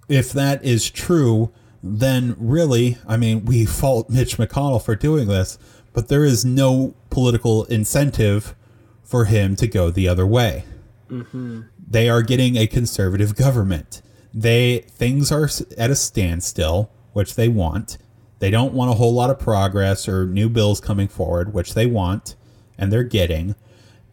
if 0.09 0.33
that 0.33 0.65
is 0.65 0.91
true, 0.91 1.53
then 1.89 2.35
really, 2.39 2.99
I 3.07 3.17
mean, 3.17 3.45
we 3.45 3.67
fault 3.67 4.11
Mitch 4.11 4.37
McConnell 4.37 4.83
for 4.83 4.95
doing 4.95 5.29
this, 5.29 5.59
but 5.93 6.09
there 6.09 6.25
is 6.25 6.45
no 6.45 6.95
political 7.11 7.65
incentive 7.65 8.55
for 9.03 9.27
him 9.27 9.57
to 9.57 9.67
go 9.67 9.91
the 9.91 10.09
other 10.09 10.27
way. 10.27 10.65
Mm-hmm. 11.09 11.63
They 11.89 12.09
are 12.09 12.23
getting 12.23 12.57
a 12.57 12.67
conservative 12.67 13.37
government. 13.37 14.03
They 14.35 14.81
things 14.89 15.31
are 15.33 15.49
at 15.79 15.91
a 15.91 15.97
standstill, 15.97 16.91
which 17.13 17.37
they 17.37 17.49
want. 17.49 17.99
They 18.39 18.51
don't 18.51 18.75
want 18.75 18.91
a 18.91 18.95
whole 18.95 19.15
lot 19.15 19.31
of 19.31 19.39
progress 19.39 20.09
or 20.09 20.27
new 20.27 20.49
bills 20.49 20.81
coming 20.81 21.09
forward, 21.09 21.55
which 21.55 21.75
they 21.75 21.87
want, 21.87 22.35
and 22.77 22.93
they're 22.93 23.03
getting. 23.03 23.55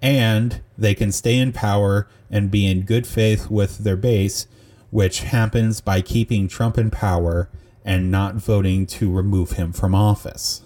And 0.01 0.61
they 0.77 0.93
can 0.95 1.11
stay 1.11 1.37
in 1.37 1.51
power 1.51 2.07
and 2.29 2.51
be 2.51 2.65
in 2.65 2.83
good 2.83 3.05
faith 3.05 3.49
with 3.49 3.79
their 3.79 3.97
base, 3.97 4.47
which 4.91 5.21
happens 5.21 5.81
by 5.81 6.01
keeping 6.01 6.47
Trump 6.47 6.77
in 6.77 6.91
power 6.91 7.49
and 7.83 8.11
not 8.11 8.35
voting 8.35 8.85
to 8.85 9.11
remove 9.11 9.51
him 9.51 9.73
from 9.73 9.93
office. 9.93 10.61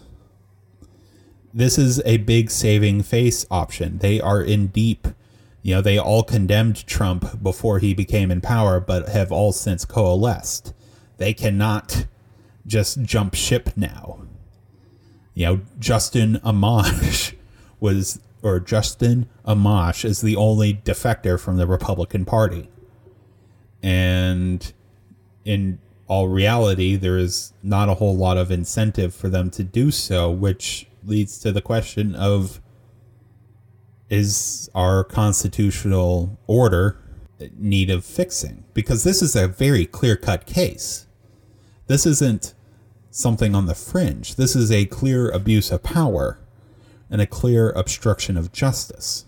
This 1.54 1.78
is 1.78 2.02
a 2.06 2.18
big 2.18 2.52
saving 2.52 3.04
face 3.04 3.46
option. 3.50 3.98
They 3.98 4.22
are 4.22 4.42
in 4.42 4.68
deep 4.68 5.08
you 5.68 5.76
know, 5.76 5.82
they 5.82 5.98
all 5.98 6.24
condemned 6.24 6.88
Trump 6.88 7.44
before 7.44 7.80
he 7.80 7.94
became 7.94 8.32
in 8.32 8.40
power, 8.40 8.80
but 8.80 9.10
have 9.10 9.34
all 9.34 9.52
since 9.52 9.84
coalesced. 9.84 10.74
They 11.18 11.34
cannot 11.34 12.06
just 12.66 13.02
jump 13.02 13.36
ship 13.36 13.72
now. 13.76 14.22
You 15.34 15.46
know, 15.46 15.62
Justin 15.78 16.40
Amash 16.46 17.36
was, 17.82 18.22
or 18.42 18.62
Justin 18.62 19.28
Amash 19.46 20.06
is 20.06 20.22
the 20.22 20.38
only 20.38 20.74
defector 20.74 21.38
from 21.38 21.58
the 21.58 21.68
Republican 21.68 22.24
Party. 22.24 22.70
And 23.84 24.72
in 25.44 25.80
all 26.08 26.28
reality, 26.28 26.96
there 26.96 27.18
is 27.18 27.54
not 27.62 27.90
a 27.90 27.96
whole 27.96 28.16
lot 28.16 28.38
of 28.38 28.50
incentive 28.50 29.14
for 29.14 29.30
them 29.30 29.50
to 29.52 29.64
do 29.64 29.92
so, 29.92 30.32
which 30.32 30.88
leads 31.04 31.40
to 31.40 31.52
the 31.52 31.62
question 31.62 32.16
of 32.16 32.62
is 34.10 34.70
our 34.74 35.04
constitutional 35.04 36.40
order 36.48 36.98
need 37.58 37.90
of 37.90 38.06
fixing? 38.06 38.64
Because 38.74 39.04
this 39.04 39.22
is 39.22 39.36
a 39.36 39.48
very 39.48 39.86
clear 39.86 40.16
cut 40.16 40.46
case. 40.46 41.08
This 41.88 42.06
isn't 42.06 42.54
something 43.12 43.56
on 43.56 43.66
the 43.66 43.76
fringe. 43.76 44.36
This 44.36 44.56
is 44.56 44.72
a 44.72 44.86
clear 44.86 45.30
abuse 45.30 45.72
of 45.72 45.84
power 45.84 46.40
and 47.10 47.22
a 47.22 47.28
clear 47.28 47.72
obstruction 47.72 48.38
of 48.38 48.52
justice. 48.52 49.26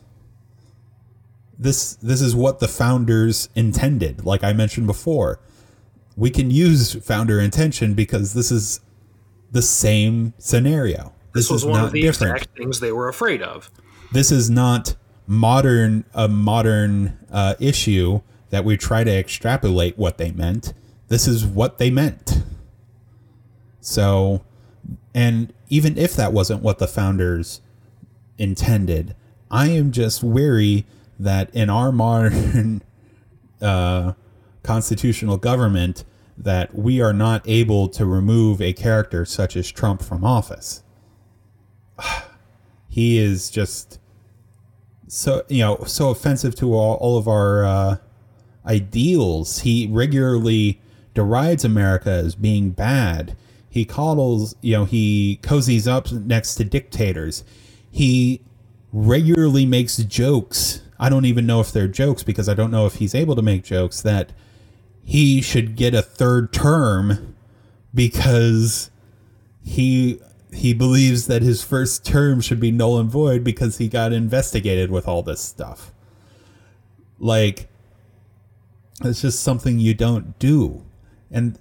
This 1.57 1.95
this 1.95 2.22
is 2.22 2.35
what 2.35 2.60
the 2.60 2.68
founders 2.68 3.49
intended. 3.53 4.26
Like 4.26 4.43
I 4.43 4.53
mentioned 4.53 4.88
before, 4.88 5.39
we 6.20 6.30
can 6.30 6.52
use 6.52 6.94
founder 6.96 7.40
intention 7.40 7.94
because 7.94 8.34
this 8.34 8.52
is 8.52 8.82
the 9.52 9.62
same 9.62 10.34
scenario. 10.38 11.14
This, 11.34 11.46
this 11.46 11.52
was 11.52 11.66
one 11.66 11.84
of 11.84 11.91
the 11.91 12.02
different. 12.02 12.36
exact 12.36 12.58
things 12.58 12.80
they 12.80 12.91
were 12.91 13.08
afraid 13.08 13.41
of 13.41 13.72
this 14.12 14.32
is 14.32 14.50
not 14.50 14.96
modern 15.28 16.06
a 16.14 16.28
modern 16.28 17.18
uh, 17.32 17.56
issue 17.60 18.22
that 18.50 18.66
we 18.66 18.78
try 18.78 19.04
to 19.04 19.12
extrapolate 19.12 19.98
what 19.98 20.18
they 20.18 20.32
meant. 20.32 20.74
This 21.08 21.28
is 21.28 21.46
what 21.46 21.78
they 21.78 21.91
meant. 21.91 22.44
So, 23.80 24.44
and 25.14 25.54
even 25.70 25.98
if 25.98 26.16
that 26.16 26.34
wasn't 26.34 26.64
what 26.64 26.80
the 26.80 26.88
founders 26.88 27.62
intended, 28.38 29.16
I 29.52 29.68
am 29.70 29.91
just 29.91 30.24
weary 30.24 30.86
that 31.20 31.54
in 31.54 31.70
our 31.70 31.91
modern 31.91 32.82
uh, 33.62 34.14
constitutional 34.70 35.38
government 35.38 36.06
that 36.38 36.76
we 36.76 37.02
are 37.02 37.12
not 37.12 37.41
able 37.48 37.88
to 37.88 38.06
remove 38.06 38.62
a 38.62 38.72
character 38.72 39.26
such 39.26 39.56
as 39.56 39.72
Trump 39.72 40.00
from 40.00 40.24
office. 40.24 40.84
he 42.88 43.18
is 43.18 43.50
just 43.50 44.00
so 45.08 45.41
you 45.50 45.64
know 45.64 45.84
so 45.88 46.12
offensive 46.12 46.54
to 46.54 46.76
all, 46.76 46.98
all 46.98 47.18
of 47.18 47.28
our 47.28 47.64
uh, 47.64 47.96
ideals. 48.64 49.62
He 49.62 49.88
regularly 49.90 50.80
derides 51.16 51.66
America 51.66 52.12
as 52.12 52.36
being 52.36 52.70
bad. 52.70 53.36
He 53.72 53.86
coddles, 53.86 54.56
you 54.62 54.74
know, 54.74 54.86
he 54.86 55.40
cozies 55.41 55.88
up 55.88 56.12
next 56.12 56.56
to 56.56 56.64
dictators. 56.64 57.44
He 57.90 58.41
regularly 58.94 59.66
makes 59.66 59.98
jokes. 59.98 60.84
I 61.00 61.10
don't 61.10 61.26
even 61.26 61.48
know 61.48 61.60
if 61.60 61.72
they're 61.72 61.88
jokes 61.88 62.22
because 62.22 62.48
I 62.48 62.54
don't 62.54 62.70
know 62.70 62.86
if 62.86 62.96
he's 62.96 63.16
able 63.16 63.36
to 63.36 63.41
make 63.41 63.64
jokes 63.64 64.02
that 64.04 64.32
he 65.03 65.41
should 65.41 65.76
get 65.76 65.93
a 65.93 66.01
third 66.01 66.53
term 66.53 67.35
because 67.93 68.91
he 69.63 70.19
he 70.51 70.73
believes 70.73 71.27
that 71.27 71.41
his 71.41 71.63
first 71.63 72.05
term 72.05 72.41
should 72.41 72.59
be 72.59 72.71
null 72.71 72.99
and 72.99 73.09
void 73.09 73.43
because 73.43 73.77
he 73.77 73.88
got 73.88 74.11
investigated 74.11 74.89
with 74.89 75.07
all 75.07 75.21
this 75.21 75.41
stuff. 75.41 75.91
Like, 77.19 77.69
it's 79.03 79.21
just 79.21 79.41
something 79.41 79.80
you 79.80 79.93
don't 79.93 80.38
do. 80.39 80.85
And 81.31 81.59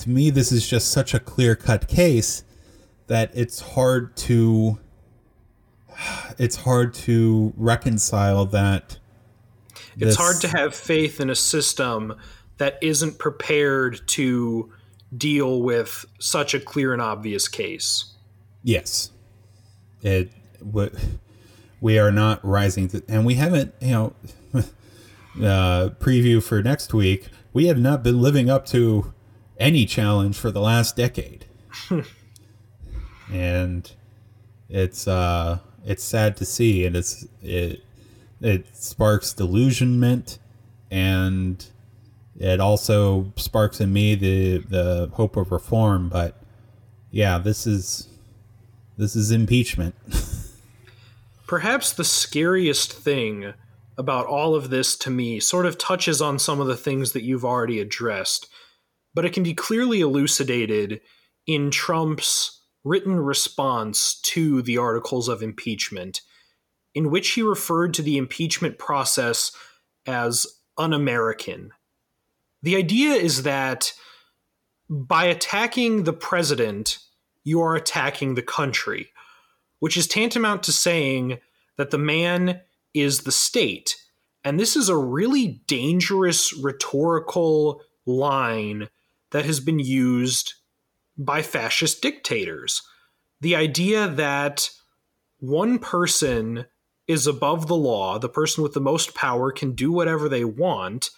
to 0.00 0.08
me, 0.08 0.30
this 0.30 0.52
is 0.52 0.68
just 0.68 0.90
such 0.90 1.14
a 1.14 1.20
clear 1.20 1.56
cut 1.56 1.88
case 1.88 2.44
that 3.08 3.30
it's 3.34 3.60
hard 3.60 4.16
to. 4.18 4.78
It's 6.38 6.54
hard 6.54 6.94
to 6.94 7.52
reconcile 7.56 8.46
that. 8.46 8.98
It's 9.96 10.16
hard 10.16 10.40
to 10.42 10.48
have 10.48 10.76
faith 10.76 11.20
in 11.20 11.28
a 11.28 11.34
system 11.34 12.14
that 12.58 12.78
isn't 12.82 13.18
prepared 13.18 14.06
to 14.08 14.70
deal 15.16 15.62
with 15.62 16.04
such 16.18 16.54
a 16.54 16.60
clear 16.60 16.92
and 16.92 17.00
obvious 17.00 17.48
case. 17.48 18.12
Yes, 18.62 19.10
it. 20.02 20.30
What 20.60 20.92
we 21.80 21.98
are 21.98 22.10
not 22.10 22.44
rising 22.44 22.88
to, 22.88 23.02
and 23.08 23.24
we 23.24 23.34
haven't. 23.34 23.74
You 23.80 23.90
know, 23.90 24.12
uh, 24.54 25.90
preview 26.00 26.42
for 26.42 26.62
next 26.62 26.92
week. 26.92 27.28
We 27.52 27.66
have 27.66 27.78
not 27.78 28.02
been 28.02 28.20
living 28.20 28.50
up 28.50 28.66
to 28.66 29.12
any 29.58 29.86
challenge 29.86 30.36
for 30.36 30.50
the 30.50 30.60
last 30.60 30.96
decade, 30.96 31.46
and 33.32 33.90
it's 34.68 35.08
uh, 35.08 35.58
it's 35.84 36.04
sad 36.04 36.36
to 36.38 36.44
see, 36.44 36.84
and 36.84 36.96
it's 36.96 37.26
it 37.42 37.82
it 38.40 38.76
sparks 38.76 39.32
delusionment, 39.32 40.38
and 40.90 41.64
it 42.38 42.60
also 42.60 43.32
sparks 43.36 43.80
in 43.80 43.92
me 43.92 44.14
the 44.14 44.58
the 44.58 45.10
hope 45.14 45.36
of 45.36 45.50
reform. 45.52 46.08
But 46.08 46.40
yeah, 47.10 47.38
this 47.38 47.66
is 47.66 48.08
this 48.96 49.16
is 49.16 49.30
impeachment. 49.30 49.94
Perhaps 51.46 51.92
the 51.92 52.04
scariest 52.04 52.92
thing 52.92 53.54
about 53.96 54.26
all 54.26 54.54
of 54.54 54.70
this 54.70 54.96
to 54.96 55.10
me 55.10 55.40
sort 55.40 55.66
of 55.66 55.76
touches 55.76 56.22
on 56.22 56.38
some 56.38 56.60
of 56.60 56.68
the 56.68 56.76
things 56.76 57.12
that 57.12 57.24
you've 57.24 57.44
already 57.44 57.80
addressed, 57.80 58.48
but 59.14 59.24
it 59.24 59.32
can 59.32 59.42
be 59.42 59.54
clearly 59.54 60.00
elucidated 60.00 61.00
in 61.46 61.70
Trump's 61.70 62.62
written 62.84 63.18
response 63.18 64.20
to 64.20 64.62
the 64.62 64.78
articles 64.78 65.28
of 65.28 65.42
impeachment, 65.42 66.20
in 66.94 67.10
which 67.10 67.30
he 67.30 67.42
referred 67.42 67.92
to 67.94 68.02
the 68.02 68.16
impeachment 68.16 68.78
process 68.78 69.50
as 70.06 70.46
un 70.76 70.92
American. 70.92 71.72
The 72.62 72.76
idea 72.76 73.12
is 73.12 73.42
that 73.44 73.92
by 74.88 75.24
attacking 75.24 76.04
the 76.04 76.12
president, 76.12 76.98
you 77.44 77.60
are 77.60 77.76
attacking 77.76 78.34
the 78.34 78.42
country, 78.42 79.10
which 79.78 79.96
is 79.96 80.06
tantamount 80.06 80.62
to 80.64 80.72
saying 80.72 81.38
that 81.76 81.90
the 81.90 81.98
man 81.98 82.60
is 82.94 83.20
the 83.20 83.32
state. 83.32 83.96
And 84.44 84.58
this 84.58 84.76
is 84.76 84.88
a 84.88 84.96
really 84.96 85.62
dangerous 85.66 86.52
rhetorical 86.52 87.82
line 88.06 88.88
that 89.30 89.44
has 89.44 89.60
been 89.60 89.78
used 89.78 90.54
by 91.16 91.42
fascist 91.42 92.00
dictators. 92.00 92.82
The 93.40 93.56
idea 93.56 94.08
that 94.08 94.70
one 95.38 95.78
person 95.78 96.66
is 97.06 97.26
above 97.26 97.66
the 97.66 97.76
law, 97.76 98.18
the 98.18 98.28
person 98.28 98.62
with 98.62 98.74
the 98.74 98.80
most 98.80 99.14
power 99.14 99.50
can 99.50 99.72
do 99.72 99.92
whatever 99.92 100.28
they 100.28 100.44
want, 100.44 101.10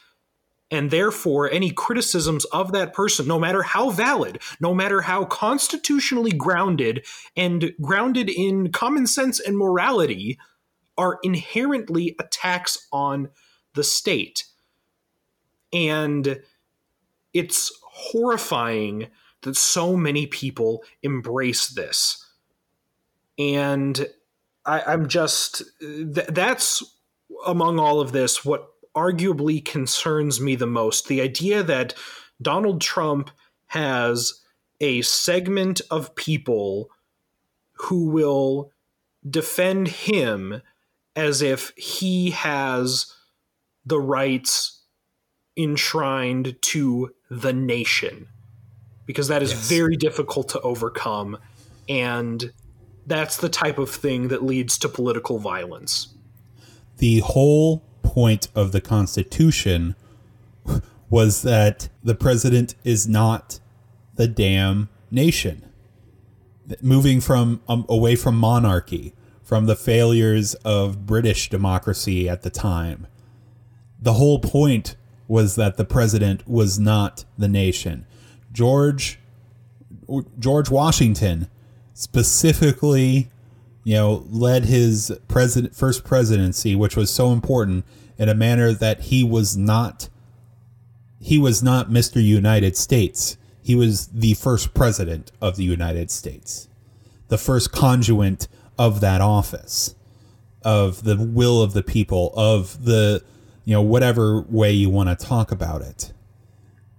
and 0.71 0.91
therefore 0.91 1.51
any 1.51 1.71
criticisms 1.71 2.45
of 2.47 2.73
that 2.73 2.93
person, 2.93 3.27
no 3.27 3.39
matter 3.39 3.63
how 3.63 3.91
valid, 3.91 4.41
no 4.61 4.73
matter 4.73 5.03
how 5.03 5.25
constitutionally 5.25 6.33
grounded 6.33 7.05
and 7.37 7.73
grounded 7.81 8.29
in 8.29 8.71
common 8.71 9.07
sense 9.07 9.41
and 9.41 9.59
morality, 9.59 10.39
are 10.97 11.19
inherently 11.23 12.15
attacks 12.19 12.87
on 12.93 13.31
the 13.75 13.85
state. 13.85 14.45
And 15.73 16.43
it's 17.33 17.73
horrifying 17.83 19.09
that 19.43 19.57
so 19.57 19.97
many 19.97 20.27
people 20.27 20.83
embrace 21.03 21.69
this. 21.69 22.27
And 23.39 24.07
I, 24.67 24.93
am 24.93 25.09
just, 25.09 25.63
th- 25.81 26.27
that's 26.29 26.83
among 27.47 27.79
all 27.79 28.01
of 28.01 28.13
this 28.13 28.45
what 28.45 28.69
arguably 28.95 29.65
concerns 29.65 30.41
me 30.41 30.57
the 30.57 30.67
most. 30.67 31.09
The 31.09 31.21
idea 31.21 31.63
that 31.63 31.95
Donald 32.43 32.81
Trump 32.81 33.31
has 33.69 34.41
a 34.81 35.03
segment 35.03 35.81
of 35.91 36.15
people 36.15 36.91
who 37.73 38.07
will 38.07 38.73
defend 39.29 39.89
him 39.89 40.63
as 41.15 41.43
if 41.43 41.73
he 41.77 42.31
has 42.31 43.15
the 43.85 44.01
rights 44.01 44.83
enshrined 45.57 46.57
to 46.63 47.11
the 47.31 47.53
nation 47.53 48.29
because 49.07 49.29
that 49.29 49.43
is 49.43 49.51
yes. 49.51 49.69
very 49.69 49.97
difficult 49.97 50.49
to 50.49 50.61
overcome 50.61 51.37
and 51.89 52.53
that's 53.07 53.39
the 53.39 53.49
type 53.49 53.79
of 53.79 53.91
thing 53.91 54.29
that 54.29 54.45
leads 54.45 54.79
to 54.79 54.89
political 54.89 55.39
violence 55.39 56.15
the 56.99 57.19
whole 57.19 57.85
point 58.15 58.49
of 58.55 58.73
the 58.73 58.81
constitution 58.81 59.95
was 61.09 61.43
that 61.43 61.89
the 62.03 62.15
president 62.15 62.75
is 62.85 63.09
not 63.09 63.61
the 64.17 64.29
damn 64.29 64.89
nation 65.11 65.65
moving 66.81 67.21
from 67.21 67.61
um, 67.69 67.85
away 67.89 68.15
from 68.15 68.37
monarchy 68.37 69.13
from 69.43 69.67
the 69.67 69.75
failures 69.75 70.55
of 70.65 71.07
British 71.07 71.49
democracy 71.49 72.29
at 72.29 72.43
the 72.43 72.51
time. 72.51 73.07
The 74.01 74.13
whole 74.13 74.39
point 74.39 74.95
was 75.27 75.57
that 75.57 75.77
the 75.77 75.85
president 75.85 76.47
was 76.49 76.79
not 76.79 77.25
the 77.37 77.49
nation. 77.49 78.07
George 78.53 79.19
George 80.39 80.71
Washington 80.71 81.49
specifically, 81.95 83.31
you 83.85 83.95
know, 83.95 84.25
led 84.29 84.65
his 84.65 85.13
president 85.29 85.75
first 85.75 86.05
presidency, 86.05 86.75
which 86.75 86.97
was 86.97 87.11
so 87.11 87.33
important, 87.33 87.85
in 88.21 88.29
a 88.29 88.35
manner 88.35 88.73
that 88.73 89.01
he 89.01 89.25
was 89.25 89.57
not 89.57 90.11
he 91.23 91.39
was 91.39 91.63
not 91.63 91.91
Mr. 91.91 92.23
United 92.23 92.77
States. 92.77 93.37
He 93.63 93.75
was 93.75 94.07
the 94.09 94.35
first 94.35 94.73
president 94.73 95.33
of 95.41 95.57
the 95.57 95.65
United 95.65 96.11
States. 96.11 96.69
The 97.29 97.37
first 97.37 97.73
conduit 97.73 98.49
of 98.79 99.01
that 99.03 99.21
office, 99.21 99.95
of 100.63 101.05
the 101.05 101.17
will 101.17 101.63
of 101.63 101.75
the 101.75 101.83
people, 101.83 102.33
of 102.35 102.87
the, 102.87 103.23
you 103.67 103.75
know, 103.75 103.83
whatever 103.83 104.41
way 104.41 104.73
you 104.73 104.89
want 104.89 105.11
to 105.11 105.27
talk 105.27 105.53
about 105.53 105.83
it. 105.83 106.13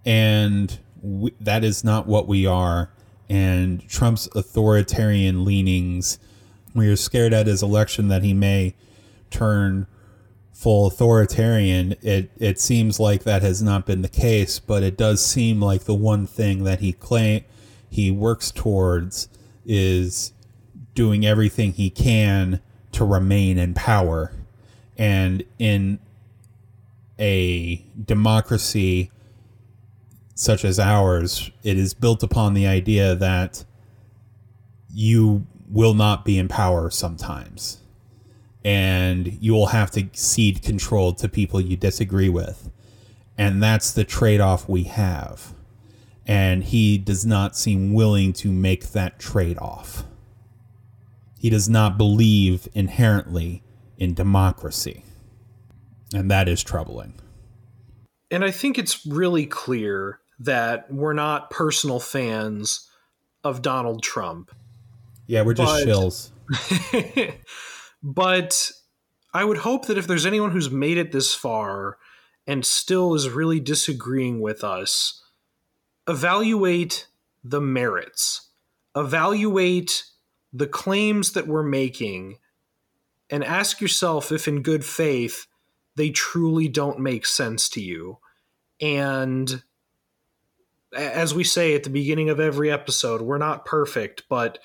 And 0.05 0.77
we, 1.01 1.33
that 1.39 1.63
is 1.63 1.83
not 1.83 2.05
what 2.05 2.27
we 2.27 2.45
are. 2.45 2.91
And 3.27 3.87
Trump's 3.87 4.27
authoritarian 4.35 5.43
leanings, 5.45 6.19
we 6.75 6.87
are 6.89 6.95
scared 6.95 7.33
at 7.33 7.47
his 7.47 7.63
election 7.63 8.07
that 8.09 8.23
he 8.23 8.35
may 8.35 8.75
turn 9.31 9.87
full 10.61 10.85
authoritarian. 10.85 11.95
It 12.03 12.29
it 12.37 12.59
seems 12.59 12.99
like 12.99 13.23
that 13.23 13.41
has 13.41 13.63
not 13.63 13.87
been 13.87 14.03
the 14.03 14.07
case, 14.07 14.59
but 14.59 14.83
it 14.83 14.95
does 14.95 15.25
seem 15.25 15.59
like 15.59 15.85
the 15.85 15.95
one 15.95 16.27
thing 16.27 16.63
that 16.65 16.81
he 16.81 16.93
claim 16.93 17.43
he 17.89 18.11
works 18.11 18.51
towards 18.51 19.27
is 19.65 20.33
doing 20.93 21.25
everything 21.25 21.73
he 21.73 21.89
can 21.89 22.61
to 22.91 23.03
remain 23.03 23.57
in 23.57 23.73
power. 23.73 24.33
And 24.97 25.43
in 25.57 25.97
a 27.17 27.83
democracy 28.05 29.09
such 30.35 30.63
as 30.63 30.79
ours, 30.79 31.49
it 31.63 31.77
is 31.77 31.95
built 31.95 32.21
upon 32.21 32.53
the 32.53 32.67
idea 32.67 33.15
that 33.15 33.65
you 34.93 35.47
will 35.67 35.95
not 35.95 36.23
be 36.23 36.37
in 36.37 36.47
power 36.47 36.91
sometimes. 36.91 37.79
And 38.63 39.33
you 39.41 39.53
will 39.53 39.67
have 39.67 39.91
to 39.91 40.07
cede 40.13 40.61
control 40.61 41.13
to 41.13 41.27
people 41.27 41.59
you 41.59 41.75
disagree 41.75 42.29
with. 42.29 42.69
And 43.37 43.61
that's 43.61 43.91
the 43.91 44.03
trade 44.03 44.39
off 44.39 44.69
we 44.69 44.83
have. 44.83 45.53
And 46.27 46.63
he 46.63 46.97
does 46.97 47.25
not 47.25 47.57
seem 47.57 47.93
willing 47.93 48.33
to 48.33 48.51
make 48.51 48.91
that 48.91 49.19
trade 49.19 49.57
off. 49.57 50.03
He 51.39 51.49
does 51.49 51.67
not 51.67 51.97
believe 51.97 52.67
inherently 52.73 53.63
in 53.97 54.13
democracy. 54.13 55.03
And 56.13 56.29
that 56.29 56.47
is 56.47 56.61
troubling. 56.61 57.15
And 58.29 58.45
I 58.45 58.51
think 58.51 58.77
it's 58.77 59.05
really 59.05 59.45
clear 59.47 60.19
that 60.39 60.91
we're 60.91 61.13
not 61.13 61.49
personal 61.49 61.99
fans 61.99 62.87
of 63.43 63.61
Donald 63.61 64.03
Trump. 64.03 64.51
Yeah, 65.27 65.41
we're 65.41 65.53
just 65.53 65.85
but, 65.85 65.87
shills. 65.87 66.31
but 68.03 68.71
I 69.33 69.43
would 69.43 69.59
hope 69.59 69.87
that 69.87 69.97
if 69.97 70.07
there's 70.07 70.25
anyone 70.25 70.51
who's 70.51 70.69
made 70.69 70.97
it 70.97 71.11
this 71.11 71.33
far 71.33 71.97
and 72.47 72.65
still 72.65 73.13
is 73.13 73.29
really 73.29 73.59
disagreeing 73.59 74.41
with 74.41 74.63
us, 74.63 75.23
evaluate 76.07 77.07
the 77.43 77.61
merits. 77.61 78.49
Evaluate 78.95 80.03
the 80.51 80.67
claims 80.67 81.31
that 81.31 81.47
we're 81.47 81.63
making 81.63 82.37
and 83.29 83.43
ask 83.43 83.79
yourself 83.79 84.31
if, 84.31 84.47
in 84.47 84.61
good 84.61 84.83
faith, 84.83 85.47
they 85.95 86.09
truly 86.09 86.67
don't 86.67 86.99
make 86.99 87.25
sense 87.25 87.69
to 87.69 87.81
you. 87.81 88.17
And 88.81 89.63
as 90.93 91.33
we 91.33 91.45
say 91.45 91.73
at 91.73 91.83
the 91.83 91.89
beginning 91.89 92.29
of 92.29 92.39
every 92.39 92.69
episode, 92.69 93.21
we're 93.21 93.37
not 93.37 93.65
perfect, 93.65 94.23
but 94.27 94.59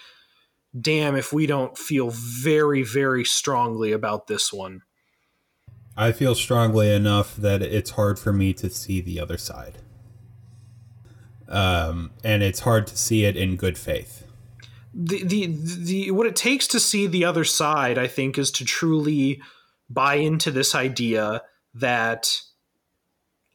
damn 0.78 1.16
if 1.16 1.32
we 1.32 1.47
don't 1.47 1.77
feel 1.77 2.11
very, 2.11 2.82
very 2.82 3.24
strongly 3.24 3.93
about 3.93 4.27
this 4.27 4.53
one. 4.53 4.82
I 5.97 6.12
feel 6.12 6.35
strongly 6.35 6.93
enough 6.93 7.36
that 7.36 7.62
it's 7.62 7.90
hard 7.90 8.19
for 8.19 8.32
me 8.32 8.53
to 8.55 8.69
see 8.69 9.01
the 9.01 9.19
other 9.19 9.39
side. 9.39 9.78
Um, 11.48 12.11
and 12.24 12.43
it's 12.43 12.61
hard 12.61 12.86
to 12.89 12.97
see 12.97 13.24
it 13.24 13.36
in 13.36 13.57
good 13.57 13.78
faith 13.78 14.27
the 14.97 15.23
the 15.24 15.47
the 15.47 16.11
what 16.11 16.27
it 16.27 16.35
takes 16.35 16.66
to 16.69 16.81
see 16.81 17.07
the 17.07 17.24
other 17.24 17.44
side, 17.44 17.98
I 17.98 18.07
think, 18.07 18.39
is 18.39 18.51
to 18.53 18.65
truly 18.65 19.43
buy 19.90 20.15
into 20.15 20.51
this 20.51 20.74
idea 20.74 21.43
that 21.74 22.40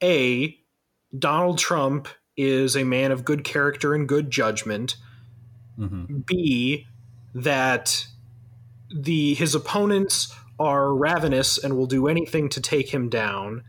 a 0.04 0.58
Donald 1.18 1.58
Trump 1.58 2.08
is 2.38 2.76
a 2.76 2.84
man 2.84 3.12
of 3.12 3.26
good 3.26 3.44
character 3.44 3.96
and 3.96 4.08
good 4.08 4.30
judgment. 4.30 4.98
Mm-hmm. 5.80 6.20
B 6.28 6.88
that 7.34 8.06
the 8.94 9.34
his 9.36 9.56
opponents 9.56 10.36
are 10.60 10.94
ravenous 10.94 11.58
and 11.58 11.76
will 11.76 11.88
do 11.88 12.08
anything 12.08 12.50
to 12.50 12.62
take 12.62 12.90
him 12.90 13.10
down. 13.10 13.64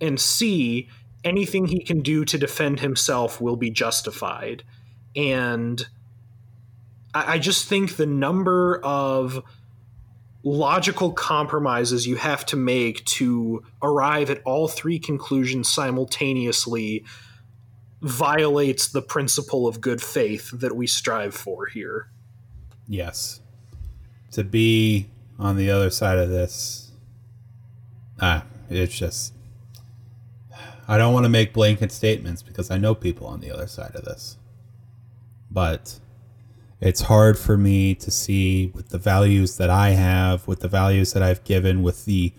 And 0.00 0.20
C 0.20 0.88
anything 1.26 1.66
he 1.66 1.82
can 1.82 2.00
do 2.00 2.24
to 2.24 2.38
defend 2.38 2.80
himself 2.80 3.40
will 3.40 3.56
be 3.56 3.70
justified. 3.70 4.62
And 5.16 5.84
I, 7.12 7.34
I 7.34 7.38
just 7.38 7.68
think 7.68 7.96
the 7.96 8.06
number 8.06 8.80
of 8.82 9.42
logical 10.44 11.12
compromises 11.12 12.06
you 12.06 12.14
have 12.14 12.46
to 12.46 12.56
make 12.56 13.04
to 13.04 13.64
arrive 13.82 14.30
at 14.30 14.40
all 14.44 14.68
three 14.68 15.00
conclusions 15.00 15.68
simultaneously 15.68 17.04
violates 18.00 18.88
the 18.88 19.02
principle 19.02 19.66
of 19.66 19.80
good 19.80 20.00
faith 20.00 20.50
that 20.52 20.76
we 20.76 20.86
strive 20.86 21.34
for 21.34 21.66
here. 21.66 22.08
Yes. 22.88 23.40
To 24.32 24.44
be 24.44 25.08
on 25.38 25.56
the 25.56 25.70
other 25.70 25.90
side 25.90 26.18
of 26.18 26.28
this, 26.28 26.92
ah, 28.20 28.44
it's 28.70 28.96
just. 28.96 29.32
I 30.88 30.98
don't 30.98 31.12
want 31.12 31.24
to 31.24 31.30
make 31.30 31.52
blanket 31.52 31.90
statements 31.90 32.42
because 32.42 32.70
I 32.70 32.78
know 32.78 32.94
people 32.94 33.26
on 33.26 33.40
the 33.40 33.50
other 33.50 33.66
side 33.66 33.96
of 33.96 34.04
this. 34.04 34.36
But 35.50 35.98
it's 36.80 37.02
hard 37.02 37.38
for 37.38 37.56
me 37.56 37.94
to 37.96 38.10
see 38.10 38.70
with 38.74 38.90
the 38.90 38.98
values 38.98 39.56
that 39.56 39.70
I 39.70 39.90
have, 39.90 40.46
with 40.46 40.60
the 40.60 40.68
values 40.68 41.12
that 41.12 41.22
I've 41.22 41.42
given, 41.44 41.82
with 41.82 42.04
the, 42.04 42.32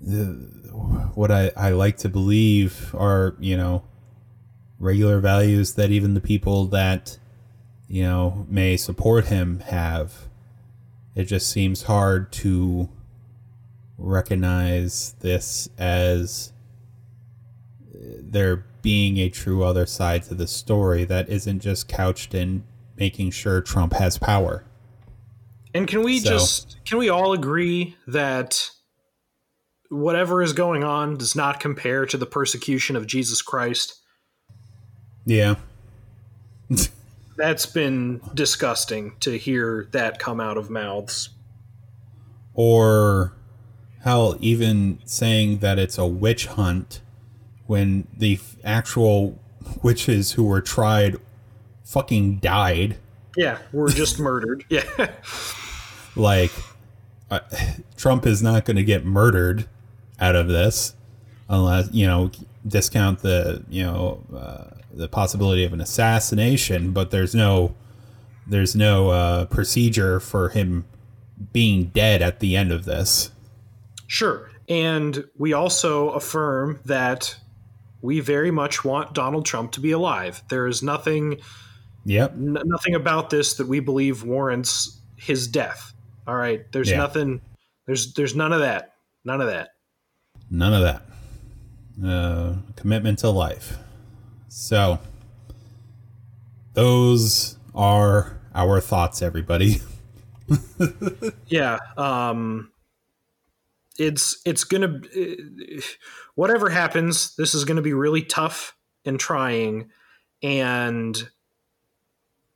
the 0.00 0.24
what 1.14 1.30
I, 1.30 1.50
I 1.56 1.70
like 1.70 1.96
to 1.98 2.08
believe 2.08 2.94
are, 2.94 3.34
you 3.38 3.56
know, 3.56 3.82
regular 4.78 5.20
values 5.20 5.74
that 5.74 5.90
even 5.90 6.14
the 6.14 6.20
people 6.20 6.66
that, 6.66 7.18
you 7.88 8.02
know, 8.02 8.46
may 8.48 8.76
support 8.76 9.26
him 9.26 9.60
have. 9.60 10.28
It 11.14 11.24
just 11.24 11.50
seems 11.50 11.84
hard 11.84 12.30
to 12.32 12.88
recognize 13.96 15.16
this 15.20 15.68
as 15.76 16.52
there 17.92 18.64
being 18.82 19.18
a 19.18 19.28
true 19.28 19.64
other 19.64 19.86
side 19.86 20.22
to 20.24 20.34
the 20.34 20.46
story 20.46 21.04
that 21.04 21.28
isn't 21.28 21.60
just 21.60 21.88
couched 21.88 22.34
in 22.34 22.62
making 22.96 23.30
sure 23.30 23.60
Trump 23.60 23.94
has 23.94 24.18
power. 24.18 24.64
And 25.74 25.86
can 25.86 26.02
we 26.02 26.20
so. 26.20 26.30
just 26.30 26.76
can 26.84 26.98
we 26.98 27.08
all 27.08 27.32
agree 27.32 27.96
that 28.06 28.70
whatever 29.90 30.42
is 30.42 30.52
going 30.52 30.84
on 30.84 31.16
does 31.16 31.34
not 31.34 31.60
compare 31.60 32.06
to 32.06 32.16
the 32.16 32.26
persecution 32.26 32.96
of 32.96 33.06
Jesus 33.06 33.42
Christ? 33.42 33.94
Yeah. 35.26 35.56
That's 37.38 37.66
been 37.66 38.20
disgusting 38.34 39.14
to 39.20 39.38
hear 39.38 39.88
that 39.92 40.18
come 40.18 40.40
out 40.40 40.58
of 40.58 40.70
mouths. 40.70 41.30
Or 42.52 43.32
hell, 44.02 44.36
even 44.40 44.98
saying 45.04 45.58
that 45.58 45.78
it's 45.78 45.98
a 45.98 46.06
witch 46.06 46.46
hunt 46.46 47.00
when 47.66 48.08
the 48.16 48.40
actual 48.64 49.38
witches 49.82 50.32
who 50.32 50.44
were 50.44 50.60
tried 50.60 51.16
fucking 51.84 52.38
died. 52.38 52.96
Yeah, 53.36 53.58
were 53.72 53.88
just 53.88 54.18
murdered. 54.20 54.64
Yeah. 54.68 54.82
like, 56.16 56.50
uh, 57.30 57.40
Trump 57.96 58.26
is 58.26 58.42
not 58.42 58.64
going 58.64 58.76
to 58.76 58.84
get 58.84 59.04
murdered 59.04 59.68
out 60.18 60.34
of 60.34 60.48
this 60.48 60.94
unless, 61.48 61.88
you 61.92 62.06
know, 62.06 62.32
discount 62.66 63.20
the, 63.20 63.62
you 63.68 63.84
know, 63.84 64.24
uh, 64.34 64.77
the 64.98 65.08
possibility 65.08 65.64
of 65.64 65.72
an 65.72 65.80
assassination, 65.80 66.92
but 66.92 67.10
there's 67.10 67.34
no 67.34 67.74
there's 68.46 68.74
no 68.74 69.10
uh, 69.10 69.44
procedure 69.46 70.20
for 70.20 70.48
him 70.48 70.84
being 71.52 71.84
dead 71.84 72.22
at 72.22 72.40
the 72.40 72.56
end 72.56 72.72
of 72.72 72.84
this. 72.84 73.30
Sure. 74.06 74.50
And 74.68 75.24
we 75.36 75.52
also 75.52 76.10
affirm 76.10 76.80
that 76.84 77.36
we 78.00 78.20
very 78.20 78.50
much 78.50 78.84
want 78.84 79.14
Donald 79.14 79.44
Trump 79.44 79.72
to 79.72 79.80
be 79.80 79.90
alive. 79.90 80.42
There 80.48 80.66
is 80.66 80.82
nothing 80.82 81.40
Yep. 82.08 82.32
N- 82.32 82.58
nothing 82.64 82.94
about 82.94 83.28
this 83.28 83.54
that 83.54 83.68
we 83.68 83.80
believe 83.80 84.22
warrants 84.22 84.98
his 85.16 85.46
death. 85.46 85.92
All 86.26 86.36
right. 86.36 86.64
There's 86.72 86.90
yeah. 86.90 86.96
nothing. 86.96 87.42
There's 87.86 88.14
there's 88.14 88.34
none 88.34 88.52
of 88.52 88.60
that. 88.60 88.94
None 89.24 89.42
of 89.42 89.48
that. 89.48 89.70
None 90.50 90.72
of 90.72 90.82
that. 90.82 91.02
Uh, 92.02 92.54
commitment 92.76 93.18
to 93.18 93.28
life. 93.28 93.76
So 94.58 94.98
those 96.72 97.56
are 97.76 98.40
our 98.52 98.80
thoughts, 98.80 99.22
everybody. 99.22 99.80
yeah. 101.46 101.78
Um, 101.96 102.72
it's 104.00 104.42
it's 104.44 104.64
gonna 104.64 105.00
whatever 106.34 106.70
happens. 106.70 107.36
This 107.36 107.54
is 107.54 107.64
gonna 107.64 107.82
be 107.82 107.92
really 107.92 108.22
tough 108.22 108.76
and 109.04 109.18
trying, 109.20 109.90
and 110.42 111.28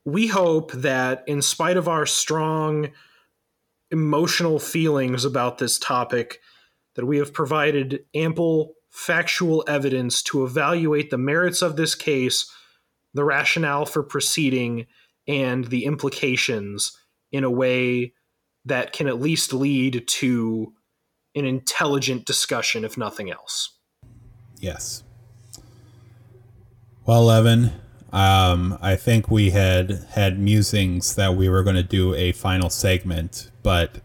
we 0.04 0.26
hope 0.26 0.72
that 0.72 1.22
in 1.28 1.40
spite 1.40 1.76
of 1.76 1.86
our 1.86 2.04
strong 2.04 2.90
emotional 3.92 4.58
feelings 4.58 5.24
about 5.24 5.58
this 5.58 5.78
topic 5.78 6.40
that 6.94 7.06
we 7.06 7.18
have 7.18 7.32
provided 7.32 8.04
ample 8.12 8.74
factual 8.92 9.64
evidence 9.66 10.22
to 10.22 10.44
evaluate 10.44 11.10
the 11.10 11.18
merits 11.18 11.62
of 11.62 11.76
this 11.76 11.94
case 11.94 12.50
the 13.14 13.24
rationale 13.24 13.84
for 13.84 14.02
proceeding 14.02 14.86
and 15.28 15.66
the 15.66 15.84
implications 15.84 16.96
in 17.30 17.44
a 17.44 17.50
way 17.50 18.12
that 18.64 18.92
can 18.92 19.06
at 19.06 19.20
least 19.20 19.52
lead 19.52 20.06
to 20.06 20.72
an 21.34 21.44
intelligent 21.44 22.24
discussion 22.24 22.84
if 22.84 22.96
nothing 22.96 23.30
else. 23.30 23.76
Yes. 24.60 25.02
Well 27.04 27.30
evan 27.30 27.72
um, 28.12 28.78
I 28.82 28.96
think 28.96 29.30
we 29.30 29.50
had 29.50 30.04
had 30.10 30.38
musings 30.38 31.14
that 31.14 31.34
we 31.34 31.48
were 31.48 31.62
going 31.62 31.76
to 31.76 31.82
do 31.82 32.14
a 32.14 32.32
final 32.32 32.68
segment, 32.68 33.50
but 33.62 34.00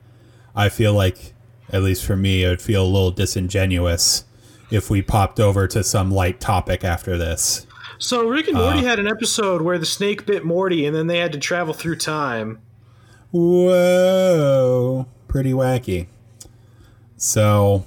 I 0.56 0.70
feel 0.70 0.94
like, 0.94 1.34
at 1.74 1.84
least 1.84 2.06
for 2.06 2.16
me, 2.16 2.46
it 2.46 2.48
would 2.48 2.62
feel 2.62 2.84
a 2.84 2.88
little 2.88 3.12
disingenuous 3.12 4.24
if 4.70 4.90
we 4.90 5.02
popped 5.02 5.40
over 5.40 5.68
to 5.68 5.84
some 5.84 6.12
light 6.12 6.40
topic 6.40 6.84
after 6.84 7.18
this. 7.18 7.66
So 8.00 8.28
Rick 8.28 8.48
and 8.48 8.58
Morty 8.58 8.80
uh, 8.80 8.84
had 8.84 9.00
an 9.00 9.08
episode 9.08 9.62
where 9.62 9.80
the 9.80 9.86
snake 9.86 10.26
bit 10.26 10.46
Morty, 10.46 10.86
and 10.86 10.96
then 10.96 11.08
they 11.08 11.18
had 11.18 11.32
to 11.32 11.40
travel 11.40 11.74
through 11.74 11.96
time. 11.98 12.60
Whoa, 13.32 15.08
pretty 15.28 15.52
wacky. 15.52 16.08
So, 17.18 17.86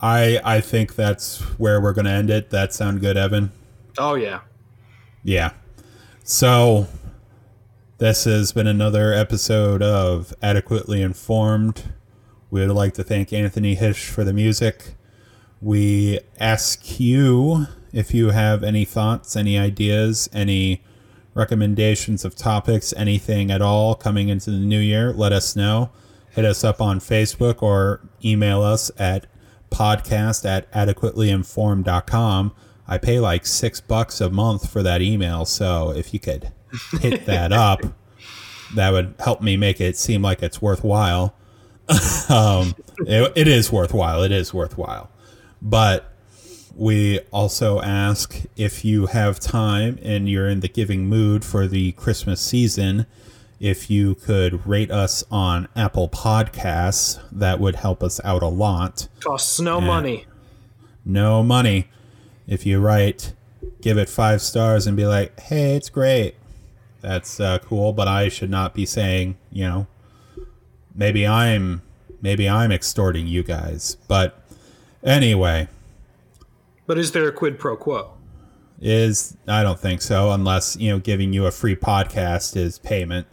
I 0.00 0.40
I 0.44 0.60
think 0.60 0.94
that's 0.94 1.40
where 1.58 1.80
we're 1.80 1.92
going 1.92 2.04
to 2.04 2.12
end 2.12 2.30
it. 2.30 2.50
That 2.50 2.72
sound 2.72 3.00
good, 3.00 3.16
Evan? 3.16 3.50
Oh 3.98 4.14
yeah. 4.14 4.40
Yeah. 5.22 5.52
So 6.22 6.86
this 7.98 8.24
has 8.24 8.52
been 8.52 8.66
another 8.66 9.12
episode 9.12 9.82
of 9.82 10.32
Adequately 10.42 11.02
Informed. 11.02 11.92
We 12.50 12.60
would 12.66 12.74
like 12.74 12.94
to 12.94 13.04
thank 13.04 13.32
Anthony 13.32 13.74
Hish 13.74 14.08
for 14.08 14.24
the 14.24 14.32
music. 14.32 14.94
We 15.64 16.20
ask 16.38 17.00
you 17.00 17.66
if 17.92 18.12
you 18.12 18.30
have 18.30 18.62
any 18.62 18.84
thoughts, 18.84 19.34
any 19.34 19.58
ideas, 19.58 20.28
any 20.32 20.82
recommendations 21.32 22.24
of 22.24 22.36
topics, 22.36 22.92
anything 22.96 23.50
at 23.50 23.62
all 23.62 23.94
coming 23.94 24.28
into 24.28 24.50
the 24.50 24.58
new 24.58 24.78
year, 24.78 25.12
let 25.12 25.32
us 25.32 25.56
know. 25.56 25.90
Hit 26.30 26.44
us 26.44 26.64
up 26.64 26.80
on 26.80 27.00
Facebook 27.00 27.62
or 27.62 28.00
email 28.24 28.62
us 28.62 28.90
at 28.98 29.26
podcast 29.70 30.44
at 30.44 30.70
adequatelyinformed.com 30.72 32.52
I 32.86 32.98
pay 32.98 33.20
like 33.20 33.46
six 33.46 33.80
bucks 33.80 34.20
a 34.20 34.30
month 34.30 34.70
for 34.70 34.82
that 34.82 35.00
email. 35.00 35.44
So 35.44 35.90
if 35.90 36.12
you 36.12 36.20
could 36.20 36.52
hit 37.00 37.24
that 37.26 37.52
up, 37.52 37.80
that 38.74 38.90
would 38.90 39.14
help 39.18 39.40
me 39.40 39.56
make 39.56 39.80
it 39.80 39.96
seem 39.96 40.22
like 40.22 40.42
it's 40.42 40.60
worthwhile. 40.60 41.34
um, 42.28 42.74
it, 43.00 43.32
it 43.36 43.48
is 43.48 43.72
worthwhile. 43.72 44.22
It 44.22 44.32
is 44.32 44.52
worthwhile. 44.52 45.10
But 45.64 46.12
we 46.76 47.20
also 47.32 47.80
ask 47.80 48.42
if 48.56 48.84
you 48.84 49.06
have 49.06 49.40
time 49.40 49.98
and 50.02 50.28
you're 50.28 50.48
in 50.48 50.60
the 50.60 50.68
giving 50.68 51.08
mood 51.08 51.44
for 51.44 51.66
the 51.66 51.92
Christmas 51.92 52.40
season, 52.40 53.06
if 53.58 53.90
you 53.90 54.14
could 54.14 54.66
rate 54.66 54.90
us 54.90 55.24
on 55.30 55.68
Apple 55.74 56.08
Podcasts, 56.08 57.18
that 57.32 57.58
would 57.58 57.76
help 57.76 58.02
us 58.02 58.20
out 58.24 58.42
a 58.42 58.48
lot. 58.48 59.08
Costs 59.20 59.58
no 59.58 59.78
and 59.78 59.86
money. 59.86 60.26
No 61.04 61.42
money 61.42 61.88
if 62.46 62.66
you 62.66 62.78
write, 62.80 63.32
give 63.80 63.96
it 63.96 64.08
five 64.08 64.42
stars 64.42 64.86
and 64.86 64.96
be 64.96 65.06
like, 65.06 65.38
hey, 65.40 65.76
it's 65.76 65.88
great. 65.88 66.34
That's 67.00 67.40
uh, 67.40 67.58
cool, 67.58 67.92
but 67.92 68.08
I 68.08 68.28
should 68.28 68.50
not 68.50 68.74
be 68.74 68.86
saying, 68.86 69.36
you 69.50 69.64
know, 69.64 69.86
maybe 70.94 71.26
I'm 71.26 71.82
maybe 72.22 72.48
I'm 72.48 72.72
extorting 72.72 73.26
you 73.26 73.42
guys. 73.42 73.96
But 74.08 74.43
anyway. 75.04 75.68
But 76.86 76.98
is 76.98 77.12
there 77.12 77.28
a 77.28 77.32
quid 77.32 77.58
pro 77.58 77.76
quo? 77.76 78.12
Is 78.80 79.36
I 79.46 79.62
don't 79.62 79.78
think 79.78 80.02
so, 80.02 80.32
unless 80.32 80.76
you 80.76 80.90
know 80.90 80.98
giving 80.98 81.32
you 81.32 81.46
a 81.46 81.50
free 81.50 81.76
podcast 81.76 82.56
is 82.56 82.78
payment. 82.78 83.26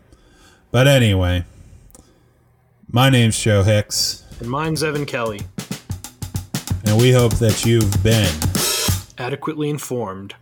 But 0.72 0.88
anyway, 0.88 1.46
my 2.88 3.10
name's 3.10 3.38
Joe 3.38 3.64
Hicks. 3.64 4.24
And 4.40 4.50
mine's 4.50 4.84
Evan 4.84 5.06
Kelly. 5.06 5.42
And 6.86 7.00
we 7.00 7.12
hope 7.12 7.34
that 7.36 7.66
you've 7.66 8.04
been 8.04 8.32
adequately 9.18 9.70
informed. 9.70 10.36